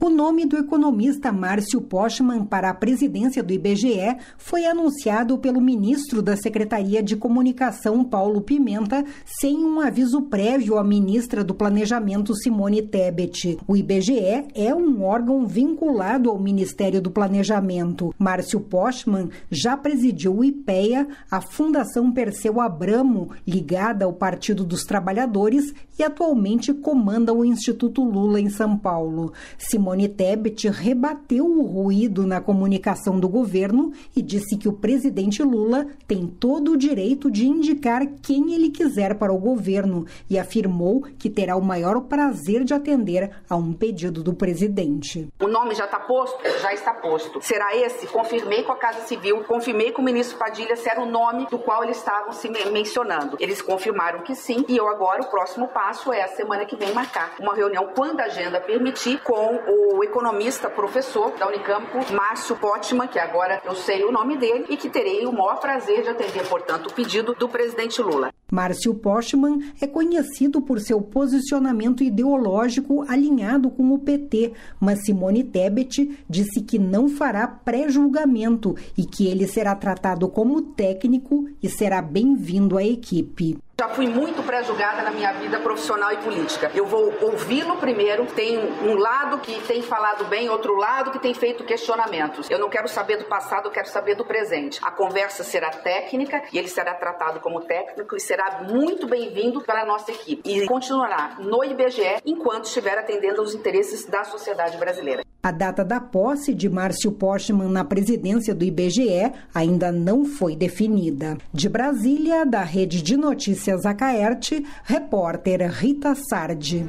O 0.00 0.10
nome 0.10 0.44
do 0.44 0.58
economista 0.58 1.32
Márcio 1.32 1.80
Postman 1.80 2.44
para 2.44 2.68
a 2.68 2.74
presidência 2.74 3.42
do 3.42 3.52
IBGE 3.54 4.16
foi 4.36 4.66
anunciado 4.66 5.38
pelo 5.38 5.60
ministro 5.60 6.20
da 6.20 6.36
Secretaria 6.36 7.02
de 7.02 7.16
Comunicação, 7.16 8.04
Paulo 8.04 8.42
Pimenta, 8.42 9.04
sem 9.24 9.64
um 9.64 9.80
aviso 9.80 10.22
prévio 10.22 10.76
à 10.76 10.84
ministra 10.84 11.42
do 11.42 11.54
Planejamento, 11.54 12.34
Simone 12.34 12.82
Tebet. 12.82 13.56
O 13.66 13.76
IBGE 13.76 14.48
é 14.54 14.74
um 14.74 15.02
órgão 15.02 15.46
vinculado 15.46 16.28
ao 16.28 16.38
Ministério 16.38 17.00
do 17.00 17.10
Planejamento. 17.10 18.14
Márcio 18.18 18.60
Postman 18.60 19.30
já 19.50 19.74
presidiu 19.74 20.36
o 20.36 20.44
IPEA, 20.44 21.08
a 21.30 21.40
Fundação 21.40 22.12
Perseu 22.12 22.60
Abramo, 22.60 23.30
ligada 23.46 24.04
ao 24.04 24.12
Partido 24.12 24.64
dos 24.64 24.82
Trabalhadores, 24.82 25.72
e 25.98 26.02
atualmente 26.02 26.74
comanda 26.74 27.32
o 27.32 27.44
Instituto 27.44 28.02
Lula 28.02 28.40
em 28.40 28.50
São 28.50 28.76
Paulo. 28.76 29.32
Simone 29.56 29.83
Simone 29.84 30.08
Tebet 30.08 30.66
rebateu 30.70 31.44
o 31.44 31.62
ruído 31.62 32.26
na 32.26 32.40
comunicação 32.40 33.20
do 33.20 33.28
governo 33.28 33.92
e 34.16 34.22
disse 34.22 34.56
que 34.56 34.66
o 34.66 34.72
presidente 34.72 35.42
Lula 35.42 35.86
tem 36.08 36.26
todo 36.26 36.72
o 36.72 36.76
direito 36.76 37.30
de 37.30 37.46
indicar 37.46 38.00
quem 38.22 38.54
ele 38.54 38.70
quiser 38.70 39.18
para 39.18 39.30
o 39.30 39.36
governo 39.36 40.06
e 40.30 40.38
afirmou 40.38 41.02
que 41.18 41.28
terá 41.28 41.54
o 41.54 41.60
maior 41.60 42.00
prazer 42.00 42.64
de 42.64 42.72
atender 42.72 43.30
a 43.46 43.56
um 43.56 43.74
pedido 43.74 44.22
do 44.22 44.32
presidente. 44.32 45.28
O 45.38 45.48
nome 45.48 45.74
já 45.74 45.84
está 45.84 46.00
posto? 46.00 46.38
Já 46.62 46.72
está 46.72 46.94
posto. 46.94 47.42
Será 47.42 47.76
esse? 47.76 48.06
Confirmei 48.06 48.62
com 48.62 48.72
a 48.72 48.76
Casa 48.76 49.00
Civil, 49.00 49.44
confirmei 49.44 49.92
com 49.92 50.00
o 50.00 50.04
ministro 50.04 50.38
Padilha 50.38 50.76
se 50.76 50.88
era 50.88 51.02
o 51.02 51.06
nome 51.06 51.46
do 51.50 51.58
qual 51.58 51.84
eles 51.84 51.98
estavam 51.98 52.32
se 52.32 52.48
mencionando. 52.72 53.36
Eles 53.38 53.60
confirmaram 53.60 54.20
que 54.20 54.34
sim 54.34 54.64
e 54.66 54.78
eu 54.78 54.88
agora 54.88 55.20
o 55.20 55.26
próximo 55.26 55.68
passo 55.68 56.10
é 56.10 56.22
a 56.22 56.28
semana 56.28 56.64
que 56.64 56.74
vem 56.74 56.90
marcar 56.94 57.34
uma 57.38 57.54
reunião 57.54 57.90
quando 57.94 58.20
a 58.20 58.24
agenda 58.24 58.58
permitir 58.62 59.20
com 59.20 59.73
o 59.74 60.04
economista 60.04 60.70
professor 60.70 61.32
da 61.36 61.48
Unicamp, 61.48 61.86
Márcio 62.12 62.56
Potman, 62.56 63.08
que 63.08 63.18
agora 63.18 63.60
eu 63.64 63.74
sei 63.74 64.04
o 64.04 64.12
nome 64.12 64.36
dele, 64.36 64.66
e 64.68 64.76
que 64.76 64.88
terei 64.88 65.26
o 65.26 65.32
maior 65.32 65.58
prazer 65.60 66.02
de 66.02 66.08
atender, 66.10 66.46
portanto, 66.48 66.86
o 66.86 66.92
pedido 66.92 67.34
do 67.34 67.48
presidente 67.48 68.00
Lula. 68.00 68.32
Márcio 68.50 68.94
Postman 68.94 69.58
é 69.80 69.86
conhecido 69.86 70.60
por 70.60 70.80
seu 70.80 71.00
posicionamento 71.00 72.04
ideológico 72.04 73.04
alinhado 73.08 73.70
com 73.70 73.92
o 73.92 73.98
PT, 73.98 74.52
mas 74.78 75.04
Simone 75.04 75.42
Tebet 75.42 76.24
disse 76.28 76.60
que 76.62 76.78
não 76.78 77.08
fará 77.08 77.48
pré-julgamento 77.48 78.76
e 78.96 79.04
que 79.04 79.26
ele 79.26 79.46
será 79.46 79.74
tratado 79.74 80.28
como 80.28 80.62
técnico 80.62 81.48
e 81.62 81.68
será 81.68 82.00
bem-vindo 82.00 82.78
à 82.78 82.84
equipe. 82.84 83.58
Já 83.76 83.88
fui 83.88 84.06
muito 84.06 84.40
pré-julgada 84.44 85.02
na 85.02 85.10
minha 85.10 85.32
vida 85.32 85.58
profissional 85.58 86.12
e 86.12 86.18
política. 86.18 86.70
Eu 86.76 86.86
vou 86.86 87.12
ouvi-lo 87.20 87.76
primeiro. 87.76 88.24
Tem 88.26 88.56
um 88.56 88.94
lado 88.94 89.38
que 89.38 89.60
tem 89.66 89.82
falado 89.82 90.26
bem, 90.26 90.48
outro 90.48 90.76
lado 90.76 91.10
que 91.10 91.18
tem 91.18 91.34
feito 91.34 91.64
questionamentos. 91.64 92.48
Eu 92.48 92.60
não 92.60 92.70
quero 92.70 92.86
saber 92.86 93.16
do 93.16 93.24
passado, 93.24 93.66
eu 93.66 93.72
quero 93.72 93.88
saber 93.88 94.14
do 94.14 94.24
presente. 94.24 94.78
A 94.80 94.92
conversa 94.92 95.42
será 95.42 95.70
técnica 95.70 96.44
e 96.52 96.58
ele 96.58 96.68
será 96.68 96.94
tratado 96.94 97.40
como 97.40 97.62
técnico 97.62 98.14
e 98.14 98.20
será 98.20 98.62
muito 98.62 99.08
bem-vindo 99.08 99.60
para 99.60 99.82
a 99.82 99.84
nossa 99.84 100.12
equipe. 100.12 100.48
E 100.48 100.66
continuará 100.66 101.36
no 101.40 101.64
IBGE 101.64 102.22
enquanto 102.24 102.66
estiver 102.66 102.96
atendendo 102.96 103.40
aos 103.40 103.54
interesses 103.54 104.06
da 104.06 104.22
sociedade 104.22 104.78
brasileira. 104.78 105.24
A 105.42 105.50
data 105.50 105.84
da 105.84 106.00
posse 106.00 106.54
de 106.54 106.70
Márcio 106.70 107.12
Postman 107.12 107.68
na 107.68 107.84
presidência 107.84 108.54
do 108.54 108.64
IBGE 108.64 109.30
ainda 109.54 109.92
não 109.92 110.24
foi 110.24 110.56
definida. 110.56 111.36
De 111.52 111.68
Brasília, 111.68 112.46
da 112.46 112.62
Rede 112.62 113.02
de 113.02 113.14
Notícias 113.14 113.63
Acaerte, 113.70 114.64
repórter 114.84 115.70
Rita 115.70 116.14
Sardi. 116.14 116.88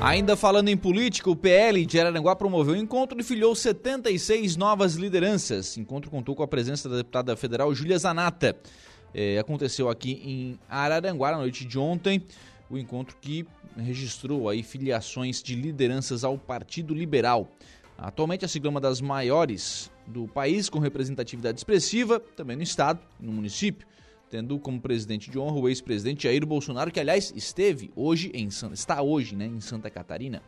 Ainda 0.00 0.36
falando 0.36 0.68
em 0.68 0.76
política, 0.76 1.30
o 1.30 1.36
PL 1.36 1.84
de 1.86 1.98
Araranguá 1.98 2.36
promoveu 2.36 2.74
um 2.74 2.76
encontro 2.76 3.20
e 3.20 3.22
filiou 3.22 3.54
76 3.54 4.56
novas 4.56 4.94
lideranças. 4.94 5.76
O 5.76 5.80
encontro 5.80 6.10
contou 6.10 6.34
com 6.34 6.42
a 6.42 6.48
presença 6.48 6.88
da 6.88 6.96
deputada 6.96 7.36
federal 7.36 7.74
Júlia 7.74 7.98
Zanata. 7.98 8.56
É, 9.14 9.38
aconteceu 9.38 9.88
aqui 9.88 10.20
em 10.24 10.58
Araranguá 10.68 11.32
na 11.32 11.38
noite 11.38 11.64
de 11.64 11.78
ontem 11.78 12.22
o 12.70 12.76
encontro 12.76 13.16
que 13.20 13.46
registrou 13.76 14.48
aí 14.48 14.62
filiações 14.62 15.42
de 15.42 15.54
lideranças 15.54 16.24
ao 16.24 16.36
Partido 16.36 16.94
Liberal. 16.94 17.48
Atualmente 17.96 18.44
a 18.44 18.48
sigla 18.48 18.68
é 18.68 18.70
uma 18.70 18.80
das 18.80 19.00
maiores 19.00 19.90
do 20.06 20.28
país, 20.28 20.68
com 20.68 20.78
representatividade 20.78 21.58
expressiva, 21.58 22.20
também 22.20 22.56
no 22.56 22.62
estado 22.62 23.00
e 23.20 23.26
no 23.26 23.32
município, 23.32 23.86
tendo 24.28 24.58
como 24.58 24.80
presidente 24.80 25.30
de 25.30 25.38
honra 25.38 25.58
o 25.58 25.68
ex-presidente 25.68 26.24
Jair 26.24 26.44
Bolsonaro, 26.46 26.90
que 26.90 27.00
aliás 27.00 27.32
esteve 27.34 27.90
hoje 27.96 28.30
em 28.34 28.48
está 28.72 29.02
hoje, 29.02 29.34
né, 29.34 29.46
em 29.46 29.60
Santa 29.60 29.90
Catarina. 29.90 30.42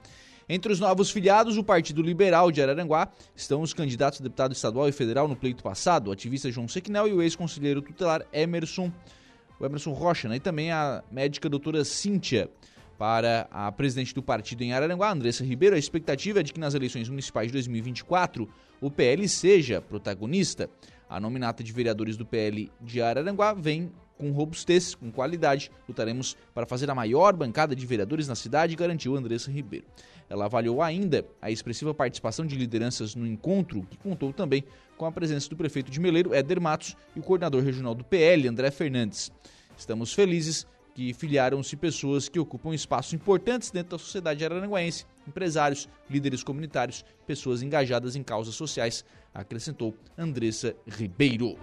Entre 0.48 0.72
os 0.72 0.80
novos 0.80 1.10
filiados, 1.10 1.56
o 1.56 1.62
Partido 1.62 2.02
Liberal 2.02 2.50
de 2.50 2.60
Araranguá 2.60 3.08
estão 3.36 3.62
os 3.62 3.72
candidatos 3.72 4.20
a 4.20 4.24
deputado 4.24 4.52
estadual 4.52 4.88
e 4.88 4.92
federal 4.92 5.28
no 5.28 5.36
pleito 5.36 5.62
passado, 5.62 6.08
o 6.08 6.12
ativista 6.12 6.50
João 6.50 6.66
Sequinel 6.66 7.06
e 7.06 7.12
o 7.12 7.22
ex-conselheiro 7.22 7.80
tutelar 7.80 8.26
Emerson 8.32 8.92
o 9.60 9.66
Emerson 9.66 9.92
Rocha, 9.92 10.28
né? 10.28 10.36
E 10.36 10.40
também 10.40 10.72
a 10.72 11.04
médica 11.12 11.48
doutora 11.48 11.84
Cíntia 11.84 12.50
para 12.98 13.46
a 13.50 13.70
presidente 13.70 14.14
do 14.14 14.22
partido 14.22 14.62
em 14.62 14.72
Araranguá, 14.72 15.12
Andressa 15.12 15.44
Ribeiro. 15.44 15.76
A 15.76 15.78
expectativa 15.78 16.40
é 16.40 16.42
de 16.42 16.52
que 16.52 16.60
nas 16.60 16.74
eleições 16.74 17.08
municipais 17.08 17.48
de 17.48 17.52
2024 17.52 18.48
o 18.80 18.90
PL 18.90 19.28
seja 19.28 19.80
protagonista. 19.80 20.68
A 21.10 21.18
nominata 21.18 21.64
de 21.64 21.72
vereadores 21.72 22.16
do 22.16 22.24
PL 22.24 22.70
de 22.80 23.02
Araranguá 23.02 23.52
vem 23.52 23.90
com 24.16 24.30
robustez, 24.30 24.94
com 24.94 25.10
qualidade. 25.10 25.68
Lutaremos 25.88 26.36
para 26.54 26.66
fazer 26.66 26.88
a 26.88 26.94
maior 26.94 27.34
bancada 27.34 27.74
de 27.74 27.84
vereadores 27.84 28.28
na 28.28 28.36
cidade, 28.36 28.76
garantiu 28.76 29.16
Andressa 29.16 29.50
Ribeiro. 29.50 29.86
Ela 30.28 30.44
avaliou 30.44 30.80
ainda 30.80 31.26
a 31.42 31.50
expressiva 31.50 31.92
participação 31.92 32.46
de 32.46 32.54
lideranças 32.54 33.16
no 33.16 33.26
encontro, 33.26 33.84
que 33.90 33.96
contou 33.96 34.32
também 34.32 34.62
com 34.96 35.04
a 35.04 35.10
presença 35.10 35.50
do 35.50 35.56
prefeito 35.56 35.90
de 35.90 35.98
Meleiro, 35.98 36.32
Éder 36.32 36.60
Matos, 36.60 36.96
e 37.16 37.18
o 37.18 37.22
coordenador 37.24 37.64
regional 37.64 37.92
do 37.92 38.04
PL, 38.04 38.46
André 38.46 38.70
Fernandes. 38.70 39.32
Estamos 39.76 40.12
felizes 40.12 40.64
que 41.00 41.14
filiaram-se 41.14 41.74
pessoas 41.76 42.28
que 42.28 42.38
ocupam 42.38 42.74
espaços 42.74 43.14
importantes 43.14 43.70
dentro 43.70 43.92
da 43.92 43.98
sociedade 43.98 44.44
araranguense, 44.44 45.06
empresários, 45.26 45.88
líderes 46.10 46.42
comunitários, 46.42 47.06
pessoas 47.26 47.62
engajadas 47.62 48.16
em 48.16 48.22
causas 48.22 48.54
sociais, 48.54 49.02
acrescentou 49.32 49.94
Andressa 50.18 50.76
Ribeiro. 50.86 51.56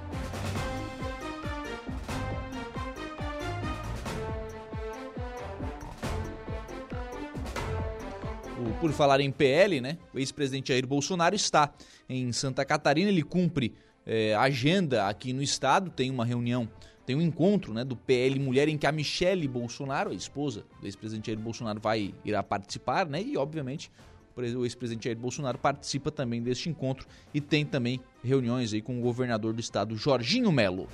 por 8.82 8.92
falar 8.92 9.20
em 9.22 9.32
PL, 9.32 9.82
né? 9.82 9.98
O 10.14 10.20
ex-presidente 10.20 10.70
Jair 10.70 10.86
Bolsonaro 10.86 11.36
está 11.36 11.72
em 12.10 12.32
Santa 12.32 12.66
Catarina, 12.66 13.10
ele 13.10 13.24
cumpre 13.24 13.76
é, 14.06 14.36
agenda 14.36 15.08
aqui 15.08 15.34
no 15.34 15.42
estado, 15.42 15.90
tem 15.90 16.10
uma 16.12 16.26
reunião, 16.26 16.68
tem 17.08 17.16
um 17.16 17.22
encontro 17.22 17.74
né, 17.74 17.86
do 17.86 17.96
PL 17.96 18.38
Mulher 18.38 18.68
em 18.68 18.78
que 18.78 18.86
a 18.86 18.92
Michele 18.92 19.48
Bolsonaro, 19.48 20.12
a 20.12 20.14
esposa 20.14 20.66
do 20.82 20.86
ex-presidente 20.86 21.28
Jair 21.28 21.40
Bolsonaro, 21.40 21.80
vai 21.80 22.14
irá 22.26 22.44
participar, 22.44 23.08
né? 23.08 23.24
E 23.24 23.38
obviamente 23.38 23.90
o 24.36 24.66
ex-presidente 24.66 25.06
Jair 25.06 25.18
Bolsonaro 25.18 25.58
participa 25.58 26.12
também 26.12 26.44
deste 26.44 26.68
encontro 26.68 27.08
e 27.34 27.40
tem 27.40 27.66
também 27.66 28.02
reuniões 28.22 28.74
aí 28.74 28.82
com 28.82 29.00
o 29.00 29.02
governador 29.02 29.54
do 29.54 29.62
estado, 29.62 29.96
Jorginho 29.96 30.52
Melo. 30.52 30.90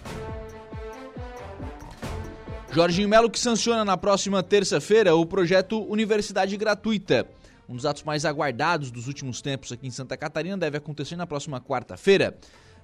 Jorginho 2.72 3.10
Melo 3.10 3.28
que 3.28 3.40
sanciona 3.40 3.84
na 3.84 3.98
próxima 3.98 4.44
terça-feira 4.44 5.16
o 5.16 5.26
projeto 5.26 5.82
Universidade 5.82 6.56
Gratuita. 6.56 7.28
Um 7.68 7.76
dos 7.76 7.88
atos 7.88 8.04
mais 8.04 8.24
aguardados 8.24 8.92
dos 8.92 9.08
últimos 9.08 9.42
tempos 9.42 9.72
aqui 9.72 9.88
em 9.88 9.92
Santa 9.92 10.16
Catarina 10.16 10.58
deve 10.58 10.78
acontecer 10.78 11.16
na 11.16 11.26
próxima 11.26 11.60
quarta-feira. 11.60 12.38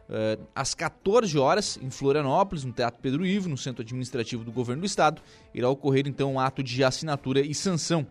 Uh, 0.10 0.44
às 0.56 0.74
14 0.74 1.38
horas, 1.38 1.78
em 1.80 1.92
Florianópolis, 1.92 2.64
no 2.64 2.74
Teatro 2.74 3.00
Pedro 3.00 3.24
Ivo, 3.24 3.48
no 3.48 3.56
Centro 3.56 3.84
Administrativo 3.84 4.44
do 4.44 4.52
Governo 4.52 4.82
do 4.82 4.86
Estado, 4.88 5.22
irá 5.54 5.70
ocorrer 5.70 6.08
então 6.08 6.34
um 6.34 6.40
ato 6.40 6.64
de 6.64 6.84
assinatura 6.84 7.42
e 7.42 7.54
sanção 7.54 8.08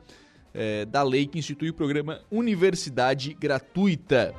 uh, 0.54 0.86
da 0.86 1.02
lei 1.02 1.26
que 1.26 1.40
institui 1.40 1.70
o 1.70 1.74
programa 1.74 2.20
Universidade 2.30 3.34
Gratuita. 3.34 4.32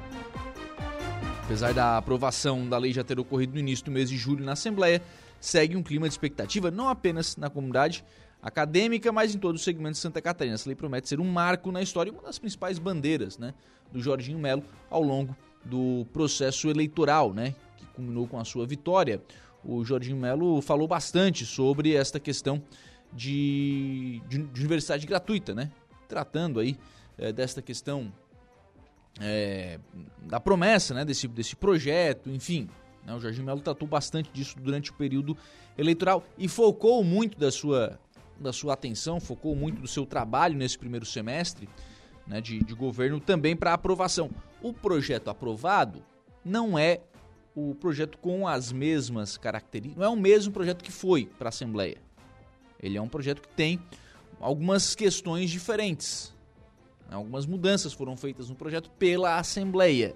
Apesar 1.44 1.74
da 1.74 1.98
aprovação 1.98 2.70
da 2.70 2.78
lei 2.78 2.94
já 2.94 3.04
ter 3.04 3.20
ocorrido 3.20 3.54
no 3.54 3.60
início 3.60 3.84
do 3.84 3.92
mês 3.92 4.10
de 4.10 4.16
julho 4.16 4.46
na 4.46 4.54
Assembleia, 4.54 5.02
segue 5.42 5.76
um 5.76 5.84
clima 5.84 6.08
de 6.08 6.14
expectativa 6.14 6.72
não 6.72 6.88
apenas 6.88 7.36
na 7.36 7.50
comunidade, 7.50 8.06
acadêmica, 8.42 9.12
mas 9.12 9.36
em 9.36 9.38
todo 9.38 9.56
o 9.56 9.60
segmento 9.60 9.94
de 9.94 9.98
Santa 9.98 10.22
Catarina. 10.22 10.56
Essa 10.56 10.70
lei 10.70 10.78
promete 10.78 11.10
ser 11.10 11.20
um 11.20 11.30
marco 11.30 11.74
na 11.74 11.82
história 11.82 12.10
e 12.10 12.14
uma 12.14 12.24
das 12.24 12.40
principais 12.40 12.80
bandeiras 12.80 13.38
né, 13.38 13.54
do 13.92 14.00
Jorginho 14.00 14.40
Melo 14.40 14.64
ao 14.90 15.04
longo 15.04 15.36
do 15.70 16.06
processo 16.12 16.70
eleitoral, 16.70 17.34
né, 17.34 17.54
que 17.78 17.86
culminou 17.88 18.28
com 18.28 18.40
a 18.40 18.46
sua 18.46 18.66
vitória. 18.66 19.22
O 19.64 19.84
Jorginho 19.84 20.18
Melo 20.18 20.62
falou 20.62 20.88
bastante 20.88 21.46
sobre 21.46 21.94
esta 21.94 22.20
questão 22.20 22.62
de, 23.14 24.22
de, 24.28 24.40
de 24.40 24.60
universidade 24.60 25.06
gratuita, 25.06 25.54
né, 25.54 25.72
tratando 26.08 26.60
aí 26.60 26.78
é, 27.18 27.32
desta 27.32 27.62
questão 27.62 28.12
é, 29.20 29.80
da 30.24 30.40
promessa, 30.40 30.94
né, 30.94 31.06
desse, 31.06 31.28
desse 31.28 31.56
projeto, 31.56 32.30
enfim. 32.30 32.70
Né, 33.06 33.14
o 33.14 33.20
Jorginho 33.20 33.46
Melo 33.46 33.62
tratou 33.62 33.88
bastante 33.88 34.30
disso 34.32 34.56
durante 34.60 34.92
o 34.92 34.94
período 34.94 35.38
eleitoral 35.78 36.24
e 36.38 36.48
focou 36.48 37.04
muito 37.04 37.38
da 37.38 37.52
sua, 37.52 38.00
da 38.40 38.54
sua 38.54 38.74
atenção, 38.74 39.20
focou 39.20 39.56
muito 39.56 39.82
do 39.82 39.88
seu 39.88 40.06
trabalho 40.06 40.58
nesse 40.58 40.78
primeiro 40.78 41.06
semestre 41.06 41.68
né, 42.30 42.40
de, 42.40 42.64
de 42.64 42.74
governo 42.74 43.20
também 43.20 43.56
para 43.56 43.74
aprovação. 43.74 44.30
O 44.62 44.72
projeto 44.72 45.30
aprovado 45.30 46.02
não 46.46 46.78
é 46.78 47.02
o 47.56 47.76
projeto 47.76 48.18
com 48.20 48.48
as 48.48 48.72
mesmas 48.72 49.36
características, 49.36 49.98
não 49.98 50.06
é 50.06 50.10
o 50.10 50.16
mesmo 50.16 50.54
projeto 50.54 50.84
que 50.84 50.92
foi 50.92 51.26
para 51.26 51.48
a 51.48 51.50
Assembleia. 51.50 51.98
Ele 52.82 52.98
é 52.98 53.02
um 53.02 53.10
projeto 53.10 53.42
que 53.42 53.50
tem 53.50 53.82
algumas 54.40 54.96
questões 54.96 55.50
diferentes. 55.50 56.34
Algumas 57.12 57.46
mudanças 57.46 57.92
foram 57.92 58.16
feitas 58.16 58.50
no 58.50 58.56
projeto 58.56 58.90
pela 58.92 59.40
Assembleia, 59.40 60.16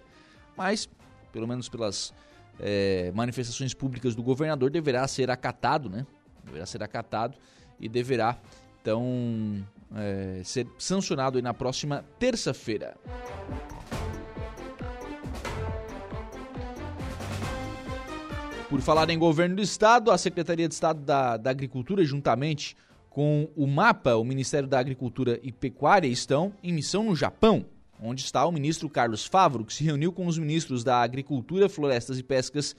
mas, 0.56 0.88
pelo 1.32 1.48
menos 1.48 1.68
pelas 1.68 2.14
é, 2.60 3.12
manifestações 3.16 3.74
públicas 3.74 4.16
do 4.16 4.22
governador, 4.22 4.70
deverá 4.70 5.08
ser 5.08 5.32
acatado, 5.32 5.90
né? 5.90 6.06
Deverá 6.46 6.66
ser 6.68 6.84
acatado 6.84 7.36
e 7.80 7.90
deverá, 7.90 8.38
então, 8.82 9.66
é, 9.96 10.42
ser 10.44 10.68
sancionado 10.78 11.42
na 11.42 11.54
próxima 11.54 12.04
terça-feira. 12.20 12.96
Por 18.70 18.82
falar 18.82 19.10
em 19.10 19.20
governo 19.20 19.58
do 19.58 19.62
Estado, 19.62 20.10
a 20.10 20.18
Secretaria 20.18 20.68
de 20.68 20.74
Estado 20.74 21.00
da, 21.02 21.38
da 21.38 21.52
Agricultura, 21.52 22.04
juntamente 22.04 22.76
com 23.10 23.48
o 23.56 23.68
MAPA, 23.68 24.16
o 24.16 24.24
Ministério 24.24 24.68
da 24.68 24.80
Agricultura 24.80 25.40
e 25.44 25.52
Pecuária, 25.52 26.08
estão 26.08 26.52
em 26.64 26.74
missão 26.74 27.04
no 27.04 27.16
Japão, 27.16 27.66
onde 28.02 28.22
está 28.22 28.44
o 28.46 28.52
ministro 28.52 28.90
Carlos 28.90 29.28
Favro, 29.28 29.64
que 29.64 29.74
se 29.74 29.84
reuniu 29.84 30.12
com 30.12 30.26
os 30.26 30.40
ministros 30.40 30.84
da 30.84 31.02
Agricultura, 31.02 31.70
Florestas 31.70 32.18
e 32.18 32.24
Pescas, 32.24 32.76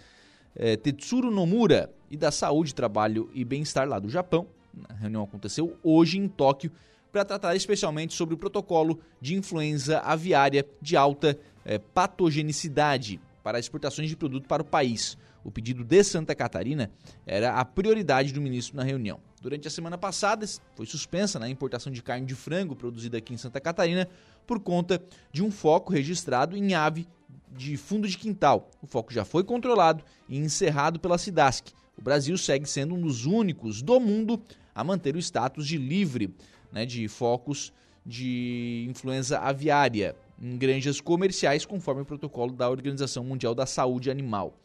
eh, 0.57 0.77
Tetsuro 0.77 1.31
Nomura, 1.31 1.95
e 2.11 2.17
da 2.17 2.33
Saúde, 2.33 2.75
Trabalho 2.75 3.31
e 3.33 3.45
Bem-Estar 3.45 3.89
lá 3.89 3.99
do 3.99 4.09
Japão. 4.09 4.47
A 4.89 4.95
reunião 4.95 5.23
aconteceu 5.23 5.77
hoje 5.83 6.19
em 6.19 6.27
Tóquio 6.27 6.73
para 7.15 7.25
tratar 7.25 7.55
especialmente 7.55 8.13
sobre 8.13 8.35
o 8.35 8.37
protocolo 8.37 8.99
de 9.21 9.37
influenza 9.37 10.01
aviária 10.01 10.67
de 10.83 10.97
alta 10.97 11.39
eh, 11.65 11.79
patogenicidade 11.79 13.21
para 13.41 13.57
exportações 13.57 14.09
de 14.09 14.17
produto 14.17 14.49
para 14.49 14.63
o 14.63 14.65
país. 14.65 15.17
O 15.45 15.51
pedido 15.51 15.85
de 15.85 16.03
Santa 16.03 16.35
Catarina 16.35 16.91
era 17.25 17.53
a 17.53 17.65
prioridade 17.65 18.33
do 18.33 18.41
ministro 18.41 18.77
na 18.77 18.83
reunião. 18.83 19.21
Durante 19.41 19.69
a 19.69 19.71
semana 19.71 19.97
passada, 19.97 20.45
foi 20.75 20.87
suspensa 20.87 21.39
né, 21.39 21.47
a 21.47 21.49
importação 21.49 21.93
de 21.93 22.03
carne 22.03 22.27
de 22.27 22.35
frango 22.35 22.75
produzida 22.75 23.19
aqui 23.19 23.33
em 23.33 23.39
Santa 23.39 23.61
Catarina 23.61 24.09
por 24.45 24.59
conta 24.59 25.01
de 25.31 25.41
um 25.41 25.53
foco 25.53 25.93
registrado 25.93 26.57
em 26.57 26.75
ave 26.75 27.07
de 27.49 27.77
fundo 27.77 28.09
de 28.09 28.19
quintal. 28.19 28.69
O 28.83 28.89
foco 28.89 29.13
já 29.13 29.25
foi 29.25 29.45
controlado 29.45 30.03
e 30.29 30.37
encerrado 30.37 30.99
pela 30.99 31.17
SIDASC. 31.17 31.69
O 31.97 32.03
Brasil 32.03 32.37
segue 32.37 32.69
sendo 32.69 32.97
um 32.97 33.01
dos 33.01 33.25
únicos 33.25 33.83
do 33.83 34.01
mundo 34.01 34.43
a 34.75 34.83
manter 34.83 35.15
o 35.15 35.19
status 35.21 35.67
de 35.67 35.79
livre 35.79 36.35
né, 36.75 36.85
de 36.85 37.07
focos 37.07 37.73
de 38.05 38.85
influenza 38.91 39.39
aviária 39.39 40.15
em 40.43 40.59
granjas 40.59 41.01
comerciais, 41.01 41.65
conforme 41.65 42.03
o 42.03 42.05
protocolo 42.05 42.53
da 42.53 42.69
Organização 42.69 43.25
Mundial 43.25 43.55
da 43.55 43.65
Saúde 43.65 44.11
Animal. 44.11 44.59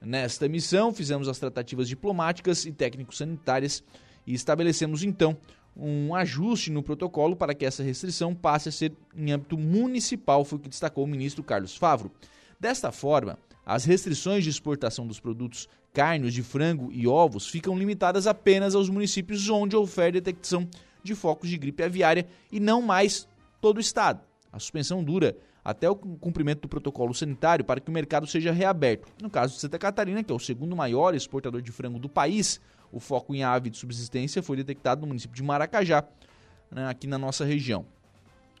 Nesta 0.00 0.48
missão, 0.48 0.92
fizemos 0.92 1.28
as 1.28 1.38
tratativas 1.38 1.86
diplomáticas 1.86 2.64
e 2.64 2.72
técnico-sanitárias 2.72 3.84
e 4.26 4.32
estabelecemos 4.32 5.04
então 5.04 5.36
um 5.76 6.14
ajuste 6.14 6.70
no 6.70 6.82
protocolo 6.82 7.36
para 7.36 7.54
que 7.54 7.66
essa 7.66 7.82
restrição 7.82 8.34
passe 8.34 8.70
a 8.70 8.72
ser 8.72 8.92
em 9.14 9.30
âmbito 9.30 9.58
municipal, 9.58 10.44
foi 10.44 10.58
o 10.58 10.60
que 10.62 10.68
destacou 10.70 11.04
o 11.04 11.06
ministro 11.06 11.44
Carlos 11.44 11.76
Favro. 11.76 12.10
Desta 12.58 12.90
forma, 12.90 13.38
as 13.64 13.84
restrições 13.84 14.42
de 14.42 14.50
exportação 14.50 15.06
dos 15.06 15.20
produtos 15.20 15.68
carnes 15.92 16.32
de 16.32 16.42
frango 16.42 16.90
e 16.92 17.06
ovos 17.06 17.46
ficam 17.46 17.78
limitadas 17.78 18.26
apenas 18.26 18.74
aos 18.74 18.88
municípios 18.88 19.48
onde 19.48 19.76
houver 19.76 20.12
detecção 20.12 20.66
de 21.02 21.14
focos 21.14 21.48
de 21.48 21.56
gripe 21.56 21.82
aviária 21.82 22.26
e 22.50 22.60
não 22.60 22.82
mais 22.82 23.28
todo 23.60 23.78
o 23.78 23.80
estado. 23.80 24.20
A 24.52 24.58
suspensão 24.58 25.02
dura 25.02 25.36
até 25.64 25.88
o 25.88 25.94
cumprimento 25.94 26.62
do 26.62 26.68
protocolo 26.68 27.14
sanitário 27.14 27.64
para 27.64 27.80
que 27.80 27.90
o 27.90 27.92
mercado 27.92 28.26
seja 28.26 28.50
reaberto. 28.52 29.08
No 29.20 29.30
caso 29.30 29.54
de 29.54 29.60
Santa 29.60 29.78
Catarina, 29.78 30.22
que 30.22 30.32
é 30.32 30.34
o 30.34 30.38
segundo 30.38 30.74
maior 30.74 31.14
exportador 31.14 31.62
de 31.62 31.70
frango 31.70 31.98
do 31.98 32.08
país, 32.08 32.60
o 32.90 32.98
foco 32.98 33.34
em 33.34 33.44
ave 33.44 33.70
de 33.70 33.76
subsistência 33.76 34.42
foi 34.42 34.56
detectado 34.56 35.02
no 35.02 35.08
município 35.08 35.36
de 35.36 35.42
Maracajá, 35.42 36.04
né, 36.70 36.88
aqui 36.88 37.06
na 37.06 37.18
nossa 37.18 37.44
região. 37.44 37.86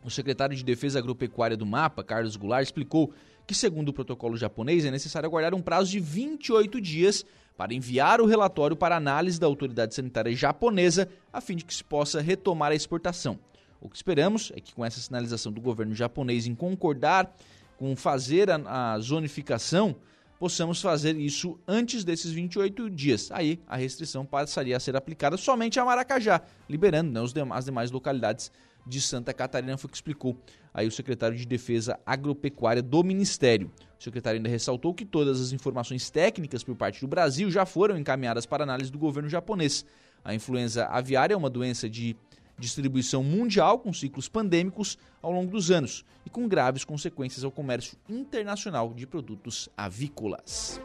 O 0.04 0.10
secretário 0.10 0.56
de 0.56 0.64
Defesa 0.64 0.98
Agropecuária 0.98 1.56
do 1.56 1.66
MAPA, 1.66 2.02
Carlos 2.02 2.36
Goulart, 2.36 2.62
explicou 2.62 3.12
que, 3.46 3.54
segundo 3.54 3.90
o 3.90 3.92
protocolo 3.92 4.36
japonês, 4.36 4.84
é 4.84 4.90
necessário 4.90 5.26
aguardar 5.26 5.54
um 5.54 5.60
prazo 5.60 5.90
de 5.90 6.00
28 6.00 6.80
dias 6.80 7.24
para 7.60 7.74
enviar 7.74 8.22
o 8.22 8.24
relatório 8.24 8.74
para 8.74 8.96
análise 8.96 9.38
da 9.38 9.46
autoridade 9.46 9.94
sanitária 9.94 10.34
japonesa, 10.34 11.06
a 11.30 11.42
fim 11.42 11.54
de 11.54 11.62
que 11.62 11.74
se 11.74 11.84
possa 11.84 12.18
retomar 12.18 12.72
a 12.72 12.74
exportação. 12.74 13.38
O 13.78 13.86
que 13.86 13.96
esperamos 13.96 14.50
é 14.56 14.62
que, 14.62 14.74
com 14.74 14.82
essa 14.82 14.98
sinalização 14.98 15.52
do 15.52 15.60
governo 15.60 15.94
japonês 15.94 16.46
em 16.46 16.54
concordar 16.54 17.30
com 17.76 17.94
fazer 17.94 18.50
a, 18.50 18.94
a 18.94 18.98
zonificação, 18.98 19.94
possamos 20.38 20.80
fazer 20.80 21.14
isso 21.16 21.60
antes 21.68 22.02
desses 22.02 22.32
28 22.32 22.88
dias. 22.88 23.30
Aí 23.30 23.60
a 23.66 23.76
restrição 23.76 24.24
passaria 24.24 24.74
a 24.74 24.80
ser 24.80 24.96
aplicada 24.96 25.36
somente 25.36 25.78
a 25.78 25.84
Maracajá, 25.84 26.40
liberando 26.66 27.12
né, 27.12 27.20
os 27.20 27.34
demais, 27.34 27.58
as 27.58 27.64
demais 27.66 27.90
localidades 27.90 28.50
de 28.86 29.00
Santa 29.00 29.32
Catarina, 29.32 29.76
foi 29.76 29.88
o 29.88 29.90
que 29.90 29.96
explicou 29.96 30.36
aí 30.72 30.86
o 30.86 30.90
secretário 30.90 31.36
de 31.36 31.46
Defesa 31.46 31.98
Agropecuária 32.06 32.82
do 32.82 33.02
Ministério. 33.02 33.70
O 33.98 34.02
secretário 34.02 34.38
ainda 34.38 34.48
ressaltou 34.48 34.94
que 34.94 35.04
todas 35.04 35.40
as 35.40 35.52
informações 35.52 36.10
técnicas 36.10 36.64
por 36.64 36.74
parte 36.76 37.00
do 37.00 37.08
Brasil 37.08 37.50
já 37.50 37.66
foram 37.66 37.98
encaminhadas 37.98 38.46
para 38.46 38.62
análise 38.62 38.90
do 38.90 38.98
governo 38.98 39.28
japonês. 39.28 39.84
A 40.24 40.34
influenza 40.34 40.86
aviária 40.86 41.34
é 41.34 41.36
uma 41.36 41.50
doença 41.50 41.88
de 41.88 42.16
distribuição 42.58 43.24
mundial 43.24 43.78
com 43.78 43.92
ciclos 43.92 44.28
pandêmicos 44.28 44.98
ao 45.22 45.32
longo 45.32 45.50
dos 45.50 45.70
anos 45.70 46.04
e 46.26 46.30
com 46.30 46.46
graves 46.46 46.84
consequências 46.84 47.42
ao 47.42 47.50
comércio 47.50 47.96
internacional 48.08 48.92
de 48.92 49.06
produtos 49.06 49.68
avícolas. 49.76 50.80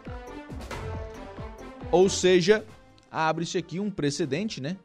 Ou 1.92 2.10
seja, 2.10 2.66
abre-se 3.12 3.58
aqui 3.58 3.80
um 3.80 3.92
precedente, 3.92 4.62
né? 4.62 4.78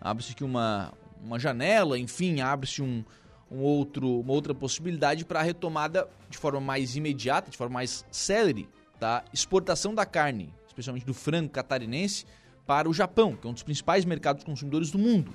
Abre-se 0.00 0.32
aqui 0.32 0.42
uma, 0.42 0.92
uma 1.22 1.38
janela, 1.38 1.98
enfim, 1.98 2.40
abre-se 2.40 2.82
um, 2.82 3.04
um 3.50 3.58
outro, 3.60 4.20
uma 4.20 4.32
outra 4.32 4.54
possibilidade 4.54 5.24
para 5.24 5.40
a 5.40 5.42
retomada 5.42 6.08
de 6.28 6.38
forma 6.38 6.60
mais 6.60 6.96
imediata, 6.96 7.50
de 7.50 7.56
forma 7.56 7.74
mais 7.74 8.04
célere, 8.10 8.68
da 8.98 9.24
exportação 9.32 9.94
da 9.94 10.04
carne, 10.04 10.52
especialmente 10.66 11.06
do 11.06 11.14
frango 11.14 11.48
catarinense, 11.48 12.26
para 12.66 12.88
o 12.88 12.94
Japão, 12.94 13.34
que 13.34 13.46
é 13.46 13.50
um 13.50 13.52
dos 13.52 13.62
principais 13.62 14.04
mercados 14.04 14.44
consumidores 14.44 14.90
do 14.90 14.98
mundo. 14.98 15.34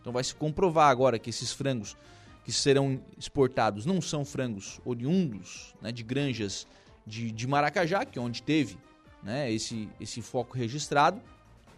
Então 0.00 0.12
vai 0.12 0.24
se 0.24 0.34
comprovar 0.34 0.90
agora 0.90 1.18
que 1.18 1.30
esses 1.30 1.52
frangos 1.52 1.96
que 2.44 2.52
serão 2.52 3.00
exportados 3.16 3.86
não 3.86 4.00
são 4.00 4.24
frangos 4.24 4.80
oriundos 4.84 5.74
né, 5.80 5.92
de 5.92 6.02
granjas 6.02 6.66
de, 7.06 7.30
de 7.30 7.46
Maracajá, 7.46 8.04
que 8.04 8.18
é 8.18 8.22
onde 8.22 8.42
teve 8.42 8.76
né, 9.22 9.52
esse, 9.52 9.88
esse 10.00 10.22
foco 10.22 10.56
registrado. 10.56 11.20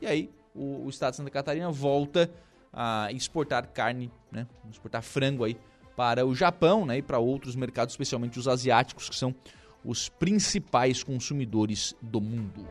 E 0.00 0.06
aí 0.06 0.30
o, 0.54 0.84
o, 0.84 0.88
estado 0.88 1.12
de 1.12 1.16
Santa 1.18 1.30
Catarina 1.30 1.70
volta 1.70 2.30
a 2.72 3.08
exportar 3.12 3.68
carne, 3.68 4.10
né, 4.30 4.46
exportar 4.70 5.02
frango 5.02 5.44
aí 5.44 5.56
para 5.96 6.26
o 6.26 6.34
Japão 6.34 6.86
né, 6.86 6.98
e 6.98 7.02
para 7.02 7.18
outros 7.18 7.54
mercados, 7.54 7.92
especialmente 7.92 8.38
os 8.38 8.48
asiáticos, 8.48 9.08
que 9.08 9.16
são 9.16 9.34
os 9.84 10.08
principais 10.08 11.02
consumidores 11.02 11.94
do 12.00 12.20
mundo. 12.20 12.66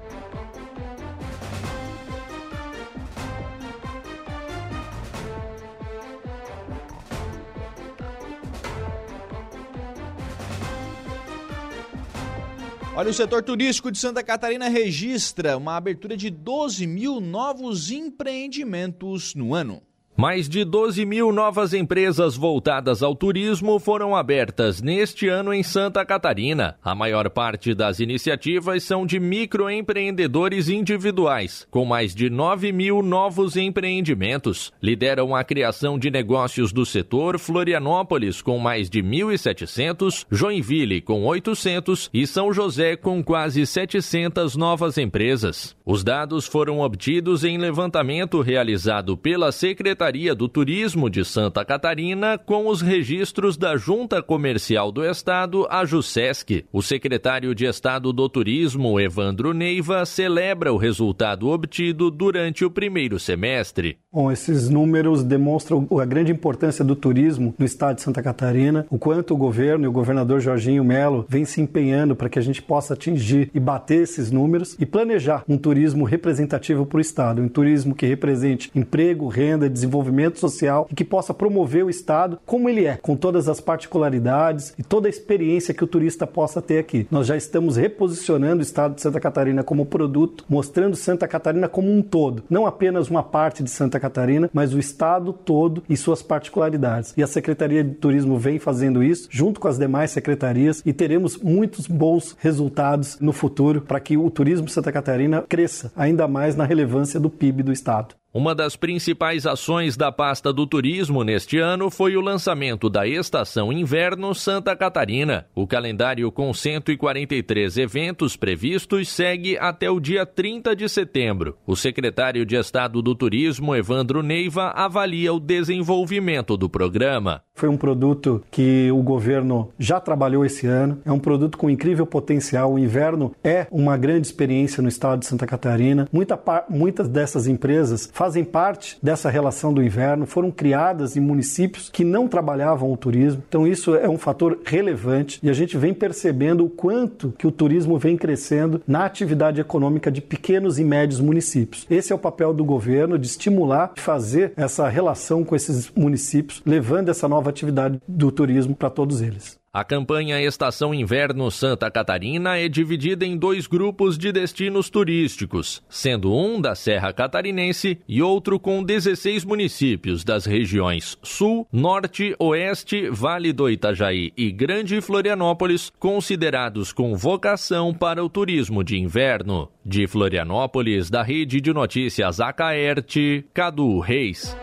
Olha, 12.94 13.10
o 13.10 13.14
setor 13.14 13.41
turístico 13.41 13.90
de 13.90 13.98
Santa 13.98 14.22
Catarina 14.22 14.68
registra 14.68 15.57
uma 15.57 15.78
abertura 15.78 16.18
de 16.18 16.30
12 16.30 16.86
mil 16.86 17.22
novos 17.22 17.90
empreendimentos 17.90 19.34
no 19.34 19.56
ano. 19.56 19.82
Mais 20.15 20.49
de 20.49 20.65
12 20.65 21.05
mil 21.05 21.31
novas 21.31 21.73
empresas 21.73 22.35
voltadas 22.35 23.01
ao 23.01 23.15
turismo 23.15 23.79
foram 23.79 24.13
abertas 24.13 24.81
neste 24.81 25.29
ano 25.29 25.53
em 25.53 25.63
Santa 25.63 26.05
Catarina. 26.05 26.75
A 26.83 26.93
maior 26.93 27.29
parte 27.29 27.73
das 27.73 28.01
iniciativas 28.01 28.83
são 28.83 29.05
de 29.05 29.19
microempreendedores 29.21 30.67
individuais, 30.67 31.65
com 31.71 31.85
mais 31.85 32.13
de 32.13 32.29
9 32.29 32.73
mil 32.73 33.01
novos 33.01 33.55
empreendimentos. 33.55 34.73
Lideram 34.81 35.33
a 35.33 35.45
criação 35.45 35.97
de 35.97 36.11
negócios 36.11 36.73
do 36.73 36.85
setor 36.85 37.39
Florianópolis, 37.39 38.41
com 38.41 38.59
mais 38.59 38.89
de 38.89 39.01
1.700, 39.01 40.25
Joinville, 40.29 41.01
com 41.01 41.23
800 41.23 42.09
e 42.13 42.27
São 42.27 42.51
José, 42.51 42.97
com 42.97 43.23
quase 43.23 43.65
700 43.65 44.57
novas 44.57 44.97
empresas. 44.97 45.75
Os 45.85 46.03
dados 46.03 46.45
foram 46.45 46.81
obtidos 46.81 47.45
em 47.45 47.57
levantamento 47.57 48.41
realizado 48.41 49.15
pela 49.15 49.51
Secretaria 49.53 50.01
Secretaria 50.02 50.34
do 50.34 50.48
Turismo 50.48 51.11
de 51.11 51.23
Santa 51.23 51.64
Catarina 51.64 52.36
com 52.36 52.65
os 52.65 52.82
registros 52.82 53.56
da 53.56 53.78
Junta 53.78 54.19
Comercial 54.19 54.91
do 54.91 55.06
Estado, 55.06 55.68
a 55.69 55.86
JUSESC. 55.86 56.65
O 56.73 56.82
secretário 56.82 57.53
de 57.53 57.65
Estado 57.65 58.11
do 58.11 58.28
Turismo, 58.28 58.99
Evandro 58.99 59.53
Neiva, 59.53 60.03
celebra 60.07 60.73
o 60.73 60.78
resultado 60.78 61.49
obtido 61.49 62.10
durante 62.10 62.65
o 62.65 62.72
primeiro 62.72 63.19
semestre. 63.19 63.99
Bom, 64.11 64.32
esses 64.32 64.69
números 64.69 65.23
demonstram 65.23 65.88
a 66.02 66.03
grande 66.03 66.32
importância 66.32 66.84
do 66.84 66.95
turismo 66.95 67.53
no 67.57 67.64
estado 67.64 67.98
de 67.98 68.02
Santa 68.02 68.23
Catarina, 68.23 68.88
o 68.90 68.98
quanto 68.98 69.36
o 69.36 69.38
governo 69.38 69.86
e 69.86 69.88
o 69.88 69.91
governador 69.91 70.41
Jorginho 70.41 70.84
Melo 70.84 71.28
vem 71.30 71.45
se 71.45 71.61
empenhando 71.61 72.15
para 72.15 72.28
que 72.28 72.40
a 72.40 72.41
gente 72.41 72.61
possa 72.61 72.95
atingir 72.95 73.52
e 73.53 73.60
bater 73.60 74.02
esses 74.02 74.32
números 74.32 74.76
e 74.80 74.86
planejar 74.86 75.44
um 75.48 75.60
turismo 75.60 76.06
representativo 76.06 76.88
para 76.88 76.98
o 76.98 77.02
estado, 77.02 77.41
um 77.41 77.48
turismo 77.48 77.94
que 77.94 78.07
represente 78.07 78.72
emprego, 78.73 79.28
renda, 79.28 79.69
desenvolvimento 79.69 79.90
social 80.39 80.88
e 80.91 80.95
que 80.95 81.03
possa 81.03 81.34
promover 81.34 81.85
o 81.85 81.89
estado 81.89 82.39
como 82.45 82.69
ele 82.69 82.85
é, 82.85 82.97
com 82.97 83.15
todas 83.15 83.47
as 83.47 83.59
particularidades 83.59 84.73
e 84.77 84.84
toda 84.84 85.07
a 85.07 85.09
experiência 85.09 85.73
que 85.73 85.84
o 85.84 85.88
turista 85.88 86.26
possa 86.26 86.61
ter 86.61 86.80
aqui. 86.80 87.07
Nós 87.11 87.27
já 87.27 87.35
estamos 87.35 87.76
reposicionando 87.77 88.59
o 88.59 88.63
estado 88.63 88.95
de 88.95 89.01
Santa 89.01 89.19
Catarina 89.19 89.63
como 89.63 89.85
produto, 89.85 90.45
mostrando 90.49 90.95
Santa 90.95 91.27
Catarina 91.27 91.68
como 91.68 91.91
um 91.91 92.01
todo, 92.01 92.43
não 92.49 92.65
apenas 92.65 93.09
uma 93.09 93.23
parte 93.23 93.63
de 93.63 93.69
Santa 93.69 93.99
Catarina, 93.99 94.49
mas 94.53 94.73
o 94.73 94.80
estado 94.80 95.34
todo 95.34 95.84
e 95.89 95.97
suas 95.97 96.22
particularidades. 96.22 97.13
E 97.18 97.23
a 97.23 97.27
Secretaria 97.27 97.84
de 97.84 97.95
Turismo 97.95 98.38
vem 98.38 98.59
fazendo 98.59 99.03
isso 99.03 99.27
junto 99.30 99.59
com 99.59 99.68
as 99.68 99.77
demais 99.77 100.11
secretarias 100.11 100.81
e 100.85 100.93
teremos 100.93 101.38
muitos 101.38 101.88
bons 101.88 102.35
resultados 102.39 103.18
no 103.19 103.34
futuro 103.34 103.81
para 103.81 103.99
que 103.99 104.18
o 104.18 104.30
turismo 104.30 104.68
de 104.68 104.73
Santa 104.73 104.91
Catarina 104.91 105.43
cresça 105.47 105.91
ainda 105.95 106.27
mais 106.27 106.55
na 106.55 106.65
relevância 106.65 107.19
do 107.19 107.30
PIB 107.30 107.63
do 107.63 107.72
estado. 107.72 108.20
Uma 108.33 108.55
das 108.55 108.77
principais 108.77 109.45
ações 109.45 109.97
da 109.97 110.09
pasta 110.09 110.53
do 110.53 110.65
turismo 110.65 111.21
neste 111.21 111.57
ano 111.57 111.91
foi 111.91 112.15
o 112.15 112.21
lançamento 112.21 112.89
da 112.89 113.05
Estação 113.05 113.73
Inverno 113.73 114.33
Santa 114.33 114.73
Catarina. 114.73 115.47
O 115.53 115.67
calendário 115.67 116.31
com 116.31 116.53
143 116.53 117.77
eventos 117.77 118.37
previstos 118.37 119.09
segue 119.09 119.57
até 119.57 119.91
o 119.91 119.99
dia 119.99 120.25
30 120.25 120.73
de 120.73 120.87
setembro. 120.87 121.57
O 121.67 121.75
secretário 121.75 122.45
de 122.45 122.55
Estado 122.55 123.01
do 123.01 123.13
Turismo, 123.13 123.75
Evandro 123.75 124.23
Neiva, 124.23 124.71
avalia 124.77 125.33
o 125.33 125.39
desenvolvimento 125.39 126.55
do 126.55 126.69
programa. 126.69 127.43
Foi 127.61 127.69
um 127.69 127.77
produto 127.77 128.41
que 128.49 128.91
o 128.91 129.03
governo 129.03 129.69
já 129.77 129.99
trabalhou 129.99 130.43
esse 130.43 130.65
ano. 130.65 130.97
É 131.05 131.11
um 131.11 131.19
produto 131.19 131.59
com 131.59 131.69
incrível 131.69 132.07
potencial. 132.07 132.73
O 132.73 132.79
inverno 132.79 133.35
é 133.43 133.67
uma 133.69 133.95
grande 133.95 134.25
experiência 134.25 134.81
no 134.81 134.89
estado 134.89 135.19
de 135.19 135.27
Santa 135.27 135.45
Catarina. 135.45 136.09
Muita, 136.11 136.39
muitas 136.67 137.07
dessas 137.07 137.45
empresas 137.45 138.09
fazem 138.11 138.43
parte 138.43 138.97
dessa 138.99 139.29
relação 139.29 139.71
do 139.71 139.83
inverno, 139.83 140.25
foram 140.25 140.49
criadas 140.49 141.15
em 141.15 141.19
municípios 141.19 141.88
que 141.88 142.03
não 142.03 142.27
trabalhavam 142.27 142.91
o 142.91 142.97
turismo. 142.97 143.43
Então 143.47 143.67
isso 143.67 143.93
é 143.93 144.09
um 144.09 144.17
fator 144.17 144.57
relevante 144.65 145.39
e 145.43 145.47
a 145.47 145.53
gente 145.53 145.77
vem 145.77 145.93
percebendo 145.93 146.65
o 146.65 146.69
quanto 146.69 147.31
que 147.38 147.45
o 147.45 147.51
turismo 147.51 147.99
vem 147.99 148.17
crescendo 148.17 148.81
na 148.88 149.05
atividade 149.05 149.61
econômica 149.61 150.11
de 150.11 150.19
pequenos 150.19 150.79
e 150.79 150.83
médios 150.83 151.19
municípios. 151.19 151.85
Esse 151.91 152.11
é 152.11 152.15
o 152.15 152.17
papel 152.17 152.55
do 152.55 152.65
governo 152.65 153.19
de 153.19 153.27
estimular, 153.27 153.91
de 153.93 154.01
fazer 154.01 154.51
essa 154.57 154.89
relação 154.89 155.43
com 155.43 155.55
esses 155.55 155.91
municípios, 155.95 156.63
levando 156.65 157.09
essa 157.09 157.27
nova 157.27 157.51
atividade 157.52 158.02
do 158.07 158.32
turismo 158.32 158.76
para 158.76 158.90
todos 158.90 159.22
eles. 159.22 159.61
A 159.73 159.86
campanha 159.86 160.41
Estação 160.41 160.94
Inverno 160.94 161.49
Santa 161.49 161.90
Catarina 161.90 162.57
é 162.57 162.68
dividida 162.68 163.26
em 163.26 163.38
dois 163.38 163.68
grupos 163.68 164.18
de 164.18 164.30
destinos 164.30 164.90
turísticos, 164.90 165.82
sendo 165.88 166.36
um 166.36 166.60
da 166.60 166.76
Serra 166.76 167.14
Catarinense 167.14 167.98
e 168.06 168.22
outro 168.22 168.60
com 168.60 168.84
16 168.84 169.45
municípios 169.45 170.26
das 170.26 170.45
regiões 170.45 171.18
Sul, 171.23 171.65
Norte, 171.72 172.36
Oeste, 172.38 173.10
Vale 173.10 173.53
do 173.53 173.69
Itajaí 173.69 174.34
e 174.36 174.52
Grande 174.52 174.99
Florianópolis, 174.99 175.90
considerados 175.98 176.91
com 176.91 177.15
vocação 177.15 177.94
para 177.94 178.22
o 178.22 178.28
turismo 178.28 178.84
de 178.84 178.99
inverno. 178.99 179.69
De 179.86 180.06
Florianópolis, 180.06 181.10
da 181.10 181.23
Rede 181.23 181.61
de 181.61 181.73
Notícias 181.73 182.41
Acaerte, 182.41 183.45
Cadu 183.53 183.99
Reis. 183.99 184.53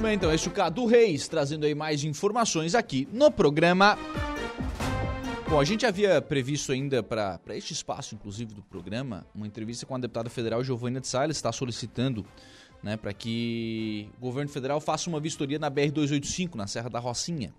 Bem, 0.00 0.14
então, 0.14 0.32
este 0.32 0.46
é 0.48 0.50
o 0.50 0.54
Cadu 0.54 0.86
Reis, 0.86 1.26
trazendo 1.26 1.66
aí 1.66 1.74
mais 1.74 2.04
informações 2.04 2.76
aqui 2.76 3.08
no 3.12 3.32
programa. 3.32 3.98
Bom, 5.50 5.58
a 5.58 5.64
gente 5.64 5.84
havia 5.84 6.22
previsto 6.22 6.70
ainda 6.70 7.02
para 7.02 7.40
este 7.48 7.72
espaço, 7.72 8.14
inclusive, 8.14 8.54
do 8.54 8.62
programa, 8.62 9.26
uma 9.34 9.44
entrevista 9.44 9.84
com 9.84 9.96
a 9.96 9.98
deputada 9.98 10.30
federal 10.30 10.62
Giovanna 10.62 11.00
de 11.00 11.08
Salles, 11.08 11.36
está 11.36 11.50
solicitando 11.50 12.24
né, 12.80 12.96
para 12.96 13.12
que 13.12 14.08
o 14.18 14.20
governo 14.20 14.48
federal 14.48 14.80
faça 14.80 15.10
uma 15.10 15.18
vistoria 15.18 15.58
na 15.58 15.68
BR-285, 15.68 16.54
na 16.54 16.68
Serra 16.68 16.88
da 16.88 17.00
Rocinha, 17.00 17.52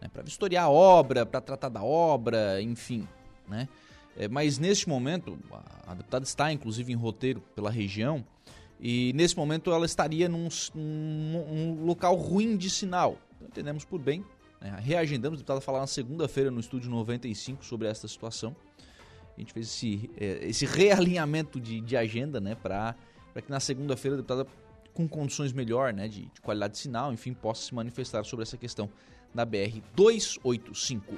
né, 0.00 0.08
para 0.10 0.22
vistoriar 0.22 0.64
a 0.64 0.70
obra, 0.70 1.26
para 1.26 1.42
tratar 1.42 1.68
da 1.68 1.82
obra, 1.82 2.60
enfim, 2.62 3.06
né? 3.46 3.68
É, 4.16 4.28
mas 4.28 4.58
neste 4.58 4.88
momento, 4.88 5.38
a 5.86 5.92
deputada 5.92 6.24
está 6.24 6.50
inclusive 6.50 6.90
em 6.90 6.96
roteiro 6.96 7.42
pela 7.54 7.70
região, 7.70 8.24
e 8.80 9.12
nesse 9.14 9.36
momento 9.36 9.72
ela 9.72 9.86
estaria 9.86 10.28
num, 10.28 10.48
num, 10.74 11.84
local 11.84 12.14
ruim 12.14 12.56
de 12.56 12.68
sinal. 12.68 13.18
Então, 13.36 13.48
entendemos 13.48 13.84
por 13.84 14.00
bem. 14.00 14.24
Né? 14.60 14.76
Reagendamos, 14.80 15.38
a 15.38 15.40
deputada 15.40 15.60
falar 15.60 15.80
na 15.80 15.86
segunda-feira 15.86 16.50
no 16.50 16.60
estúdio 16.60 16.90
95 16.90 17.64
sobre 17.64 17.88
essa 17.88 18.06
situação. 18.06 18.54
A 19.36 19.40
gente 19.40 19.52
fez 19.52 19.66
esse, 19.66 20.10
é, 20.18 20.48
esse 20.48 20.64
realinhamento 20.64 21.60
de, 21.60 21.80
de 21.80 21.96
agenda, 21.96 22.40
né, 22.40 22.54
para 22.54 22.94
que 23.34 23.50
na 23.50 23.60
segunda-feira 23.60 24.16
a 24.16 24.18
deputada, 24.18 24.46
com 24.94 25.06
condições 25.06 25.52
melhor, 25.52 25.92
né, 25.92 26.08
de, 26.08 26.22
de 26.26 26.40
qualidade 26.40 26.72
de 26.74 26.78
sinal, 26.78 27.12
enfim, 27.12 27.34
possa 27.34 27.62
se 27.62 27.74
manifestar 27.74 28.24
sobre 28.24 28.44
essa 28.44 28.56
questão 28.56 28.88
da 29.34 29.44
BR 29.44 29.82
285. 29.94 31.14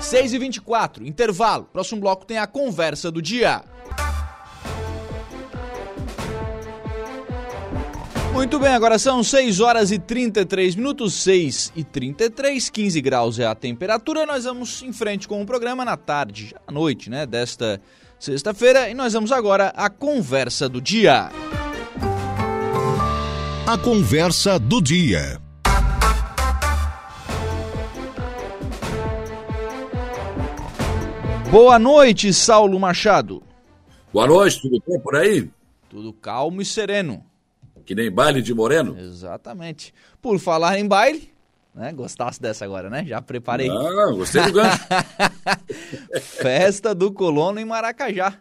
6 0.00 0.32
e 0.32 0.38
24 0.38 1.06
intervalo. 1.06 1.64
Próximo 1.64 2.00
bloco 2.00 2.24
tem 2.24 2.38
a 2.38 2.46
conversa 2.46 3.10
do 3.10 3.20
dia. 3.20 3.62
Muito 8.32 8.58
bem, 8.58 8.72
agora 8.72 8.98
são 8.98 9.22
6 9.22 9.60
horas 9.60 9.90
e 9.90 9.98
33 9.98 10.74
minutos, 10.76 11.14
6 11.14 11.72
e 11.76 11.84
33, 11.84 12.70
15 12.70 13.00
graus 13.00 13.38
é 13.38 13.46
a 13.46 13.54
temperatura. 13.54 14.24
Nós 14.24 14.44
vamos 14.44 14.82
em 14.82 14.92
frente 14.92 15.28
com 15.28 15.42
o 15.42 15.46
programa 15.46 15.84
na 15.84 15.96
tarde, 15.96 16.54
à 16.66 16.72
noite, 16.72 17.10
né, 17.10 17.26
desta 17.26 17.80
sexta-feira, 18.18 18.88
e 18.88 18.94
nós 18.94 19.12
vamos 19.12 19.32
agora 19.32 19.68
à 19.76 19.90
conversa 19.90 20.68
do 20.68 20.80
dia. 20.80 21.30
A 23.66 23.78
conversa 23.78 24.58
do 24.58 24.80
dia. 24.80 25.40
Boa 31.50 31.78
noite, 31.78 32.32
Saulo 32.32 32.78
Machado. 32.78 33.42
Boa 34.12 34.26
noite, 34.26 34.62
tudo 34.62 34.82
bem 34.86 35.00
por 35.00 35.16
aí? 35.16 35.50
Tudo 35.88 36.12
calmo 36.12 36.62
e 36.62 36.64
sereno. 36.64 37.29
Que 37.90 37.94
nem 37.96 38.08
baile 38.08 38.40
de 38.40 38.54
moreno? 38.54 38.96
Exatamente. 38.96 39.92
Por 40.22 40.38
falar 40.38 40.78
em 40.78 40.86
baile, 40.86 41.28
né? 41.74 41.92
Gostasse 41.92 42.40
dessa 42.40 42.64
agora, 42.64 42.88
né? 42.88 43.04
Já 43.04 43.20
preparei. 43.20 43.68
Ah, 43.68 44.12
gostei 44.12 44.44
do 44.44 44.52
gancho. 44.52 44.78
Festa 46.22 46.94
do 46.94 47.10
Colono 47.10 47.58
em 47.58 47.64
Maracajá. 47.64 48.38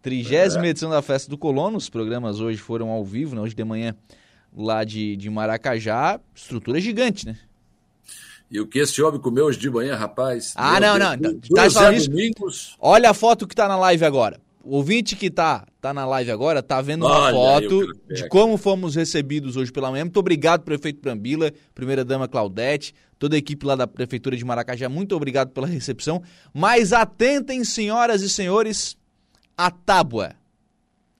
Trigésima 0.00 0.64
é. 0.64 0.70
edição 0.70 0.88
da 0.88 1.02
Festa 1.02 1.28
do 1.28 1.36
Colono. 1.36 1.76
Os 1.76 1.90
programas 1.90 2.40
hoje 2.40 2.56
foram 2.56 2.88
ao 2.88 3.04
vivo, 3.04 3.36
né? 3.36 3.42
Hoje 3.42 3.54
de 3.54 3.64
manhã, 3.64 3.94
lá 4.56 4.82
de, 4.82 5.14
de 5.14 5.28
Maracajá. 5.28 6.18
Estrutura 6.34 6.80
gigante, 6.80 7.26
né? 7.26 7.38
E 8.50 8.58
o 8.58 8.66
que 8.66 8.78
esse 8.78 9.02
homem 9.02 9.20
comeu 9.20 9.44
hoje 9.44 9.58
de 9.58 9.68
manhã, 9.68 9.94
rapaz? 9.94 10.54
Ah, 10.56 10.80
não, 10.80 10.98
não. 10.98 11.12
Então, 11.12 11.70
tá 11.70 11.90
domingos. 11.90 12.76
Olha 12.80 13.10
a 13.10 13.14
foto 13.14 13.46
que 13.46 13.54
tá 13.54 13.68
na 13.68 13.76
live 13.76 14.06
agora 14.06 14.40
o 14.64 14.76
ouvinte 14.76 15.14
que 15.14 15.30
tá, 15.30 15.66
tá 15.80 15.92
na 15.92 16.06
live 16.06 16.30
agora 16.30 16.62
tá 16.62 16.80
vendo 16.80 17.04
uma 17.06 17.18
Olha, 17.18 17.34
foto 17.34 17.86
de 18.08 18.28
como 18.28 18.56
fomos 18.56 18.94
recebidos 18.94 19.56
hoje 19.56 19.70
pela 19.70 19.90
manhã. 19.90 20.04
Muito 20.04 20.18
obrigado, 20.18 20.62
prefeito 20.62 21.00
Brambila, 21.00 21.52
primeira-dama 21.74 22.26
Claudete, 22.26 22.94
toda 23.18 23.36
a 23.36 23.38
equipe 23.38 23.64
lá 23.66 23.76
da 23.76 23.86
Prefeitura 23.86 24.36
de 24.36 24.44
Maracajá, 24.44 24.88
muito 24.88 25.14
obrigado 25.14 25.50
pela 25.50 25.66
recepção. 25.66 26.22
Mas 26.52 26.92
atentem, 26.92 27.64
senhoras 27.64 28.22
e 28.22 28.30
senhores, 28.30 28.96
a 29.56 29.70
tábua. 29.70 30.32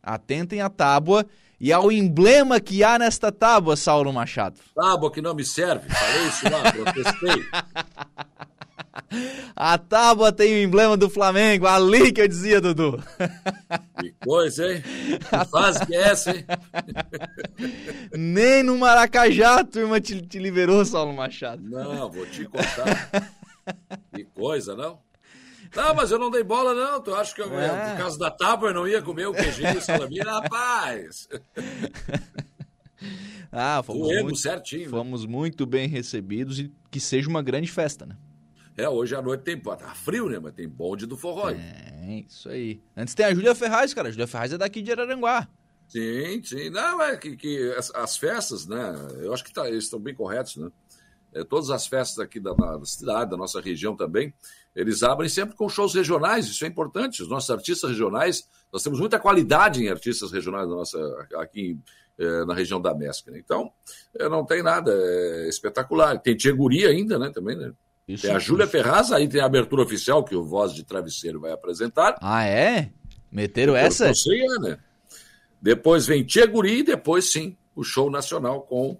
Atentem 0.02 0.60
à 0.60 0.68
tábua 0.68 1.26
e 1.60 1.72
ao 1.72 1.90
emblema 1.90 2.60
que 2.60 2.82
há 2.82 2.98
nesta 2.98 3.30
tábua, 3.30 3.76
Saulo 3.76 4.12
Machado. 4.12 4.58
Tábua 4.74 5.10
que 5.10 5.22
não 5.22 5.34
me 5.34 5.44
serve. 5.44 5.88
Falei 5.88 6.28
isso 6.28 6.44
lá, 6.50 6.72
protestei. 6.72 7.44
A 9.56 9.76
tábua 9.78 10.32
tem 10.32 10.54
o 10.54 10.62
emblema 10.62 10.96
do 10.96 11.10
Flamengo, 11.10 11.66
ali 11.66 12.12
que 12.12 12.20
eu 12.20 12.28
dizia, 12.28 12.60
Dudu. 12.60 13.02
Que 14.00 14.14
coisa, 14.24 14.72
hein? 14.72 14.82
Que 14.82 15.44
fase 15.50 15.86
que 15.86 15.94
é 15.94 16.02
essa, 16.02 16.30
hein? 16.30 16.44
Nem 18.16 18.62
no 18.62 18.78
Maracajá 18.78 19.60
a 19.60 19.64
turma 19.64 20.00
te, 20.00 20.20
te 20.22 20.38
liberou, 20.38 20.84
Saulo 20.84 21.12
Machado. 21.12 21.62
Não, 21.62 22.10
vou 22.10 22.26
te 22.26 22.44
contar. 22.44 23.32
Que 24.14 24.24
coisa, 24.24 24.74
não? 24.76 24.98
Não, 25.74 25.94
mas 25.94 26.10
eu 26.10 26.18
não 26.18 26.30
dei 26.30 26.44
bola, 26.44 26.72
não. 26.72 27.00
Tu 27.00 27.14
acha 27.14 27.34
que 27.34 27.42
eu, 27.42 27.58
é. 27.58 27.90
por 27.90 27.98
causa 27.98 28.18
da 28.18 28.30
tábua 28.30 28.68
eu 28.68 28.74
não 28.74 28.86
ia 28.86 29.02
comer 29.02 29.26
o 29.26 29.32
queijinho 29.32 29.76
e 29.76 29.80
salamina? 29.80 30.40
Rapaz! 30.40 31.28
Ah, 33.56 33.82
fomos 33.84 34.08
muito, 34.08 34.36
certinho, 34.36 34.82
né? 34.82 34.88
fomos 34.88 35.26
muito 35.26 35.64
bem 35.64 35.86
recebidos 35.86 36.58
e 36.58 36.72
que 36.90 36.98
seja 36.98 37.28
uma 37.28 37.40
grande 37.40 37.70
festa, 37.70 38.04
né? 38.04 38.16
É, 38.76 38.88
hoje 38.88 39.14
à 39.14 39.22
noite 39.22 39.42
tem. 39.42 39.60
Tá 39.60 39.94
frio, 39.94 40.28
né? 40.28 40.38
Mas 40.42 40.54
tem 40.54 40.68
bonde 40.68 41.06
do 41.06 41.16
forró. 41.16 41.50
É, 41.50 42.24
isso 42.28 42.48
aí. 42.48 42.82
Antes 42.96 43.14
tem 43.14 43.26
a 43.26 43.34
Júlia 43.34 43.54
Ferraz, 43.54 43.94
cara. 43.94 44.08
A 44.08 44.10
Júlia 44.10 44.26
Ferraz 44.26 44.52
é 44.52 44.58
daqui 44.58 44.82
de 44.82 44.90
Araranguá. 44.90 45.48
Sim, 45.88 46.42
sim. 46.42 46.70
Não, 46.70 47.00
é 47.00 47.16
que, 47.16 47.36
que 47.36 47.72
as, 47.72 47.94
as, 47.94 48.16
festas, 48.16 48.66
né? 48.66 48.94
Eu 49.22 49.32
acho 49.32 49.44
que 49.44 49.52
tá, 49.52 49.68
eles 49.68 49.84
estão 49.84 50.00
bem 50.00 50.14
corretos, 50.14 50.56
né? 50.56 50.70
É, 51.32 51.44
todas 51.44 51.70
as 51.70 51.86
festas 51.86 52.18
aqui 52.18 52.40
da, 52.40 52.52
da, 52.52 52.84
cidade, 52.84 53.30
da 53.30 53.36
nossa 53.36 53.60
região 53.60 53.96
também, 53.96 54.32
eles 54.74 55.02
abrem 55.02 55.28
sempre 55.28 55.56
com 55.56 55.68
shows 55.68 55.94
regionais, 55.94 56.46
isso 56.46 56.64
é 56.64 56.68
importante. 56.68 57.22
Os 57.22 57.28
nossos 57.28 57.50
artistas 57.50 57.90
regionais, 57.90 58.48
nós 58.72 58.82
temos 58.82 59.00
muita 59.00 59.18
qualidade 59.18 59.82
em 59.82 59.88
artistas 59.88 60.32
regionais 60.32 60.68
da 60.68 60.74
nossa, 60.74 61.28
aqui 61.36 61.78
é, 62.18 62.44
na 62.44 62.54
região 62.54 62.80
da 62.80 62.94
Mesca. 62.94 63.30
Né? 63.30 63.38
Então, 63.38 63.70
é, 64.16 64.28
não 64.28 64.44
tem 64.44 64.62
nada, 64.62 64.92
é 64.92 65.48
espetacular. 65.48 66.18
Tem 66.20 66.36
Tia 66.36 66.52
Guri 66.52 66.86
ainda, 66.86 67.18
né? 67.18 67.30
Também, 67.30 67.56
né? 67.56 67.72
Isso, 68.06 68.26
tem 68.26 68.34
a 68.34 68.38
Júlia 68.38 68.66
Ferraz, 68.66 69.10
aí 69.12 69.26
tem 69.26 69.40
a 69.40 69.46
abertura 69.46 69.82
oficial 69.82 70.24
que 70.24 70.36
o 70.36 70.44
Voz 70.44 70.74
de 70.74 70.84
Travesseiro 70.84 71.40
vai 71.40 71.52
apresentar. 71.52 72.16
Ah, 72.20 72.44
é? 72.44 72.90
Meteram 73.32 73.74
essa? 73.74 74.06
É, 74.08 74.58
né? 74.60 74.78
Depois 75.60 76.06
vem 76.06 76.22
Tia 76.22 76.46
Guri 76.46 76.80
e 76.80 76.82
depois, 76.82 77.32
sim, 77.32 77.56
o 77.74 77.82
show 77.82 78.10
nacional 78.10 78.62
com 78.62 78.98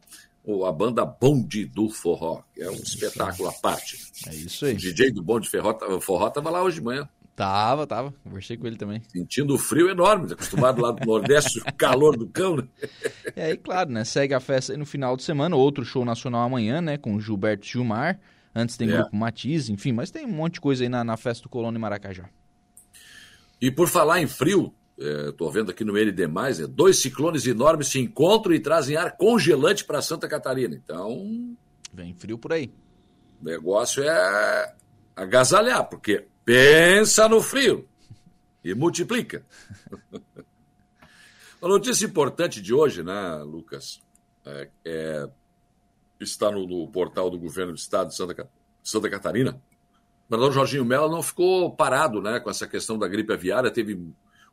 a 0.67 0.73
banda 0.73 1.05
Bonde 1.05 1.67
do 1.67 1.91
Forró, 1.91 2.43
que 2.55 2.63
é 2.63 2.71
um 2.71 2.75
espetáculo 2.75 3.49
à 3.49 3.53
parte. 3.53 3.99
É 4.27 4.35
isso 4.35 4.65
aí. 4.65 4.75
O 4.75 4.77
DJ 4.77 5.13
do 5.13 5.23
Bonde 5.23 5.49
Forró, 5.49 6.01
Forró 6.01 6.31
tava 6.31 6.51
lá 6.51 6.63
hoje 6.63 6.77
de 6.77 6.85
manhã. 6.85 7.09
Tava, 7.37 7.87
tava. 7.87 8.15
Conversei 8.23 8.57
com 8.57 8.67
ele 8.67 8.77
também. 8.77 9.03
Sentindo 9.09 9.55
o 9.55 9.59
frio 9.59 9.91
enorme, 9.91 10.33
acostumado 10.33 10.81
lá 10.81 10.93
do 10.93 11.05
Nordeste, 11.05 11.59
o 11.67 11.75
calor 11.75 12.17
do 12.17 12.29
cão, 12.29 12.57
né? 12.57 12.69
E 13.37 13.41
aí, 13.41 13.57
claro, 13.57 13.91
né? 13.91 14.05
Segue 14.05 14.35
a 14.35 14.41
festa 14.41 14.73
aí 14.73 14.79
no 14.79 14.87
final 14.87 15.17
de 15.17 15.25
semana, 15.25 15.57
outro 15.57 15.85
show 15.85 16.05
nacional 16.05 16.43
amanhã, 16.43 16.81
né? 16.81 16.97
Com 16.97 17.19
Gilberto 17.19 17.67
Gilmar. 17.67 18.21
Antes 18.55 18.77
tem 18.77 18.89
é. 18.89 18.93
Grupo 18.93 19.17
Matiz, 19.17 19.69
enfim, 19.69 19.93
mas 19.93 20.11
tem 20.11 20.25
um 20.25 20.33
monte 20.33 20.55
de 20.55 20.61
coisa 20.61 20.85
aí 20.85 20.89
na, 20.89 21.03
na 21.03 21.17
festa 21.17 21.43
do 21.43 21.49
Colônia 21.49 21.77
em 21.77 21.81
Maracajá. 21.81 22.29
E 23.61 23.71
por 23.71 23.89
falar 23.89 24.21
em 24.21 24.27
frio, 24.27 24.73
estou 24.97 25.49
é, 25.49 25.53
vendo 25.53 25.71
aqui 25.71 25.85
no 25.85 25.95
ND+, 25.95 26.27
né, 26.27 26.67
dois 26.69 26.99
ciclones 26.99 27.47
enormes 27.47 27.89
se 27.89 27.99
encontram 27.99 28.55
e 28.55 28.61
trazem 28.61 28.97
ar 28.97 29.17
congelante 29.17 29.85
para 29.85 30.01
Santa 30.03 30.29
Catarina. 30.29 30.75
Então... 30.75 31.57
Vem 31.93 32.15
frio 32.15 32.39
por 32.39 32.53
aí. 32.53 32.73
O 33.41 33.45
negócio 33.45 34.03
é 34.03 34.75
agasalhar, 35.17 35.89
porque 35.89 36.27
pensa 36.45 37.29
no 37.29 37.41
frio 37.41 37.89
e 38.63 38.75
multiplica. 38.75 39.45
A 41.61 41.69
notícia 41.69 42.05
importante 42.05 42.61
de 42.61 42.75
hoje, 42.75 43.03
né, 43.03 43.37
Lucas, 43.39 44.03
é, 44.45 44.69
é 44.85 45.29
está 46.25 46.51
no, 46.51 46.67
no, 46.67 46.89
portal 46.89 47.31
do 47.31 47.39
governo 47.39 47.73
do 47.73 47.79
estado 47.79 48.09
de 48.09 48.17
Santa, 48.17 48.49
Santa 48.83 49.11
Catarina. 49.11 49.61
O 50.27 50.31
governador 50.31 50.55
Jorginho 50.55 50.85
Mello 50.85 51.11
não 51.11 51.23
ficou 51.23 51.71
parado 51.75 52.21
né, 52.21 52.41
com 52.41 52.51
essa 52.51 52.67
questão 52.67 52.99
da 52.99 53.07
gripe 53.07 53.33
aviária. 53.33 53.71
Teve 53.71 53.99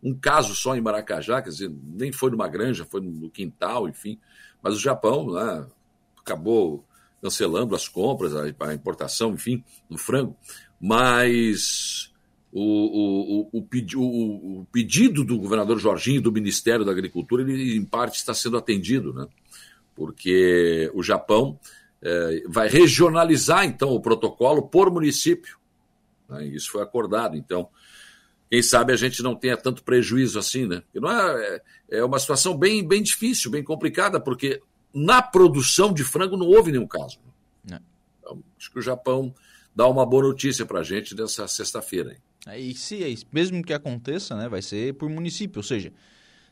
um 0.04 0.14
caso 0.14 0.56
só 0.56 0.76
em 0.76 0.82
Maracajá, 0.82 1.42
quer 1.42 1.50
dizer, 1.50 1.72
nem 1.84 2.12
foi 2.12 2.32
numa 2.32 2.48
granja, 2.48 2.86
foi 2.86 3.02
no 3.02 3.30
quintal, 3.30 3.88
enfim. 3.88 4.20
Mas 4.62 4.76
o 4.76 4.80
Japão 4.80 5.32
né, 5.32 5.68
acabou 6.18 6.86
cancelando 7.22 7.76
as 7.76 7.88
compras, 7.88 8.34
a, 8.36 8.74
importação, 8.74 9.34
enfim, 9.34 9.64
do 9.90 9.98
frango. 9.98 10.36
Mas 10.80 12.12
o, 12.52 12.62
o, 12.62 13.50
o, 13.54 13.60
o, 13.60 14.66
pedido 14.72 15.24
do 15.24 15.38
governador 15.38 15.80
Jorginho 15.80 16.22
do 16.22 16.32
Ministério 16.32 16.84
da 16.84 16.92
Agricultura, 16.92 17.44
ele 17.44 17.78
em 17.78 17.86
parte 17.86 18.16
está 18.16 18.34
sendo 18.34 18.58
atendido, 18.58 19.14
né? 19.14 19.28
Porque 19.96 20.90
o 20.94 21.04
Japão 21.04 21.60
é, 22.02 22.44
vai 22.48 22.68
regionalizar 22.68 23.66
então 23.66 23.90
o 23.90 24.02
protocolo 24.02 24.64
por 24.64 24.92
município. 24.92 25.58
Né? 26.28 26.46
Isso 26.48 26.72
foi 26.72 26.82
acordado. 26.82 27.36
Então, 27.38 27.70
quem 28.50 28.62
sabe 28.62 28.92
a 28.92 28.98
gente 28.98 29.22
não 29.22 29.36
tenha 29.36 29.56
tanto 29.56 29.84
prejuízo 29.84 30.38
assim, 30.40 30.68
né? 30.68 30.82
Porque 30.82 31.00
não 31.00 31.12
é, 31.12 31.62
é, 31.90 31.98
é 32.00 32.04
uma 32.04 32.20
situação 32.20 32.58
bem, 32.58 32.86
bem 32.86 33.02
difícil, 33.02 33.52
bem 33.52 33.64
complicada, 33.64 34.20
porque 34.20 34.62
na 34.94 35.22
produção 35.22 35.94
de 35.94 36.04
frango 36.04 36.36
não 36.36 36.48
houve 36.48 36.72
nenhum 36.72 36.88
caso. 36.88 37.20
Né? 37.64 37.80
Então, 38.20 38.44
acho 38.58 38.72
que 38.72 38.80
o 38.80 38.82
Japão 38.82 39.34
dá 39.76 39.88
uma 39.88 40.06
boa 40.06 40.24
notícia 40.24 40.66
para 40.66 40.80
a 40.80 40.84
gente 40.84 41.16
nessa 41.16 41.48
sexta-feira. 41.48 42.18
E 42.58 42.74
se 42.74 43.26
mesmo 43.32 43.64
que 43.64 43.72
aconteça, 43.72 44.36
né, 44.36 44.50
vai 44.50 44.62
ser 44.62 44.96
por 44.96 45.10
município, 45.10 45.60
ou 45.60 45.64
seja, 45.64 45.94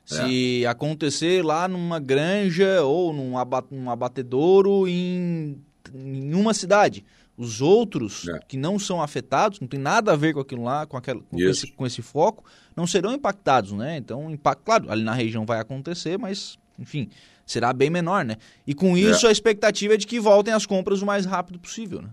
se 0.10 0.64
é. 0.64 0.68
acontecer 0.68 1.46
lá 1.46 1.68
numa 1.68 2.00
granja 2.00 2.82
ou 2.82 3.14
num, 3.14 3.34
num 3.70 3.90
abatedouro 3.92 4.88
em, 4.88 5.62
em 5.94 6.34
uma 6.34 6.52
cidade. 6.54 7.06
Os 7.38 7.62
outros 7.62 8.28
é. 8.28 8.40
que 8.48 8.58
não 8.58 8.80
são 8.80 9.02
afetados, 9.02 9.60
não 9.60 9.68
tem 9.68 9.80
nada 9.80 10.12
a 10.12 10.16
ver 10.16 10.34
com 10.34 10.40
aquilo 10.40 10.64
lá, 10.64 10.86
com, 10.88 10.98
aquela, 10.98 11.22
com, 11.22 11.40
esse, 11.40 11.72
com 11.72 11.86
esse 11.86 12.02
foco, 12.02 12.44
não 12.76 12.88
serão 12.88 13.14
impactados, 13.14 13.72
né? 13.72 13.98
Então, 13.98 14.32
impact, 14.32 14.64
claro, 14.66 14.92
ali 14.92 15.04
na 15.04 15.14
região 15.14 15.46
vai 15.46 15.60
acontecer, 15.60 16.18
mas, 16.18 16.58
enfim, 16.78 17.08
será 17.46 17.72
bem 17.72 17.90
menor, 17.90 18.26
né? 18.26 18.38
E 18.66 18.74
com 18.74 18.98
é. 18.98 19.02
isso 19.02 19.28
é. 19.28 19.30
a 19.30 19.32
expectativa 19.32 19.94
é 19.94 19.98
de 19.98 20.08
que 20.08 20.20
voltem 20.20 20.54
as 20.54 20.66
compras 20.66 21.02
o 21.02 21.06
mais 21.06 21.26
rápido 21.26 21.60
possível, 21.60 22.02
né? 22.02 22.10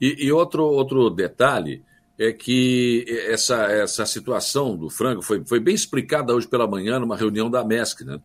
E, 0.00 0.26
e 0.26 0.30
outro, 0.30 0.62
outro 0.62 1.08
detalhe, 1.08 1.82
é 2.18 2.32
que 2.32 3.04
essa, 3.28 3.64
essa 3.64 4.06
situação 4.06 4.76
do 4.76 4.88
frango 4.88 5.20
foi, 5.20 5.44
foi 5.44 5.58
bem 5.58 5.74
explicada 5.74 6.34
hoje 6.34 6.46
pela 6.46 6.66
manhã 6.66 6.98
numa 6.98 7.16
reunião 7.16 7.50
da 7.50 7.64
MESC, 7.64 8.04
né? 8.04 8.20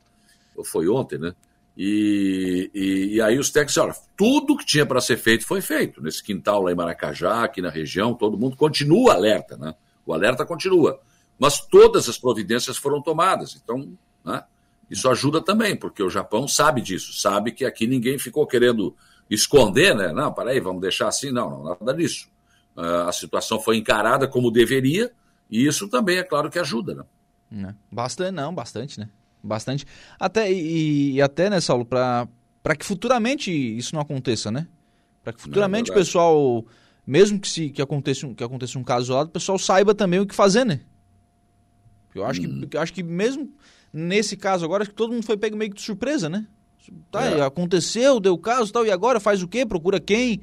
Ou 0.56 0.64
foi 0.64 0.88
ontem, 0.88 1.18
né? 1.18 1.34
E, 1.76 2.70
e, 2.74 3.16
e 3.16 3.22
aí 3.22 3.40
os 3.40 3.50
técnicos 3.50 3.78
olha, 3.78 3.96
tudo 4.16 4.58
que 4.58 4.66
tinha 4.66 4.86
para 4.86 5.02
ser 5.02 5.18
feito 5.18 5.46
foi 5.46 5.62
feito. 5.62 6.02
Nesse 6.04 6.22
quintal 6.22 6.62
lá 6.62 6.72
em 6.72 6.76
Maracajá, 6.76 7.44
aqui 7.44 7.62
na 7.62 7.70
região, 7.70 8.14
todo 8.14 8.38
mundo 8.38 8.56
continua 8.56 9.14
alerta, 9.14 9.58
né? 9.58 9.74
O 10.06 10.14
alerta 10.14 10.46
continua. 10.46 11.00
Mas 11.40 11.60
todas 11.62 12.10
as 12.10 12.18
providências 12.18 12.78
foram 12.78 13.02
tomadas. 13.02 13.56
Então, 13.56 13.92
né? 14.24 14.44
isso 14.90 15.10
ajuda 15.10 15.42
também, 15.42 15.76
porque 15.76 16.04
o 16.04 16.10
Japão 16.10 16.48
sabe 16.48 16.82
disso, 16.82 17.14
sabe 17.14 17.54
que 17.54 17.66
aqui 17.66 17.88
ninguém 17.88 18.20
ficou 18.20 18.46
querendo 18.46 18.94
esconder, 19.30 19.96
né? 19.96 20.12
Não, 20.12 20.34
peraí, 20.34 20.60
vamos 20.60 20.82
deixar 20.82 21.08
assim. 21.08 21.32
Não, 21.32 21.50
não, 21.50 21.64
nada 21.64 21.94
disso 21.94 22.28
a 23.08 23.12
situação 23.12 23.60
foi 23.60 23.78
encarada 23.78 24.28
como 24.28 24.52
deveria, 24.52 25.12
e 25.50 25.66
isso 25.66 25.88
também 25.88 26.18
é 26.18 26.24
claro 26.24 26.50
que 26.50 26.60
ajuda, 26.60 26.96
né? 26.96 27.04
né? 27.52 27.76
Bastante, 27.92 28.32
não, 28.32 28.54
bastante, 28.54 29.00
né? 29.00 29.10
Bastante. 29.44 29.86
Até, 30.20 30.52
e, 30.52 31.14
e 31.14 31.22
até, 31.22 31.50
né, 31.50 31.60
Saulo, 31.60 31.86
para 31.86 32.28
que 32.78 32.86
futuramente 32.86 33.52
isso 33.52 33.94
não 33.96 34.02
aconteça, 34.02 34.52
né? 34.52 34.68
Para 35.24 35.34
que 35.34 35.42
futuramente 35.42 35.90
é 35.90 35.94
o 35.94 35.98
pessoal, 35.98 36.66
mesmo 37.06 37.40
que, 37.40 37.48
se, 37.48 37.70
que, 37.70 37.82
aconteça, 37.82 38.28
que 38.34 38.44
aconteça 38.44 38.78
um 38.78 38.84
caso 38.84 39.06
isolado, 39.06 39.30
o 39.30 39.34
pessoal 39.34 39.58
saiba 39.58 39.94
também 39.94 40.20
o 40.20 40.26
que 40.26 40.36
fazer, 40.36 40.66
né? 40.66 40.82
Eu 42.14 42.26
acho, 42.26 42.42
hum. 42.42 42.68
que, 42.68 42.78
eu 42.78 42.82
acho 42.82 42.94
que 42.94 43.04
mesmo 43.04 43.52
nesse 43.94 44.38
caso 44.38 44.66
agora, 44.66 44.84
acho 44.84 44.92
que 44.92 44.96
todo 44.96 45.14
mundo 45.14 45.26
foi 45.26 45.38
pego 45.38 45.58
meio 45.58 45.72
que 45.72 45.78
de 45.78 45.84
surpresa, 45.84 46.30
né? 46.30 46.46
Tá, 47.12 47.26
é. 47.26 47.42
aconteceu, 47.42 48.20
deu 48.20 48.38
caso 48.38 48.72
tal, 48.72 48.86
e 48.86 48.92
agora 48.92 49.20
faz 49.20 49.44
o 49.44 49.48
quê? 49.48 49.66
Procura 49.66 50.00
quem? 50.00 50.42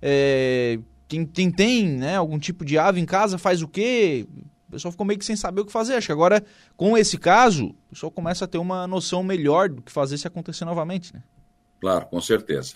É, 0.00 0.78
quem, 1.08 1.26
quem 1.26 1.50
tem 1.50 1.86
né, 1.86 2.16
algum 2.16 2.38
tipo 2.38 2.64
de 2.64 2.78
ave 2.78 3.00
em 3.00 3.06
casa 3.06 3.38
faz 3.38 3.62
o 3.62 3.68
quê? 3.68 4.26
O 4.68 4.72
pessoal 4.72 4.92
ficou 4.92 5.06
meio 5.06 5.18
que 5.18 5.24
sem 5.24 5.36
saber 5.36 5.60
o 5.60 5.66
que 5.66 5.72
fazer. 5.72 5.94
Acho 5.94 6.06
que 6.06 6.12
agora, 6.12 6.44
com 6.76 6.96
esse 6.98 7.16
caso, 7.18 7.66
o 7.66 7.90
pessoal 7.90 8.10
começa 8.10 8.44
a 8.44 8.48
ter 8.48 8.58
uma 8.58 8.86
noção 8.86 9.22
melhor 9.22 9.68
do 9.68 9.82
que 9.82 9.92
fazer 9.92 10.18
se 10.18 10.26
acontecer 10.26 10.64
novamente, 10.64 11.14
né? 11.14 11.22
Claro, 11.80 12.06
com 12.06 12.20
certeza. 12.20 12.74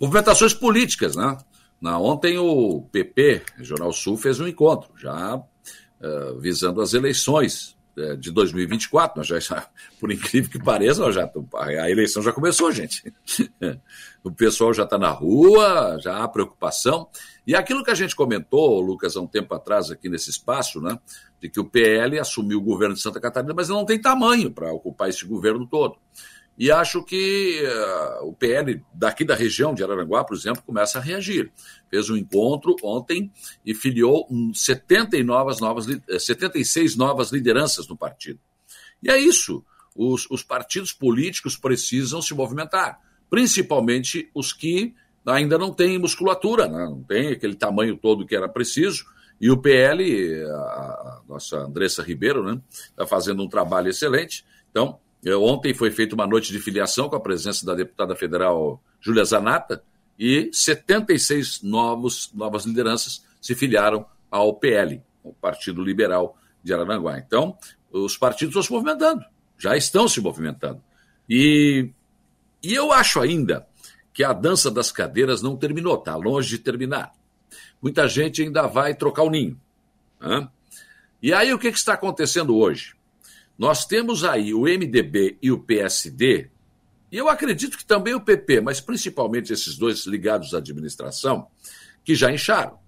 Movimentações 0.00 0.54
políticas, 0.54 1.16
né? 1.16 1.36
Na, 1.80 1.98
ontem 1.98 2.38
o 2.38 2.82
PP, 2.92 3.42
Regional 3.56 3.92
Sul, 3.92 4.16
fez 4.16 4.38
um 4.38 4.46
encontro, 4.46 4.92
já 4.96 5.36
uh, 5.36 6.38
visando 6.38 6.80
as 6.80 6.94
eleições 6.94 7.76
é, 7.96 8.16
de 8.16 8.30
2024, 8.30 9.18
nós 9.18 9.26
já, 9.26 9.68
por 10.00 10.10
incrível 10.10 10.50
que 10.50 10.58
pareça, 10.58 11.10
já, 11.12 11.30
a 11.54 11.90
eleição 11.90 12.22
já 12.22 12.32
começou, 12.32 12.70
gente. 12.72 13.12
O 14.24 14.30
pessoal 14.30 14.72
já 14.72 14.84
está 14.84 14.96
na 14.96 15.10
rua, 15.10 15.98
já 16.00 16.22
há 16.22 16.28
preocupação. 16.28 17.08
E 17.46 17.56
aquilo 17.56 17.82
que 17.82 17.90
a 17.90 17.94
gente 17.94 18.14
comentou, 18.14 18.80
Lucas, 18.80 19.16
há 19.16 19.20
um 19.20 19.26
tempo 19.26 19.52
atrás 19.54 19.90
aqui 19.90 20.08
nesse 20.08 20.30
espaço, 20.30 20.80
né, 20.80 20.98
de 21.40 21.48
que 21.48 21.58
o 21.58 21.64
PL 21.64 22.18
assumiu 22.18 22.58
o 22.58 22.62
governo 22.62 22.94
de 22.94 23.00
Santa 23.00 23.20
Catarina, 23.20 23.52
mas 23.54 23.68
não 23.68 23.84
tem 23.84 24.00
tamanho 24.00 24.50
para 24.50 24.72
ocupar 24.72 25.08
esse 25.08 25.26
governo 25.26 25.66
todo. 25.66 25.96
E 26.56 26.70
acho 26.70 27.02
que 27.02 27.62
uh, 27.64 28.28
o 28.28 28.32
PL 28.34 28.84
daqui 28.92 29.24
da 29.24 29.34
região 29.34 29.74
de 29.74 29.82
Araranguá, 29.82 30.22
por 30.22 30.36
exemplo, 30.36 30.62
começa 30.62 30.98
a 30.98 31.02
reagir. 31.02 31.50
Fez 31.90 32.10
um 32.10 32.16
encontro 32.16 32.76
ontem 32.82 33.32
e 33.64 33.74
filiou 33.74 34.28
70 34.54 35.22
novas, 35.24 35.60
novas, 35.60 35.86
76 36.18 36.92
eh, 36.92 36.96
novas 36.96 37.32
lideranças 37.32 37.88
no 37.88 37.96
partido. 37.96 38.38
E 39.02 39.10
é 39.10 39.18
isso. 39.18 39.64
Os, 39.96 40.30
os 40.30 40.42
partidos 40.42 40.92
políticos 40.92 41.56
precisam 41.56 42.20
se 42.20 42.34
movimentar, 42.34 43.00
principalmente 43.28 44.30
os 44.34 44.52
que 44.52 44.94
ainda 45.26 45.56
não 45.58 45.72
têm 45.72 45.98
musculatura, 45.98 46.68
né? 46.68 46.84
não 46.84 47.02
tem 47.02 47.28
aquele 47.28 47.54
tamanho 47.54 47.96
todo 47.96 48.26
que 48.26 48.36
era 48.36 48.48
preciso. 48.48 49.04
E 49.40 49.50
o 49.50 49.56
PL, 49.56 50.44
a, 50.44 51.20
nossa 51.28 51.58
Andressa 51.58 52.02
Ribeiro, 52.02 52.40
está 52.40 52.52
né, 52.54 52.60
tá 52.96 53.06
fazendo 53.06 53.42
um 53.42 53.48
trabalho 53.48 53.88
excelente. 53.88 54.44
Então, 54.70 54.98
Ontem 55.38 55.72
foi 55.72 55.90
feita 55.92 56.16
uma 56.16 56.26
noite 56.26 56.50
de 56.50 56.58
filiação 56.58 57.08
com 57.08 57.14
a 57.14 57.20
presença 57.20 57.64
da 57.64 57.74
deputada 57.74 58.16
federal 58.16 58.82
Júlia 59.00 59.24
Zanata 59.24 59.82
e 60.18 60.50
76 60.52 61.62
novos, 61.62 62.30
novas 62.34 62.64
lideranças 62.64 63.24
se 63.40 63.54
filiaram 63.54 64.04
ao 64.30 64.54
PL, 64.54 65.00
o 65.22 65.32
Partido 65.32 65.82
Liberal 65.82 66.36
de 66.62 66.74
Araranguá. 66.74 67.18
Então, 67.18 67.56
os 67.92 68.16
partidos 68.16 68.50
estão 68.50 68.62
se 68.62 68.72
movimentando, 68.72 69.24
já 69.56 69.76
estão 69.76 70.08
se 70.08 70.20
movimentando. 70.20 70.82
E, 71.28 71.90
e 72.60 72.74
eu 72.74 72.90
acho 72.90 73.20
ainda 73.20 73.66
que 74.12 74.22
a 74.22 74.32
dança 74.32 74.70
das 74.70 74.92
cadeiras 74.92 75.42
não 75.42 75.56
terminou, 75.56 75.94
está 75.94 76.14
longe 76.16 76.48
de 76.48 76.58
terminar. 76.58 77.12
Muita 77.80 78.06
gente 78.08 78.42
ainda 78.42 78.66
vai 78.66 78.94
trocar 78.94 79.22
o 79.22 79.30
ninho. 79.30 79.58
Né? 80.20 80.48
E 81.22 81.32
aí, 81.32 81.52
o 81.52 81.58
que, 81.58 81.72
que 81.72 81.78
está 81.78 81.94
acontecendo 81.94 82.56
hoje? 82.56 82.94
Nós 83.58 83.86
temos 83.86 84.24
aí 84.24 84.52
o 84.52 84.62
MDB 84.62 85.38
e 85.40 85.50
o 85.50 85.58
PSD, 85.58 86.50
e 87.10 87.16
eu 87.16 87.28
acredito 87.28 87.76
que 87.76 87.84
também 87.84 88.14
o 88.14 88.20
PP, 88.20 88.62
mas 88.62 88.80
principalmente 88.80 89.52
esses 89.52 89.76
dois 89.76 90.06
ligados 90.06 90.54
à 90.54 90.58
administração, 90.58 91.46
que 92.02 92.14
já 92.14 92.32
incharam. 92.32 92.78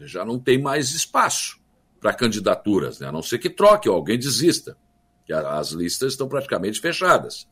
Já 0.00 0.24
não 0.24 0.38
tem 0.38 0.60
mais 0.60 0.90
espaço 0.90 1.60
para 2.00 2.12
candidaturas, 2.12 2.98
né? 2.98 3.06
a 3.08 3.12
não 3.12 3.22
ser 3.22 3.38
que 3.38 3.48
troque 3.48 3.88
ou 3.88 3.94
alguém 3.94 4.18
desista, 4.18 4.76
que 5.24 5.32
as 5.32 5.70
listas 5.70 6.14
estão 6.14 6.28
praticamente 6.28 6.80
fechadas. 6.80 7.46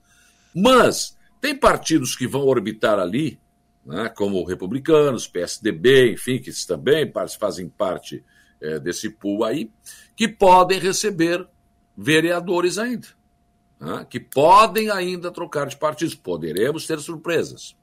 Mas 0.53 1.17
tem 1.41 1.57
partidos 1.57 2.15
que 2.15 2.27
vão 2.27 2.43
orbitar 2.43 2.99
ali, 2.99 3.41
né, 3.85 4.09
como 4.11 4.45
republicanos, 4.45 5.27
PSDB, 5.27 6.13
enfim, 6.13 6.39
que 6.39 6.51
também 6.67 7.11
fazem 7.39 7.69
parte 7.69 8.25
é, 8.61 8.79
desse 8.79 9.09
pool 9.09 9.45
aí, 9.45 9.71
que 10.15 10.29
podem 10.29 10.79
receber 10.79 11.47
vereadores 11.97 12.77
ainda, 12.79 13.09
né, 13.81 14.07
que 14.09 14.21
podem 14.21 14.91
ainda 14.91 15.31
trocar 15.31 15.67
de 15.67 15.77
partidos. 15.77 16.15
Poderemos 16.15 16.87
ter 16.87 17.01
surpresas. 17.01 17.75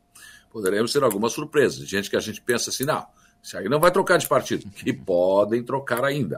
Poderemos 0.52 0.94
ter 0.94 1.04
algumas 1.04 1.34
surpresas. 1.34 1.88
Gente 1.88 2.10
que 2.10 2.16
a 2.16 2.22
gente 2.22 2.42
pensa 2.42 2.70
assim, 2.70 2.86
não, 2.86 3.06
isso 3.42 3.58
aí 3.58 3.68
não 3.68 3.80
vai 3.80 3.92
trocar 3.92 4.18
de 4.18 4.28
partido, 4.28 4.70
que 4.76 4.94
podem 4.94 5.64
trocar 5.64 6.04
ainda. 6.04 6.38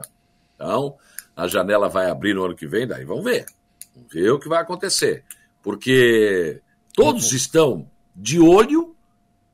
Então, 0.54 0.96
a 1.36 1.46
janela 1.46 1.88
vai 1.88 2.10
abrir 2.10 2.34
no 2.34 2.44
ano 2.44 2.56
que 2.56 2.66
vem, 2.66 2.86
daí 2.86 3.04
vamos 3.04 3.24
ver. 3.24 3.46
Vamos 3.94 4.12
ver 4.12 4.30
o 4.30 4.38
que 4.38 4.48
vai 4.48 4.60
acontecer. 4.60 5.24
Porque 5.62 6.62
todos 7.04 7.32
estão 7.32 7.88
de 8.14 8.38
olho 8.40 8.94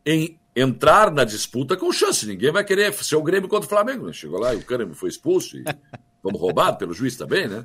em 0.05 0.39
entrar 0.55 1.11
na 1.11 1.25
disputa 1.25 1.77
com 1.77 1.93
chance. 1.93 2.27
Ninguém 2.27 2.51
vai 2.51 2.65
querer 2.65 2.93
ser 2.95 3.17
o 3.17 3.23
Grêmio 3.23 3.49
contra 3.49 3.67
o 3.67 3.69
Flamengo. 3.69 4.07
Né? 4.07 4.13
Chegou 4.13 4.41
lá 4.41 4.55
e 4.55 4.59
o 4.59 4.65
Kahneman 4.65 4.95
foi 4.95 5.11
expulso. 5.11 5.57
E 5.57 5.65
Fomos 6.23 6.41
roubados 6.41 6.79
pelo 6.79 6.93
juiz 6.93 7.17
também, 7.17 7.47
né? 7.47 7.63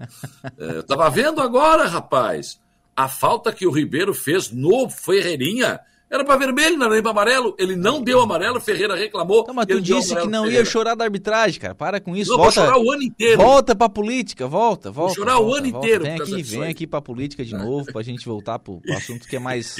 É, 0.55 0.81
tava 0.83 1.09
vendo 1.09 1.41
agora, 1.41 1.87
rapaz, 1.87 2.59
a 2.95 3.07
falta 3.07 3.51
que 3.51 3.65
o 3.65 3.71
Ribeiro 3.71 4.13
fez 4.13 4.51
no 4.51 4.87
Ferreirinha. 4.87 5.79
Era 6.11 6.25
para 6.25 6.35
vermelho, 6.35 6.77
não 6.77 6.91
era 6.91 7.01
para 7.01 7.11
amarelo. 7.11 7.55
Ele 7.57 7.73
não 7.73 8.03
deu 8.03 8.19
amarelo, 8.19 8.59
Ferreira 8.59 8.97
reclamou. 8.97 9.45
Não, 9.47 9.53
mas 9.53 9.65
tu 9.65 9.79
disse 9.79 10.13
que 10.13 10.27
não 10.27 10.45
ia 10.45 10.65
chorar 10.65 10.93
da 10.93 11.05
arbitragem, 11.05 11.57
cara. 11.57 11.73
Para 11.73 12.01
com 12.01 12.13
isso. 12.17 12.31
Não, 12.31 12.37
volta, 12.37 12.59
vou 12.59 12.65
chorar 12.67 12.77
o 12.83 12.91
ano 12.91 13.01
inteiro. 13.01 13.41
Volta 13.41 13.73
pra 13.73 13.87
política, 13.87 14.45
volta, 14.45 14.91
volta. 14.91 15.15
Vou 15.15 15.15
chorar 15.15 15.35
volta, 15.35 15.49
o 15.49 15.55
ano 15.55 15.71
volta. 15.71 15.87
inteiro. 15.87 16.03
Vem 16.03 16.15
aqui, 16.15 16.43
vem 16.43 16.63
aqui 16.63 16.85
pra 16.85 17.01
política 17.01 17.45
de 17.45 17.53
novo, 17.53 17.85
pra 17.93 18.01
gente 18.01 18.25
voltar 18.25 18.59
pro, 18.59 18.81
pro 18.81 18.93
assunto 18.93 19.25
que 19.25 19.37
é 19.37 19.39
mais, 19.39 19.77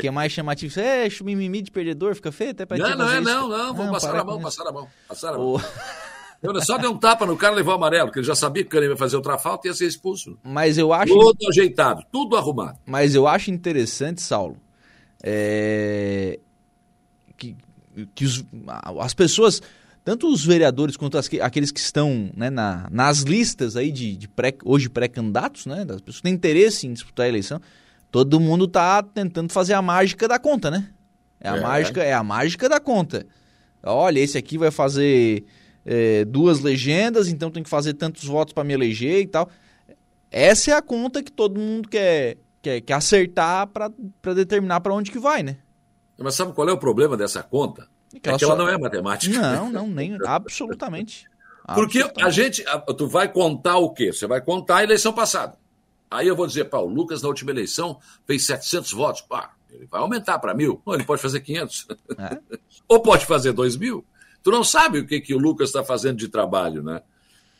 que 0.00 0.08
é 0.08 0.10
mais 0.10 0.32
chamativo. 0.32 0.80
É, 0.80 1.06
mimimi 1.22 1.62
de 1.62 1.70
perdedor, 1.70 2.16
fica 2.16 2.32
feio 2.32 2.50
até 2.50 2.66
pra 2.66 2.76
Não, 2.76 2.96
não 2.96 3.12
é, 3.12 3.20
não, 3.20 3.48
não. 3.48 3.72
Vamos 3.72 3.92
passar 3.92 4.16
a 4.16 4.24
mão, 4.24 4.40
passar 4.40 4.66
a 4.66 4.72
mão. 4.72 4.88
Passar 5.06 5.34
a 5.34 5.38
mão. 5.38 5.60
Eu 6.42 6.60
só 6.60 6.78
deu 6.78 6.92
um 6.92 6.98
tapa 6.98 7.26
no 7.26 7.36
cara 7.36 7.52
e 7.54 7.56
levou 7.56 7.74
amarelo, 7.74 8.06
porque 8.06 8.20
ele 8.20 8.26
já 8.26 8.34
sabia 8.34 8.62
que 8.62 8.68
o 8.68 8.70
cara 8.70 8.84
ia 8.84 8.96
fazer 8.96 9.16
outra 9.16 9.38
falta 9.38 9.66
e 9.66 9.70
ia 9.70 9.74
ser 9.74 9.86
expulso. 9.86 10.38
Mas 10.42 10.78
eu 10.78 10.92
acho. 10.92 11.12
Tudo 11.12 11.48
ajeitado, 11.48 12.02
tudo 12.12 12.36
arrumado. 12.36 12.78
Mas 12.86 13.14
eu 13.14 13.26
acho 13.26 13.50
interessante, 13.50 14.22
Saulo, 14.22 14.56
é... 15.22 16.38
que, 17.36 17.56
que 18.14 18.24
os, 18.24 18.44
as 19.00 19.14
pessoas, 19.14 19.60
tanto 20.04 20.32
os 20.32 20.44
vereadores 20.44 20.96
quanto 20.96 21.18
as, 21.18 21.28
aqueles 21.40 21.70
que 21.70 21.80
estão 21.80 22.30
né, 22.34 22.50
na, 22.50 22.88
nas 22.90 23.20
listas 23.20 23.76
aí 23.76 23.90
de, 23.90 24.16
de 24.16 24.28
pré, 24.28 24.54
hoje 24.64 24.88
pré-candidatos, 24.88 25.66
né, 25.66 25.84
das 25.84 26.00
pessoas 26.00 26.16
que 26.16 26.22
têm 26.22 26.34
interesse 26.34 26.86
em 26.86 26.92
disputar 26.92 27.26
a 27.26 27.28
eleição, 27.28 27.60
todo 28.10 28.40
mundo 28.40 28.64
está 28.64 29.02
tentando 29.02 29.52
fazer 29.52 29.74
a 29.74 29.82
mágica 29.82 30.26
da 30.26 30.38
conta, 30.38 30.70
né? 30.70 30.88
É 31.40 31.48
a, 31.48 31.56
é. 31.56 31.60
Mágica, 31.60 32.02
é 32.02 32.12
a 32.12 32.22
mágica 32.22 32.68
da 32.68 32.80
conta. 32.80 33.26
Olha, 33.82 34.18
esse 34.18 34.36
aqui 34.36 34.58
vai 34.58 34.70
fazer 34.70 35.44
é, 35.84 36.24
duas 36.24 36.60
legendas, 36.60 37.28
então 37.28 37.50
tem 37.50 37.62
que 37.62 37.70
fazer 37.70 37.94
tantos 37.94 38.24
votos 38.24 38.52
para 38.52 38.64
me 38.64 38.74
eleger 38.74 39.20
e 39.20 39.26
tal. 39.26 39.48
Essa 40.30 40.72
é 40.72 40.74
a 40.74 40.82
conta 40.82 41.22
que 41.22 41.32
todo 41.32 41.58
mundo 41.58 41.88
quer, 41.88 42.36
quer, 42.62 42.80
quer 42.80 42.94
acertar 42.94 43.66
para 43.66 44.34
determinar 44.34 44.80
para 44.80 44.94
onde 44.94 45.10
que 45.10 45.18
vai, 45.18 45.42
né? 45.42 45.58
Mas 46.18 46.34
sabe 46.34 46.52
qual 46.52 46.68
é 46.68 46.72
o 46.72 46.78
problema 46.78 47.16
dessa 47.16 47.42
conta? 47.42 47.88
É 48.14 48.18
que 48.18 48.28
ela, 48.28 48.36
é 48.36 48.38
que 48.38 48.44
ela 48.44 48.56
só... 48.56 48.58
não 48.58 48.68
é 48.68 48.76
matemática. 48.76 49.40
Não, 49.40 49.70
não, 49.70 49.86
nem 49.86 50.16
absolutamente. 50.26 51.26
Porque 51.74 51.98
absolutamente. 51.98 52.24
a 52.24 52.30
gente, 52.30 52.64
tu 52.96 53.06
vai 53.06 53.30
contar 53.30 53.76
o 53.78 53.92
quê? 53.92 54.12
Você 54.12 54.26
vai 54.26 54.40
contar 54.40 54.78
a 54.78 54.82
eleição 54.84 55.12
passada. 55.12 55.56
Aí 56.10 56.26
eu 56.26 56.34
vou 56.34 56.46
dizer, 56.46 56.64
pá, 56.64 56.78
o 56.78 56.86
Lucas 56.86 57.22
na 57.22 57.28
última 57.28 57.50
eleição 57.50 57.98
fez 58.26 58.46
700 58.46 58.92
votos. 58.92 59.20
Pá, 59.20 59.52
ele 59.70 59.86
vai 59.86 60.00
aumentar 60.00 60.38
para 60.38 60.54
mil. 60.54 60.80
Não, 60.86 60.94
ele 60.94 61.04
pode 61.04 61.20
fazer 61.20 61.40
500. 61.40 61.86
É? 62.16 62.58
Ou 62.88 63.00
pode 63.00 63.26
fazer 63.26 63.52
2 63.52 63.76
mil. 63.76 64.04
Tu 64.42 64.50
não 64.50 64.64
sabe 64.64 65.00
o 65.00 65.06
que, 65.06 65.20
que 65.20 65.34
o 65.34 65.38
Lucas 65.38 65.68
está 65.68 65.84
fazendo 65.84 66.16
de 66.16 66.28
trabalho, 66.28 66.82
né? 66.82 67.02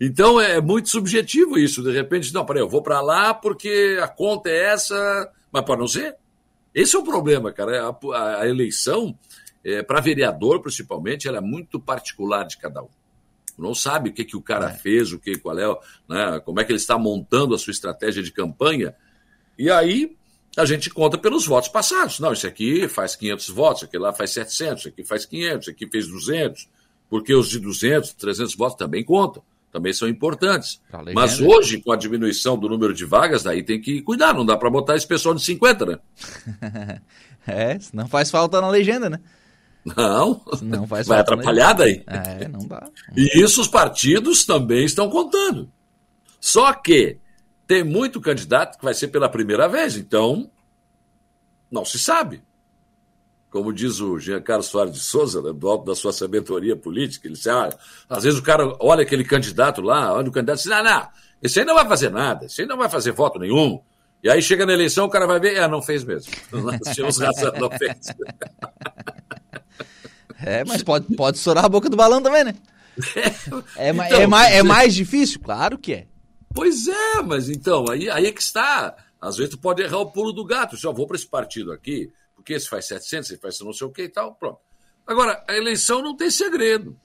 Então 0.01 0.41
é 0.41 0.61
muito 0.61 0.89
subjetivo 0.89 1.59
isso. 1.59 1.83
De 1.83 1.91
repente, 1.91 2.33
não, 2.33 2.47
peraí, 2.47 2.63
eu 2.63 2.69
vou 2.69 2.83
para 2.83 3.01
lá 3.01 3.35
porque 3.35 3.99
a 4.01 4.07
conta 4.07 4.49
é 4.49 4.73
essa, 4.73 5.33
mas 5.53 5.65
pode 5.65 5.81
não 5.81 5.89
ser. 5.89 6.17
Esse 6.75 6.95
é 6.95 6.99
o 6.99 7.05
problema, 7.05 7.53
cara. 7.53 7.89
A, 8.15 8.41
a 8.43 8.49
eleição, 8.49 9.19
é, 9.65 9.83
para 9.83 10.01
vereador 10.01 10.61
principalmente, 10.61 11.27
ela 11.27 11.39
é 11.39 11.43
muito 11.43 11.81
particular 11.81 12.45
de 12.45 12.57
cada 12.57 12.83
um. 12.83 12.89
Não 13.59 13.75
sabe 13.75 14.11
o 14.11 14.13
que, 14.13 14.25
que 14.25 14.37
o 14.37 14.43
cara 14.43 14.71
é. 14.71 14.75
fez, 14.75 15.13
o 15.13 15.19
que, 15.19 15.37
qual 15.37 15.59
é, 15.59 15.67
né, 16.09 16.41
como 16.45 16.61
é 16.61 16.65
que 16.65 16.71
ele 16.71 16.79
está 16.79 16.97
montando 16.97 17.55
a 17.55 17.59
sua 17.59 17.73
estratégia 17.73 18.23
de 18.23 18.31
campanha. 18.31 18.95
E 19.59 19.69
aí 19.69 20.17
a 20.57 20.65
gente 20.65 20.89
conta 20.91 21.19
pelos 21.19 21.45
votos 21.45 21.69
passados. 21.69 22.21
Não, 22.21 22.33
isso 22.33 22.47
aqui 22.47 22.87
faz 22.87 23.17
500 23.17 23.49
votos, 23.51 23.83
aqui 23.83 23.99
lá 23.99 24.13
faz 24.13 24.31
700, 24.31 24.81
isso 24.81 24.89
aqui 24.89 25.05
faz 25.05 25.27
500, 25.27 25.61
isso 25.63 25.71
aqui 25.71 25.89
fez 25.89 26.07
200, 26.07 26.69
porque 27.11 27.35
os 27.35 27.49
de 27.49 27.59
200, 27.59 28.13
300 28.15 28.55
votos 28.55 28.77
também 28.77 29.05
contam, 29.05 29.43
também 29.71 29.93
são 29.93 30.09
importantes. 30.09 30.81
Mas 31.15 31.41
hoje, 31.41 31.81
com 31.81 31.93
a 31.93 31.97
diminuição 31.97 32.59
do 32.59 32.69
número 32.69 32.95
de 32.95 33.05
vagas, 33.05 33.43
daí 33.43 33.63
tem 33.63 33.81
que 33.81 34.03
cuidar, 34.03 34.35
não 34.35 34.45
dá 34.45 34.57
para 34.57 34.71
botar 34.71 34.97
esse 34.97 35.07
pessoal 35.07 35.35
de 35.35 35.43
50, 35.43 35.87
né? 35.87 35.99
é, 37.47 37.79
não 37.93 38.09
faz 38.09 38.31
falta 38.31 38.61
na 38.61 38.69
legenda, 38.69 39.11
né? 39.11 39.21
Não, 39.85 40.43
não 40.63 40.87
faz 40.87 41.07
vai 41.07 41.21
atrapalhar 41.21 41.73
daí. 41.73 42.03
É, 42.07 42.49
não 42.49 42.67
dá. 42.67 42.89
E 43.17 43.43
isso 43.43 43.61
os 43.61 43.69
partidos 43.69 44.45
também 44.45 44.85
estão 44.85 45.09
contando. 45.09 45.71
Só 46.41 46.73
que 46.73 47.19
tem 47.67 47.85
muito 47.85 48.21
candidato 48.21 48.79
que 48.79 48.85
vai 48.85 48.95
ser 48.95 49.09
pela 49.09 49.29
primeira 49.29 49.69
vez, 49.69 49.97
então 49.97 50.51
não 51.71 51.85
se 51.85 51.99
sabe. 51.99 52.43
Como 53.51 53.73
diz 53.73 54.01
o 54.01 54.19
Jean 54.19 54.43
Carlos 54.43 54.67
Soares 54.67 54.93
de 54.93 55.01
Souza, 55.01 55.41
né, 55.41 55.53
do 55.53 55.69
alto 55.69 55.85
da 55.85 55.95
sua 55.95 56.13
sabedoria 56.13 56.77
política, 56.77 57.27
ele 57.27 57.35
diz: 57.35 57.47
ah, 57.47 57.71
às 58.09 58.25
vezes 58.25 58.39
o 58.39 58.43
cara 58.43 58.77
olha 58.79 59.03
aquele 59.03 59.25
candidato 59.25 59.81
lá, 59.81 60.13
olha 60.13 60.29
o 60.29 60.33
candidato 60.33 60.61
e 60.61 60.63
diz: 60.63 60.73
ah, 60.73 60.83
não, 60.83 61.09
esse 61.43 61.61
aí 61.61 61.65
não 61.65 61.75
vai 61.75 61.89
fazer 61.89 62.11
nada, 62.11 62.47
esse 62.47 62.61
aí 62.61 62.69
não 62.69 62.77
vai 62.77 62.89
fazer 62.89 63.13
voto 63.13 63.39
nenhum. 63.39 63.81
E 64.23 64.29
aí 64.29 64.43
chega 64.43 64.67
na 64.67 64.73
eleição, 64.73 65.07
o 65.07 65.11
cara 65.11 65.27
vai 65.27 65.39
ver, 65.39 65.61
ah, 65.61 65.69
não 65.69 65.81
fez 65.81 66.05
mesmo. 66.05 66.33
Nós 66.53 66.95
tínhamos 66.95 67.19
razão, 67.19 67.53
não 67.59 67.71
fez. 67.71 67.97
É, 70.41 70.65
mas 70.65 70.85
pode, 70.85 71.17
pode 71.17 71.37
estourar 71.37 71.65
a 71.65 71.69
boca 71.69 71.91
do 71.91 71.97
balão 71.97 72.23
também, 72.23 72.45
né? 72.45 72.55
É, 73.77 73.89
é, 73.89 73.91
então, 73.91 74.21
é, 74.21 74.27
mais, 74.27 74.55
é 74.55 74.63
mais 74.63 74.95
difícil? 74.95 75.41
Claro 75.41 75.77
que 75.77 75.93
é. 75.93 76.07
Pois 76.55 76.87
é, 76.87 77.23
mas 77.23 77.49
então, 77.49 77.91
aí, 77.91 78.09
aí 78.09 78.27
é 78.27 78.33
que 78.33 78.41
está. 78.41 78.95
Às 79.21 79.37
vezes 79.37 79.51
tu 79.51 79.59
pode 79.59 79.83
errar 79.83 79.99
o 79.99 80.11
pulo 80.11 80.33
do 80.33 80.45
gato. 80.45 80.77
Se 80.77 80.87
eu 80.87 80.95
vou 80.95 81.07
para 81.07 81.17
esse 81.17 81.27
partido 81.27 81.73
aqui, 81.73 82.13
porque 82.49 82.55
esse 82.55 82.69
faz 82.69 82.87
700, 82.87 83.31
esse 83.31 83.41
faz 83.41 83.61
não 83.61 83.75
sei 83.75 83.87
o 83.87 83.91
que 83.91 84.05
e 84.05 84.09
tal, 84.09 84.35
pronto. 84.35 84.61
Agora, 85.07 85.45
a 85.47 85.55
eleição 85.55 86.01
não 86.01 86.17
tem 86.17 86.31
segredo. 86.31 86.99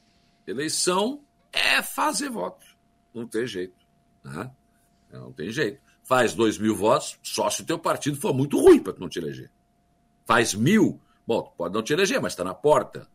Eleição 0.47 1.21
é 1.51 1.81
fazer 1.81 2.29
voto. 2.29 2.65
Não 3.13 3.27
tem 3.27 3.45
jeito. 3.45 3.75
Né? 4.23 4.49
Não 5.11 5.33
tem 5.33 5.51
jeito. 5.51 5.81
Faz 6.01 6.33
dois 6.33 6.57
mil 6.57 6.73
votos, 6.73 7.19
só 7.21 7.49
se 7.49 7.61
o 7.61 7.65
teu 7.65 7.77
partido 7.77 8.17
for 8.17 8.33
muito 8.33 8.57
ruim 8.57 8.79
para 8.79 8.93
tu 8.93 9.01
não 9.01 9.09
te 9.09 9.19
eleger. 9.19 9.51
Faz 10.25 10.53
mil, 10.53 11.01
bom, 11.27 11.53
pode 11.57 11.73
não 11.73 11.83
te 11.83 11.91
eleger, 11.91 12.21
mas 12.21 12.31
está 12.31 12.45
na 12.45 12.53
porta. 12.53 13.05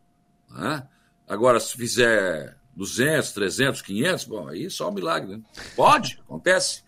Né? 0.51 0.87
Agora, 1.27 1.59
se 1.59 1.75
fizer 1.75 2.55
200, 2.75 3.31
300, 3.31 3.81
500, 3.81 4.25
bom, 4.25 4.47
aí 4.47 4.69
só 4.69 4.89
um 4.89 4.93
milagre. 4.93 5.37
Né? 5.37 5.43
Pode, 5.75 6.19
acontece. 6.21 6.83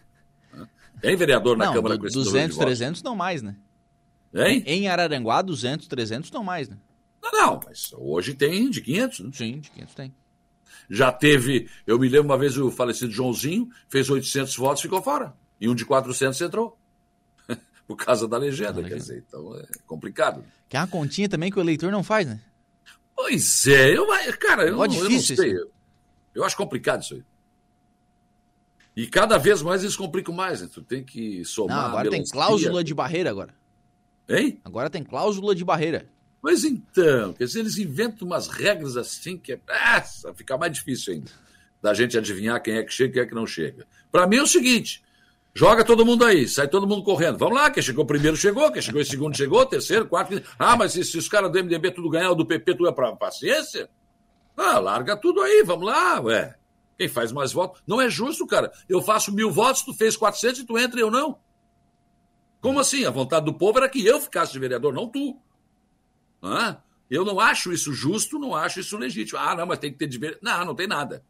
Né? 0.53 0.67
Tem 1.01 1.15
vereador 1.15 1.57
na 1.57 1.65
não, 1.65 1.73
Câmara 1.73 1.97
com 1.97 2.05
200, 2.05 2.55
300 2.57 3.01
não 3.01 3.15
mais, 3.15 3.41
né? 3.41 3.55
Hein? 4.33 4.63
Em 4.65 4.87
Araranguá, 4.87 5.41
200, 5.41 5.87
300 5.87 6.31
não 6.31 6.43
mais, 6.43 6.69
né? 6.69 6.77
Não, 7.21 7.31
não, 7.31 7.59
mas 7.65 7.91
hoje 7.93 8.33
tem 8.33 8.69
de 8.69 8.81
500, 8.81 9.19
né? 9.19 9.31
Sim, 9.33 9.59
de 9.59 9.69
500 9.71 9.93
tem. 9.93 10.13
Já 10.89 11.11
teve, 11.11 11.69
eu 11.85 11.99
me 11.99 12.09
lembro 12.09 12.27
uma 12.27 12.37
vez 12.37 12.57
o 12.57 12.71
falecido 12.71 13.11
Joãozinho 13.11 13.69
fez 13.87 14.09
800 14.09 14.55
votos 14.55 14.79
e 14.79 14.83
ficou 14.83 15.01
fora. 15.01 15.33
E 15.59 15.69
um 15.69 15.75
de 15.75 15.85
400 15.85 16.41
entrou. 16.41 16.77
Por 17.87 17.95
causa 17.95 18.27
da 18.27 18.37
legenda, 18.37 18.83
quer 18.83 18.97
dizer, 18.97 19.23
então 19.27 19.55
é 19.57 19.65
complicado. 19.85 20.43
Que 20.67 20.75
é 20.75 20.79
uma 20.79 20.87
continha 20.87 21.29
também 21.29 21.51
que 21.51 21.59
o 21.59 21.61
eleitor 21.61 21.91
não 21.91 22.03
faz, 22.03 22.27
né? 22.27 22.41
Pois 23.15 23.67
é, 23.67 23.95
eu, 23.95 24.07
cara, 24.39 24.63
eu, 24.63 24.77
não, 24.77 24.85
eu 24.85 24.87
não 24.87 24.87
difícil 24.87 25.35
sei. 25.35 25.53
isso. 25.53 25.69
Eu 26.33 26.43
acho 26.43 26.57
complicado 26.57 27.03
isso 27.03 27.13
aí. 27.13 27.23
E 28.95 29.07
cada 29.07 29.37
vez 29.37 29.61
mais 29.61 29.83
eles 29.83 29.95
complicam 29.95 30.33
mais, 30.33 30.61
né? 30.61 30.69
Tu 30.73 30.81
tem 30.81 31.03
que 31.03 31.45
somar. 31.45 31.77
Não, 31.77 31.85
agora 31.85 32.09
tem 32.09 32.23
cláusula 32.25 32.83
de 32.83 32.93
barreira 32.93 33.29
agora. 33.29 33.53
Hein? 34.27 34.59
Agora 34.63 34.89
tem 34.89 35.03
cláusula 35.03 35.53
de 35.53 35.63
barreira. 35.63 36.07
Mas 36.41 36.63
então, 36.63 37.33
quer 37.33 37.45
dizer, 37.45 37.59
eles 37.59 37.77
inventam 37.77 38.27
umas 38.27 38.47
regras 38.47 38.97
assim 38.97 39.37
que 39.37 39.53
é. 39.53 39.59
Nossa, 39.67 40.33
fica 40.33 40.57
mais 40.57 40.73
difícil 40.73 41.13
ainda. 41.13 41.31
Da 41.81 41.93
gente 41.93 42.17
adivinhar 42.17 42.61
quem 42.61 42.75
é 42.75 42.83
que 42.83 42.91
chega 42.91 43.09
e 43.09 43.13
quem 43.13 43.21
é 43.21 43.25
que 43.25 43.35
não 43.35 43.45
chega. 43.45 43.85
Para 44.11 44.25
mim 44.25 44.37
é 44.37 44.41
o 44.41 44.47
seguinte: 44.47 45.03
joga 45.53 45.83
todo 45.83 46.05
mundo 46.05 46.25
aí, 46.25 46.47
sai 46.47 46.67
todo 46.67 46.87
mundo 46.87 47.03
correndo. 47.03 47.37
Vamos 47.37 47.55
lá, 47.55 47.69
quem 47.69 47.83
chegou 47.83 48.05
primeiro 48.05 48.35
chegou, 48.35 48.71
quem 48.71 48.81
chegou 48.81 49.01
em 49.01 49.05
segundo 49.05 49.37
chegou, 49.37 49.65
terceiro, 49.65 50.07
quarto. 50.07 50.41
Ah, 50.57 50.75
mas 50.75 50.93
se, 50.93 51.03
se 51.03 51.17
os 51.17 51.29
caras 51.29 51.51
do 51.51 51.63
MDB 51.63 51.91
tudo 51.91 52.09
ganhar, 52.09 52.31
o 52.31 52.35
do 52.35 52.45
PP 52.45 52.75
tu 52.75 52.87
é 52.87 52.91
pra 52.91 53.15
paciência? 53.15 53.89
Ah, 54.57 54.79
larga 54.79 55.15
tudo 55.15 55.41
aí, 55.41 55.63
vamos 55.63 55.85
lá, 55.85 56.19
ué. 56.21 56.55
Quem 56.97 57.07
faz 57.07 57.31
mais 57.31 57.51
votos? 57.51 57.81
Não 57.87 57.99
é 57.99 58.09
justo, 58.09 58.45
cara. 58.45 58.71
Eu 58.87 59.01
faço 59.01 59.33
mil 59.33 59.51
votos, 59.51 59.81
tu 59.81 59.93
fez 59.93 60.15
400 60.15 60.61
e 60.61 60.65
tu 60.65 60.77
entra 60.77 60.99
e 60.99 61.03
eu 61.03 61.09
não. 61.09 61.37
Como 62.61 62.79
assim? 62.79 63.03
A 63.05 63.09
vontade 63.09 63.45
do 63.45 63.53
povo 63.53 63.79
era 63.79 63.89
que 63.89 64.05
eu 64.05 64.21
ficasse 64.21 64.53
de 64.53 64.59
vereador, 64.59 64.93
não 64.93 65.07
tu. 65.07 65.35
Hã? 66.41 66.77
Eu 67.09 67.25
não 67.25 67.39
acho 67.39 67.73
isso 67.73 67.91
justo, 67.91 68.39
não 68.39 68.55
acho 68.55 68.79
isso 68.79 68.95
legítimo. 68.95 69.39
Ah, 69.39 69.55
não, 69.55 69.65
mas 69.65 69.79
tem 69.79 69.91
que 69.91 69.97
ter 69.97 70.07
de 70.07 70.17
ver. 70.17 70.39
Não, 70.41 70.63
não 70.63 70.75
tem 70.75 70.87
nada. 70.87 71.23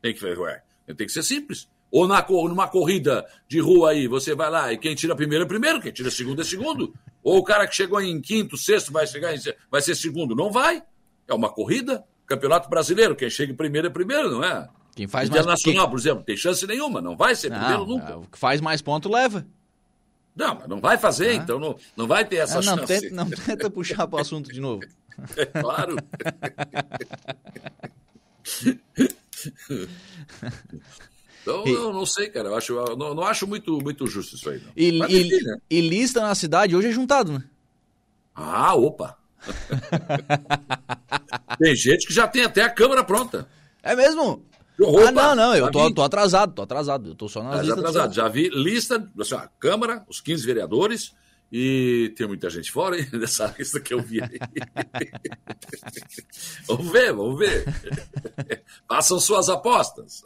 Tem 0.00 0.14
que 0.14 0.24
ué, 0.24 0.62
tem 0.86 1.06
que 1.06 1.10
ser 1.10 1.22
simples. 1.22 1.68
Ou 1.90 2.06
na, 2.06 2.24
numa 2.28 2.68
corrida 2.68 3.26
de 3.48 3.60
rua 3.60 3.90
aí, 3.90 4.08
você 4.08 4.34
vai 4.34 4.50
lá 4.50 4.72
e 4.72 4.78
quem 4.78 4.94
tira 4.94 5.14
primeiro 5.14 5.44
é 5.44 5.48
primeiro, 5.48 5.80
quem 5.80 5.92
tira 5.92 6.10
segundo 6.10 6.40
é 6.40 6.44
segundo. 6.44 6.94
Ou 7.22 7.38
o 7.38 7.44
cara 7.44 7.66
que 7.66 7.74
chegou 7.74 8.00
em 8.00 8.20
quinto, 8.20 8.56
sexto 8.56 8.92
vai 8.92 9.06
chegar 9.06 9.34
em, 9.34 9.40
vai 9.70 9.82
ser 9.82 9.94
segundo. 9.94 10.34
Não 10.34 10.50
vai. 10.50 10.82
É 11.28 11.34
uma 11.34 11.48
corrida. 11.50 12.04
Campeonato 12.26 12.68
brasileiro, 12.68 13.14
quem 13.14 13.30
chega 13.30 13.52
em 13.52 13.56
primeiro 13.56 13.86
é 13.86 13.90
primeiro, 13.90 14.30
não 14.30 14.42
é? 14.42 14.68
Quem 14.96 15.06
faz 15.06 15.28
mais 15.28 15.40
Internacional, 15.40 15.88
por 15.88 15.98
exemplo, 15.98 16.24
tem 16.24 16.36
chance 16.36 16.66
nenhuma, 16.66 17.00
não 17.00 17.16
vai 17.16 17.34
ser 17.36 17.50
primeiro 17.50 17.80
Não, 17.80 17.86
nunca. 17.86 18.12
é, 18.12 18.16
o 18.16 18.22
que 18.22 18.38
faz 18.38 18.60
mais 18.60 18.80
ponto 18.80 19.08
leva. 19.08 19.46
Não, 20.36 20.54
mas 20.54 20.68
não 20.68 20.80
vai 20.80 20.98
fazer, 20.98 21.32
então 21.32 21.58
não, 21.58 21.76
não 21.96 22.06
vai 22.06 22.24
ter 22.24 22.36
essa 22.36 22.58
Ah, 22.58 22.62
não, 22.62 22.76
chance. 22.78 23.00
tenta, 23.00 23.14
não 23.14 23.30
tenta 23.30 23.70
puxar 23.70 24.06
pro 24.06 24.18
assunto 24.20 24.52
de 24.52 24.60
novo. 24.60 24.82
É 25.34 25.46
claro. 25.46 25.96
Então, 31.42 31.64
eu 31.66 31.92
não 31.92 32.04
sei, 32.04 32.28
cara. 32.28 32.48
Eu 32.48 32.56
acho, 32.56 32.72
eu 32.72 32.96
não, 32.96 33.14
não 33.14 33.22
acho 33.22 33.46
muito, 33.46 33.78
muito 33.80 34.06
justo 34.06 34.34
isso 34.34 34.50
aí. 34.50 34.58
Não. 34.60 34.72
E, 34.76 34.90
e- 34.90 35.26
enfim, 35.26 35.44
né? 35.44 35.56
e 35.70 35.80
lista 35.80 36.20
na 36.20 36.34
cidade 36.34 36.74
hoje 36.74 36.88
é 36.88 36.92
juntado, 36.92 37.32
né? 37.32 37.44
Ah, 38.34 38.74
opa! 38.74 39.16
tem 41.58 41.74
gente 41.74 42.06
que 42.06 42.12
já 42.12 42.26
tem 42.26 42.42
até 42.42 42.62
a 42.62 42.70
câmera 42.70 43.04
pronta. 43.04 43.48
É 43.82 43.94
mesmo? 43.94 44.44
Opa, 44.78 45.08
ah, 45.08 45.12
não, 45.12 45.34
não, 45.36 45.54
eu 45.56 45.70
tô, 45.70 45.90
tô 45.92 46.02
atrasado, 46.02 46.52
tô 46.52 46.62
atrasado. 46.62 47.10
Eu 47.10 47.14
tô 47.14 47.28
só 47.28 47.42
nas 47.42 47.52
Ah, 47.52 47.56
já 47.56 47.62
listas. 47.62 47.78
atrasado. 47.78 48.14
Já 48.14 48.28
vi 48.28 48.48
lista, 48.50 49.10
assim, 49.20 49.34
ó, 49.34 49.42
Câmara, 49.58 50.04
os 50.08 50.20
15 50.20 50.44
vereadores, 50.44 51.14
e 51.50 52.12
tem 52.16 52.26
muita 52.26 52.50
gente 52.50 52.70
fora 52.70 52.98
hein, 52.98 53.06
dessa 53.12 53.54
lista 53.58 53.80
que 53.80 53.94
eu 53.94 54.02
vi 54.02 54.20
aí. 54.22 54.38
vamos 56.66 56.90
ver, 56.92 57.12
vamos 57.12 57.38
ver. 57.38 57.64
Façam 58.88 59.18
suas 59.18 59.48
apostas. 59.48 60.22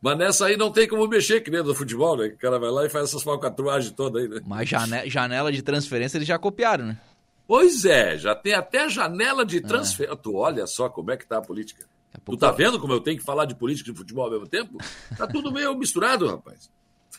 Mas 0.00 0.18
nessa 0.18 0.46
aí 0.46 0.56
não 0.56 0.70
tem 0.70 0.88
como 0.88 1.06
mexer, 1.08 1.40
que 1.40 1.50
nem 1.50 1.62
no 1.62 1.74
futebol, 1.74 2.16
né? 2.16 2.26
O 2.28 2.38
cara 2.38 2.58
vai 2.58 2.70
lá 2.70 2.86
e 2.86 2.88
faz 2.88 3.08
essas 3.08 3.22
falcatruagens 3.22 3.92
todas 3.92 4.22
aí, 4.22 4.28
né? 4.28 4.40
Mas 4.46 4.68
jane- 4.68 5.08
janela 5.10 5.52
de 5.52 5.62
transferência 5.62 6.16
eles 6.18 6.28
já 6.28 6.38
copiaram, 6.38 6.86
né? 6.86 6.98
Pois 7.46 7.84
é, 7.84 8.16
já 8.16 8.34
tem 8.34 8.54
até 8.54 8.88
janela 8.88 9.42
É. 9.42 9.44
de 9.44 9.60
transferência. 9.60 10.16
Tu 10.16 10.34
olha 10.34 10.66
só 10.66 10.88
como 10.88 11.10
é 11.10 11.16
que 11.16 11.26
tá 11.26 11.38
a 11.38 11.42
política. 11.42 11.84
Tu 12.24 12.36
tá 12.36 12.50
vendo 12.50 12.78
como 12.78 12.92
eu 12.92 13.00
tenho 13.00 13.18
que 13.18 13.24
falar 13.24 13.44
de 13.44 13.54
política 13.54 13.90
e 13.90 13.92
de 13.92 13.98
futebol 13.98 14.24
ao 14.24 14.30
mesmo 14.30 14.46
tempo? 14.46 14.78
Tá 15.16 15.26
tudo 15.26 15.52
meio 15.52 15.76
misturado, 15.76 16.26
rapaz. 16.26 16.70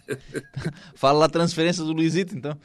Fala 0.96 1.20
lá 1.20 1.26
a 1.26 1.30
transferência 1.30 1.84
do 1.84 1.94
Luizito, 1.94 2.36
então. 2.36 2.58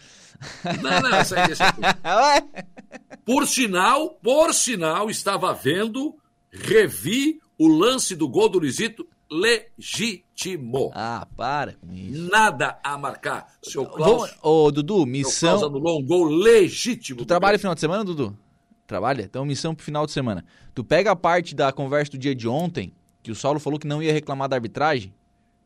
Não, 0.83 1.01
não, 1.01 1.17
essa 1.17 1.41
aí, 1.41 1.53
essa 1.53 1.65
aí. 1.65 2.43
Por 3.25 3.47
sinal, 3.47 4.11
por 4.23 4.55
sinal, 4.55 5.11
estava 5.11 5.53
vendo, 5.53 6.15
revi 6.53 7.41
o 7.59 7.67
lance 7.67 8.15
do 8.15 8.29
gol 8.29 8.49
do 8.49 8.61
Luizito 8.61 9.05
legítimo. 9.29 10.93
Ah, 10.95 11.27
para 11.37 11.73
com 11.75 11.93
isso. 11.93 12.31
Nada 12.31 12.79
a 12.85 12.97
marcar. 12.97 13.47
Seu 13.63 13.85
Klaus, 13.85 14.33
ô, 14.43 14.71
Dudu, 14.71 14.99
seu 14.99 15.07
missão. 15.07 15.59
Klaus 15.59 15.63
anulou 15.65 15.99
um 16.01 16.07
gol 16.07 16.25
legítimo. 16.27 17.19
Tu 17.19 17.27
trabalha 17.27 17.53
Grêmio. 17.53 17.61
final 17.63 17.75
de 17.75 17.81
semana, 17.81 18.05
Dudu? 18.05 18.39
Trabalha? 18.87 19.23
Então, 19.23 19.45
missão 19.45 19.75
pro 19.75 19.85
final 19.85 20.07
de 20.07 20.13
semana. 20.13 20.45
Tu 20.75 20.85
pega 20.85 21.11
a 21.11 21.17
parte 21.17 21.55
da 21.55 21.73
conversa 21.73 22.13
do 22.13 22.19
dia 22.19 22.35
de 22.35 22.47
ontem, 22.47 22.93
que 23.23 23.31
o 23.31 23.35
Saulo 23.35 23.59
falou 23.59 23.79
que 23.79 23.87
não 23.87 24.03
ia 24.03 24.13
reclamar 24.13 24.49
da 24.49 24.57
arbitragem, 24.57 25.13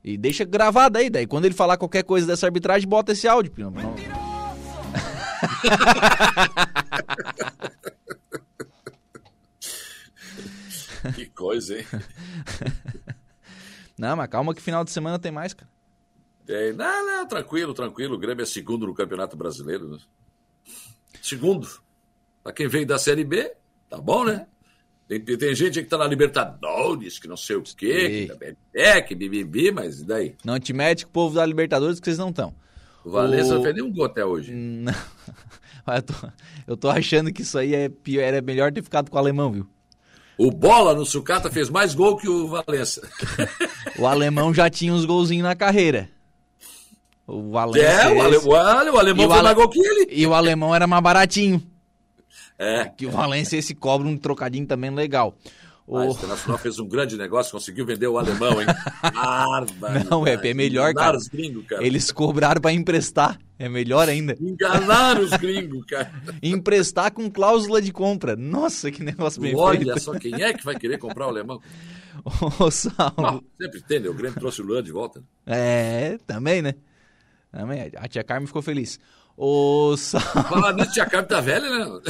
e 0.03 0.17
deixa 0.17 0.45
gravado 0.45 0.97
aí. 0.99 1.11
Daí, 1.11 1.27
quando 1.27 1.45
ele 1.45 1.55
falar 1.55 1.77
qualquer 1.77 2.03
coisa 2.05 2.27
dessa 2.27 2.47
arbitragem, 2.47 2.89
bota 2.89 3.13
esse 3.13 3.29
áudio. 3.29 3.53
não- 3.59 3.71
não- 3.71 3.95
Que 11.15 11.27
coisa, 11.27 11.79
hein? 11.79 11.87
Não, 13.99 14.17
mas 14.17 14.29
calma 14.29 14.55
que 14.55 14.63
final 14.63 14.85
de 14.85 14.91
semana 14.91 15.19
tem 15.19 15.33
mais, 15.33 15.55
cara. 15.55 15.71
Tem. 16.47 16.73
Não, 16.73 17.07
não, 17.07 17.27
tranquilo, 17.27 17.75
tranquilo. 17.75 18.15
O 18.17 18.19
Grêmio 18.19 18.43
é 18.43 18.47
segundo 18.47 18.87
no 18.87 18.95
Campeonato 18.95 19.37
Brasileiro. 19.37 19.89
né? 19.89 19.99
Segundo. 21.23 21.69
Pra 22.43 22.53
quem 22.53 22.69
veio 22.69 22.87
da 22.87 22.99
Série 22.99 23.25
B, 23.25 23.53
tá 23.89 23.99
bom, 23.99 24.25
né? 24.25 24.47
Tem, 25.09 25.21
tem 25.21 25.55
gente 25.55 25.83
que 25.83 25.89
tá 25.89 25.99
na 25.99 26.07
Libertadores, 26.07 27.19
que 27.19 27.27
não 27.27 27.37
sei 27.37 27.57
o 27.57 27.63
quê, 27.63 28.31
que 28.39 28.57
é, 28.79 29.01
que 29.03 29.15
bibibi, 29.15 29.73
mas 29.73 30.01
e 30.01 30.05
daí? 30.05 30.35
Não 30.45 30.59
te 30.61 30.73
mete 30.73 31.05
com 31.05 31.11
o 31.11 31.13
povo 31.13 31.35
da 31.35 31.45
Libertadores 31.45 31.99
que 31.99 32.05
vocês 32.05 32.19
não 32.19 32.31
estão. 32.31 32.55
O 33.05 33.11
Valência 33.11 33.55
não 33.55 33.63
fez 33.63 33.75
nenhum 33.75 33.93
gol 33.93 34.05
até 34.05 34.25
hoje. 34.25 34.53
Não. 34.55 34.93
Mas 35.87 35.97
Eu 35.97 36.03
tô, 36.03 36.15
eu 36.69 36.77
tô 36.77 36.91
achando 36.91 37.33
que 37.33 37.41
isso 37.43 37.57
aí 37.59 37.75
é 37.75 37.89
pior, 37.89 38.21
era 38.23 38.41
melhor 38.43 38.71
ter 38.73 38.83
ficado 38.83 39.11
com 39.11 39.17
o 39.17 39.19
alemão, 39.19 39.51
viu? 39.51 39.67
O 40.39 40.51
Bola 40.51 40.95
no 40.95 41.05
Sucata 41.05 41.51
fez 41.51 41.69
mais 41.71 41.95
gol 41.95 42.17
que 42.17 42.29
o 42.29 42.47
Valença. 42.49 43.01
O 43.99 44.07
alemão 44.07 44.55
já 44.55 44.71
tinha 44.71 44.93
uns 44.95 45.05
golzinhos 45.05 45.43
na 45.45 45.55
carreira. 45.57 46.09
O 47.27 47.51
Valência 47.51 47.87
É, 47.87 48.09
o, 48.13 48.23
ale, 48.23 48.37
o, 48.39 48.55
ale- 48.55 48.91
o 48.91 48.99
alemão 48.99 49.25
E 49.25 49.27
o 49.27 49.29
foi 49.29 49.39
ale- 49.39 49.45
mais 49.45 49.57
gol 49.57 49.69
que 49.69 49.81
ele. 49.81 50.07
E 50.11 50.27
o 50.27 50.35
alemão 50.35 50.75
era 50.75 50.87
mais 50.87 51.03
baratinho. 51.03 51.63
É. 52.63 52.85
Que 52.97 53.07
o 53.07 53.11
Valência 53.11 53.57
esse 53.57 53.75
cobra 53.75 54.07
um 54.07 54.17
trocadinho 54.19 54.67
também 54.67 54.91
legal. 54.91 55.35
O- 55.87 55.97
Ah, 55.97 56.05
o 56.07 56.11
Internacional 56.13 56.59
fez 56.59 56.79
um 56.79 56.87
grande 56.87 57.17
negócio, 57.17 57.51
conseguiu 57.51 57.85
vender 57.87 58.07
o 58.07 58.19
alemão, 58.19 58.61
hein? 58.61 58.67
Bárbaro. 59.15 60.09
Não, 60.11 60.27
é, 60.27 60.35
é 60.35 60.55
melhor, 60.55 60.93
cara. 60.95 61.17
os 61.17 61.27
gringos, 61.27 61.65
cara. 61.67 61.85
Eles 61.85 62.13
cobraram 62.13 62.61
pra 62.61 62.71
emprestar. 62.73 63.39
É 63.59 63.69
melhor 63.69 64.09
ainda. 64.09 64.37
Enganaram 64.41 65.23
os 65.23 65.31
gringos, 65.33 65.85
cara. 65.87 66.13
Emprestar 66.43 67.11
com 67.13 67.31
cláusula 67.31 67.81
de 67.83 67.93
compra. 67.93 68.37
Nossa, 68.37 68.91
que 68.91 69.03
negócio 69.03 69.41
bem 69.41 69.55
Olha 69.57 69.79
feito. 69.95 70.01
só, 70.01 70.13
quem 70.19 70.41
é 70.43 70.53
que 70.53 70.65
vai 70.65 70.77
querer 70.79 70.99
comprar 70.99 71.27
o 71.27 71.31
alemão? 71.31 71.61
Ô, 72.59 72.71
Saulo. 72.71 73.43
Sempre 73.61 73.83
tem, 73.83 74.01
né? 74.01 74.09
O 74.09 74.15
Grêmio 74.15 74.39
trouxe 74.39 74.61
o 74.63 74.65
Luan 74.65 74.83
de 74.83 74.93
volta. 74.93 75.23
É, 75.47 76.19
também, 76.27 76.61
né? 76.63 76.75
Também. 77.51 77.91
A 77.97 78.07
tia 78.07 78.23
Carmen 78.23 78.47
ficou 78.47 78.63
feliz. 78.63 78.99
Ô, 79.43 79.97
Saulo. 79.97 80.27
Falar 80.27 80.75
nisso, 80.75 80.93
tia 80.93 81.07
Carmen 81.07 81.27
tá 81.27 81.41
velha, 81.41 81.67
né? 81.67 82.01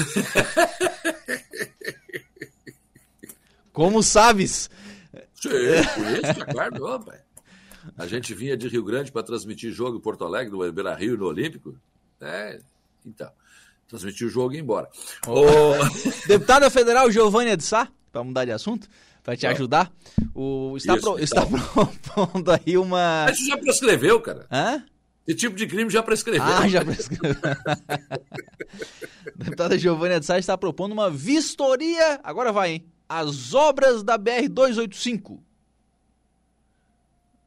Como 3.72 4.02
sabes? 4.02 4.68
Sim, 5.34 5.48
conheço 5.94 6.34
tia 6.34 6.46
Carmen, 6.46 6.82
ó, 6.82 6.98
pai. 6.98 7.20
A 7.96 8.04
gente 8.08 8.34
vinha 8.34 8.56
de 8.56 8.66
Rio 8.66 8.82
Grande 8.82 9.12
para 9.12 9.22
transmitir 9.22 9.70
jogo 9.70 9.96
em 9.96 10.00
Porto 10.00 10.24
Alegre, 10.24 10.50
no 10.50 10.72
Beira 10.72 10.92
Rio 10.96 11.16
no 11.16 11.26
Olímpico. 11.26 11.78
É, 12.20 12.58
então. 13.06 13.30
Transmitir 13.86 14.26
o 14.26 14.30
jogo 14.30 14.54
e 14.54 14.56
ir 14.56 14.62
embora. 14.62 14.88
O... 15.28 15.74
Deputada 16.26 16.68
Federal 16.68 17.12
Giovanni 17.12 17.56
de 17.56 17.62
Sá, 17.62 17.86
para 18.10 18.24
mudar 18.24 18.44
de 18.44 18.50
assunto, 18.50 18.88
para 19.22 19.36
te 19.36 19.46
ajudar, 19.46 19.92
o... 20.34 20.76
está, 20.76 20.96
Isso, 20.96 21.02
pro... 21.02 21.12
então. 21.12 21.22
está 21.22 21.46
propondo 22.02 22.50
aí 22.50 22.76
uma. 22.76 23.26
Mas 23.28 23.38
isso 23.38 23.50
já 23.50 23.56
prescreveu, 23.56 24.20
cara. 24.20 24.48
Hã? 24.50 24.84
Esse 25.30 25.38
tipo 25.38 25.54
de 25.54 25.64
crime 25.64 25.88
já 25.88 26.02
prescreveu. 26.02 26.42
Ah, 26.42 26.66
já 26.66 26.84
prescreveu. 26.84 27.36
A 27.44 29.30
deputada 29.36 29.78
Giovanni 29.78 30.18
de 30.18 30.26
Sá 30.26 30.40
está 30.40 30.58
propondo 30.58 30.90
uma 30.90 31.08
vistoria. 31.08 32.18
Agora 32.24 32.50
vai, 32.52 32.72
hein? 32.72 32.86
As 33.08 33.54
obras 33.54 34.02
da 34.02 34.18
BR-285. 34.18 35.40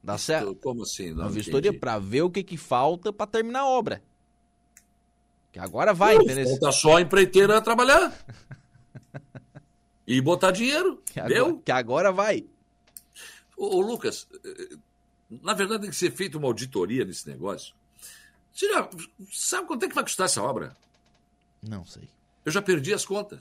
Dá 0.02 0.18
certo? 0.18 0.56
Como 0.56 0.84
assim? 0.84 1.12
Não 1.12 1.24
Uma 1.26 1.30
vistoria 1.30 1.78
para 1.78 2.00
ver 2.00 2.22
o 2.22 2.30
que, 2.32 2.42
que 2.42 2.56
falta 2.56 3.12
para 3.12 3.28
terminar 3.28 3.60
a 3.60 3.68
obra. 3.68 4.02
Que 5.52 5.60
agora 5.60 5.94
vai, 5.94 6.16
Não, 6.16 6.24
entendeu? 6.24 6.48
Falta 6.52 6.72
só 6.72 6.98
a 6.98 7.02
empreiteira 7.02 7.62
trabalhar. 7.62 8.14
e 10.08 10.22
botar 10.22 10.52
dinheiro. 10.52 11.02
Que 11.06 11.20
agora, 11.20 11.34
Deu? 11.34 11.58
que 11.60 11.72
agora 11.72 12.12
vai. 12.14 12.46
Ô, 13.58 13.76
ô, 13.76 13.82
Lucas, 13.82 14.26
eh, 14.46 14.76
na 15.42 15.54
verdade 15.54 15.82
tem 15.82 15.90
que 15.90 15.96
ser 15.96 16.12
feita 16.12 16.38
uma 16.38 16.48
auditoria 16.48 17.06
nesse 17.06 17.28
negócio. 17.28 17.74
Você 18.54 18.68
já 18.68 18.90
sabe 19.32 19.68
quanto 19.68 19.86
é 19.86 19.90
que 19.90 19.96
vai 19.96 20.04
custar 20.04 20.26
essa 20.26 20.42
obra? 20.42 20.76
Não 21.62 21.86
sei. 21.86 22.08
Eu 22.46 22.52
já 22.52 22.62
perdi 22.62 22.94
as 22.94 23.06
contas. 23.06 23.40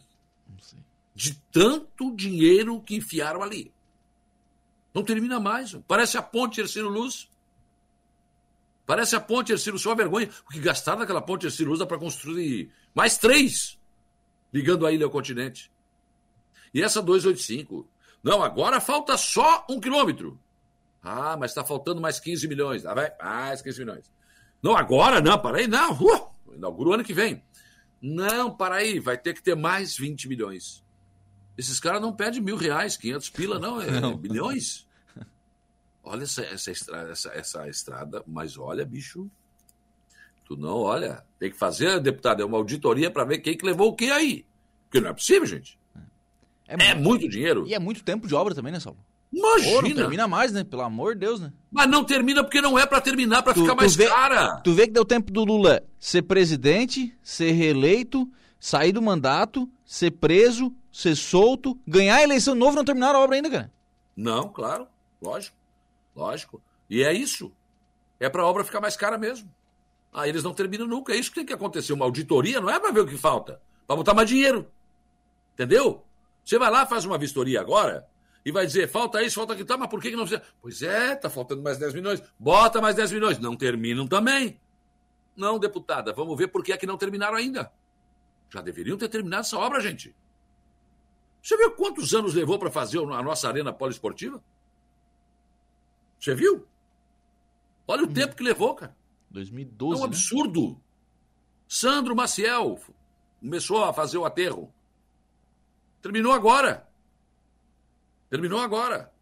Não 0.49 0.59
sei. 0.61 0.79
De 1.15 1.35
tanto 1.53 2.15
dinheiro 2.15 2.81
que 2.81 2.97
enfiaram 2.97 3.43
ali. 3.43 3.73
Não 4.95 5.03
termina 5.03 5.39
mais. 5.39 5.75
Parece 5.87 6.17
a 6.17 6.23
ponte 6.23 6.61
Ercílio 6.61 6.89
Luz. 6.89 7.29
Parece 8.87 9.17
a 9.17 9.21
ponte 9.21 9.53
Ercílio 9.53 9.75
Luz. 9.75 9.83
Só 9.83 9.91
uma 9.91 9.97
vergonha. 9.97 10.31
O 10.47 10.53
que 10.53 10.61
gastaram 10.61 11.01
naquela 11.01 11.21
ponte 11.21 11.47
Ercílio 11.47 11.71
Luz 11.71 11.81
dá 11.81 11.87
para 11.87 11.99
construir 11.99 12.71
mais 12.95 13.19
três, 13.19 13.79
ligando 14.53 14.87
a 14.87 14.93
ilha 14.93 15.05
ao 15.05 15.11
continente. 15.11 15.71
E 16.73 16.83
essa 16.83 17.03
285. 17.03 17.87
Não, 18.23 18.43
agora 18.43 18.81
falta 18.81 19.17
só 19.17 19.67
um 19.69 19.81
quilômetro. 19.81 20.39
Ah, 21.03 21.37
mas 21.37 21.51
está 21.51 21.65
faltando 21.65 22.01
mais 22.01 22.21
15 22.21 22.47
milhões. 22.47 22.87
Ah, 22.87 22.95
vai, 22.95 23.13
mais 23.21 23.61
15 23.61 23.81
milhões. 23.81 24.11
Não, 24.63 24.77
agora 24.77 25.21
não, 25.21 25.39
para 25.39 25.59
aí, 25.59 25.67
não. 25.67 25.93
Uh, 25.95 26.31
inaugura 26.55 26.91
o 26.91 26.93
ano 26.93 27.05
que 27.05 27.13
vem. 27.13 27.43
Não, 28.01 28.55
para 28.55 28.77
aí, 28.77 29.01
vai 29.01 29.19
ter 29.19 29.35
que 29.35 29.43
ter 29.43 29.57
mais 29.57 29.97
20 29.97 30.29
milhões. 30.29 30.83
Esses 31.59 31.81
caras 31.81 32.01
não 32.01 32.13
pedem 32.13 32.41
mil 32.41 32.57
reais, 32.57 32.97
500 32.97 33.31
pila, 33.31 33.59
não, 33.59 33.81
é 33.81 33.91
Não. 34.01 34.17
milhões. 34.17 34.87
Olha 36.05 36.25
essa, 36.25 36.43
essa, 36.43 36.71
estrada, 36.71 37.11
essa, 37.11 37.29
essa 37.31 37.69
estrada, 37.69 38.25
mas 38.27 38.57
olha, 38.59 38.85
bicho, 38.85 39.31
tu 40.45 40.57
não 40.57 40.79
olha. 40.79 41.25
Tem 41.39 41.51
que 41.51 41.57
fazer, 41.59 42.01
deputado, 42.01 42.43
é 42.43 42.45
uma 42.45 42.57
auditoria 42.59 43.11
para 43.11 43.25
ver 43.25 43.39
quem 43.39 43.57
que 43.57 43.65
levou 43.65 43.91
o 43.91 43.95
que 43.97 44.11
aí. 44.11 44.45
Porque 44.85 45.01
não 45.01 45.11
é 45.11 45.13
possível, 45.13 45.47
gente. 45.47 45.79
É, 46.67 46.95
muito 46.95 47.29
dinheiro. 47.29 47.67
E 47.67 47.75
é 47.75 47.79
muito 47.79 48.03
tempo 48.03 48.27
de 48.27 48.35
obra 48.35 48.55
também, 48.55 48.73
né, 48.73 48.81
Saulo? 48.81 48.99
Imagina. 49.33 49.73
Pô, 49.81 49.83
não 49.89 49.95
termina 49.95 50.29
mais, 50.29 50.53
né? 50.53 50.63
Pelo 50.63 50.83
amor 50.83 51.15
de 51.15 51.21
Deus, 51.21 51.41
né? 51.41 51.53
Mas 51.71 51.89
não 51.89 52.05
termina 52.05 52.45
porque 52.45 52.61
não 52.61 52.79
é 52.79 52.85
para 52.85 53.01
terminar, 53.01 53.43
para 53.43 53.55
ficar 53.55 53.75
mais 53.75 53.97
vê- 53.97 54.07
cara. 54.07 54.57
Tu 54.57 54.73
vê 54.75 54.87
que 54.87 54.93
deu 54.93 55.05
tempo 55.05 55.33
do 55.33 55.43
Lula 55.43 55.83
ser 55.99 56.23
presidente, 56.23 57.17
ser 57.23 57.53
reeleito, 57.53 58.31
sair 58.61 58.93
do 58.93 59.01
mandato, 59.01 59.69
ser 59.87 60.11
preso, 60.11 60.71
ser 60.93 61.17
solto, 61.17 61.79
ganhar 61.87 62.17
a 62.17 62.23
eleição 62.23 62.55
novo 62.55 62.73
e 62.73 62.77
não 62.77 62.85
terminar 62.85 63.15
a 63.15 63.19
obra 63.21 63.37
ainda, 63.37 63.49
cara. 63.51 63.73
Não, 64.15 64.49
claro, 64.49 64.87
lógico, 65.23 65.57
lógico. 66.15 66.61
E 66.91 67.03
é 67.03 67.13
isso. 67.15 67.51
É 68.21 68.29
para 68.29 68.43
a 68.43 68.47
obra 68.47 68.63
ficar 68.65 68.81
mais 68.83 68.97
cara 68.97 69.17
mesmo. 69.17 69.49
Aí 70.13 70.29
eles 70.29 70.43
não 70.45 70.53
terminam 70.53 70.87
nunca. 70.87 71.15
É 71.15 71.17
isso 71.17 71.31
que 71.31 71.37
tem 71.37 71.47
que 71.47 71.55
acontecer. 71.55 71.95
Uma 71.95 72.05
auditoria 72.05 72.61
não 72.61 72.69
é 72.69 72.79
para 72.79 72.91
ver 72.93 73.01
o 73.01 73.07
que 73.07 73.17
falta, 73.17 73.59
para 73.87 73.97
botar 73.97 74.13
mais 74.13 74.29
dinheiro. 74.29 74.67
Entendeu? 75.55 76.05
Você 76.45 76.59
vai 76.59 76.71
lá, 76.71 76.85
faz 76.85 77.07
uma 77.07 77.17
vistoria 77.17 77.61
agora 77.61 78.07
e 78.45 78.51
vai 78.51 78.67
dizer, 78.67 78.89
falta 78.89 79.23
isso, 79.23 79.37
falta 79.37 79.53
aquilo, 79.53 79.69
tá, 79.69 79.77
mas 79.77 79.89
por 79.89 80.01
que, 80.01 80.11
que 80.11 80.17
não 80.17 80.27
fizer? 80.27 80.43
Pois 80.61 80.83
é, 80.83 81.15
tá 81.15 81.31
faltando 81.31 81.63
mais 81.63 81.79
10 81.79 81.95
milhões. 81.95 82.23
Bota 82.39 82.81
mais 82.81 82.97
10 82.97 83.13
milhões. 83.13 83.39
Não 83.39 83.57
terminam 83.57 84.07
também. 84.07 84.61
Não, 85.37 85.59
deputada, 85.59 86.13
vamos 86.13 86.37
ver 86.37 86.49
por 86.49 86.63
que 86.63 86.73
é 86.73 86.77
que 86.77 86.87
não 86.87 86.99
terminaram 86.99 87.37
ainda. 87.37 87.73
Já 88.51 88.61
deveriam 88.61 88.99
ter 88.99 89.09
terminado 89.09 89.43
essa 89.43 89.57
obra, 89.59 89.81
gente. 89.81 90.15
Você 91.43 91.57
viu 91.57 91.73
quantos 91.73 92.15
anos 92.15 92.35
levou 92.35 92.59
para 92.59 92.71
fazer 92.71 92.99
a 92.99 93.23
nossa 93.23 93.49
arena 93.49 93.73
poliesportiva? 93.73 94.43
Você 96.21 96.35
viu? 96.35 96.67
Olha 97.87 98.05
o 98.05 98.13
tempo 98.13 98.37
que 98.37 98.43
levou, 98.43 98.75
cara. 98.75 98.97
2012, 99.31 99.95
é 99.95 99.97
um 99.97 100.01
né? 100.01 100.07
absurdo. 100.07 100.81
Sandro 101.67 102.15
Maciel 102.15 102.79
começou 103.41 103.83
a 103.85 103.93
fazer 103.93 104.19
o 104.19 104.25
aterro. 104.25 104.73
Terminou 106.01 106.33
agora. 106.33 106.89
Terminou 108.33 108.61
agora. 108.61 109.13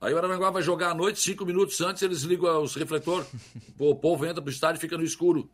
Aí 0.00 0.14
o 0.14 0.16
Araranguá 0.16 0.48
vai 0.50 0.62
jogar 0.62 0.92
à 0.92 0.94
noite, 0.94 1.20
cinco 1.20 1.44
minutos 1.44 1.78
antes, 1.82 2.02
eles 2.02 2.22
ligam 2.22 2.62
os 2.62 2.74
refletores. 2.74 3.28
O 3.78 3.94
povo 3.94 4.24
entra 4.24 4.40
pro 4.40 4.50
estádio 4.50 4.78
e 4.78 4.80
fica 4.80 4.96
no 4.96 5.04
escuro. 5.04 5.50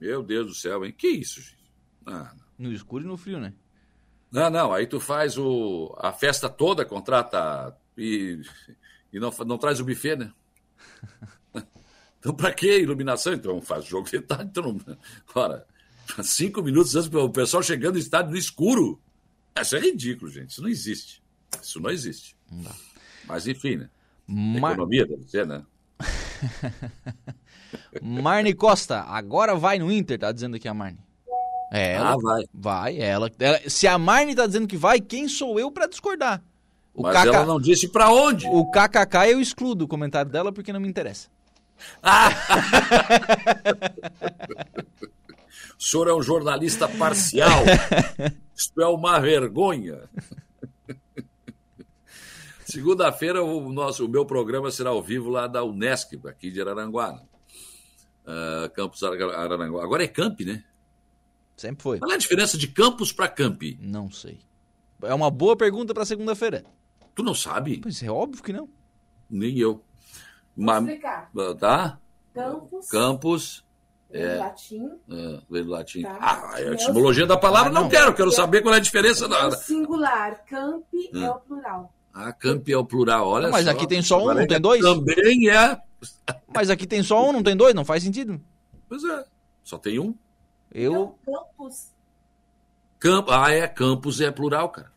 Meu 0.00 0.24
Deus 0.24 0.48
do 0.48 0.54
céu, 0.54 0.84
hein? 0.84 0.92
Que 0.92 1.06
isso, 1.06 1.40
gente? 1.40 1.72
Ah, 2.04 2.34
No 2.58 2.72
escuro 2.72 3.04
e 3.04 3.06
no 3.06 3.16
frio, 3.16 3.38
né? 3.38 3.54
não, 4.32 4.50
não. 4.50 4.72
Aí 4.72 4.88
tu 4.88 4.98
faz 4.98 5.38
o, 5.38 5.94
a 6.00 6.12
festa 6.12 6.48
toda, 6.48 6.84
contrata 6.84 7.76
e, 7.96 8.42
e 9.12 9.20
não, 9.20 9.30
não 9.46 9.56
traz 9.56 9.78
o 9.78 9.84
buffet, 9.84 10.16
né? 10.16 10.32
Então, 12.18 12.34
pra 12.34 12.52
que 12.52 12.78
iluminação? 12.78 13.34
Então, 13.34 13.60
faz 13.62 13.84
jogo 13.84 14.08
de 14.10 14.20
tarde. 14.20 14.46
Então, 14.50 14.64
não... 14.64 14.98
Ora, 15.32 15.64
cinco 16.24 16.60
minutos 16.60 16.96
antes, 16.96 17.12
o 17.12 17.30
pessoal 17.30 17.62
chegando 17.62 17.94
no 17.94 18.00
estádio 18.00 18.32
no 18.32 18.36
escuro. 18.36 19.00
Isso 19.60 19.76
é 19.76 19.80
ridículo, 19.80 20.30
gente. 20.30 20.50
Isso 20.50 20.62
não 20.62 20.68
existe. 20.68 21.21
Isso 21.60 21.80
não 21.80 21.90
existe. 21.90 22.36
Mas, 23.26 23.46
enfim, 23.46 23.76
né? 23.76 23.88
Mar- 24.26 24.72
Economia 24.72 25.06
deve 25.06 25.24
ser, 25.28 25.46
né? 25.46 25.62
Marne 28.02 28.54
Costa, 28.54 29.00
agora 29.02 29.54
vai 29.56 29.78
no 29.78 29.90
Inter, 29.90 30.18
tá 30.18 30.32
dizendo 30.32 30.56
aqui 30.56 30.68
a 30.68 30.74
Marne. 30.74 30.98
É, 31.70 31.94
ela 31.94 32.12
Ah, 32.12 32.16
vai. 32.20 32.44
Vai, 32.52 32.98
ela, 33.00 33.30
ela- 33.38 33.60
Se 33.68 33.86
a 33.86 33.96
Marne 33.98 34.34
tá 34.34 34.46
dizendo 34.46 34.66
que 34.66 34.76
vai, 34.76 35.00
quem 35.00 35.28
sou 35.28 35.58
eu 35.58 35.70
pra 35.70 35.86
discordar? 35.86 36.42
O 36.94 37.02
Mas 37.02 37.24
ela 37.24 37.46
não 37.46 37.58
disse 37.58 37.88
pra 37.88 38.10
onde. 38.12 38.46
O 38.48 38.70
KKK 38.70 39.30
eu 39.32 39.40
excluo 39.40 39.74
do 39.74 39.88
comentário 39.88 40.30
dela 40.30 40.52
porque 40.52 40.72
não 40.72 40.80
me 40.80 40.88
interessa. 40.88 41.28
O 45.78 45.84
senhor 45.84 46.06
é 46.08 46.14
um 46.14 46.22
jornalista 46.22 46.88
parcial. 46.88 47.62
Isto 48.54 48.80
é 48.80 48.86
uma 48.86 49.18
vergonha. 49.18 49.98
Segunda-feira 52.72 53.42
o 53.44 53.70
nosso, 53.70 54.06
o 54.06 54.08
meu 54.08 54.24
programa 54.24 54.70
será 54.70 54.88
ao 54.90 55.02
vivo 55.02 55.28
lá 55.28 55.46
da 55.46 55.62
Unesc, 55.62 56.18
aqui 56.26 56.50
de 56.50 56.58
Araranguá. 56.60 57.12
né? 57.12 57.22
Ah, 58.26 58.70
campus 58.74 59.02
Ara- 59.02 59.36
Araranguá. 59.36 59.84
Agora 59.84 60.02
é 60.02 60.08
camp, 60.08 60.40
né? 60.40 60.64
Sempre 61.54 61.82
foi. 61.82 61.98
Qual 61.98 62.10
é 62.10 62.14
a 62.14 62.18
diferença 62.18 62.56
de 62.56 62.68
campus 62.68 63.12
para 63.12 63.28
camp? 63.28 63.60
Não 63.78 64.10
sei. 64.10 64.40
É 65.02 65.12
uma 65.12 65.30
boa 65.30 65.54
pergunta 65.54 65.92
pra 65.92 66.06
segunda-feira. 66.06 66.64
Tu 67.14 67.22
não 67.22 67.34
sabe? 67.34 67.78
Pois 67.82 68.02
é 68.02 68.10
óbvio 68.10 68.42
que 68.42 68.52
não. 68.54 68.68
Nem 69.28 69.58
eu. 69.58 69.84
Mas, 70.56 70.82
explicar. 70.82 71.30
tá? 71.60 71.98
Campus. 72.32 72.88
Campus. 72.88 73.64
É, 74.10 74.36
latim. 74.36 74.90
é, 75.10 75.62
latim. 75.62 76.02
Tá. 76.02 76.18
Ah, 76.20 76.54
a 76.54 76.60
É 76.62 76.72
etimologia 76.72 77.26
da 77.26 77.36
palavra 77.36 77.70
Ah, 77.70 77.72
não, 77.72 77.82
não. 77.82 77.88
quero, 77.90 78.14
quero 78.14 78.30
saber 78.30 78.62
qual 78.62 78.72
é 78.74 78.78
a 78.78 78.80
diferença 78.80 79.24
É 79.24 79.26
o 79.26 79.30
da. 79.30 79.50
singular. 79.52 80.44
Camp 80.46 80.84
é 80.94 81.18
Hum. 81.18 81.30
o 81.30 81.34
plural. 81.40 81.94
Ah, 82.14 82.32
camp 82.32 82.68
é 82.68 82.76
o 82.76 82.84
plural, 82.84 83.26
olha 83.26 83.44
Não, 83.46 83.52
mas 83.52 83.64
só. 83.64 83.70
aqui 83.70 83.86
tem 83.86 84.02
só 84.02 84.22
um, 84.22 84.34
não 84.34 84.46
tem 84.46 84.56
é- 84.56 84.60
dois? 84.60 84.82
Também 84.82 85.48
é. 85.48 85.78
Mas 86.54 86.68
aqui 86.68 86.86
tem 86.86 87.02
só 87.02 87.28
um, 87.28 87.32
não 87.32 87.42
tem 87.42 87.56
dois, 87.56 87.74
não 87.74 87.84
faz 87.84 88.02
sentido. 88.02 88.40
Pois 88.88 89.02
é, 89.04 89.24
só 89.64 89.78
tem 89.78 89.98
um. 89.98 90.14
Eu. 90.74 91.16
Campus. 91.24 91.86
Campo, 92.98 93.30
ah, 93.32 93.50
é, 93.50 93.66
campus 93.66 94.20
é 94.20 94.30
plural, 94.30 94.68
cara. 94.68 94.92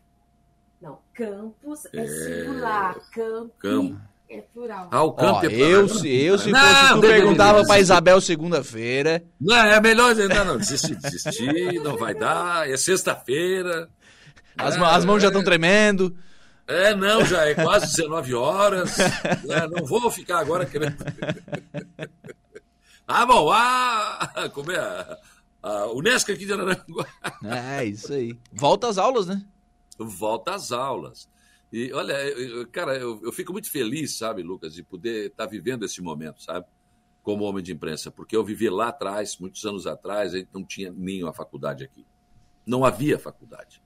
Não, 0.80 0.98
campus 1.14 1.86
é, 1.92 1.98
É. 2.00 2.06
singular. 2.06 2.94
Camp 3.12 3.50
Campo. 3.58 4.00
é 4.28 4.40
plural. 4.52 4.88
Ah, 4.90 5.02
o 5.02 5.12
campo 5.12 5.38
Ó, 5.40 5.44
é 5.44 5.48
plural. 5.48 5.68
eu, 5.70 5.88
se, 5.88 6.08
eu, 6.08 6.38
se 6.38 6.50
Não, 6.52 6.60
fosse 6.60 6.94
tu, 6.94 7.00
perguntava 7.00 7.64
pra 7.64 7.78
Isabel 7.80 8.20
segunda-feira. 8.20 9.24
Não, 9.40 9.56
é 9.56 9.80
melhor 9.80 10.14
não, 10.14 10.44
não, 10.44 10.56
desistir, 10.58 10.96
desistir, 10.96 11.80
não 11.82 11.96
vai 11.96 12.14
dar, 12.14 12.68
é 12.68 12.76
sexta-feira. 12.76 13.88
As, 14.58 14.76
É, 14.76 14.80
as 14.80 15.04
mãos 15.04 15.20
já 15.22 15.28
estão 15.28 15.42
tremendo. 15.44 16.16
É, 16.68 16.94
não, 16.94 17.24
já 17.24 17.44
é 17.46 17.54
quase 17.54 17.94
19 17.96 18.34
horas. 18.34 18.96
né, 19.44 19.66
não 19.70 19.84
vou 19.86 20.10
ficar 20.10 20.38
agora 20.40 20.66
querendo. 20.66 20.96
ah, 23.06 23.24
bom, 23.26 23.50
ah, 23.52 24.50
como 24.52 24.72
é? 24.72 24.78
A, 24.78 25.18
a 25.62 25.92
Unesco 25.92 26.32
aqui 26.32 26.44
de 26.44 26.52
Araranguá. 26.52 27.06
É, 27.44 27.84
isso 27.84 28.12
aí. 28.12 28.36
Volta 28.52 28.88
às 28.88 28.98
aulas, 28.98 29.26
né? 29.26 29.44
Volta 29.98 30.54
às 30.54 30.72
aulas. 30.72 31.28
E 31.72 31.92
olha, 31.92 32.14
eu- 32.14 32.66
cara, 32.68 32.96
eu, 32.96 33.20
eu 33.22 33.32
fico 33.32 33.52
muito 33.52 33.70
feliz, 33.70 34.16
sabe, 34.18 34.42
Lucas, 34.42 34.74
de 34.74 34.82
poder 34.82 35.26
estar 35.30 35.46
vivendo 35.46 35.84
esse 35.84 36.00
momento, 36.02 36.42
sabe? 36.42 36.66
Como 37.22 37.44
homem 37.44 37.62
de 37.62 37.72
imprensa, 37.72 38.10
porque 38.10 38.36
eu 38.36 38.44
vivi 38.44 38.68
lá 38.70 38.88
atrás, 38.88 39.36
muitos 39.38 39.64
anos 39.64 39.86
atrás, 39.86 40.34
a 40.34 40.38
gente 40.38 40.50
não 40.52 40.64
tinha 40.64 40.92
nenhuma 40.92 41.32
faculdade 41.32 41.84
aqui. 41.84 42.06
Não 42.64 42.84
havia 42.84 43.18
faculdade. 43.18 43.80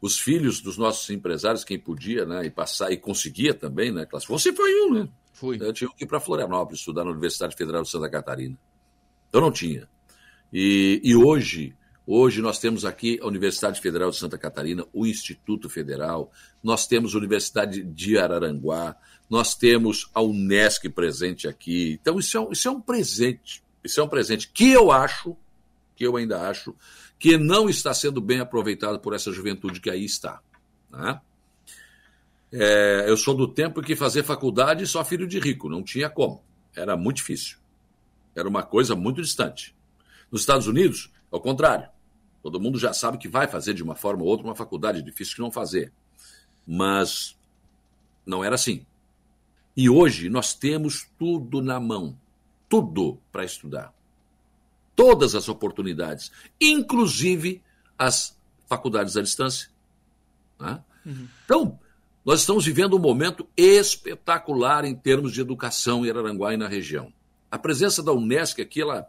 Os 0.00 0.18
filhos 0.18 0.60
dos 0.60 0.78
nossos 0.78 1.08
empresários, 1.10 1.64
quem 1.64 1.78
podia, 1.78 2.24
né, 2.24 2.46
e 2.46 2.50
passar, 2.50 2.92
e 2.92 2.96
conseguia 2.96 3.52
também, 3.52 3.90
né, 3.90 4.06
classe. 4.06 4.28
Você 4.28 4.52
foi 4.52 4.72
um, 4.82 4.94
né? 4.94 5.08
Fui. 5.32 5.58
Eu 5.60 5.72
tive 5.72 5.92
que 5.94 6.04
ir 6.04 6.06
para 6.06 6.20
Florianópolis 6.20 6.80
estudar 6.80 7.04
na 7.04 7.10
Universidade 7.10 7.56
Federal 7.56 7.82
de 7.82 7.90
Santa 7.90 8.08
Catarina. 8.08 8.58
Eu 9.32 9.40
não 9.40 9.52
tinha. 9.52 9.88
E, 10.52 11.00
e 11.04 11.14
hoje, 11.14 11.76
hoje 12.06 12.40
nós 12.40 12.58
temos 12.58 12.84
aqui 12.84 13.18
a 13.22 13.26
Universidade 13.26 13.80
Federal 13.80 14.10
de 14.10 14.16
Santa 14.16 14.38
Catarina, 14.38 14.84
o 14.92 15.06
Instituto 15.06 15.68
Federal, 15.68 16.32
nós 16.62 16.86
temos 16.86 17.14
a 17.14 17.18
Universidade 17.18 17.82
de 17.84 18.18
Araranguá, 18.18 18.96
nós 19.28 19.54
temos 19.54 20.10
a 20.14 20.22
Unesc 20.22 20.88
presente 20.88 21.46
aqui. 21.46 21.98
Então, 22.00 22.18
isso 22.18 22.36
é, 22.36 22.40
um, 22.40 22.52
isso 22.52 22.68
é 22.68 22.70
um 22.70 22.80
presente. 22.80 23.62
Isso 23.84 24.00
é 24.00 24.02
um 24.02 24.08
presente 24.08 24.50
que 24.50 24.70
eu 24.72 24.90
acho, 24.90 25.36
que 25.94 26.04
eu 26.04 26.16
ainda 26.16 26.48
acho, 26.48 26.74
que 27.18 27.36
não 27.36 27.68
está 27.68 27.92
sendo 27.92 28.20
bem 28.20 28.40
aproveitado 28.40 29.00
por 29.00 29.14
essa 29.14 29.32
juventude 29.32 29.80
que 29.80 29.90
aí 29.90 30.04
está. 30.04 30.40
Né? 30.90 31.20
É, 32.52 33.04
eu 33.08 33.16
sou 33.16 33.34
do 33.34 33.48
tempo 33.48 33.82
que 33.82 33.96
fazer 33.96 34.22
faculdade 34.22 34.86
só 34.86 35.04
filho 35.04 35.26
de 35.26 35.38
rico, 35.38 35.68
não 35.68 35.82
tinha 35.82 36.08
como. 36.08 36.42
Era 36.74 36.96
muito 36.96 37.16
difícil. 37.16 37.58
Era 38.34 38.48
uma 38.48 38.62
coisa 38.62 38.94
muito 38.94 39.20
distante. 39.20 39.74
Nos 40.30 40.42
Estados 40.42 40.66
Unidos, 40.66 41.12
é 41.32 41.36
o 41.36 41.40
contrário. 41.40 41.88
Todo 42.42 42.60
mundo 42.60 42.78
já 42.78 42.92
sabe 42.92 43.18
que 43.18 43.28
vai 43.28 43.48
fazer 43.48 43.74
de 43.74 43.82
uma 43.82 43.96
forma 43.96 44.22
ou 44.22 44.28
outra 44.28 44.46
uma 44.46 44.54
faculdade, 44.54 45.00
é 45.00 45.02
difícil 45.02 45.34
que 45.34 45.40
não 45.40 45.50
fazer. 45.50 45.92
Mas 46.66 47.36
não 48.24 48.44
era 48.44 48.54
assim. 48.54 48.86
E 49.76 49.90
hoje 49.90 50.28
nós 50.28 50.54
temos 50.54 51.08
tudo 51.18 51.60
na 51.60 51.80
mão 51.80 52.16
tudo 52.68 53.18
para 53.32 53.44
estudar. 53.44 53.92
Todas 54.98 55.36
as 55.36 55.48
oportunidades, 55.48 56.32
inclusive 56.60 57.62
as 57.96 58.36
faculdades 58.68 59.16
à 59.16 59.22
distância. 59.22 59.68
né? 60.58 60.82
Então, 61.44 61.78
nós 62.24 62.40
estamos 62.40 62.66
vivendo 62.66 62.96
um 62.96 62.98
momento 62.98 63.48
espetacular 63.56 64.84
em 64.84 64.96
termos 64.96 65.32
de 65.32 65.40
educação 65.40 66.04
em 66.04 66.10
Araranguá 66.10 66.52
e 66.52 66.56
na 66.56 66.66
região. 66.66 67.12
A 67.48 67.56
presença 67.56 68.02
da 68.02 68.12
Unesc 68.12 68.60
aqui, 68.60 68.82
ela, 68.82 69.06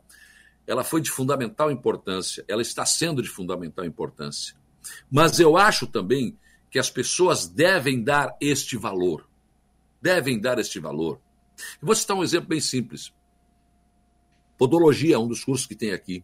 ela 0.68 0.84
foi 0.84 1.02
de 1.02 1.10
fundamental 1.10 1.72
importância, 1.72 2.46
ela 2.48 2.62
está 2.62 2.86
sendo 2.86 3.24
de 3.24 3.28
fundamental 3.28 3.84
importância. 3.84 4.56
Mas 5.10 5.40
eu 5.40 5.58
acho 5.58 5.88
também 5.88 6.38
que 6.70 6.78
as 6.78 6.92
pessoas 6.92 7.48
devem 7.48 8.04
dar 8.04 8.38
este 8.40 8.78
valor. 8.78 9.28
Devem 10.00 10.40
dar 10.40 10.60
este 10.60 10.80
valor. 10.80 11.20
Vou 11.82 11.96
citar 11.96 12.16
um 12.16 12.24
exemplo 12.24 12.50
bem 12.50 12.62
simples. 12.62 13.12
Podologia 14.60 15.16
é 15.16 15.18
um 15.18 15.28
dos 15.28 15.42
cursos 15.42 15.66
que 15.66 15.74
tem 15.74 15.94
aqui. 15.94 16.22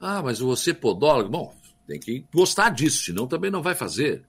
Ah, 0.00 0.20
mas 0.20 0.40
você 0.40 0.72
é 0.72 0.74
podólogo? 0.74 1.30
Bom, 1.30 1.54
tem 1.86 2.00
que 2.00 2.26
gostar 2.34 2.70
disso, 2.70 3.04
senão 3.04 3.28
também 3.28 3.52
não 3.52 3.62
vai 3.62 3.76
fazer. 3.76 4.24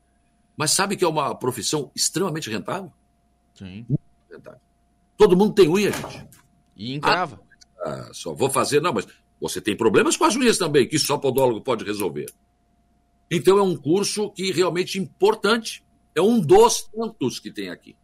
Mas 0.55 0.69
sabe 0.69 0.95
que 0.95 1.03
é 1.03 1.07
uma 1.07 1.33
profissão 1.33 1.91
extremamente 1.95 2.51
rentável? 2.51 2.93
Sim. 3.55 3.87
Rentável. 4.31 4.61
Todo 5.17 5.35
mundo 5.35 5.55
tem 5.55 5.67
unha, 5.67 5.91
gente. 5.91 6.27
E 6.77 6.93
encrava. 6.93 7.41
Ah, 7.83 8.11
só 8.13 8.35
vou 8.35 8.51
fazer, 8.51 8.79
não, 8.81 8.93
mas 8.93 9.07
você 9.41 9.59
tem 9.59 9.75
problemas 9.75 10.15
com 10.15 10.25
as 10.25 10.35
unhas 10.35 10.59
também, 10.59 10.87
que 10.87 10.99
só 10.99 11.17
podólogo 11.17 11.59
pode 11.59 11.83
resolver. 11.83 12.31
Então 13.31 13.57
é 13.57 13.63
um 13.63 13.75
curso 13.75 14.29
que 14.29 14.51
realmente 14.51 14.99
é 14.99 15.01
importante. 15.01 15.83
É 16.13 16.21
um 16.21 16.39
dos 16.39 16.83
tantos 16.83 17.39
que 17.39 17.49
tem 17.49 17.71
aqui. 17.71 17.95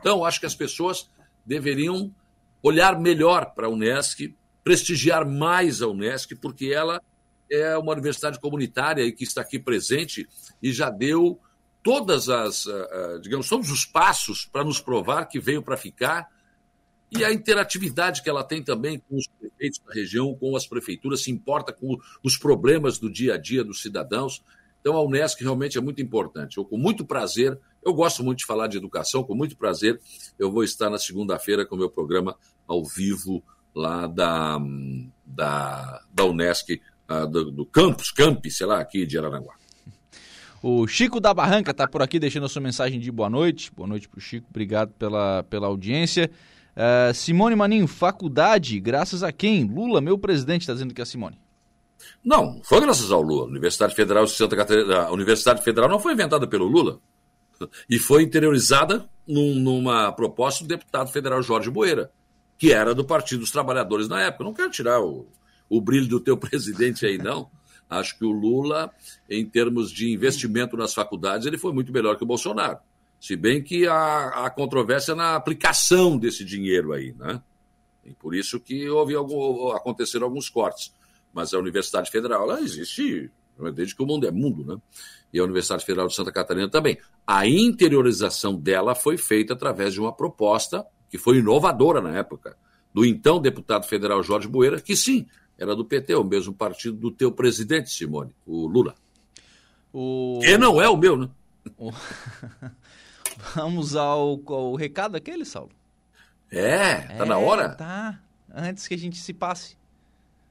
Então, 0.00 0.24
acho 0.24 0.40
que 0.40 0.46
as 0.46 0.54
pessoas 0.56 1.08
deveriam 1.44 2.12
olhar 2.62 2.98
melhor 2.98 3.54
para 3.54 3.66
a 3.66 3.70
Unesc, 3.70 4.34
prestigiar 4.64 5.26
mais 5.26 5.82
a 5.82 5.88
Unesc, 5.88 6.34
porque 6.36 6.66
ela 6.66 7.00
é 7.50 7.76
uma 7.76 7.92
universidade 7.92 8.40
comunitária 8.40 9.02
e 9.02 9.12
que 9.12 9.24
está 9.24 9.40
aqui 9.40 9.58
presente 9.58 10.28
e 10.62 10.72
já 10.72 10.90
deu 10.90 11.40
todas 11.82 12.28
as, 12.28 12.66
ah, 12.66 12.88
ah, 12.90 13.18
digamos, 13.22 13.48
todos 13.48 13.70
os 13.70 13.84
passos 13.84 14.44
para 14.44 14.64
nos 14.64 14.80
provar 14.80 15.26
que 15.26 15.38
veio 15.38 15.62
para 15.62 15.76
ficar 15.76 16.28
e 17.10 17.24
a 17.24 17.32
interatividade 17.32 18.22
que 18.22 18.28
ela 18.28 18.42
tem 18.42 18.62
também 18.62 18.98
com 18.98 19.16
os 19.16 19.28
prefeitos 19.28 19.80
da 19.86 19.92
região, 19.92 20.34
com 20.34 20.56
as 20.56 20.66
prefeituras, 20.66 21.22
se 21.22 21.30
importa 21.30 21.72
com 21.72 21.96
os 22.22 22.36
problemas 22.36 22.98
do 22.98 23.10
dia 23.10 23.34
a 23.34 23.38
dia 23.38 23.62
dos 23.62 23.80
cidadãos. 23.80 24.42
Então, 24.80 24.96
a 24.96 25.02
Unesc 25.02 25.40
realmente 25.40 25.78
é 25.78 25.80
muito 25.80 26.02
importante. 26.02 26.58
Eu, 26.58 26.64
com 26.64 26.76
muito 26.76 27.04
prazer, 27.04 27.58
eu 27.86 27.94
gosto 27.94 28.24
muito 28.24 28.40
de 28.40 28.46
falar 28.46 28.66
de 28.66 28.76
educação, 28.76 29.22
com 29.22 29.34
muito 29.34 29.56
prazer, 29.56 30.00
eu 30.36 30.50
vou 30.50 30.64
estar 30.64 30.90
na 30.90 30.98
segunda-feira 30.98 31.64
com 31.64 31.76
o 31.76 31.78
meu 31.78 31.88
programa 31.88 32.36
ao 32.66 32.84
vivo 32.84 33.44
lá 33.72 34.08
da, 34.08 34.58
da, 35.24 36.02
da 36.12 36.24
Unesc, 36.24 36.80
ah, 37.08 37.24
do, 37.24 37.52
do 37.52 37.64
campus, 37.64 38.10
campi, 38.10 38.50
sei 38.50 38.66
lá, 38.66 38.80
aqui 38.80 39.06
de 39.06 39.16
Araranguá. 39.16 39.54
O 40.60 40.88
Chico 40.88 41.20
da 41.20 41.32
Barranca 41.32 41.70
está 41.70 41.86
por 41.86 42.02
aqui 42.02 42.18
deixando 42.18 42.46
a 42.46 42.48
sua 42.48 42.60
mensagem 42.60 42.98
de 42.98 43.12
boa 43.12 43.30
noite. 43.30 43.70
Boa 43.72 43.86
noite 43.86 44.08
para 44.08 44.18
o 44.18 44.20
Chico, 44.20 44.48
obrigado 44.50 44.92
pela, 44.94 45.44
pela 45.44 45.68
audiência. 45.68 46.28
Uh, 46.74 47.14
Simone 47.14 47.54
Maninho, 47.54 47.86
faculdade, 47.86 48.80
graças 48.80 49.22
a 49.22 49.30
quem? 49.30 49.62
Lula, 49.62 50.00
meu 50.00 50.18
presidente, 50.18 50.62
está 50.62 50.72
dizendo 50.72 50.92
que 50.92 51.00
é 51.00 51.04
a 51.04 51.06
Simone. 51.06 51.38
Não, 52.24 52.60
foi 52.64 52.80
graças 52.80 53.12
ao 53.12 53.22
Lula. 53.22 53.44
A 53.44 53.48
Universidade 53.48 53.94
Federal 53.94 54.24
de 54.24 54.32
Santa 54.32 54.56
Catarina, 54.56 55.02
a 55.02 55.12
Universidade 55.12 55.62
Federal 55.62 55.88
não 55.88 56.00
foi 56.00 56.14
inventada 56.14 56.48
pelo 56.48 56.66
Lula 56.66 57.00
e 57.88 57.98
foi 57.98 58.22
interiorizada 58.22 59.08
num, 59.26 59.54
numa 59.54 60.12
proposta 60.12 60.64
do 60.64 60.68
deputado 60.68 61.10
federal 61.10 61.42
Jorge 61.42 61.70
Boeira, 61.70 62.10
que 62.58 62.72
era 62.72 62.94
do 62.94 63.04
Partido 63.04 63.40
dos 63.40 63.50
Trabalhadores 63.50 64.08
na 64.08 64.22
época. 64.22 64.44
Não 64.44 64.54
quero 64.54 64.70
tirar 64.70 65.00
o, 65.00 65.26
o 65.68 65.80
brilho 65.80 66.08
do 66.08 66.20
teu 66.20 66.36
presidente 66.38 67.04
aí, 67.04 67.18
não. 67.18 67.50
Acho 67.88 68.18
que 68.18 68.24
o 68.24 68.32
Lula, 68.32 68.90
em 69.30 69.46
termos 69.46 69.92
de 69.92 70.12
investimento 70.12 70.76
nas 70.76 70.92
faculdades, 70.92 71.46
ele 71.46 71.58
foi 71.58 71.72
muito 71.72 71.92
melhor 71.92 72.16
que 72.16 72.24
o 72.24 72.26
Bolsonaro. 72.26 72.78
Se 73.20 73.36
bem 73.36 73.62
que 73.62 73.86
há, 73.86 74.44
há 74.44 74.50
controvérsia 74.50 75.14
na 75.14 75.36
aplicação 75.36 76.18
desse 76.18 76.44
dinheiro 76.44 76.92
aí, 76.92 77.14
né? 77.16 77.40
E 78.04 78.12
por 78.12 78.34
isso 78.34 78.60
que 78.60 78.88
houve 78.88 79.14
algum, 79.14 79.70
aconteceram 79.70 80.26
alguns 80.26 80.48
cortes. 80.48 80.92
Mas 81.32 81.54
a 81.54 81.58
Universidade 81.58 82.10
Federal, 82.10 82.50
ela 82.50 82.60
existe 82.60 83.30
desde 83.74 83.94
que 83.94 84.02
o 84.02 84.06
mundo 84.06 84.26
é 84.26 84.30
mundo, 84.30 84.64
né? 84.64 84.80
E 85.32 85.38
a 85.38 85.44
Universidade 85.44 85.84
Federal 85.84 86.08
de 86.08 86.14
Santa 86.14 86.32
Catarina 86.32 86.68
também. 86.68 86.98
A 87.26 87.46
interiorização 87.46 88.54
dela 88.54 88.94
foi 88.94 89.16
feita 89.16 89.54
através 89.54 89.92
de 89.92 90.00
uma 90.00 90.12
proposta 90.12 90.86
que 91.08 91.18
foi 91.18 91.38
inovadora 91.38 92.00
na 92.00 92.16
época, 92.16 92.56
do 92.92 93.04
então 93.04 93.40
deputado 93.40 93.86
federal 93.86 94.22
Jorge 94.22 94.48
Boeira, 94.48 94.80
que 94.80 94.96
sim, 94.96 95.26
era 95.58 95.74
do 95.74 95.84
PT, 95.84 96.14
o 96.14 96.24
mesmo 96.24 96.52
partido 96.52 96.96
do 96.96 97.10
teu 97.10 97.32
presidente, 97.32 97.90
Simone, 97.90 98.34
o 98.46 98.66
Lula. 98.66 98.94
O... 99.92 100.40
Que 100.42 100.58
não 100.58 100.80
é 100.80 100.88
o 100.88 100.96
meu, 100.96 101.16
né? 101.16 101.28
O... 101.78 101.92
Vamos 103.54 103.96
ao, 103.96 104.40
ao 104.46 104.74
recado 104.76 105.16
aquele, 105.16 105.44
Saulo? 105.44 105.72
É, 106.50 107.00
tá 107.00 107.24
é, 107.24 107.24
na 107.24 107.38
hora? 107.38 107.70
Tá, 107.70 108.20
antes 108.54 108.86
que 108.86 108.94
a 108.94 108.98
gente 108.98 109.18
se 109.18 109.34
passe. 109.34 109.76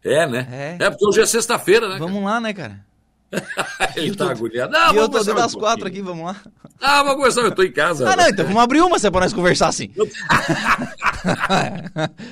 É, 0.04 0.28
né? 0.28 0.78
É, 0.80 0.84
é 0.84 0.90
porque 0.90 1.08
hoje 1.08 1.22
é 1.22 1.26
sexta-feira, 1.26 1.90
né? 1.90 1.98
Vamos 1.98 2.24
lá, 2.24 2.40
né, 2.40 2.54
cara? 2.54 2.86
Ele 3.96 4.10
eu 4.10 4.16
tá 4.16 4.26
tô... 4.26 4.32
agoniado. 4.32 4.72
Não, 4.72 4.94
e 4.94 4.98
eu 4.98 5.10
tô 5.10 5.20
dentro 5.20 5.36
das 5.36 5.56
quatro 5.56 5.88
aqui, 5.88 6.02
vamos 6.02 6.26
lá. 6.26 6.42
Ah, 6.80 7.04
vamos 7.04 7.18
conversar, 7.18 7.42
eu 7.42 7.56
tô 7.56 7.64
em 7.64 7.72
casa. 7.72 8.10
Ah, 8.10 8.16
não, 8.16 8.28
então 8.28 8.46
vamos 8.46 8.62
abrir 8.62 8.82
uma 8.82 9.00
se 9.00 9.08
é 9.08 9.12
pra 9.12 9.22
nós 9.22 9.34
conversar 9.34 9.68
assim. 9.70 9.92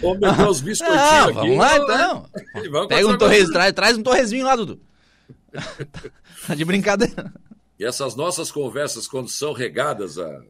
Vamos 0.01 0.19
meter 0.19 0.47
os 0.47 0.61
biscoitinhos 0.61 1.01
não, 1.01 1.23
aqui. 1.23 1.33
Vamos 1.33 1.57
lá, 1.57 1.77
então. 1.77 2.25
Vamos 2.71 2.87
Pega 2.87 3.07
um 3.07 3.17
torres, 3.17 3.49
traz, 3.49 3.73
traz 3.73 3.97
um 3.97 4.03
torresminho 4.03 4.45
lá, 4.45 4.55
Dudu. 4.55 4.79
tá 6.47 6.55
de 6.55 6.65
brincadeira. 6.65 7.33
E 7.79 7.85
essas 7.85 8.15
nossas 8.15 8.51
conversas, 8.51 9.07
quando 9.07 9.29
são 9.29 9.53
regadas 9.53 10.17
a 10.17 10.41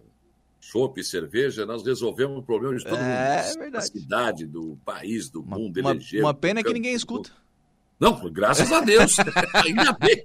chopp 0.60 1.00
e 1.00 1.04
cerveja, 1.04 1.66
nós 1.66 1.84
resolvemos 1.84 2.38
o 2.38 2.42
problema 2.42 2.76
de 2.76 2.84
todo 2.84 2.98
é, 2.98 3.48
mundo. 3.48 3.64
É 3.64 3.70
da 3.70 3.82
cidade, 3.82 4.46
do 4.46 4.78
país, 4.84 5.30
do 5.30 5.42
uma, 5.42 5.58
mundo, 5.58 5.80
uma, 5.80 5.92
eleger. 5.92 6.22
Uma 6.22 6.34
pena 6.34 6.64
que 6.64 6.74
ninguém 6.74 6.94
escuta. 6.94 7.32
Não, 8.00 8.30
graças 8.32 8.72
a 8.72 8.82
Deus. 8.82 9.16
Ainda 9.54 9.94
bem. 9.94 10.22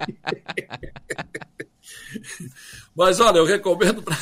Mas 2.94 3.20
olha, 3.20 3.38
eu 3.38 3.44
recomendo 3.44 4.02
pra, 4.02 4.16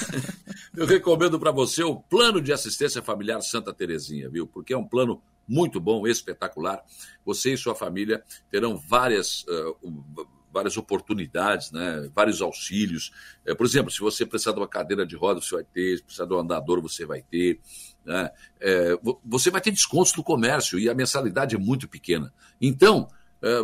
eu 0.76 0.86
recomendo 0.86 1.38
para 1.38 1.50
você 1.50 1.82
o 1.82 1.96
plano 1.96 2.40
de 2.40 2.52
assistência 2.52 3.02
familiar 3.02 3.40
Santa 3.40 3.72
Terezinha, 3.72 4.28
viu? 4.28 4.46
Porque 4.46 4.74
é 4.74 4.78
um 4.78 4.86
plano 4.86 5.22
muito 5.48 5.80
bom, 5.80 6.06
espetacular. 6.06 6.82
Você 7.24 7.54
e 7.54 7.56
sua 7.56 7.74
família 7.74 8.22
terão 8.50 8.76
várias 8.76 9.44
uh, 9.44 10.26
várias 10.56 10.76
oportunidades, 10.78 11.70
né? 11.70 12.08
vários 12.14 12.40
auxílios. 12.40 13.12
É, 13.44 13.54
por 13.54 13.66
exemplo, 13.66 13.90
se 13.90 14.00
você 14.00 14.24
precisar 14.24 14.52
de 14.52 14.58
uma 14.58 14.68
cadeira 14.68 15.04
de 15.04 15.14
roda, 15.14 15.38
você 15.38 15.54
vai 15.54 15.64
ter, 15.64 15.98
se 15.98 16.02
precisar 16.02 16.24
de 16.24 16.32
um 16.32 16.38
andador, 16.38 16.80
você 16.80 17.04
vai 17.04 17.20
ter. 17.20 17.60
Né? 18.02 18.30
É, 18.58 18.98
você 19.22 19.50
vai 19.50 19.60
ter 19.60 19.70
descontos 19.70 20.12
do 20.12 20.22
comércio 20.22 20.78
e 20.78 20.88
a 20.88 20.94
mensalidade 20.94 21.54
é 21.54 21.58
muito 21.58 21.86
pequena. 21.86 22.32
Então, 22.58 23.06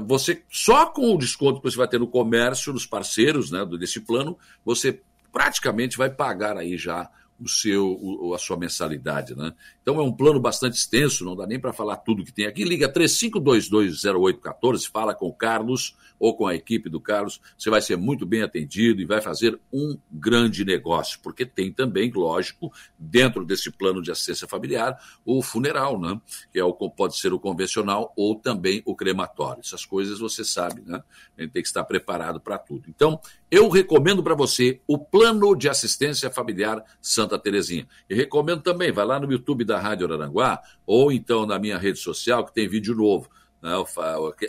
você 0.04 0.42
só 0.50 0.86
com 0.86 1.14
o 1.14 1.18
desconto 1.18 1.60
que 1.60 1.70
você 1.70 1.76
vai 1.76 1.88
ter 1.88 1.98
no 1.98 2.06
comércio, 2.06 2.72
nos 2.72 2.86
parceiros 2.86 3.50
né, 3.50 3.64
desse 3.78 4.00
plano, 4.00 4.38
você 4.64 5.00
praticamente 5.32 5.96
vai 5.96 6.10
pagar 6.10 6.56
aí 6.56 6.76
já 6.76 7.10
o 7.40 7.48
seu, 7.48 8.32
a 8.34 8.38
sua 8.38 8.56
mensalidade, 8.56 9.34
né? 9.34 9.52
Então 9.82 9.98
é 9.98 10.02
um 10.02 10.12
plano 10.12 10.40
bastante 10.40 10.76
extenso, 10.76 11.24
não 11.24 11.36
dá 11.36 11.46
nem 11.46 11.58
para 11.58 11.72
falar 11.72 11.96
tudo 11.96 12.24
que 12.24 12.32
tem 12.32 12.46
aqui. 12.46 12.64
Liga 12.64 12.90
35220814, 12.92 14.88
fala 14.88 15.14
com 15.14 15.26
o 15.26 15.34
Carlos 15.34 15.96
ou 16.22 16.36
com 16.36 16.46
a 16.46 16.54
equipe 16.54 16.88
do 16.88 17.00
Carlos, 17.00 17.40
você 17.58 17.68
vai 17.68 17.82
ser 17.82 17.96
muito 17.96 18.24
bem 18.24 18.42
atendido 18.42 19.02
e 19.02 19.04
vai 19.04 19.20
fazer 19.20 19.58
um 19.72 19.98
grande 20.08 20.64
negócio, 20.64 21.18
porque 21.20 21.44
tem 21.44 21.72
também, 21.72 22.12
lógico, 22.12 22.72
dentro 22.96 23.44
desse 23.44 23.72
plano 23.72 24.00
de 24.00 24.12
assistência 24.12 24.46
familiar, 24.46 24.96
o 25.24 25.42
funeral, 25.42 26.00
né? 26.00 26.20
Que 26.52 26.60
é 26.60 26.64
o, 26.64 26.72
pode 26.72 27.18
ser 27.18 27.32
o 27.32 27.40
convencional 27.40 28.12
ou 28.16 28.36
também 28.36 28.80
o 28.84 28.94
crematório. 28.94 29.62
Essas 29.64 29.84
coisas 29.84 30.20
você 30.20 30.44
sabe, 30.44 30.82
né? 30.86 31.02
A 31.36 31.42
gente 31.42 31.54
tem 31.54 31.62
que 31.62 31.66
estar 31.66 31.82
preparado 31.82 32.38
para 32.38 32.56
tudo. 32.56 32.84
Então, 32.88 33.20
eu 33.50 33.68
recomendo 33.68 34.22
para 34.22 34.36
você 34.36 34.80
o 34.86 34.96
plano 34.96 35.56
de 35.56 35.68
assistência 35.68 36.30
familiar 36.30 36.84
Santa 37.00 37.36
Terezinha. 37.36 37.88
E 38.08 38.14
recomendo 38.14 38.62
também, 38.62 38.92
vai 38.92 39.04
lá 39.04 39.18
no 39.18 39.30
YouTube 39.30 39.64
da 39.64 39.71
Rádio 39.78 40.06
Araranguá 40.06 40.60
ou 40.86 41.12
então 41.12 41.46
na 41.46 41.58
minha 41.58 41.78
rede 41.78 41.98
social 41.98 42.44
que 42.44 42.54
tem 42.54 42.68
vídeo 42.68 42.94
novo. 42.94 43.30
Né? 43.60 43.72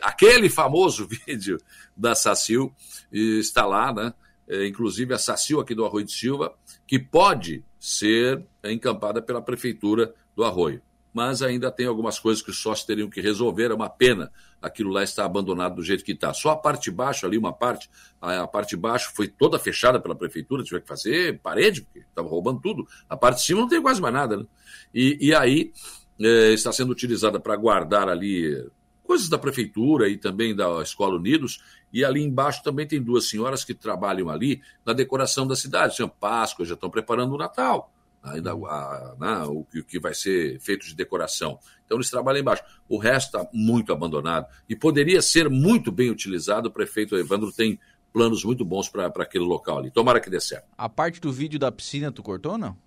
Aquele 0.02 0.50
famoso 0.50 1.08
vídeo 1.28 1.58
da 1.96 2.16
Sacil 2.16 2.74
está 3.12 3.66
lá, 3.66 3.94
né? 3.94 4.14
É, 4.48 4.68
inclusive 4.68 5.14
a 5.14 5.18
Sacil 5.18 5.60
aqui 5.60 5.74
do 5.74 5.86
Arroio 5.86 6.06
de 6.06 6.12
Silva, 6.12 6.54
que 6.86 7.00
pode 7.00 7.64
ser 7.80 8.46
encampada 8.64 9.22
pela 9.22 9.42
Prefeitura 9.42 10.14
do 10.36 10.44
Arroio. 10.44 10.82
Mas 11.14 11.42
ainda 11.42 11.72
tem 11.72 11.86
algumas 11.86 12.18
coisas 12.18 12.42
que 12.42 12.50
os 12.50 12.60
sócios 12.60 12.86
teriam 12.86 13.10
que 13.10 13.22
resolver, 13.22 13.72
é 13.72 13.74
uma 13.74 13.90
pena 13.90 14.32
aquilo 14.64 14.92
lá 14.92 15.04
está 15.04 15.26
abandonado 15.26 15.76
do 15.76 15.84
jeito 15.84 16.06
que 16.06 16.14
está. 16.14 16.34
Só 16.34 16.52
a 16.52 16.56
parte 16.56 16.86
de 16.86 16.92
baixo 16.92 17.26
ali, 17.26 17.38
uma 17.38 17.52
parte, 17.52 17.90
a, 18.22 18.48
parte 18.48 18.70
de 18.70 18.78
baixo 18.78 19.12
foi 19.14 19.28
toda 19.28 19.60
fechada 19.60 20.00
pela 20.00 20.16
prefeitura, 20.16 20.64
tiver 20.64 20.80
que 20.80 20.88
fazer 20.88 21.40
parede, 21.42 21.82
porque 21.82 22.00
estava 22.00 22.30
roubando 22.30 22.62
tudo. 22.62 22.88
A 23.10 23.18
parte 23.18 23.40
de 23.40 23.44
cima 23.44 23.60
não 23.60 23.68
tem 23.68 23.82
quase 23.82 24.02
mais 24.02 24.14
nada, 24.14 24.38
né? 24.38 24.46
E, 24.94 25.18
e 25.20 25.36
aí 25.36 25.74
é, 26.20 26.54
está 26.54 26.72
sendo 26.72 26.92
utilizada 26.92 27.40
para 27.42 27.58
guardar 27.58 28.08
ali 28.08 28.66
coisas 29.04 29.28
da 29.28 29.38
prefeitura 29.38 30.08
e 30.08 30.18
também 30.18 30.56
da 30.56 30.82
Escola 30.82 31.18
Unidos. 31.18 31.62
E 31.92 32.04
ali 32.06 32.24
embaixo 32.24 32.64
também 32.64 32.88
tem 32.88 33.02
duas 33.04 33.28
senhoras 33.28 33.66
que 33.66 33.74
trabalham 33.74 34.30
ali 34.30 34.62
na 34.86 34.94
decoração 34.94 35.46
da 35.46 35.58
cidade. 35.58 35.98
São 35.98 36.08
Páscoa, 36.08 36.66
já 36.66 36.74
estão 36.74 36.90
preparando 36.90 37.36
o 37.36 37.38
Natal. 37.38 37.93
Ainda 38.24 38.54
a, 38.54 39.16
né, 39.20 39.44
o, 39.46 39.60
o 39.60 39.84
que 39.84 40.00
vai 40.00 40.14
ser 40.14 40.60
feito 40.62 40.86
de 40.86 40.96
decoração. 40.96 41.60
Então 41.86 41.98
eles 41.98 42.10
trabalham 42.10 42.40
embaixo. 42.40 42.64
O 42.88 42.98
resto 42.98 43.38
está 43.38 43.50
muito 43.54 43.92
abandonado 43.92 44.48
e 44.70 44.76
poderia 44.76 45.22
ser 45.22 45.50
muito 45.50 45.92
bem 45.92 46.10
utilizado. 46.10 46.70
O 46.70 46.72
prefeito 46.72 47.18
Evandro 47.18 47.52
tem 47.52 47.78
planos 48.14 48.46
muito 48.46 48.64
bons 48.64 48.88
para 48.88 49.08
aquele 49.08 49.44
local 49.44 49.80
ali. 49.80 49.92
Tomara 49.92 50.22
que 50.22 50.30
dê 50.30 50.40
certo. 50.40 50.68
A 50.78 50.88
parte 50.88 51.20
do 51.20 51.34
vídeo 51.34 51.60
da 51.60 51.72
piscina 51.72 52.12
tu 52.12 52.24
cortou 52.24 52.54
ou 52.54 52.58
não? 52.58 52.78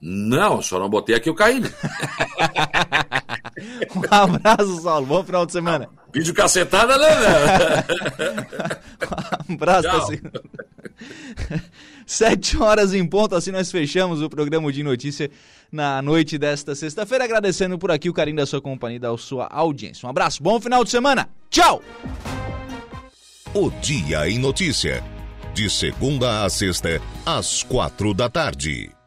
Não, 0.00 0.62
só 0.62 0.78
não 0.78 0.88
botei 0.88 1.14
aqui 1.14 1.28
o 1.28 1.34
caído. 1.34 1.68
um 3.94 4.02
abraço, 4.10 4.80
Saulo. 4.80 5.06
Bom 5.06 5.22
final 5.22 5.44
de 5.44 5.52
semana. 5.52 5.90
Vídeo 6.12 6.34
cacetada, 6.34 6.98
né, 6.98 7.06
um 9.48 9.54
abraço. 9.54 10.12
Sete 12.06 12.56
horas 12.56 12.92
em 12.92 13.06
ponto, 13.06 13.34
assim 13.34 13.50
nós 13.50 13.70
fechamos 13.70 14.20
o 14.20 14.28
programa 14.28 14.72
de 14.72 14.82
notícia 14.82 15.30
na 15.70 16.02
noite 16.02 16.36
desta 16.36 16.74
sexta-feira, 16.74 17.24
agradecendo 17.24 17.78
por 17.78 17.90
aqui 17.90 18.08
o 18.08 18.12
carinho 18.12 18.36
da 18.36 18.46
sua 18.46 18.60
companhia 18.60 18.96
e 18.96 19.00
da 19.00 19.16
sua 19.16 19.46
audiência. 19.46 20.06
Um 20.06 20.10
abraço, 20.10 20.42
bom 20.42 20.60
final 20.60 20.84
de 20.84 20.90
semana. 20.90 21.28
Tchau! 21.48 21.82
O 23.54 23.70
Dia 23.80 24.28
em 24.28 24.38
Notícia. 24.38 25.02
De 25.54 25.68
segunda 25.68 26.44
a 26.44 26.50
sexta, 26.50 27.00
às 27.26 27.62
quatro 27.62 28.14
da 28.14 28.28
tarde. 28.28 28.99